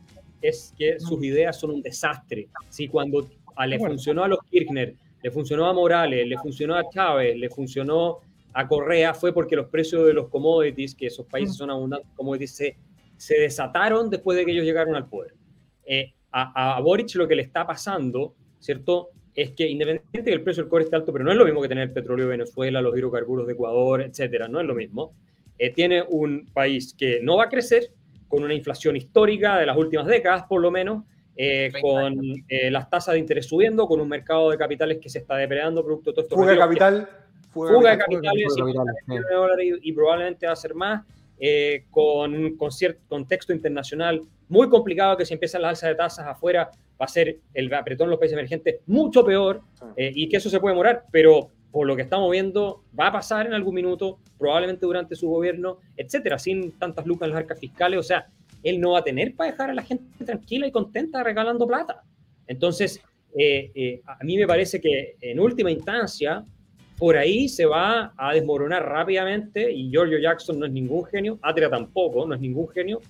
es 0.41 0.73
que 0.77 0.99
sus 0.99 1.23
ideas 1.23 1.57
son 1.57 1.71
un 1.71 1.81
desastre. 1.81 2.49
Si 2.67 2.89
cuando 2.89 3.29
le 3.65 3.79
funcionó 3.79 4.25
a 4.25 4.27
los 4.27 4.39
Kirchner, 4.51 4.93
le 5.21 5.31
funcionó 5.31 5.67
a 5.67 5.73
Morales, 5.73 6.27
le 6.27 6.37
funcionó 6.37 6.75
a 6.75 6.89
Chávez, 6.89 7.37
le 7.37 7.49
funcionó 7.49 8.19
a 8.53 8.67
Correa, 8.67 9.13
fue 9.13 9.33
porque 9.33 9.55
los 9.55 9.67
precios 9.67 10.05
de 10.05 10.13
los 10.13 10.29
commodities, 10.29 10.95
que 10.95 11.07
esos 11.07 11.25
países 11.25 11.55
son 11.55 11.69
abundantes 11.69 12.09
commodities, 12.15 12.55
se 12.55 12.77
se 13.23 13.39
desataron 13.39 14.09
después 14.09 14.37
de 14.37 14.45
que 14.45 14.51
ellos 14.51 14.65
llegaron 14.65 14.95
al 14.95 15.07
poder. 15.07 15.33
Eh, 15.85 16.13
a, 16.31 16.75
a, 16.75 16.81
Boric 16.81 17.15
lo 17.15 17.27
que 17.27 17.35
le 17.35 17.43
está 17.43 17.65
pasando, 17.65 18.35
¿cierto? 18.59 19.11
Es 19.33 19.51
que 19.51 19.67
independientemente 19.67 20.29
de 20.29 20.35
que 20.35 20.39
el 20.39 20.43
precio 20.43 20.63
del 20.63 20.69
cobre 20.69 20.83
esté 20.83 20.95
alto, 20.95 21.13
pero 21.13 21.23
no 21.23 21.31
es 21.31 21.37
lo 21.37 21.45
mismo 21.45 21.61
que 21.61 21.69
tener 21.69 21.87
el 21.87 21.93
petróleo 21.93 22.25
de 22.25 22.31
Venezuela, 22.31 22.81
los 22.81 22.97
hidrocarburos 22.97 23.47
de 23.47 23.53
Ecuador, 23.53 24.01
etcétera, 24.01 24.49
no 24.49 24.59
es 24.59 24.65
lo 24.65 24.75
mismo. 24.75 25.13
Eh, 25.57 25.71
tiene 25.71 26.03
un 26.09 26.49
país 26.53 26.93
que 26.93 27.21
no 27.21 27.37
va 27.37 27.45
a 27.45 27.49
crecer, 27.49 27.91
con 28.27 28.43
una 28.43 28.53
inflación 28.53 28.95
histórica 28.95 29.57
de 29.59 29.67
las 29.67 29.77
últimas 29.77 30.07
décadas, 30.07 30.43
por 30.49 30.59
lo 30.59 30.71
menos, 30.71 31.03
eh, 31.35 31.71
con 31.81 32.19
las 32.49 32.89
tasas 32.89 33.13
de 33.13 33.19
interés 33.19 33.45
subiendo, 33.45 33.87
con 33.87 34.01
un 34.01 34.09
mercado 34.09 34.49
de 34.49 34.57
capitales 34.57 34.97
que 34.99 35.09
se 35.09 35.19
está 35.19 35.37
depredando 35.37 35.83
producto 35.83 36.09
de 36.09 36.15
todo 36.15 36.23
esto. 36.23 36.35
Fuga 36.35 36.51
de 36.51 36.57
capital. 36.57 37.09
Fuga, 37.53 37.91
de 37.91 37.97
capitales, 37.97 38.55
y, 38.57 39.89
y 39.89 39.93
probablemente 39.93 40.47
va 40.47 40.53
a 40.53 40.55
ser 40.55 40.73
más. 40.73 41.03
Eh, 41.39 41.85
con 41.89 42.33
un 42.33 42.55
contexto 42.55 43.51
internacional 43.51 44.21
muy 44.47 44.69
complicado 44.69 45.17
que 45.17 45.25
si 45.25 45.33
empiezan 45.33 45.63
las 45.63 45.69
alzas 45.71 45.89
de 45.89 45.95
tasas 45.95 46.27
afuera 46.27 46.69
va 47.01 47.05
a 47.05 47.07
ser 47.07 47.39
el 47.55 47.73
apretón 47.73 48.05
en 48.05 48.11
los 48.11 48.19
países 48.19 48.37
emergentes 48.37 48.81
mucho 48.85 49.25
peor 49.25 49.61
eh, 49.97 50.11
y 50.13 50.29
que 50.29 50.37
eso 50.37 50.49
se 50.49 50.59
puede 50.59 50.73
demorar, 50.73 51.05
pero 51.11 51.49
por 51.71 51.87
lo 51.87 51.95
que 51.95 52.03
estamos 52.03 52.31
viendo 52.31 52.83
va 52.97 53.07
a 53.07 53.11
pasar 53.11 53.47
en 53.47 53.53
algún 53.53 53.73
minuto, 53.73 54.19
probablemente 54.37 54.85
durante 54.85 55.15
su 55.15 55.27
gobierno, 55.27 55.79
etcétera, 55.97 56.37
sin 56.37 56.71
tantas 56.73 57.05
lucas 57.07 57.25
en 57.25 57.33
las 57.33 57.41
arcas 57.41 57.59
fiscales, 57.59 57.99
o 57.99 58.03
sea, 58.03 58.27
él 58.61 58.79
no 58.79 58.91
va 58.91 58.99
a 58.99 59.03
tener 59.03 59.35
para 59.35 59.51
dejar 59.51 59.71
a 59.71 59.73
la 59.73 59.81
gente 59.81 60.23
tranquila 60.23 60.67
y 60.67 60.71
contenta 60.71 61.23
regalando 61.23 61.67
plata. 61.67 62.03
Entonces, 62.47 63.01
eh, 63.37 64.01
a 64.05 64.23
mí 64.23 64.37
me 64.37 64.45
parece 64.45 64.79
que 64.79 65.15
en 65.19 65.39
última 65.39 65.71
instancia, 65.71 66.45
por 66.97 67.17
ahí 67.17 67.49
se 67.49 67.65
va 67.65 68.13
a 68.15 68.33
desmoronar 68.33 68.87
rápidamente 68.87 69.71
y 69.71 69.89
Giorgio 69.89 70.19
Jackson 70.19 70.59
no 70.59 70.65
es 70.65 70.71
ningún 70.71 71.05
genio, 71.05 71.39
Atria 71.41 71.69
tampoco, 71.69 72.25
no 72.27 72.35
es 72.35 72.41
ningún 72.41 72.69
genio, 72.69 73.01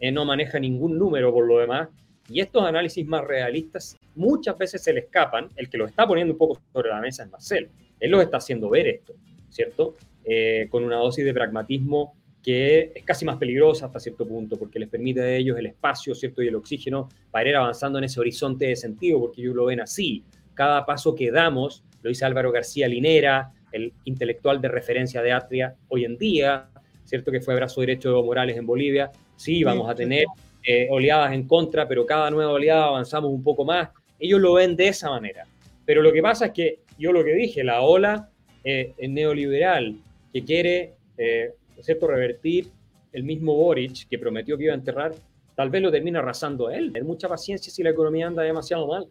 eh, 0.00 0.10
no 0.10 0.24
maneja 0.24 0.58
ningún 0.58 0.98
número 0.98 1.32
por 1.32 1.46
lo 1.46 1.58
demás. 1.58 1.88
Y 2.28 2.40
estos 2.40 2.64
análisis 2.64 3.06
más 3.06 3.24
realistas 3.24 3.96
muchas 4.14 4.56
veces 4.56 4.82
se 4.82 4.92
le 4.92 5.00
escapan. 5.00 5.48
El 5.56 5.68
que 5.68 5.76
lo 5.76 5.86
está 5.86 6.06
poniendo 6.06 6.32
un 6.32 6.38
poco 6.38 6.60
sobre 6.72 6.88
la 6.90 7.00
mesa 7.00 7.24
es 7.24 7.30
Marcel. 7.30 7.68
Él 7.98 8.10
los 8.10 8.22
está 8.22 8.38
haciendo 8.38 8.70
ver 8.70 8.86
esto, 8.86 9.14
¿cierto? 9.48 9.96
Eh, 10.24 10.68
con 10.70 10.84
una 10.84 10.96
dosis 10.96 11.24
de 11.24 11.34
pragmatismo 11.34 12.14
que 12.42 12.92
es 12.94 13.04
casi 13.04 13.24
más 13.24 13.36
peligrosa 13.36 13.86
hasta 13.86 14.00
cierto 14.00 14.26
punto, 14.26 14.56
porque 14.56 14.78
les 14.78 14.88
permite 14.88 15.20
a 15.20 15.36
ellos 15.36 15.56
el 15.58 15.66
espacio, 15.66 16.14
¿cierto? 16.14 16.42
Y 16.42 16.48
el 16.48 16.56
oxígeno 16.56 17.08
para 17.30 17.48
ir 17.48 17.56
avanzando 17.56 17.98
en 17.98 18.04
ese 18.04 18.18
horizonte 18.18 18.66
de 18.66 18.76
sentido, 18.76 19.20
porque 19.20 19.40
ellos 19.40 19.54
lo 19.54 19.66
ven 19.66 19.80
así. 19.80 20.24
Cada 20.54 20.84
paso 20.84 21.14
que 21.14 21.30
damos 21.30 21.84
lo 22.02 22.08
dice 22.08 22.24
Álvaro 22.24 22.52
García 22.52 22.88
Linera, 22.88 23.52
el 23.72 23.92
intelectual 24.04 24.60
de 24.60 24.68
referencia 24.68 25.22
de 25.22 25.32
Atria 25.32 25.74
hoy 25.88 26.04
en 26.04 26.18
día, 26.18 26.68
¿cierto? 27.04 27.30
Que 27.30 27.40
fue 27.40 27.54
brazo 27.54 27.80
derecho 27.80 28.08
de 28.08 28.14
Evo 28.14 28.24
Morales 28.24 28.56
en 28.56 28.66
Bolivia. 28.66 29.10
Sí, 29.36 29.64
vamos 29.64 29.88
a 29.88 29.94
tener 29.94 30.26
eh, 30.64 30.88
oleadas 30.90 31.32
en 31.32 31.46
contra, 31.46 31.88
pero 31.88 32.06
cada 32.06 32.30
nueva 32.30 32.52
oleada 32.52 32.86
avanzamos 32.86 33.30
un 33.30 33.42
poco 33.42 33.64
más. 33.64 33.88
Ellos 34.18 34.40
lo 34.40 34.54
ven 34.54 34.76
de 34.76 34.88
esa 34.88 35.10
manera. 35.10 35.46
Pero 35.84 36.02
lo 36.02 36.12
que 36.12 36.22
pasa 36.22 36.46
es 36.46 36.52
que 36.52 36.80
yo 36.98 37.12
lo 37.12 37.24
que 37.24 37.34
dije, 37.34 37.64
la 37.64 37.82
ola 37.82 38.30
eh, 38.62 38.94
neoliberal 39.08 39.96
que 40.32 40.44
quiere, 40.44 40.94
eh, 41.18 41.52
¿cierto?, 41.80 42.06
revertir 42.06 42.68
el 43.12 43.24
mismo 43.24 43.54
Boric 43.54 44.08
que 44.08 44.18
prometió 44.18 44.56
que 44.56 44.64
iba 44.64 44.72
a 44.72 44.76
enterrar, 44.76 45.12
tal 45.56 45.70
vez 45.70 45.82
lo 45.82 45.90
termina 45.90 46.20
arrasando 46.20 46.68
a 46.68 46.76
él. 46.76 46.92
Tener 46.92 47.04
mucha 47.04 47.28
paciencia 47.28 47.72
si 47.72 47.82
la 47.82 47.90
economía 47.90 48.28
anda 48.28 48.42
demasiado 48.42 48.86
mal. 48.86 49.06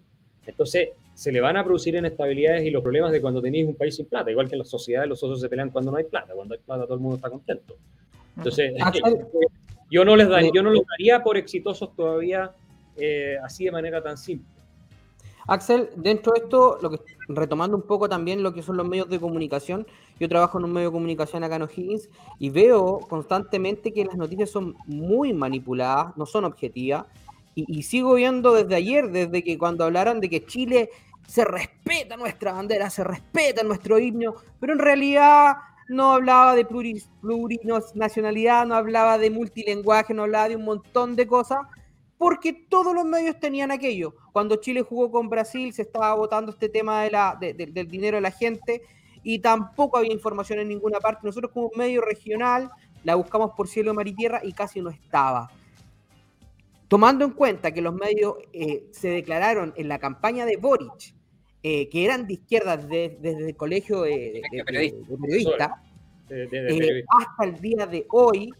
Entonces, 0.46 0.90
se 1.14 1.32
le 1.32 1.42
van 1.42 1.58
a 1.58 1.64
producir 1.64 1.96
inestabilidades 1.96 2.64
y 2.66 2.72
los 2.72 2.82
problemas 2.82 3.12
de 3.12 3.22
cuando 3.22 3.42
tenéis 3.42 3.68
un 3.68 3.76
país 3.76 3.96
sin 3.96 4.06
plata, 4.06 4.32
igual 4.32 4.48
que 4.48 4.56
en 4.56 4.60
la 4.60 4.66
sociedad 4.66 5.06
los 5.06 5.20
socios 5.20 5.42
se 5.42 5.50
pelean 5.50 5.70
cuando 5.70 5.92
no 5.92 5.98
hay 5.98 6.06
plata, 6.06 6.34
cuando 6.34 6.56
hay 6.56 6.60
plata 6.60 6.84
todo 6.84 6.96
el 6.96 7.00
mundo 7.00 7.18
está 7.18 7.30
contento. 7.30 7.76
Entonces, 8.38 8.74
yo 9.92 10.06
no 10.06 10.16
les 10.16 10.30
daría, 10.30 10.52
yo 10.54 10.64
no 10.64 10.72
los 10.72 10.84
daría 10.98 11.22
por 11.22 11.38
exitosos 11.38 11.96
todavía 11.96 12.52
eh, 12.98 13.38
así 13.44 13.66
de 13.66 13.72
manera 13.72 14.02
tan 14.02 14.18
simple. 14.18 14.48
Axel, 15.48 15.90
dentro 15.96 16.34
de 16.34 16.42
esto, 16.42 16.78
lo 16.82 16.92
que, 16.92 17.00
retomando 17.28 17.76
un 17.76 17.84
poco 17.84 18.08
también 18.08 18.44
lo 18.44 18.54
que 18.54 18.62
son 18.62 18.78
los 18.78 18.88
medios 18.88 19.10
de 19.10 19.20
comunicación, 19.20 19.88
yo 20.20 20.30
trabajo 20.30 20.60
en 20.60 20.66
un 20.66 20.74
medio 20.74 20.90
de 20.90 20.94
comunicación 20.94 21.44
acá 21.44 21.56
en 21.56 21.64
O'Higgins 21.64 22.10
y 22.40 22.50
veo 22.50 23.00
constantemente 23.00 23.92
que 23.92 24.06
las 24.06 24.16
noticias 24.16 24.50
son 24.50 24.76
muy 24.86 25.34
manipuladas, 25.34 26.16
no 26.16 26.26
son 26.26 26.46
objetivas, 26.46 27.06
y, 27.56 27.84
sigo 27.84 28.16
viendo 28.16 28.54
desde 28.54 28.76
ayer, 28.76 29.10
desde 29.10 29.44
que 29.44 29.58
cuando 29.58 29.84
hablaron 29.84 30.22
de 30.22 30.30
que 30.30 30.46
Chile 30.46 30.90
se 31.28 31.46
respeta 31.46 32.18
nuestra 32.18 32.54
bandera, 32.54 32.90
se 32.90 33.04
respeta 33.04 33.64
nuestro 33.64 34.00
himno, 34.00 34.36
pero 34.60 34.74
en 34.74 34.80
realidad 34.80 35.58
no 35.88 36.14
hablaba 36.14 36.56
de 36.56 36.66
plurinacionalidad, 36.66 38.66
no 38.66 38.76
hablaba 38.76 39.18
de 39.18 39.30
multilenguaje, 39.30 40.14
no 40.14 40.24
hablaba 40.24 40.50
de 40.50 40.56
un 40.56 40.64
montón 40.64 41.16
de 41.16 41.28
cosas, 41.28 41.60
porque 42.18 42.54
todos 42.54 42.94
los 42.94 43.04
medios 43.04 43.40
tenían 43.40 43.72
aquello. 43.72 44.16
Cuando 44.32 44.58
Chile 44.58 44.84
jugó 44.84 45.12
con 45.12 45.28
Brasil 45.28 45.74
se 45.74 45.82
estaba 45.82 46.14
votando 46.14 46.52
este 46.52 46.70
tema 46.70 47.04
de 47.04 47.12
la, 47.12 47.38
del 47.40 47.88
dinero 47.88 48.18
de 48.18 48.22
la 48.22 48.32
gente 48.32 48.84
y 49.24 49.40
tampoco 49.40 49.98
había 49.98 50.14
información 50.14 50.60
en 50.60 50.70
ninguna 50.70 51.00
parte. 51.00 51.22
Nosotros 51.24 51.52
como 51.52 51.72
medio 51.76 52.02
regional 52.02 52.72
la 53.04 53.16
buscamos 53.16 53.52
por 53.58 53.68
cielo, 53.68 53.94
mar 53.94 54.08
y 54.08 54.14
tierra 54.14 54.40
y 54.44 54.54
casi 54.54 54.82
no 54.82 54.90
estaba. 54.90 55.50
Tomando 56.92 57.24
en 57.24 57.32
cuenta 57.32 57.72
que 57.72 57.80
los 57.80 57.94
medios 57.94 58.36
eh, 58.52 58.90
se 58.92 59.08
declararon 59.08 59.74
en 59.78 59.88
la 59.88 59.98
campaña 59.98 60.46
de 60.46 60.58
Boric 60.58 61.16
eh, 61.64 61.88
que 61.88 62.04
eran 62.04 62.28
de 62.28 62.34
izquierda 62.34 62.76
desde 62.76 63.48
el 63.48 63.56
colegio 63.56 64.02
de, 64.02 64.42
periodistas, 64.66 65.72
eh, 66.30 67.04
hasta 67.08 67.46
el 67.46 67.62
día 67.62 67.88
de 67.88 68.06
hoy, 68.10 68.54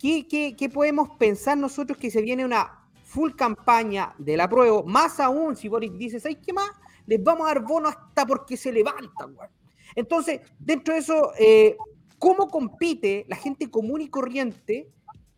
¿qué, 0.00 0.26
¿qué, 0.56 0.68
podemos 0.70 1.10
pensar 1.18 1.58
nosotros 1.58 1.98
que 1.98 2.10
se 2.10 2.22
viene 2.22 2.42
una 2.42 2.88
full 3.04 3.32
campaña 3.32 4.14
del 4.16 4.40
apruebo? 4.40 4.82
Más 4.84 5.20
aún 5.20 5.54
si 5.54 5.68
Boris 5.68 5.92
dice, 5.98 6.20
¿sabes 6.20 6.38
qué 6.42 6.54
más? 6.54 6.70
les 7.04 7.22
vamos 7.22 7.44
a 7.44 7.52
dar 7.52 7.62
bono 7.62 7.90
hasta 7.90 8.24
porque 8.24 8.56
se 8.56 8.72
levantan, 8.72 9.34
güey. 9.34 9.50
Entonces, 9.94 10.40
dentro 10.58 10.94
de 10.94 11.00
eso, 11.00 11.32
¿cómo 12.18 12.48
compite 12.48 13.26
la 13.28 13.36
gente 13.36 13.70
común 13.70 14.00
y 14.00 14.08
corriente 14.08 14.88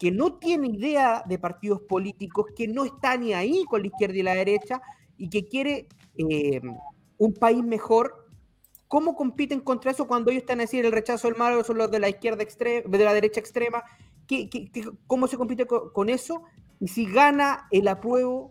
que 0.04 0.12
no 0.12 0.34
tiene 0.34 0.68
idea 0.68 1.22
de 1.26 1.38
partidos 1.38 1.80
políticos, 1.80 2.48
que 2.54 2.68
no 2.68 2.84
está 2.84 3.16
ni 3.16 3.32
ahí 3.32 3.64
con 3.64 3.80
la 3.80 3.86
izquierda 3.86 4.18
y 4.18 4.22
la 4.22 4.34
derecha 4.34 4.82
y 5.16 5.30
que 5.30 5.46
quiere 5.46 5.88
eh, 6.18 6.60
un 7.16 7.32
país 7.32 7.64
mejor? 7.64 8.28
¿Cómo 8.86 9.16
compiten 9.16 9.60
contra 9.60 9.92
eso 9.92 10.06
cuando 10.06 10.30
ellos 10.30 10.42
están 10.42 10.58
a 10.58 10.64
decir 10.64 10.84
el 10.84 10.92
rechazo 10.92 11.26
del 11.26 11.38
malo 11.38 11.64
son 11.64 11.78
los 11.78 11.90
de 11.90 12.00
la 12.00 12.10
izquierda 12.10 12.42
extrema, 12.42 12.86
de 12.86 13.02
la 13.02 13.14
derecha 13.14 13.40
extrema? 13.40 13.82
¿Qué, 14.26 14.50
cómo 15.06 15.26
se 15.26 15.38
compite 15.38 15.64
con, 15.64 16.10
eso? 16.10 16.42
Y 16.80 16.88
si 16.88 17.10
gana 17.10 17.66
el 17.70 17.88
apruebo, 17.88 18.50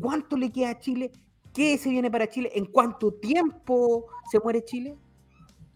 ¿cuánto 0.00 0.36
le 0.36 0.52
queda 0.52 0.70
a 0.70 0.78
Chile? 0.78 1.10
¿Qué 1.52 1.78
se 1.78 1.90
viene 1.90 2.12
para 2.12 2.28
Chile? 2.28 2.52
¿En 2.54 2.66
cuánto 2.66 3.14
tiempo 3.14 4.06
se 4.30 4.38
muere 4.38 4.64
Chile? 4.64 4.94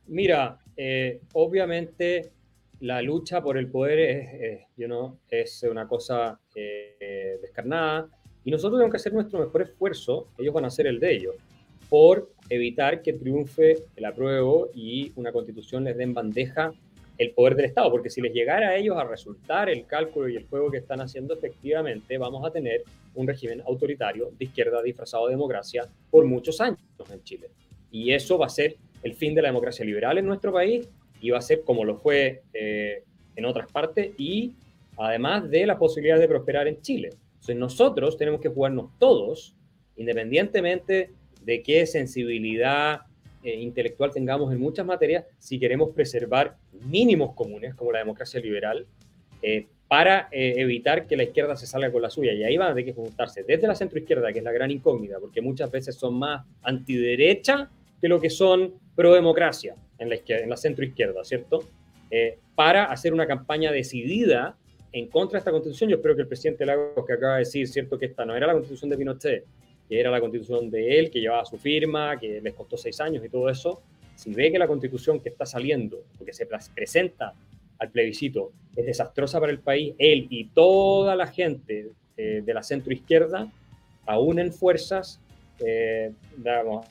Mira, 0.07 0.61
eh, 0.77 1.21
obviamente 1.33 2.36
la 2.81 3.03
lucha 3.03 3.43
por 3.43 3.59
el 3.59 3.71
poder 3.71 3.99
es, 3.99 5.11
es 5.31 5.63
una 5.71 5.89
cosa 5.89 6.39
eh, 6.55 7.39
descarnada 7.41 8.09
y 8.45 8.51
nosotros 8.51 8.79
tenemos 8.79 8.93
que 8.93 8.99
hacer 8.99 9.13
nuestro 9.13 9.41
mejor 9.41 9.63
esfuerzo, 9.63 10.29
ellos 10.39 10.55
van 10.55 10.65
a 10.65 10.69
hacer 10.69 10.87
el 10.87 11.01
de 11.01 11.15
ellos, 11.15 11.35
por 11.89 12.31
evitar 12.49 13.03
que 13.03 13.13
triunfe 13.13 13.85
el 13.97 14.05
apruebo 14.05 14.71
y 14.75 15.13
una 15.17 15.33
constitución 15.33 15.85
les 15.85 15.97
den 15.97 16.15
bandeja 16.15 16.73
el 17.19 17.33
poder 17.33 17.57
del 17.57 17.65
Estado, 17.67 17.91
porque 17.91 18.11
si 18.11 18.21
les 18.21 18.33
llegara 18.33 18.69
a 18.69 18.77
ellos 18.77 18.97
a 18.97 19.05
resultar 19.05 19.71
el 19.71 19.87
cálculo 19.87 20.29
y 20.29 20.37
el 20.37 20.47
juego 20.47 20.71
que 20.71 20.79
están 20.79 21.01
haciendo, 21.01 21.35
efectivamente 21.35 22.19
vamos 22.19 22.47
a 22.47 22.51
tener 22.51 22.83
un 23.15 23.27
régimen 23.27 23.63
autoritario 23.67 24.31
de 24.39 24.45
izquierda 24.45 24.83
disfrazado 24.83 25.27
de 25.27 25.33
democracia 25.33 25.89
por 26.11 26.25
muchos 26.27 26.61
años 26.61 26.79
en 27.11 27.23
Chile. 27.25 27.49
Y 27.91 28.13
eso 28.13 28.37
va 28.37 28.47
a 28.47 28.51
ser 28.51 28.77
el 29.03 29.15
fin 29.15 29.35
de 29.35 29.43
la 29.43 29.49
democracia 29.49 29.85
liberal 29.85 30.19
en 30.19 30.27
nuestro 30.27 30.53
país 30.53 30.89
va 31.31 31.39
a 31.39 31.43
ser 31.43 31.63
como 31.63 31.85
lo 31.85 31.97
fue 31.97 32.43
eh, 32.53 33.03
en 33.35 33.45
otras 33.45 33.71
partes 33.71 34.13
y 34.19 34.55
además 34.97 35.51
de 35.51 35.67
la 35.67 35.79
posibilidad 35.79 36.19
de 36.19 36.29
prosperar 36.29 36.69
en 36.69 36.81
Chile. 36.81 37.11
Entonces 37.35 37.57
nosotros 37.57 38.17
tenemos 38.17 38.41
que 38.41 38.49
jugarnos 38.49 38.91
todos, 38.99 39.55
independientemente 39.97 41.11
de 41.43 41.63
qué 41.63 41.87
sensibilidad 41.87 43.03
eh, 43.43 43.55
intelectual 43.61 44.11
tengamos 44.11 44.53
en 44.53 44.61
muchas 44.61 44.85
materias, 44.85 45.25
si 45.39 45.59
queremos 45.59 45.91
preservar 45.95 46.57
mínimos 46.87 47.35
comunes 47.35 47.75
como 47.75 47.93
la 47.93 48.01
democracia 48.01 48.41
liberal, 48.41 48.87
eh, 49.43 49.67
para 49.89 50.29
evitar 50.33 51.07
que 51.07 51.17
la 51.17 51.23
izquierda 51.23 51.55
se 51.55 51.65
salga 51.65 51.93
con 51.93 52.03
la 52.03 52.11
suya. 52.11 52.33
Y 52.33 52.43
ahí 52.43 52.57
van 52.57 52.73
a 52.73 52.75
tener 52.75 52.87
que 52.87 52.93
juntarse 52.93 53.45
desde 53.45 53.69
la 53.69 53.77
centroizquierda, 53.77 54.33
que 54.33 54.41
es 54.41 54.45
la 54.45 54.51
gran 54.51 54.73
incógnita, 54.73 55.21
porque 55.21 55.41
muchas 55.41 55.71
veces 55.71 55.95
son 55.95 56.19
más 56.19 56.45
antiderecha 56.63 57.71
que 58.01 58.09
lo 58.09 58.21
que 58.21 58.29
son 58.29 58.75
pro-democracia 58.97 59.77
en 59.99 60.09
la, 60.09 60.17
izquierda, 60.17 60.45
en 60.45 60.51
la 60.51 60.57
centro-izquierda, 60.57 61.25
¿cierto? 61.25 61.65
Eh, 62.11 62.39
para 62.55 62.85
hacer 62.85 63.13
una 63.13 63.27
campaña 63.27 63.73
decidida 63.73 64.57
en 64.93 65.09
contra 65.09 65.37
de 65.37 65.41
esta 65.41 65.51
constitución. 65.51 65.91
Yo 65.91 65.97
espero 65.97 66.15
que 66.15 66.23
el 66.23 66.29
presidente 66.29 66.65
Lagos, 66.65 67.05
que 67.07 67.13
acaba 67.13 67.35
de 67.35 67.41
decir, 67.41 67.69
¿cierto? 67.69 67.99
Que 67.99 68.07
esta 68.07 68.25
no 68.25 68.37
era 68.37 68.47
la 68.47 68.53
constitución 68.55 68.91
de 68.91 68.97
Pinochet, 68.97 69.45
que 69.89 70.01
era 70.01 70.11
la 70.11 70.21
constitución 70.21 70.71
de 70.71 70.99
él, 70.99 71.11
que 71.11 71.21
llevaba 71.21 71.45
su 71.45 71.59
firma, 71.59 72.19
que 72.19 72.41
les 72.41 72.55
costó 72.55 72.77
seis 72.77 73.01
años 73.01 73.25
y 73.25 73.29
todo 73.29 73.49
eso. 73.51 73.83
Si 74.15 74.33
ve 74.33 74.51
que 74.51 74.59
la 74.59 74.67
constitución 74.67 75.21
que 75.21 75.29
está 75.29 75.45
saliendo, 75.45 76.05
porque 76.17 76.33
se 76.33 76.47
presenta 76.47 77.35
al 77.79 77.91
plebiscito, 77.91 78.53
es 78.75 78.87
desastrosa 78.87 79.39
para 79.39 79.53
el 79.53 79.59
país, 79.59 79.95
él 79.99 80.27
y 80.31 80.47
toda 80.47 81.15
la 81.15 81.27
gente 81.27 81.91
eh, 82.17 82.43
de 82.45 82.55
la 82.55 82.63
centro 82.63 82.93
izquierda 82.95 83.53
aúnen 84.07 84.53
fuerzas 84.53 85.21
eh, 85.59 86.13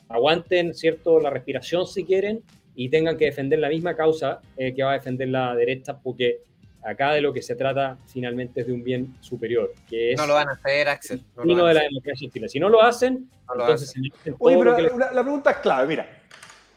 aguanten 0.08 0.74
cierto 0.74 1.20
la 1.20 1.30
respiración 1.30 1.86
si 1.86 2.04
quieren 2.04 2.42
y 2.76 2.90
tengan 2.90 3.16
que 3.16 3.24
defender 3.24 3.58
la 3.58 3.70
misma 3.70 3.96
causa 3.96 4.40
eh, 4.56 4.74
que 4.74 4.82
va 4.82 4.90
a 4.90 4.94
defender 4.94 5.28
la 5.28 5.54
derecha, 5.54 5.98
porque 5.98 6.42
acá 6.84 7.12
de 7.12 7.22
lo 7.22 7.32
que 7.32 7.42
se 7.42 7.56
trata 7.56 7.98
finalmente 8.06 8.60
es 8.60 8.66
de 8.66 8.72
un 8.74 8.84
bien 8.84 9.16
superior, 9.20 9.72
que 9.88 10.12
es... 10.12 10.20
No 10.20 10.26
lo 10.26 10.34
van 10.34 10.50
a 10.50 10.52
hacer, 10.52 10.88
Axel. 10.88 11.24
No 11.42 11.66
de 11.66 11.74
la 11.74 11.82
democracia 11.82 12.28
en 12.32 12.48
Si 12.48 12.60
no 12.60 12.68
lo 12.68 12.82
hacen, 12.82 13.28
entonces... 13.50 13.94
Oye, 14.38 14.58
pero 14.58 14.98
la, 14.98 15.22
pregunta 15.22 15.50
es 15.52 15.56
clave, 15.56 15.88
mira. 15.88 16.06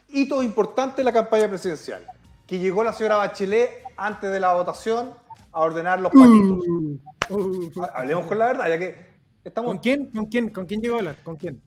Hito 0.08 0.42
importante 0.42 1.02
en 1.02 1.04
la 1.04 1.12
campaña 1.12 1.48
presidencial, 1.48 2.04
que 2.46 2.58
llegó 2.58 2.82
la 2.82 2.94
señora 2.94 3.16
Bachelet 3.16 3.84
antes 3.96 4.32
de 4.32 4.40
la 4.40 4.54
votación 4.54 5.12
a 5.52 5.60
ordenar 5.60 6.00
los 6.00 6.10
paquitos. 6.10 6.66
Uh, 6.66 6.98
uh, 7.28 7.70
uh, 7.76 7.86
Hablemos 7.94 8.26
con 8.26 8.38
la 8.38 8.46
verdad, 8.46 8.68
ya 8.68 8.78
que 8.78 8.96
estamos... 9.44 9.70
¿Con 9.70 9.78
quién? 9.78 10.06
¿Con 10.06 10.26
quién? 10.26 10.48
¿Con 10.48 10.64
quién 10.64 10.80
llegó 10.80 10.96
a 10.96 10.98
hablar? 10.98 11.16
¿Con 11.22 11.36
quién? 11.36 11.60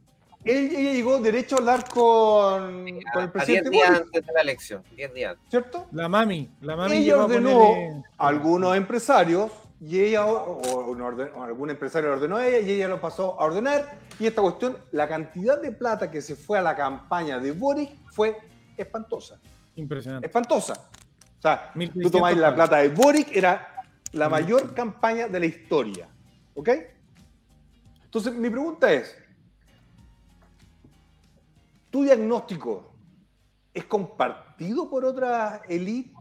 Ella 0.46 0.92
llegó 0.92 1.20
derecho 1.20 1.56
a 1.56 1.60
hablar 1.60 1.90
con, 1.90 2.90
con 3.14 3.24
el 3.24 3.32
presidente. 3.32 3.70
10 3.70 3.72
días 3.72 4.02
antes 4.02 4.26
de 4.26 4.34
la 4.34 4.42
elección, 4.42 4.84
10 4.96 5.14
días. 5.14 5.38
¿Cierto? 5.50 5.88
La 5.92 6.10
mami, 6.10 6.50
la 6.62 6.76
mami. 6.76 6.98
Ella 6.98 7.24
ordenó 7.24 8.04
a, 8.18 8.28
algunos 8.28 8.76
empresarios 8.76 9.52
y 9.80 10.00
ella, 10.00 10.26
o, 10.26 10.96
algún 11.42 11.70
empresario 11.70 12.12
ordenó 12.12 12.38
a 12.38 12.48
ella 12.48 12.60
y 12.60 12.72
ella 12.72 12.88
lo 12.88 13.02
pasó 13.02 13.40
a 13.40 13.46
ordenar. 13.46 13.98
Y 14.20 14.28
esta 14.28 14.42
cuestión, 14.42 14.78
la 14.92 15.08
cantidad 15.08 15.62
de 15.62 15.72
plata 15.72 16.12
que 16.12 16.22
se 16.22 16.36
fue 16.36 16.58
a 16.58 16.62
la 16.62 16.76
campaña 16.76 17.40
de 17.40 17.52
Boric 17.52 17.92
fue 18.12 18.38
espantosa. 18.78 19.40
Impresionante. 19.76 20.28
Espantosa. 20.28 20.74
O 20.74 21.42
sea, 21.42 21.74
tú 22.02 22.10
tomáis 22.10 22.38
la 22.38 22.54
plata 22.56 22.78
de 22.78 22.90
Boric, 22.90 23.36
era 23.36 23.74
la 24.14 24.30
mayor 24.30 24.74
campaña 24.74 25.28
de 25.28 25.40
la 25.40 25.46
historia. 25.46 26.08
¿Ok? 26.54 26.70
Entonces, 28.06 28.34
mi 28.34 28.50
pregunta 28.50 28.92
es, 28.94 29.18
¿Tu 31.94 32.02
diagnóstico 32.02 32.92
es 33.72 33.86
compartido 33.86 34.90
por 34.90 35.06
otra 35.06 35.62
élite, 35.70 36.12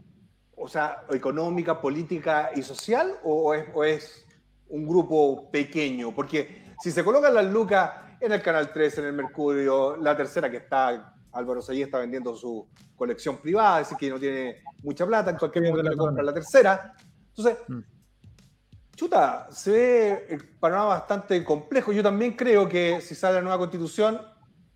o 0.55 0.67
sea, 0.67 1.03
económica, 1.09 1.81
política 1.81 2.51
y 2.55 2.61
social, 2.61 3.17
o 3.23 3.55
es, 3.55 4.23
un 4.69 4.87
grupo 4.87 5.49
pequeño? 5.49 6.13
Porque 6.13 6.75
si 6.79 6.91
se 6.91 7.03
colocan 7.03 7.33
las 7.33 7.51
lucas 7.51 7.91
en 8.19 8.33
el 8.33 8.41
Canal 8.43 8.71
3, 8.71 8.99
en 8.99 9.05
el 9.05 9.13
Mercurio, 9.13 9.97
la 9.97 10.15
tercera 10.15 10.47
que 10.51 10.57
está, 10.57 11.15
Álvaro 11.31 11.59
Sayí 11.59 11.81
está 11.81 11.97
vendiendo 11.97 12.35
su 12.35 12.67
colección 12.95 13.37
privada, 13.37 13.81
es 13.81 13.87
decir, 13.87 13.97
que 13.97 14.13
no 14.13 14.19
tiene 14.19 14.57
mucha 14.83 15.07
plata, 15.07 15.31
en 15.31 15.37
cualquier 15.37 15.71
momento 15.71 15.89
le 15.89 15.97
compra 15.97 16.21
la 16.21 16.33
tercera. 16.35 16.93
Entonces, 17.29 17.57
mm. 17.67 17.79
chuta, 18.95 19.47
se 19.49 19.71
ve 19.71 20.25
el 20.29 20.49
panorama 20.59 20.89
bastante 20.89 21.43
complejo. 21.43 21.91
Yo 21.91 22.03
también 22.03 22.33
creo 22.33 22.69
que 22.69 23.01
si 23.01 23.15
sale 23.15 23.37
la 23.37 23.41
nueva 23.41 23.57
constitución, 23.57 24.32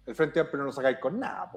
el 0.07 0.15
Frente 0.15 0.39
Amplio 0.39 0.59
no 0.59 0.65
lo 0.65 0.71
sacáis 0.71 0.97
con 0.99 1.19
nada, 1.19 1.51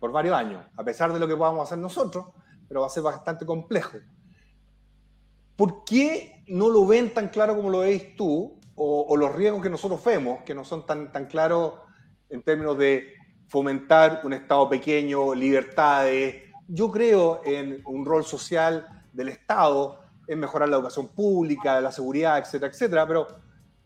por 0.00 0.10
varios 0.10 0.34
años, 0.34 0.64
a 0.76 0.82
pesar 0.82 1.12
de 1.12 1.20
lo 1.20 1.28
que 1.28 1.36
podamos 1.36 1.66
hacer 1.66 1.78
nosotros, 1.78 2.26
pero 2.66 2.80
va 2.80 2.86
a 2.86 2.90
ser 2.90 3.02
bastante 3.02 3.44
complejo. 3.44 3.98
¿Por 5.54 5.84
qué 5.84 6.44
no 6.48 6.70
lo 6.70 6.86
ven 6.86 7.12
tan 7.12 7.28
claro 7.28 7.56
como 7.56 7.68
lo 7.68 7.80
veis 7.80 8.16
tú, 8.16 8.58
o, 8.80 9.16
los 9.16 9.34
riesgos 9.34 9.60
que 9.60 9.70
nosotros 9.70 10.02
vemos, 10.04 10.42
que 10.44 10.54
no 10.54 10.64
son 10.64 10.86
tan, 10.86 11.10
tan 11.10 11.26
claros 11.26 11.74
en 12.30 12.42
términos 12.42 12.78
de 12.78 13.12
fomentar 13.48 14.20
un 14.24 14.32
Estado 14.32 14.68
pequeño, 14.68 15.34
libertades? 15.34 16.44
Yo 16.68 16.90
creo 16.90 17.42
en 17.44 17.82
un 17.84 18.06
rol 18.06 18.24
social 18.24 19.04
del 19.12 19.30
Estado, 19.30 20.00
en 20.26 20.38
mejorar 20.38 20.68
la 20.68 20.76
educación 20.76 21.08
pública, 21.08 21.80
la 21.80 21.90
seguridad, 21.90 22.38
etcétera, 22.38 22.70
etcétera, 22.70 23.06
pero 23.06 23.26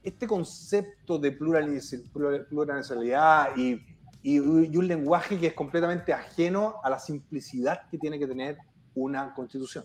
este 0.02 0.26
concepto 0.26 1.18
de 1.18 1.32
plurinacionalidad 1.32 3.56
y, 3.56 3.80
y, 4.22 4.38
un 4.38 4.88
lenguaje 4.88 5.38
que 5.38 5.48
es 5.48 5.54
completamente 5.54 6.12
ajeno 6.12 6.76
a 6.82 6.90
la 6.90 6.98
simplicidad 6.98 7.82
que 7.90 7.98
tiene 7.98 8.18
que 8.18 8.26
tener 8.26 8.58
una 8.94 9.32
constitución. 9.34 9.84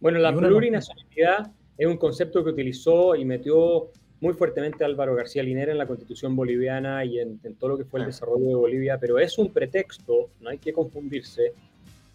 Bueno, 0.00 0.18
la 0.18 0.32
plurinacionalidad 0.32 1.52
es 1.76 1.86
un 1.86 1.96
concepto 1.96 2.44
que 2.44 2.50
utilizó 2.50 3.14
y 3.14 3.24
metió 3.24 3.90
muy 4.20 4.34
fuertemente 4.34 4.84
Álvaro 4.84 5.14
García 5.14 5.42
Linera 5.42 5.72
en 5.72 5.78
la 5.78 5.86
constitución 5.86 6.34
boliviana 6.34 7.04
y 7.04 7.20
en, 7.20 7.38
todo 7.58 7.70
lo 7.70 7.78
que 7.78 7.84
fue 7.84 8.00
el 8.00 8.06
desarrollo 8.06 8.46
de 8.46 8.54
Bolivia, 8.54 8.98
pero 8.98 9.18
es 9.18 9.38
un 9.38 9.52
pretexto, 9.52 10.30
no 10.40 10.50
hay 10.50 10.58
que 10.58 10.72
confundirse, 10.72 11.52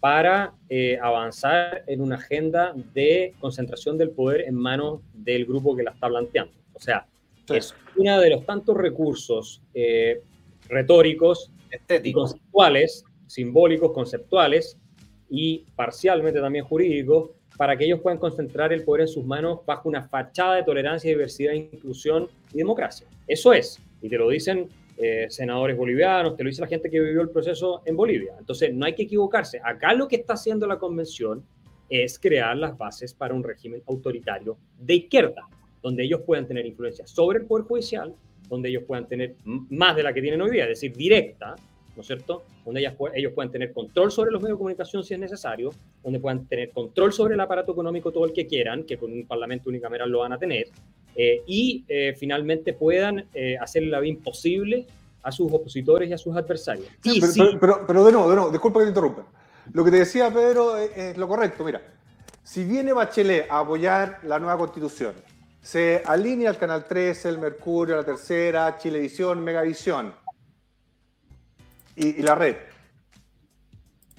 para 0.00 0.52
eh, 0.68 0.98
avanzar 1.00 1.82
en 1.86 2.02
una 2.02 2.16
agenda 2.16 2.74
de 2.92 3.34
concentración 3.40 3.96
del 3.96 4.10
poder 4.10 4.42
en 4.42 4.54
manos 4.54 5.00
del 5.14 5.46
grupo 5.46 5.74
que 5.74 5.82
la 5.82 5.92
está 5.92 6.08
planteando. 6.08 6.52
O 6.74 6.78
sea, 6.78 7.06
es 7.48 7.74
uno 7.96 8.20
de 8.20 8.30
los 8.30 8.46
tantos 8.46 8.76
recursos 8.76 9.62
eh, 9.74 10.22
retóricos, 10.68 11.50
conceptuales, 12.12 13.04
simbólicos, 13.26 13.92
conceptuales 13.92 14.78
y 15.28 15.64
parcialmente 15.74 16.40
también 16.40 16.64
jurídicos, 16.64 17.30
para 17.56 17.76
que 17.76 17.84
ellos 17.84 18.00
puedan 18.00 18.18
concentrar 18.18 18.72
el 18.72 18.82
poder 18.84 19.02
en 19.02 19.08
sus 19.08 19.24
manos 19.24 19.60
bajo 19.64 19.88
una 19.88 20.02
fachada 20.02 20.56
de 20.56 20.64
tolerancia, 20.64 21.10
diversidad, 21.10 21.52
inclusión 21.52 22.28
y 22.52 22.58
democracia. 22.58 23.06
Eso 23.26 23.52
es, 23.52 23.80
y 24.02 24.08
te 24.08 24.18
lo 24.18 24.28
dicen 24.28 24.68
eh, 24.96 25.26
senadores 25.28 25.76
bolivianos, 25.76 26.36
te 26.36 26.44
lo 26.44 26.50
dice 26.50 26.62
la 26.62 26.66
gente 26.66 26.90
que 26.90 27.00
vivió 27.00 27.20
el 27.20 27.30
proceso 27.30 27.82
en 27.84 27.96
Bolivia. 27.96 28.34
Entonces, 28.38 28.74
no 28.74 28.86
hay 28.86 28.94
que 28.94 29.04
equivocarse. 29.04 29.60
Acá 29.62 29.94
lo 29.94 30.08
que 30.08 30.16
está 30.16 30.34
haciendo 30.34 30.66
la 30.66 30.78
convención 30.78 31.44
es 31.88 32.18
crear 32.18 32.56
las 32.56 32.76
bases 32.76 33.14
para 33.14 33.34
un 33.34 33.44
régimen 33.44 33.82
autoritario 33.86 34.56
de 34.78 34.94
izquierda 34.94 35.46
donde 35.84 36.02
ellos 36.02 36.22
puedan 36.22 36.48
tener 36.48 36.64
influencia 36.64 37.06
sobre 37.06 37.40
el 37.40 37.44
Poder 37.44 37.66
Judicial, 37.66 38.14
donde 38.48 38.70
ellos 38.70 38.84
puedan 38.86 39.06
tener 39.06 39.36
más 39.44 39.94
de 39.94 40.02
la 40.02 40.14
que 40.14 40.22
tienen 40.22 40.40
hoy 40.40 40.50
día, 40.50 40.62
es 40.64 40.80
decir, 40.80 40.96
directa, 40.96 41.54
¿no 41.94 42.00
es 42.00 42.06
cierto? 42.06 42.42
Donde 42.64 42.80
ellas, 42.80 42.94
ellos 43.14 43.32
puedan 43.34 43.52
tener 43.52 43.70
control 43.74 44.10
sobre 44.10 44.32
los 44.32 44.40
medios 44.40 44.56
de 44.56 44.60
comunicación 44.60 45.04
si 45.04 45.12
es 45.12 45.20
necesario, 45.20 45.72
donde 46.02 46.18
puedan 46.18 46.46
tener 46.46 46.70
control 46.70 47.12
sobre 47.12 47.34
el 47.34 47.40
aparato 47.40 47.72
económico 47.72 48.10
todo 48.10 48.24
el 48.24 48.32
que 48.32 48.46
quieran, 48.46 48.84
que 48.84 48.96
con 48.96 49.12
un 49.12 49.26
parlamento 49.26 49.68
unicameral 49.68 50.10
lo 50.10 50.20
van 50.20 50.32
a 50.32 50.38
tener, 50.38 50.68
eh, 51.14 51.42
y 51.46 51.84
eh, 51.86 52.14
finalmente 52.18 52.72
puedan 52.72 53.26
eh, 53.34 53.58
hacerle 53.58 53.90
la 53.90 54.00
vida 54.00 54.14
imposible 54.14 54.86
a 55.22 55.30
sus 55.30 55.52
opositores 55.52 56.08
y 56.08 56.14
a 56.14 56.18
sus 56.18 56.34
adversarios. 56.34 56.88
pero, 57.60 57.84
pero, 57.86 58.04
de 58.06 58.12
nuevo, 58.12 58.30
de 58.30 58.36
nuevo, 58.36 58.50
disculpa 58.50 58.78
que 58.80 58.86
te 58.86 58.90
interrumpa. 58.90 59.26
Lo 59.70 59.84
que 59.84 59.90
te 59.90 59.98
decía 59.98 60.30
Pedro 60.32 60.78
es 60.78 61.16
lo 61.18 61.28
correcto, 61.28 61.62
mira. 61.62 61.82
Si 62.42 62.64
viene 62.64 62.92
Bachelet 62.92 63.50
a 63.50 63.60
apoyar 63.60 64.20
la 64.22 64.38
nueva 64.38 64.58
constitución, 64.58 65.14
se 65.64 66.02
alinea 66.04 66.50
el 66.50 66.58
Canal 66.58 66.84
13, 66.84 67.30
el 67.30 67.38
Mercurio, 67.38 67.96
la 67.96 68.04
Tercera, 68.04 68.76
Chilevisión, 68.76 69.42
Megavisión 69.42 70.12
y, 71.96 72.20
la 72.20 72.34
red. 72.34 72.56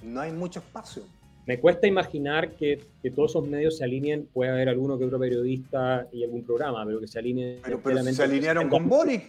No 0.02 0.20
hay 0.20 0.32
mucho 0.32 0.58
espacio. 0.58 1.04
Me 1.46 1.60
cuesta 1.60 1.86
imaginar 1.86 2.56
que, 2.56 2.84
todos 3.14 3.30
esos 3.30 3.46
medios 3.46 3.76
se 3.76 3.84
alineen, 3.84 4.26
puede 4.26 4.50
haber 4.50 4.68
alguno 4.68 4.98
que 4.98 5.04
otro 5.04 5.20
periodista 5.20 6.08
y 6.10 6.24
algún 6.24 6.42
programa, 6.42 6.84
pero 6.84 6.98
que 6.98 7.06
se 7.06 7.20
alineen. 7.20 7.60
Pero, 7.62 8.02
se 8.12 8.24
alinearon 8.24 8.68
con 8.68 8.88
Boric. 8.88 9.22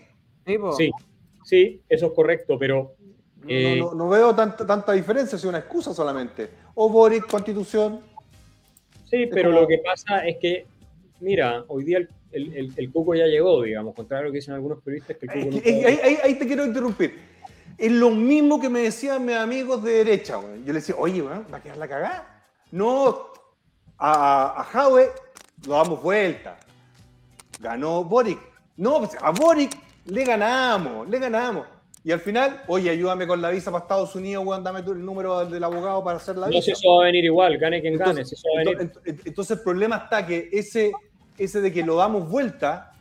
Sí, 0.75 0.91
sí, 1.43 1.81
eso 1.87 2.07
es 2.07 2.11
correcto, 2.13 2.57
pero 2.57 2.95
no, 3.43 4.09
veo 4.09 4.33
tanta, 4.33 4.65
tanta 4.65 4.93
diferencia, 4.93 5.35
es 5.35 5.43
una 5.43 5.59
excusa 5.59 5.93
solamente. 5.93 6.49
O 6.73 6.89
Boric, 6.89 7.27
Constitución, 7.27 8.01
Sí, 9.09 9.25
pero 9.27 9.51
lo 9.51 9.65
que 9.67 9.77
pasa 9.77 10.27
es 10.27 10.37
que, 10.37 10.65
mira, 11.19 11.63
hoy 11.67 11.83
día 11.83 11.97
el, 11.97 12.53
el, 12.53 12.73
el, 12.75 12.91
cuco 12.91 13.15
ya 13.15 13.25
llegó, 13.25 13.61
digamos, 13.61 13.95
contrario 13.95 14.25
a 14.25 14.27
lo 14.27 14.31
que 14.31 14.37
dicen 14.37 14.53
algunos 14.53 14.81
periodistas, 14.81 15.17
que 15.17 15.25
el 15.25 15.49
cuco 15.49 15.67
ahí, 16.23 16.35
te 16.35 16.47
quiero 16.47 16.65
interrumpir. 16.65 17.15
Es 17.77 17.91
lo 17.91 18.09
mismo 18.09 18.59
que 18.59 18.69
me 18.69 18.81
decían 18.81 19.25
mis 19.25 19.35
amigos 19.35 19.83
de 19.83 19.91
derecha, 19.91 20.37
güey. 20.37 20.63
Yo 20.63 20.73
le 20.73 20.79
decía, 20.79 20.95
oye, 20.97 21.21
¿va 21.21 21.45
a 21.51 21.61
quedar 21.61 21.77
la 21.77 21.87
cagada? 21.87 22.43
No, 22.71 23.27
a, 23.97 24.67
a 24.71 24.89
lo 25.65 25.73
damos 25.73 26.01
vuelta. 26.01 26.57
Ganó 27.59 28.03
Boric. 28.03 28.39
No, 28.77 28.99
pues, 28.99 29.15
a 29.19 29.31
Boric 29.31 29.77
le 30.05 30.23
ganamos, 30.23 31.09
le 31.09 31.19
ganamos. 31.19 31.65
Y 32.03 32.11
al 32.11 32.21
final, 32.21 32.63
oye, 32.67 32.89
ayúdame 32.89 33.27
con 33.27 33.41
la 33.41 33.49
visa 33.49 33.69
para 33.69 33.83
Estados 33.83 34.15
Unidos, 34.15 34.45
weón, 34.45 34.63
dame 34.63 34.81
tú 34.81 34.93
el 34.93 35.03
número 35.03 35.45
del 35.45 35.63
abogado 35.63 36.03
para 36.03 36.17
hacer 36.17 36.37
la 36.37 36.47
visa. 36.47 36.59
No, 36.59 36.61
si 36.63 36.71
eso 36.71 36.95
va 36.95 37.01
a 37.01 37.05
venir 37.05 37.25
igual, 37.25 37.57
gane 37.57 37.81
quien 37.81 37.97
gane. 37.97 38.23
Entonces, 39.03 39.57
el 39.57 39.63
problema 39.63 39.97
está 39.97 40.25
que 40.25 40.49
ese, 40.53 40.93
ese 41.37 41.61
de 41.61 41.71
que 41.71 41.83
lo 41.83 41.95
damos 41.95 42.29
vuelta. 42.29 42.91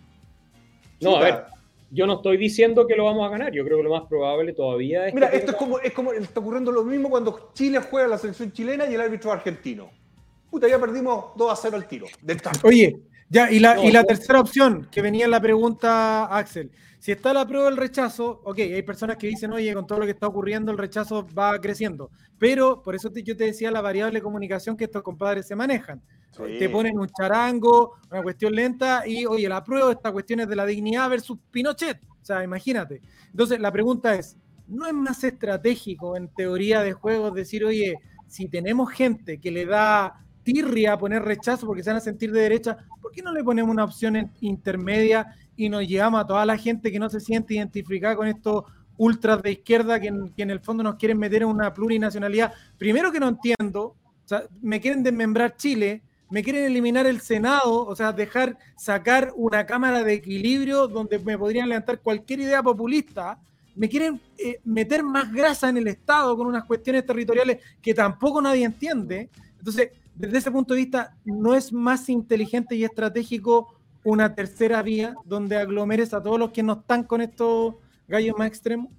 No, 1.00 1.16
a 1.16 1.20
ver, 1.20 1.44
yo 1.90 2.06
no 2.06 2.14
estoy 2.14 2.36
diciendo 2.36 2.86
que 2.86 2.96
lo 2.96 3.04
vamos 3.04 3.26
a 3.26 3.30
ganar, 3.30 3.52
yo 3.52 3.64
creo 3.64 3.78
que 3.78 3.84
lo 3.84 3.90
más 3.90 4.08
probable 4.08 4.52
todavía 4.52 5.06
es. 5.06 5.14
Mira, 5.14 5.28
esto 5.28 5.52
es 5.52 5.56
como, 5.56 5.78
es 5.78 5.92
como 5.92 6.12
está 6.12 6.40
ocurriendo 6.40 6.72
lo 6.72 6.84
mismo 6.84 7.10
cuando 7.10 7.50
Chile 7.54 7.80
juega 7.80 8.08
la 8.08 8.18
selección 8.18 8.52
chilena 8.52 8.86
y 8.86 8.94
el 8.94 9.00
árbitro 9.00 9.32
argentino. 9.32 9.90
Puta, 10.50 10.68
ya 10.68 10.78
perdimos 10.78 11.26
2 11.36 11.52
a 11.52 11.56
0 11.56 11.76
al 11.76 11.86
tiro. 11.86 12.06
Oye, 12.62 13.00
ya, 13.28 13.50
y 13.50 13.58
la, 13.58 13.84
y 13.84 13.90
la 13.90 14.04
tercera 14.04 14.40
opción 14.40 14.88
que 14.90 15.02
venía 15.02 15.24
en 15.24 15.30
la 15.30 15.40
pregunta, 15.40 16.24
Axel. 16.26 16.70
Si 16.98 17.12
está 17.12 17.32
la 17.32 17.46
prueba 17.46 17.66
del 17.66 17.76
rechazo, 17.76 18.40
ok, 18.44 18.58
hay 18.58 18.82
personas 18.82 19.16
que 19.16 19.28
dicen, 19.28 19.52
oye, 19.52 19.72
con 19.74 19.86
todo 19.86 20.00
lo 20.00 20.06
que 20.06 20.12
está 20.12 20.26
ocurriendo, 20.26 20.72
el 20.72 20.78
rechazo 20.78 21.26
va 21.38 21.60
creciendo. 21.60 22.10
Pero 22.38 22.82
por 22.82 22.94
eso 22.94 23.12
yo 23.14 23.36
te 23.36 23.44
decía 23.44 23.70
la 23.70 23.80
variable 23.80 24.20
comunicación 24.20 24.76
que 24.76 24.84
estos 24.84 25.02
compadres 25.02 25.46
se 25.46 25.54
manejan. 25.54 26.02
Te 26.32 26.68
ponen 26.68 26.98
un 26.98 27.08
charango, 27.08 27.94
una 28.10 28.22
cuestión 28.22 28.54
lenta 28.54 29.06
y, 29.06 29.24
oye, 29.24 29.48
la 29.48 29.64
prueba, 29.64 29.90
esta 29.92 30.12
cuestión 30.12 30.40
es 30.40 30.48
de 30.48 30.56
la 30.56 30.66
dignidad 30.66 31.08
versus 31.08 31.38
Pinochet. 31.50 32.02
O 32.02 32.24
sea, 32.24 32.44
imagínate. 32.44 33.00
Entonces, 33.30 33.58
la 33.58 33.72
pregunta 33.72 34.14
es, 34.14 34.36
¿no 34.68 34.86
es 34.86 34.92
más 34.92 35.24
estratégico 35.24 36.16
en 36.16 36.28
teoría 36.28 36.82
de 36.82 36.92
juegos 36.92 37.34
decir, 37.34 37.64
oye, 37.64 37.96
si 38.26 38.48
tenemos 38.48 38.90
gente 38.90 39.38
que 39.38 39.50
le 39.50 39.64
da 39.64 40.22
tirria 40.42 40.92
a 40.92 40.98
poner 40.98 41.22
rechazo 41.22 41.66
porque 41.66 41.82
se 41.82 41.90
van 41.90 41.96
a 41.96 42.00
sentir 42.00 42.30
de 42.32 42.40
derecha, 42.40 42.76
¿por 43.00 43.12
qué 43.12 43.22
no 43.22 43.32
le 43.32 43.42
ponemos 43.42 43.72
una 43.72 43.84
opción 43.84 44.30
intermedia 44.40 45.34
y 45.56 45.68
nos 45.68 45.86
llevamos 45.86 46.20
a 46.20 46.26
toda 46.26 46.46
la 46.46 46.56
gente 46.56 46.92
que 46.92 46.98
no 46.98 47.08
se 47.08 47.18
siente 47.18 47.54
identificada 47.54 48.14
con 48.14 48.28
estos 48.28 48.64
ultras 48.96 49.42
de 49.42 49.52
izquierda 49.52 50.00
que 50.00 50.08
en, 50.08 50.50
el 50.50 50.60
fondo 50.60 50.82
nos 50.82 50.96
quieren 50.96 51.18
meter 51.18 51.42
en 51.42 51.48
una 51.48 51.72
plurinacionalidad. 51.74 52.52
Primero 52.78 53.10
que 53.10 53.20
no 53.20 53.28
entiendo, 53.28 53.96
me 54.60 54.80
quieren 54.80 55.02
desmembrar 55.02 55.56
Chile, 55.56 56.02
me 56.28 56.42
quieren 56.42 56.64
eliminar 56.64 57.06
el 57.06 57.20
Senado, 57.20 57.86
o 57.86 57.94
sea, 57.94 58.12
dejar 58.12 58.58
sacar 58.76 59.32
una 59.36 59.64
cámara 59.64 60.02
de 60.02 60.14
equilibrio 60.14 60.88
donde 60.88 61.18
me 61.18 61.38
podrían 61.38 61.68
levantar 61.68 62.00
cualquier 62.00 62.40
idea 62.40 62.62
populista, 62.62 63.38
me 63.74 63.88
quieren 63.88 64.20
eh, 64.38 64.58
meter 64.64 65.02
más 65.02 65.32
grasa 65.32 65.68
en 65.68 65.76
el 65.76 65.86
Estado 65.86 66.36
con 66.36 66.46
unas 66.46 66.64
cuestiones 66.64 67.04
territoriales 67.04 67.58
que 67.80 67.94
tampoco 67.94 68.40
nadie 68.40 68.64
entiende. 68.64 69.28
Entonces, 69.58 69.90
desde 70.14 70.38
ese 70.38 70.50
punto 70.50 70.74
de 70.74 70.80
vista, 70.80 71.14
¿no 71.24 71.54
es 71.54 71.72
más 71.72 72.08
inteligente 72.08 72.74
y 72.74 72.84
estratégico 72.84 73.74
una 74.02 74.34
tercera 74.34 74.82
vía 74.82 75.14
donde 75.24 75.56
aglomeres 75.56 76.14
a 76.14 76.22
todos 76.22 76.38
los 76.38 76.50
que 76.50 76.62
no 76.62 76.74
están 76.74 77.04
con 77.04 77.20
estos 77.20 77.74
gallos 78.08 78.36
más 78.38 78.48
extremos? 78.48 78.90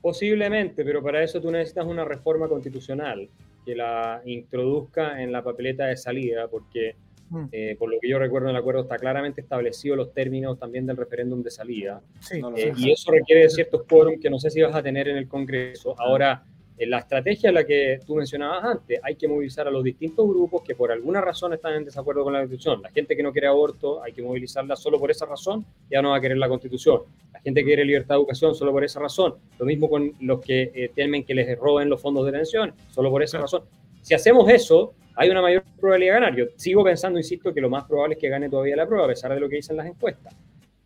Posiblemente, 0.00 0.84
pero 0.84 1.02
para 1.02 1.22
eso 1.22 1.40
tú 1.40 1.50
necesitas 1.50 1.84
una 1.84 2.04
reforma 2.04 2.48
constitucional 2.48 3.28
que 3.66 3.74
la 3.74 4.22
introduzca 4.24 5.20
en 5.20 5.32
la 5.32 5.42
papeleta 5.42 5.86
de 5.86 5.96
salida, 5.96 6.46
porque 6.48 6.94
mm. 7.28 7.44
eh, 7.50 7.76
por 7.76 7.90
lo 7.90 7.98
que 8.00 8.08
yo 8.08 8.18
recuerdo 8.18 8.48
en 8.48 8.54
el 8.54 8.60
acuerdo 8.60 8.82
está 8.82 8.96
claramente 8.96 9.40
establecido 9.40 9.96
los 9.96 10.14
términos 10.14 10.58
también 10.58 10.86
del 10.86 10.96
referéndum 10.96 11.42
de 11.42 11.50
salida. 11.50 12.00
Eh, 12.30 12.72
y 12.76 12.92
eso 12.92 13.10
requiere 13.10 13.42
de 13.42 13.50
ciertos 13.50 13.82
quórum 13.82 14.20
que 14.20 14.30
no 14.30 14.38
sé 14.38 14.50
si 14.50 14.62
vas 14.62 14.74
a 14.74 14.82
tener 14.82 15.08
en 15.08 15.16
el 15.16 15.26
Congreso. 15.26 15.94
Ahora, 15.98 16.44
en 16.46 16.55
la 16.78 16.98
estrategia 16.98 17.50
la 17.52 17.64
que 17.64 18.00
tú 18.06 18.16
mencionabas 18.16 18.64
antes, 18.64 19.00
hay 19.02 19.14
que 19.14 19.26
movilizar 19.26 19.66
a 19.66 19.70
los 19.70 19.82
distintos 19.82 20.28
grupos 20.28 20.62
que 20.62 20.74
por 20.74 20.92
alguna 20.92 21.22
razón 21.22 21.54
están 21.54 21.74
en 21.74 21.84
desacuerdo 21.84 22.22
con 22.22 22.34
la 22.34 22.40
Constitución. 22.40 22.82
La 22.82 22.90
gente 22.90 23.16
que 23.16 23.22
no 23.22 23.32
quiere 23.32 23.46
aborto, 23.46 24.02
hay 24.02 24.12
que 24.12 24.22
movilizarla 24.22 24.76
solo 24.76 24.98
por 24.98 25.10
esa 25.10 25.24
razón, 25.24 25.64
ya 25.90 26.02
no 26.02 26.10
va 26.10 26.16
a 26.16 26.20
querer 26.20 26.36
la 26.36 26.48
Constitución. 26.48 27.02
La 27.32 27.40
gente 27.40 27.60
que 27.60 27.66
quiere 27.66 27.84
libertad 27.84 28.16
de 28.16 28.20
educación, 28.20 28.54
solo 28.54 28.72
por 28.72 28.84
esa 28.84 29.00
razón. 29.00 29.36
Lo 29.58 29.64
mismo 29.64 29.88
con 29.88 30.12
los 30.20 30.40
que 30.40 30.70
eh, 30.74 30.90
temen 30.94 31.24
que 31.24 31.34
les 31.34 31.58
roben 31.58 31.88
los 31.88 32.00
fondos 32.00 32.26
de 32.26 32.32
pensión, 32.32 32.74
solo 32.90 33.10
por 33.10 33.22
esa 33.22 33.38
razón. 33.38 33.62
Si 34.02 34.12
hacemos 34.12 34.48
eso, 34.50 34.92
hay 35.14 35.30
una 35.30 35.40
mayor 35.40 35.64
probabilidad 35.80 36.14
de 36.14 36.20
ganar. 36.20 36.36
Yo 36.36 36.44
sigo 36.56 36.84
pensando, 36.84 37.18
insisto, 37.18 37.54
que 37.54 37.60
lo 37.60 37.70
más 37.70 37.84
probable 37.84 38.14
es 38.16 38.20
que 38.20 38.28
gane 38.28 38.50
todavía 38.50 38.76
la 38.76 38.86
prueba, 38.86 39.06
a 39.06 39.08
pesar 39.08 39.32
de 39.32 39.40
lo 39.40 39.48
que 39.48 39.56
dicen 39.56 39.76
las 39.76 39.86
encuestas. 39.86 40.34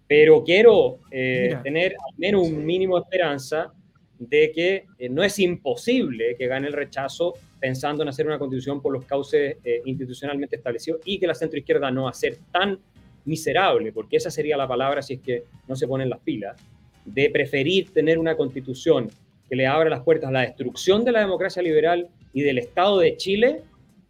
Pero 0.06 0.42
quiero 0.44 0.98
eh, 1.10 1.56
tener 1.62 1.92
al 1.92 2.14
menos 2.16 2.42
un 2.48 2.64
mínimo 2.64 2.96
de 2.96 3.02
esperanza 3.02 3.72
de 4.20 4.52
que 4.52 4.84
eh, 4.98 5.08
no 5.08 5.24
es 5.24 5.38
imposible 5.38 6.36
que 6.36 6.46
gane 6.46 6.66
el 6.66 6.74
rechazo 6.74 7.34
pensando 7.58 8.02
en 8.02 8.10
hacer 8.10 8.26
una 8.26 8.38
constitución 8.38 8.82
por 8.82 8.92
los 8.92 9.06
cauces 9.06 9.56
eh, 9.64 9.80
institucionalmente 9.86 10.56
establecidos 10.56 11.00
y 11.06 11.18
que 11.18 11.26
la 11.26 11.34
centroizquierda 11.34 11.90
no 11.90 12.04
va 12.04 12.10
a 12.10 12.14
ser 12.14 12.38
tan 12.52 12.78
miserable, 13.24 13.92
porque 13.92 14.18
esa 14.18 14.30
sería 14.30 14.58
la 14.58 14.68
palabra 14.68 15.00
si 15.00 15.14
es 15.14 15.20
que 15.20 15.44
no 15.66 15.74
se 15.74 15.88
ponen 15.88 16.10
las 16.10 16.20
pilas, 16.20 16.56
de 17.04 17.30
preferir 17.30 17.92
tener 17.94 18.18
una 18.18 18.36
constitución 18.36 19.08
que 19.48 19.56
le 19.56 19.66
abra 19.66 19.88
las 19.88 20.02
puertas 20.02 20.28
a 20.28 20.32
la 20.32 20.42
destrucción 20.42 21.02
de 21.02 21.12
la 21.12 21.20
democracia 21.20 21.62
liberal 21.62 22.08
y 22.34 22.42
del 22.42 22.58
Estado 22.58 22.98
de 22.98 23.16
Chile 23.16 23.62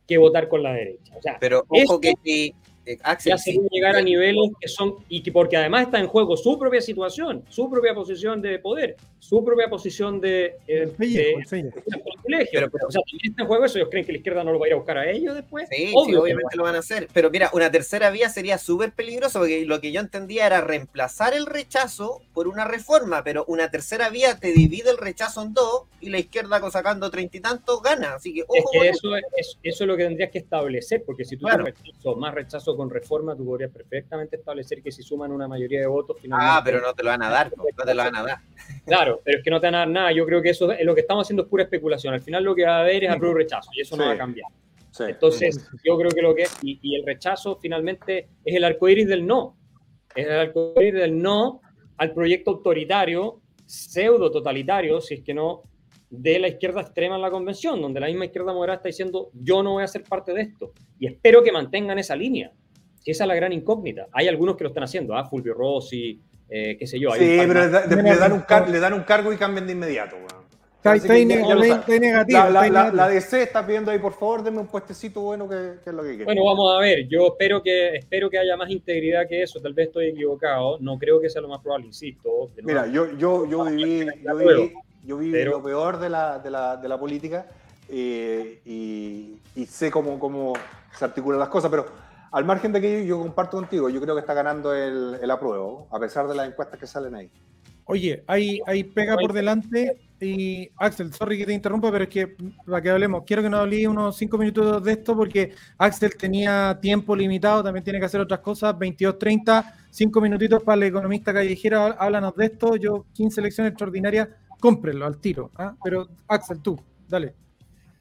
que 0.08 0.18
votar 0.18 0.48
con 0.48 0.64
la 0.64 0.72
derecha. 0.72 1.38
Pero 1.38 1.64
ojo 1.68 2.00
que 2.00 2.14
si, 2.24 2.52
eh, 2.92 3.16
ya 3.24 3.38
se 3.38 3.54
puede 3.54 3.68
llegar 3.70 3.96
a 3.96 4.02
niveles 4.02 4.50
que 4.60 4.68
son, 4.68 4.96
y 5.08 5.22
que 5.22 5.32
porque 5.32 5.56
además 5.56 5.82
está 5.82 5.98
en 5.98 6.06
juego 6.06 6.36
su 6.36 6.58
propia 6.58 6.80
situación, 6.80 7.44
su 7.48 7.70
propia 7.70 7.94
posición 7.94 8.40
de 8.40 8.58
poder, 8.58 8.96
su 9.18 9.44
propia 9.44 9.68
posición 9.68 10.20
de, 10.20 10.56
eh, 10.66 10.92
privilegio. 10.96 11.40
Pero, 12.52 12.88
o 12.88 12.90
sea, 12.90 13.02
también 13.02 13.30
está 13.30 13.42
en 13.42 13.48
juego 13.48 13.64
eso, 13.64 13.78
ellos 13.78 13.90
creen 13.90 14.06
que 14.06 14.12
la 14.12 14.18
izquierda 14.18 14.44
no 14.44 14.52
lo 14.52 14.58
va 14.58 14.66
a 14.66 14.68
ir 14.68 14.74
a 14.74 14.76
buscar 14.76 14.98
a 14.98 15.10
ellos 15.10 15.34
después. 15.34 15.68
Sí, 15.70 15.92
obviamente 15.94 16.56
lo 16.56 16.64
van 16.64 16.76
a 16.76 16.78
hacer. 16.78 17.08
Pero 17.12 17.30
mira, 17.30 17.50
una 17.52 17.70
tercera 17.70 18.10
vía 18.10 18.28
sería 18.28 18.58
súper 18.58 18.92
peligroso, 18.92 19.40
porque 19.40 19.64
lo 19.64 19.80
que 19.80 19.92
yo 19.92 20.00
entendía 20.00 20.46
era 20.46 20.60
reemplazar 20.60 21.34
el 21.34 21.46
rechazo 21.46 22.20
por 22.32 22.48
una 22.48 22.64
reforma, 22.64 23.22
pero 23.22 23.44
una 23.46 23.70
tercera 23.70 24.08
vía 24.08 24.38
te 24.38 24.52
divide 24.52 24.90
el 24.90 24.98
rechazo 24.98 25.42
en 25.42 25.54
dos 25.54 25.82
y 26.00 26.10
la 26.10 26.18
izquierda 26.18 26.60
sacando 26.70 27.10
treinta 27.10 27.36
y 27.36 27.40
tantos 27.40 27.82
gana. 27.82 28.14
Así 28.14 28.32
que, 28.34 28.42
ojo, 28.42 28.54
es 28.56 28.64
que 28.72 28.88
eso, 28.88 29.16
es, 29.16 29.58
eso 29.62 29.84
es 29.84 29.88
lo 29.88 29.96
que 29.96 30.04
tendrías 30.04 30.30
que 30.30 30.38
establecer, 30.38 31.02
porque 31.04 31.24
si 31.24 31.36
tú 31.36 31.46
tienes 31.46 31.74
más 32.16 32.34
rechazo 32.34 32.76
con 32.80 32.88
reforma, 32.88 33.36
tú 33.36 33.44
podrías 33.44 33.70
perfectamente 33.70 34.36
establecer 34.36 34.82
que 34.82 34.90
si 34.90 35.02
suman 35.02 35.30
una 35.32 35.46
mayoría 35.46 35.80
de 35.80 35.86
votos, 35.86 36.16
finalmente. 36.18 36.50
Ah, 36.50 36.62
pero 36.64 36.80
no 36.80 36.94
te 36.94 37.02
lo 37.02 37.10
van 37.10 37.22
a 37.22 37.28
dar, 37.28 37.52
no 37.54 37.64
te 37.84 37.94
lo 37.94 38.02
van 38.02 38.16
a 38.16 38.22
dar. 38.22 38.38
Claro, 38.86 39.20
pero 39.22 39.38
es 39.38 39.44
que 39.44 39.50
no 39.50 39.60
te 39.60 39.66
van 39.66 39.74
a 39.74 39.78
dar 39.80 39.88
nada. 39.88 40.12
Yo 40.12 40.24
creo 40.24 40.40
que 40.40 40.50
eso 40.50 40.72
es 40.72 40.84
lo 40.84 40.94
que 40.94 41.02
estamos 41.02 41.26
haciendo 41.26 41.42
es 41.42 41.48
pura 41.48 41.64
especulación. 41.64 42.14
Al 42.14 42.22
final 42.22 42.42
lo 42.42 42.54
que 42.54 42.64
va 42.64 42.78
a 42.78 42.80
haber 42.80 43.04
es 43.04 43.10
apruebo 43.10 43.36
rechazo 43.36 43.70
y 43.74 43.82
eso 43.82 43.96
no 43.96 44.06
va 44.06 44.12
a 44.12 44.16
cambiar. 44.16 44.50
Entonces, 45.00 45.68
yo 45.84 45.98
creo 45.98 46.10
que 46.10 46.22
lo 46.22 46.34
que 46.34 46.42
es, 46.42 46.56
y, 46.62 46.96
el 46.96 47.04
rechazo 47.04 47.58
finalmente 47.60 48.28
es 48.44 48.56
el 48.56 48.64
arco 48.64 48.88
iris 48.88 49.08
del 49.08 49.26
no. 49.26 49.56
Es 50.14 50.26
el 50.26 50.32
arco 50.32 50.72
iris 50.76 50.94
del 50.94 51.20
no 51.20 51.60
al 51.98 52.14
proyecto 52.14 52.52
autoritario, 52.52 53.42
pseudo 53.66 54.30
totalitario, 54.30 55.00
si 55.00 55.14
es 55.14 55.22
que 55.22 55.34
no, 55.34 55.62
de 56.10 56.40
la 56.40 56.48
izquierda 56.48 56.80
extrema 56.80 57.14
en 57.14 57.22
la 57.22 57.30
convención, 57.30 57.80
donde 57.80 58.00
la 58.00 58.08
misma 58.08 58.24
izquierda 58.24 58.52
moderada 58.52 58.76
está 58.78 58.88
diciendo 58.88 59.30
yo 59.32 59.62
no 59.62 59.72
voy 59.74 59.84
a 59.84 59.86
ser 59.86 60.02
parte 60.02 60.34
de 60.34 60.42
esto. 60.42 60.72
Y 60.98 61.06
espero 61.06 61.42
que 61.42 61.52
mantengan 61.52 61.98
esa 61.98 62.16
línea. 62.16 62.52
Si 63.00 63.10
esa 63.10 63.24
es 63.24 63.28
la 63.28 63.34
gran 63.34 63.52
incógnita. 63.52 64.06
Hay 64.12 64.28
algunos 64.28 64.56
que 64.56 64.64
lo 64.64 64.68
están 64.68 64.84
haciendo, 64.84 65.16
¿ah? 65.16 65.24
Fulvio 65.24 65.54
Rossi, 65.54 66.20
eh, 66.48 66.76
qué 66.78 66.86
sé 66.86 66.98
yo. 66.98 67.10
sí, 67.12 67.38
pero 67.46 67.60
le, 67.64 67.68
dan 68.16 68.32
un 68.32 68.72
le, 68.72 68.80
dan 68.80 68.92
un 68.92 69.02
cargo 69.02 69.32
y 69.32 69.36
cambian 69.36 69.66
de 69.66 69.72
inmediato. 69.72 70.16
Está, 70.82 70.94
negativo. 70.94 72.50
La, 72.92 73.08
DC 73.08 73.42
está 73.42 73.66
pidiendo 73.66 73.90
ahí, 73.90 73.98
por 73.98 74.14
favor, 74.14 74.42
denme 74.42 74.60
un 74.60 74.66
puestecito 74.66 75.20
bueno 75.20 75.46
que, 75.46 75.74
es 75.84 75.92
lo 75.92 76.02
que 76.02 76.08
quiere. 76.10 76.24
Bueno, 76.24 76.44
vamos 76.44 76.74
a 76.74 76.80
ver. 76.80 77.06
Yo 77.06 77.26
espero 77.28 77.62
que, 77.62 77.96
espero 77.96 78.30
que 78.30 78.38
haya 78.38 78.56
más 78.56 78.70
integridad 78.70 79.28
que 79.28 79.42
eso. 79.42 79.60
Tal 79.60 79.74
vez 79.74 79.88
estoy 79.88 80.08
equivocado. 80.08 80.78
No 80.80 80.98
creo 80.98 81.20
que 81.20 81.28
sea 81.28 81.42
lo 81.42 81.48
más 81.48 81.60
probable, 81.60 81.86
insisto. 81.86 82.50
Mira, 82.62 82.86
yo, 82.86 83.16
yo, 83.18 83.46
yo 83.46 83.64
viví, 83.64 84.06
yo 84.24 84.36
viví, 84.36 84.72
yo 85.04 85.16
viví 85.18 85.44
lo 85.44 85.62
peor 85.62 85.98
de 85.98 86.08
la, 86.08 86.38
de 86.38 86.50
la, 86.50 86.76
de 86.78 86.88
la 86.88 86.98
política 86.98 87.46
eh, 87.88 88.60
y, 88.64 89.38
y, 89.54 89.66
sé 89.66 89.90
cómo, 89.90 90.18
cómo 90.18 90.54
se 90.96 91.04
articulan 91.04 91.40
las 91.40 91.48
cosas, 91.48 91.70
pero 91.70 91.86
al 92.32 92.44
margen 92.44 92.72
de 92.72 92.78
aquello, 92.78 93.04
yo 93.04 93.18
comparto 93.18 93.56
contigo. 93.56 93.88
Yo 93.88 94.00
creo 94.00 94.14
que 94.14 94.20
está 94.20 94.34
ganando 94.34 94.74
el, 94.74 95.18
el 95.20 95.30
apruebo, 95.30 95.88
a 95.90 95.98
pesar 95.98 96.28
de 96.28 96.34
las 96.34 96.48
encuestas 96.48 96.78
que 96.78 96.86
salen 96.86 97.14
ahí. 97.14 97.30
Oye, 97.84 98.22
hay, 98.28 98.60
hay 98.66 98.84
pega 98.84 99.16
por 99.16 99.32
delante 99.32 100.00
y 100.20 100.70
Axel, 100.76 101.12
sorry 101.12 101.38
que 101.38 101.46
te 101.46 101.52
interrumpa, 101.52 101.90
pero 101.90 102.04
es 102.04 102.10
que 102.10 102.36
para 102.64 102.80
que 102.80 102.88
hablemos, 102.88 103.24
quiero 103.26 103.42
que 103.42 103.50
nos 103.50 103.60
hablé 103.60 103.88
unos 103.88 104.16
cinco 104.16 104.38
minutos 104.38 104.84
de 104.84 104.92
esto 104.92 105.16
porque 105.16 105.54
Axel 105.76 106.16
tenía 106.16 106.78
tiempo 106.80 107.16
limitado, 107.16 107.64
también 107.64 107.82
tiene 107.82 107.98
que 107.98 108.04
hacer 108.04 108.20
otras 108.20 108.38
cosas, 108.38 108.76
22.30, 108.76 109.74
cinco 109.90 110.20
minutitos 110.20 110.62
para 110.62 110.76
el 110.76 110.84
economista 110.84 111.32
callejero, 111.32 111.96
háblanos 111.98 112.36
de 112.36 112.44
esto, 112.44 112.76
yo 112.76 113.06
15 113.12 113.42
lecciones 113.42 113.70
extraordinarias, 113.72 114.28
cómprenlo 114.60 115.04
al 115.04 115.18
tiro, 115.18 115.50
¿ah? 115.56 115.74
pero 115.82 116.06
Axel, 116.28 116.60
tú, 116.60 116.78
dale. 117.08 117.34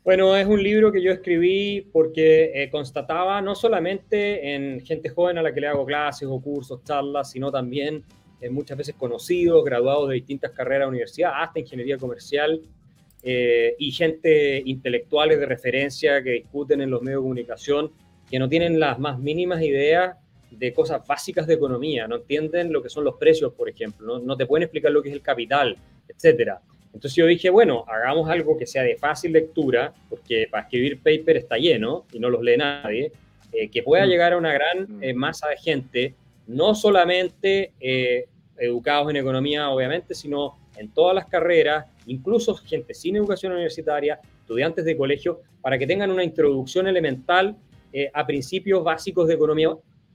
Bueno, 0.09 0.35
es 0.35 0.47
un 0.47 0.63
libro 0.63 0.91
que 0.91 1.03
yo 1.03 1.11
escribí 1.11 1.81
porque 1.81 2.51
eh, 2.55 2.71
constataba 2.71 3.39
no 3.43 3.53
solamente 3.53 4.55
en 4.55 4.83
gente 4.83 5.09
joven 5.09 5.37
a 5.37 5.43
la 5.43 5.53
que 5.53 5.61
le 5.61 5.67
hago 5.67 5.85
clases 5.85 6.27
o 6.27 6.41
cursos, 6.41 6.83
charlas, 6.83 7.29
sino 7.29 7.51
también 7.51 8.03
eh, 8.41 8.49
muchas 8.49 8.75
veces 8.75 8.95
conocidos, 8.95 9.63
graduados 9.63 10.09
de 10.09 10.15
distintas 10.15 10.49
carreras 10.49 10.87
de 10.87 10.89
universidad, 10.89 11.33
hasta 11.35 11.59
ingeniería 11.59 11.99
comercial, 11.99 12.59
eh, 13.21 13.75
y 13.77 13.91
gente 13.91 14.63
intelectuales 14.65 15.39
de 15.39 15.45
referencia 15.45 16.23
que 16.23 16.31
discuten 16.31 16.81
en 16.81 16.89
los 16.89 17.03
medios 17.03 17.19
de 17.19 17.25
comunicación, 17.25 17.91
que 18.27 18.39
no 18.39 18.49
tienen 18.49 18.79
las 18.79 18.97
más 18.97 19.19
mínimas 19.19 19.61
ideas 19.61 20.17
de 20.49 20.73
cosas 20.73 21.05
básicas 21.05 21.45
de 21.45 21.53
economía, 21.53 22.07
no 22.07 22.15
entienden 22.15 22.73
lo 22.73 22.81
que 22.81 22.89
son 22.89 23.03
los 23.03 23.13
precios, 23.17 23.53
por 23.53 23.69
ejemplo, 23.69 24.17
no, 24.17 24.25
no 24.25 24.35
te 24.35 24.47
pueden 24.47 24.63
explicar 24.63 24.91
lo 24.91 25.03
que 25.03 25.09
es 25.09 25.13
el 25.15 25.21
capital, 25.21 25.77
etcétera. 26.07 26.63
Entonces 26.93 27.15
yo 27.15 27.25
dije, 27.25 27.49
bueno, 27.49 27.85
hagamos 27.87 28.29
algo 28.29 28.57
que 28.57 28.65
sea 28.65 28.83
de 28.83 28.95
fácil 28.97 29.31
lectura, 29.31 29.93
porque 30.09 30.47
para 30.49 30.63
escribir 30.63 30.99
paper 30.99 31.37
está 31.37 31.57
lleno 31.57 32.05
y 32.11 32.19
no 32.19 32.29
los 32.29 32.41
lee 32.41 32.57
nadie, 32.57 33.11
eh, 33.51 33.69
que 33.69 33.83
pueda 33.83 34.05
mm. 34.05 34.09
llegar 34.09 34.33
a 34.33 34.37
una 34.37 34.53
gran 34.53 34.87
mm. 34.89 35.15
masa 35.15 35.47
de 35.49 35.57
gente 35.57 36.15
no 36.49 36.73
solamente 36.73 37.73
eh, 37.79 38.25
educados 38.57 39.09
en 39.11 39.17
economía, 39.17 39.69
obviamente, 39.69 40.15
sino 40.15 40.57
en 40.77 40.89
todas 40.89 41.13
las 41.13 41.27
carreras, 41.27 41.85
incluso 42.07 42.55
gente 42.55 42.93
sin 42.93 43.15
educación 43.17 43.53
universitaria, 43.53 44.19
estudiantes 44.41 44.83
de 44.83 44.97
colegio, 44.97 45.41
para 45.61 45.77
que 45.77 45.85
tengan 45.85 46.09
una 46.09 46.23
introducción 46.23 46.87
elemental 46.87 47.55
eh, 47.93 48.09
a 48.13 48.25
principios 48.25 48.83
básicos 48.83 49.27
de 49.27 49.35
economía. 49.35 49.69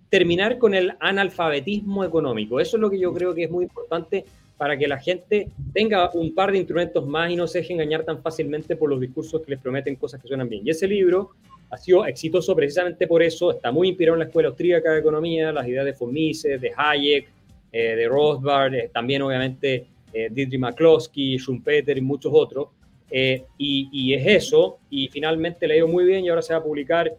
Terminar 0.08 0.58
con 0.58 0.74
el 0.74 0.92
analfabetismo 1.00 2.04
económico. 2.04 2.58
Eso 2.58 2.76
es 2.76 2.80
lo 2.80 2.90
que 2.90 2.98
yo 2.98 3.12
creo 3.12 3.34
que 3.34 3.44
es 3.44 3.50
muy 3.50 3.64
importante 3.64 4.24
para 4.56 4.76
que 4.76 4.86
la 4.86 4.98
gente 4.98 5.48
tenga 5.72 6.10
un 6.14 6.34
par 6.34 6.52
de 6.52 6.58
instrumentos 6.58 7.06
más 7.06 7.30
y 7.30 7.36
no 7.36 7.46
se 7.46 7.58
deje 7.58 7.72
engañar 7.72 8.04
tan 8.04 8.22
fácilmente 8.22 8.76
por 8.76 8.88
los 8.88 9.00
discursos 9.00 9.42
que 9.42 9.50
les 9.50 9.60
prometen 9.60 9.96
cosas 9.96 10.20
que 10.20 10.28
suenan 10.28 10.48
bien. 10.48 10.62
Y 10.64 10.70
ese 10.70 10.86
libro 10.86 11.30
ha 11.70 11.76
sido 11.76 12.06
exitoso 12.06 12.54
precisamente 12.54 13.06
por 13.06 13.22
eso, 13.22 13.50
está 13.50 13.72
muy 13.72 13.88
inspirado 13.88 14.14
en 14.14 14.20
la 14.20 14.26
escuela 14.26 14.48
austríaca 14.48 14.92
de 14.92 15.00
economía, 15.00 15.52
las 15.52 15.66
ideas 15.66 15.84
de 15.84 15.92
von 15.92 16.12
Mises, 16.12 16.60
de 16.60 16.72
Hayek, 16.76 17.28
eh, 17.72 17.96
de 17.96 18.08
Rothbard, 18.08 18.74
eh, 18.74 18.90
también 18.92 19.22
obviamente 19.22 19.86
eh, 20.12 20.28
Dietrich 20.30 20.60
McCloskey, 20.60 21.36
Schumpeter 21.38 21.98
y 21.98 22.00
muchos 22.00 22.32
otros. 22.32 22.68
Y, 23.10 23.88
y, 23.92 24.14
es 24.14 24.26
eso, 24.26 24.78
y 24.90 25.06
finalmente 25.06 25.68
le 25.68 25.74
dio 25.74 25.86
muy 25.86 26.04
bien 26.04 26.24
y 26.24 26.30
ahora 26.30 26.42
se 26.42 26.52
va 26.52 26.58
a 26.58 26.62
publicar 26.64 27.14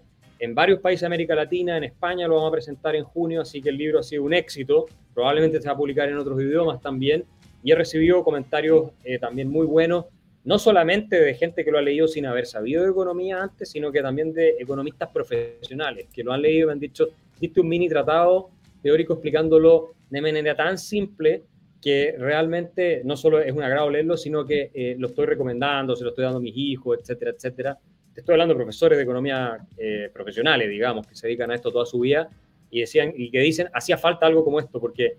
en 0.45 0.55
varios 0.55 0.80
países 0.80 1.01
de 1.01 1.07
América 1.07 1.35
Latina, 1.35 1.77
en 1.77 1.84
España 1.84 2.27
lo 2.27 2.35
vamos 2.35 2.49
a 2.49 2.53
presentar 2.53 2.95
en 2.95 3.03
junio, 3.03 3.41
así 3.41 3.61
que 3.61 3.69
el 3.69 3.77
libro 3.77 3.99
ha 3.99 4.03
sido 4.03 4.23
un 4.23 4.34
éxito, 4.34 4.85
probablemente 5.13 5.61
se 5.61 5.67
va 5.67 5.73
a 5.73 5.77
publicar 5.77 6.07
en 6.07 6.17
otros 6.17 6.41
idiomas 6.41 6.81
también, 6.81 7.26
y 7.63 7.72
he 7.72 7.76
recibido 7.76 8.23
comentarios 8.23 8.91
también 9.19 9.49
muy 9.49 9.65
buenos 9.65 10.05
no 10.45 10.59
solamente 10.59 11.19
de 11.19 11.34
gente 11.34 11.65
que 11.65 11.72
lo 11.72 11.80
ha 11.80 11.81
leído 11.81 12.07
sin 12.07 12.27
haber 12.27 12.45
sabido 12.45 12.84
de 12.84 12.91
economía 12.91 13.41
antes, 13.41 13.69
sino 13.72 13.91
que 13.91 14.01
también 14.01 14.31
de 14.31 14.55
economistas 14.59 15.09
profesionales 15.09 16.07
que 16.13 16.23
lo 16.23 16.31
han 16.31 16.43
leído 16.43 16.65
y 16.65 16.67
me 16.67 16.72
han 16.73 16.80
dicho, 16.80 17.07
diste 17.39 17.59
un 17.59 17.67
mini 17.67 17.89
tratado 17.89 18.51
teórico 18.81 19.13
explicándolo 19.13 19.95
de 20.09 20.22
manera 20.22 20.55
tan 20.55 20.77
simple 20.77 21.43
que 21.81 22.15
realmente 22.17 23.01
no 23.03 23.17
solo 23.17 23.39
es 23.39 23.51
un 23.51 23.63
agrado 23.63 23.89
leerlo, 23.89 24.17
sino 24.17 24.45
que 24.45 24.69
eh, 24.73 24.95
lo 24.99 25.07
estoy 25.07 25.26
recomendando, 25.26 25.95
se 25.95 26.03
lo 26.03 26.11
estoy 26.11 26.23
dando 26.23 26.38
a 26.38 26.41
mis 26.41 26.55
hijos, 26.55 26.99
etcétera, 26.99 27.31
etcétera. 27.31 27.80
Te 28.15 28.21
estoy 28.21 28.31
hablando 28.31 28.53
de 28.53 28.59
profesores 28.59 28.97
de 28.97 29.03
economía 29.03 29.57
eh, 29.77 30.09
profesionales, 30.13 30.69
digamos, 30.69 31.05
que 31.05 31.17
se 31.17 31.27
dedican 31.27 31.51
a 31.51 31.55
esto 31.55 31.69
toda 31.69 31.85
su 31.85 31.99
vida 31.99 32.29
y, 32.69 32.79
decían, 32.79 33.11
y 33.13 33.29
que 33.29 33.39
dicen, 33.39 33.67
hacía 33.73 33.97
falta 33.97 34.25
algo 34.25 34.41
como 34.41 34.57
esto, 34.57 34.79
porque 34.79 35.17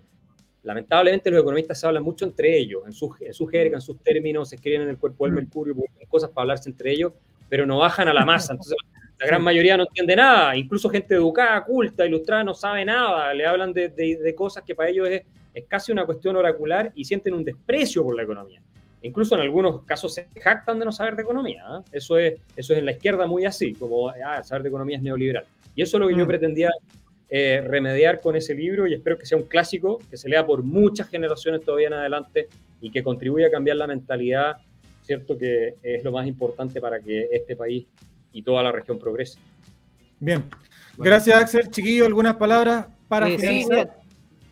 lamentablemente 0.63 1.29
los 1.29 1.41
economistas 1.41 1.79
se 1.79 1.85
hablan 1.85 2.01
mucho 2.01 2.25
entre 2.25 2.57
ellos, 2.57 2.81
en 2.87 2.93
su, 2.93 3.15
en 3.19 3.35
su 3.35 3.45
jerga, 3.45 3.77
en 3.77 3.81
sus 3.81 4.01
términos, 4.01 4.49
se 4.49 4.55
escriben 4.55 4.81
en 4.81 4.89
el 4.89 4.97
cuerpo 4.97 5.25
del 5.25 5.33
mm. 5.33 5.35
mercurio, 5.35 5.75
cosas 6.07 6.31
para 6.31 6.41
hablarse 6.41 6.71
entre 6.71 6.91
ellos, 6.91 7.13
pero 7.47 7.67
no 7.67 7.77
bajan 7.77 8.07
a 8.07 8.15
la 8.15 8.25
masa. 8.25 8.53
Entonces, 8.53 8.75
la 9.19 9.27
gran 9.27 9.43
mayoría 9.43 9.77
no 9.77 9.83
entiende 9.83 10.15
nada, 10.15 10.55
incluso 10.55 10.89
gente 10.89 11.13
educada, 11.13 11.63
culta, 11.63 12.03
ilustrada, 12.03 12.43
no 12.43 12.55
sabe 12.55 12.83
nada, 12.83 13.31
le 13.31 13.45
hablan 13.45 13.73
de, 13.73 13.89
de, 13.89 14.35
cosas 14.35 14.63
que 14.63 14.73
para 14.73 14.89
ellos 14.89 15.07
es, 15.07 15.21
es, 15.53 15.65
casi 15.67 15.91
una 15.91 16.03
cuestión 16.03 16.35
oracular 16.35 16.91
y 16.95 17.05
sienten 17.05 17.35
un 17.35 17.43
desprecio 17.43 18.03
por 18.03 18.15
la 18.15 18.23
economía. 18.23 18.59
Incluso 19.01 19.35
en 19.35 19.41
algunos 19.41 19.83
casos 19.83 20.13
se 20.13 20.27
jactan 20.39 20.79
de 20.79 20.85
no 20.85 20.91
saber 20.91 21.15
de 21.15 21.21
economía. 21.21 21.63
¿eh? 21.69 21.83
Eso, 21.91 22.17
es, 22.17 22.35
eso 22.55 22.73
es 22.73 22.79
en 22.79 22.85
la 22.85 22.91
izquierda 22.91 23.27
muy 23.27 23.45
así, 23.45 23.73
como 23.73 24.09
ah, 24.09 24.43
saber 24.43 24.63
de 24.63 24.69
economía 24.69 24.97
es 24.97 25.03
neoliberal. 25.03 25.45
Y 25.75 25.83
eso 25.83 25.97
es 25.97 26.01
lo 26.01 26.07
que 26.07 26.15
yo 26.15 26.25
mm. 26.25 26.27
pretendía 26.27 26.71
eh, 27.29 27.61
remediar 27.65 28.21
con 28.21 28.35
ese 28.35 28.55
libro 28.55 28.87
y 28.87 28.93
espero 28.93 29.17
que 29.17 29.25
sea 29.25 29.37
un 29.37 29.43
clásico, 29.43 29.99
que 30.09 30.17
se 30.17 30.29
lea 30.29 30.45
por 30.45 30.63
muchas 30.63 31.09
generaciones 31.09 31.61
todavía 31.61 31.87
en 31.87 31.93
adelante 31.93 32.47
y 32.81 32.89
que 32.89 33.03
contribuya 33.03 33.47
a 33.47 33.51
cambiar 33.51 33.77
la 33.77 33.85
mentalidad, 33.85 34.57
¿cierto? 35.03 35.37
Que 35.37 35.75
es 35.83 36.03
lo 36.03 36.11
más 36.11 36.25
importante 36.25 36.81
para 36.81 36.99
que 36.99 37.27
este 37.31 37.55
país 37.55 37.85
y 38.31 38.41
toda 38.41 38.63
la 38.63 38.71
región 38.71 38.97
progrese. 38.97 39.39
Bien. 40.19 40.43
Gracias, 40.97 41.39
Axel. 41.39 41.69
Chiquillo, 41.69 42.05
¿algunas 42.05 42.35
palabras 42.37 42.87
para 43.07 43.27
finalizar? 43.27 43.97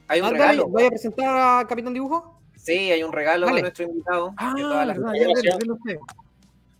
hay 0.07 0.21
un 0.21 0.31
regalo. 0.31 0.67
¿Voy 0.67 0.83
a 0.83 0.89
presentar 0.89 1.61
a 1.61 1.65
Capitán 1.67 1.93
Dibujo? 1.93 2.34
Sí, 2.65 2.91
hay 2.91 3.03
un 3.03 3.13
regalo 3.13 3.45
de 3.47 3.61
nuestro 3.61 3.85
invitado. 3.85 4.33
Ah, 4.37 4.55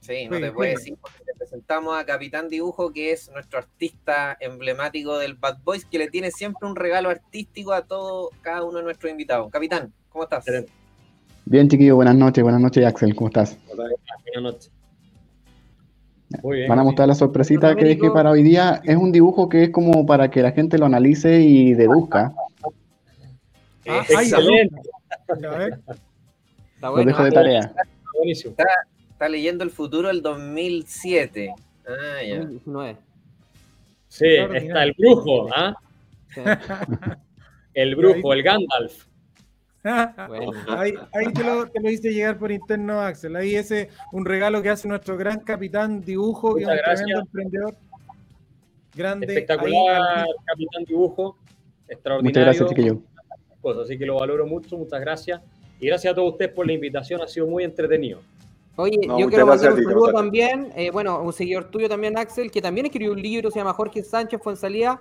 Sí, 0.01 0.27
no 0.29 0.39
te 0.39 0.51
puedo 0.51 0.69
decir 0.69 0.95
porque 1.01 1.23
te 1.25 1.33
presentamos 1.35 1.97
a 1.97 2.05
Capitán 2.05 2.47
Dibujo, 2.47 2.93
que 2.93 3.11
es 3.11 3.29
nuestro 3.31 3.57
artista 3.57 4.37
emblemático 4.39 5.17
del 5.17 5.33
Bad 5.33 5.57
Boys, 5.63 5.85
que 5.85 5.97
le 5.97 6.09
tiene 6.09 6.29
siempre 6.29 6.67
un 6.67 6.75
regalo 6.75 7.09
artístico 7.09 7.73
a 7.73 7.81
todo, 7.81 8.29
cada 8.41 8.63
uno 8.63 8.77
de 8.77 8.83
nuestros 8.83 9.11
invitados. 9.11 9.51
Capitán, 9.51 9.91
¿cómo 10.09 10.25
estás? 10.25 10.45
Bien, 11.45 11.67
chiquillo, 11.67 11.95
buenas 11.95 12.15
noches, 12.15 12.43
buenas 12.43 12.61
noches, 12.61 12.85
Axel, 12.85 13.15
¿cómo 13.15 13.29
estás? 13.29 13.57
Buenas 13.67 14.43
noches. 14.43 14.71
Van 16.67 16.79
a 16.79 16.83
mostrar 16.83 17.07
la 17.07 17.15
sorpresita 17.15 17.75
que 17.75 17.85
dejé 17.85 18.11
para 18.11 18.31
hoy 18.31 18.43
día. 18.43 18.81
Es 18.83 18.97
un 18.97 19.11
dibujo 19.11 19.49
que 19.49 19.63
es 19.63 19.69
como 19.69 20.05
para 20.05 20.29
que 20.29 20.41
la 20.41 20.51
gente 20.51 20.77
lo 20.77 20.85
analice 20.85 21.41
y 21.41 21.73
deduzca. 21.73 22.33
Ah, 23.87 24.03
excelente. 24.07 24.81
Lo 26.81 26.95
dejo 27.03 27.23
de 27.23 27.31
tarea. 27.31 27.73
Buenísimo. 28.13 28.55
Está 29.11 29.29
leyendo 29.29 29.63
el 29.63 29.71
futuro 29.71 30.07
del 30.09 30.21
2007. 30.21 31.53
Ah, 31.87 32.23
ya. 32.23 32.97
Sí, 34.07 34.27
está 34.27 34.83
el 34.83 34.93
brujo, 34.97 35.47
¿ah? 35.53 35.75
El 37.73 37.95
brujo, 37.97 38.31
el 38.31 38.41
Gandalf. 38.41 39.05
Ahí, 39.83 40.93
te, 41.33 41.43
lo, 41.43 41.67
te, 41.67 41.79
lo, 41.79 41.89
hice 41.91 42.11
llegar 42.11 42.39
por 42.39 42.51
interno, 42.51 43.01
Axel. 43.01 43.35
Ahí 43.35 43.55
ese 43.55 43.89
un 44.13 44.25
regalo 44.25 44.63
que 44.63 44.69
hace 44.69 44.87
nuestro 44.87 45.15
gran 45.17 45.41
capitán 45.41 46.01
dibujo, 46.01 46.55
que 46.55 46.63
es 46.63 46.69
un 46.69 46.77
tremendo 46.77 47.19
emprendedor. 47.19 47.75
Grande. 48.95 49.27
Espectacular, 49.27 50.25
capitán 50.45 50.85
dibujo. 50.85 51.37
Extraordinario. 51.87 52.23
Muchas 52.23 52.43
gracias, 52.45 52.69
chiquillo. 52.69 53.01
Pues, 53.65 53.79
así 53.79 53.97
que 53.97 54.05
lo 54.05 54.19
valoro 54.19 54.45
mucho, 54.45 54.77
muchas 54.77 55.01
gracias. 55.01 55.41
Y 55.79 55.87
gracias 55.87 56.11
a 56.11 56.15
todos 56.15 56.33
ustedes 56.33 56.51
por 56.51 56.67
la 56.67 56.73
invitación, 56.73 57.19
ha 57.23 57.27
sido 57.27 57.47
muy 57.47 57.63
entretenido. 57.63 58.19
Oye, 58.75 58.99
yo 59.17 59.27
quiero 59.27 59.47
mandar 59.47 59.73
un 59.73 59.83
saludo 59.83 60.13
también, 60.13 60.71
eh, 60.75 60.91
bueno, 60.91 61.19
un 61.19 61.33
seguidor 61.33 61.71
tuyo 61.71 61.89
también, 61.89 62.15
Axel, 62.15 62.51
que 62.51 62.61
también 62.61 62.85
escribió 62.85 63.11
un 63.11 63.19
libro, 63.19 63.49
se 63.49 63.57
llama 63.57 63.73
Jorge 63.73 64.03
Sánchez 64.03 64.39
Fuensalía, 64.43 64.99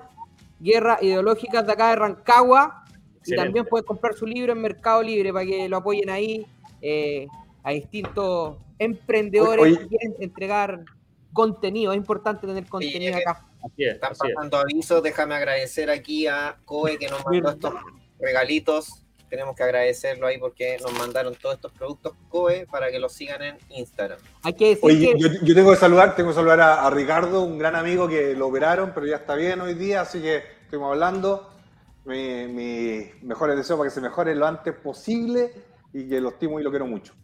Guerra 0.58 0.96
Ideológica 1.02 1.62
de 1.62 1.72
acá 1.72 1.90
de 1.90 1.96
Rancagua. 1.96 2.86
Y 3.26 3.36
también 3.36 3.66
puedes 3.66 3.84
comprar 3.84 4.14
su 4.14 4.24
libro 4.24 4.52
en 4.52 4.62
Mercado 4.62 5.02
Libre 5.02 5.30
para 5.30 5.44
que 5.44 5.68
lo 5.68 5.76
apoyen 5.76 6.08
ahí 6.08 6.46
eh, 6.80 7.26
a 7.62 7.72
distintos 7.72 8.56
emprendedores 8.78 9.76
que 9.76 9.88
quieren 9.88 10.14
entregar 10.20 10.84
contenido. 11.34 11.92
Es 11.92 11.98
importante 11.98 12.46
tener 12.46 12.66
contenido 12.66 13.14
acá. 13.14 13.46
Están 13.76 14.14
pasando 14.18 14.56
avisos. 14.56 15.02
Déjame 15.02 15.34
agradecer 15.34 15.90
aquí 15.90 16.26
a 16.26 16.56
Coe 16.64 16.96
que 16.96 17.08
nos 17.08 17.22
mandó 17.26 17.50
estos 17.50 17.74
regalitos 18.18 19.04
tenemos 19.34 19.56
que 19.56 19.64
agradecerlo 19.64 20.28
ahí 20.28 20.38
porque 20.38 20.76
nos 20.80 20.92
mandaron 20.96 21.34
todos 21.34 21.56
estos 21.56 21.72
productos 21.72 22.14
COE 22.28 22.66
para 22.70 22.90
que 22.92 23.00
los 23.00 23.12
sigan 23.12 23.42
en 23.42 23.58
Instagram. 23.68 24.18
Hay 24.42 24.52
que 24.52 24.68
decir 24.68 24.84
Oye, 24.84 25.14
yo, 25.18 25.54
tengo 25.54 25.72
que 25.72 25.76
saludar, 25.76 26.14
tengo 26.14 26.30
que 26.30 26.36
saludar 26.36 26.60
a, 26.60 26.88
Ricardo, 26.90 27.42
un 27.42 27.58
gran 27.58 27.74
amigo 27.74 28.06
que 28.06 28.34
lo 28.34 28.46
operaron, 28.46 28.92
pero 28.94 29.06
ya 29.06 29.16
está 29.16 29.34
bien 29.34 29.60
hoy 29.60 29.74
día, 29.74 30.02
así 30.02 30.20
que 30.20 30.42
estuvimos 30.62 30.92
hablando. 30.92 31.50
Mis 32.04 32.48
mi 32.48 33.10
mejores 33.22 33.56
deseos 33.56 33.78
para 33.78 33.88
que 33.88 33.94
se 33.94 34.00
mejore 34.00 34.34
lo 34.36 34.46
antes 34.46 34.74
posible 34.74 35.52
y 35.92 36.08
que 36.08 36.20
lo 36.20 36.28
estimo 36.28 36.60
y 36.60 36.62
lo 36.62 36.70
quiero 36.70 36.86
mucho. 36.86 37.14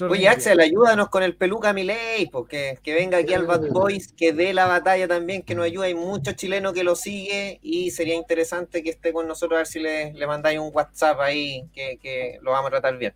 Oye, 0.00 0.28
Axel, 0.28 0.58
ayúdanos 0.60 1.08
con 1.08 1.22
el 1.22 1.36
peluca 1.36 1.72
Miley, 1.72 2.26
porque 2.30 2.78
que 2.82 2.94
venga 2.94 3.18
aquí 3.18 3.32
al 3.32 3.46
Bad 3.46 3.68
Boys, 3.70 4.12
que 4.12 4.32
dé 4.32 4.52
la 4.52 4.66
batalla 4.66 5.06
también, 5.06 5.42
que 5.42 5.54
nos 5.54 5.66
ayude. 5.66 5.86
Hay 5.86 5.94
muchos 5.94 6.34
chilenos 6.34 6.72
que 6.72 6.82
lo 6.82 6.96
sigue 6.96 7.60
y 7.62 7.90
sería 7.90 8.14
interesante 8.14 8.82
que 8.82 8.90
esté 8.90 9.12
con 9.12 9.28
nosotros 9.28 9.56
a 9.56 9.60
ver 9.60 9.66
si 9.66 9.80
le, 9.80 10.12
le 10.12 10.26
mandáis 10.26 10.58
un 10.58 10.70
WhatsApp 10.72 11.20
ahí, 11.20 11.64
que, 11.72 12.38
lo 12.42 12.50
vamos 12.50 12.68
a 12.68 12.70
tratar 12.70 12.98
bien. 12.98 13.14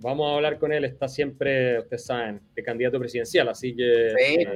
Vamos 0.00 0.30
a 0.30 0.36
hablar 0.36 0.58
con 0.58 0.72
él, 0.72 0.84
está 0.84 1.08
siempre, 1.08 1.80
ustedes 1.80 2.06
saben, 2.06 2.40
de 2.54 2.62
candidato 2.62 2.98
presidencial, 2.98 3.48
así 3.48 3.74
que 3.74 4.06
eh, 4.08 4.54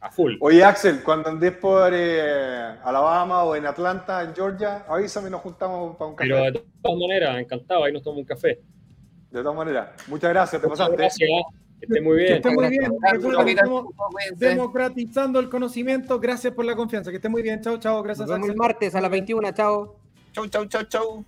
a 0.00 0.10
full. 0.10 0.34
Oye, 0.40 0.62
Axel, 0.62 1.02
cuando 1.02 1.30
andes 1.30 1.52
por 1.52 1.90
eh, 1.94 2.76
Alabama 2.84 3.44
o 3.44 3.56
en 3.56 3.66
Atlanta, 3.66 4.22
en 4.22 4.34
Georgia, 4.34 4.84
avísame 4.86 5.28
y 5.28 5.30
nos 5.30 5.40
juntamos 5.40 5.96
para 5.96 6.10
un 6.10 6.14
café. 6.14 6.30
Pero 6.30 6.44
de 6.44 6.64
todas 6.82 6.98
maneras, 6.98 7.38
encantado, 7.38 7.84
ahí 7.84 7.92
nos 7.92 8.02
tomamos 8.02 8.20
un 8.20 8.26
café. 8.26 8.60
De 9.34 9.42
todas 9.42 9.56
maneras, 9.56 9.88
muchas 10.06 10.30
gracias, 10.30 10.62
te 10.62 10.68
pasaste. 10.68 10.96
Gracias, 10.96 11.28
que 11.80 11.86
esté 11.86 12.00
muy 12.00 12.18
bien. 12.18 12.28
Que 12.28 12.34
esté 12.34 12.50
muy 12.50 12.68
bien. 12.68 12.84
estamos 12.84 13.86
democratizando 14.36 15.40
el 15.40 15.48
conocimiento. 15.48 16.20
Gracias 16.20 16.54
por 16.54 16.64
la 16.64 16.76
confianza. 16.76 17.10
Que 17.10 17.16
esté 17.16 17.28
muy 17.28 17.42
bien. 17.42 17.60
Chao, 17.60 17.78
chao. 17.78 18.00
Gracias. 18.04 18.28
Nos 18.28 18.36
vemos 18.36 18.50
el 18.50 18.56
martes 18.56 18.94
a 18.94 19.00
las 19.00 19.10
21. 19.10 19.50
Chao. 19.50 19.96
Chau, 20.30 20.46
chau, 20.46 20.66
chau, 20.66 20.84
chau. 20.84 21.24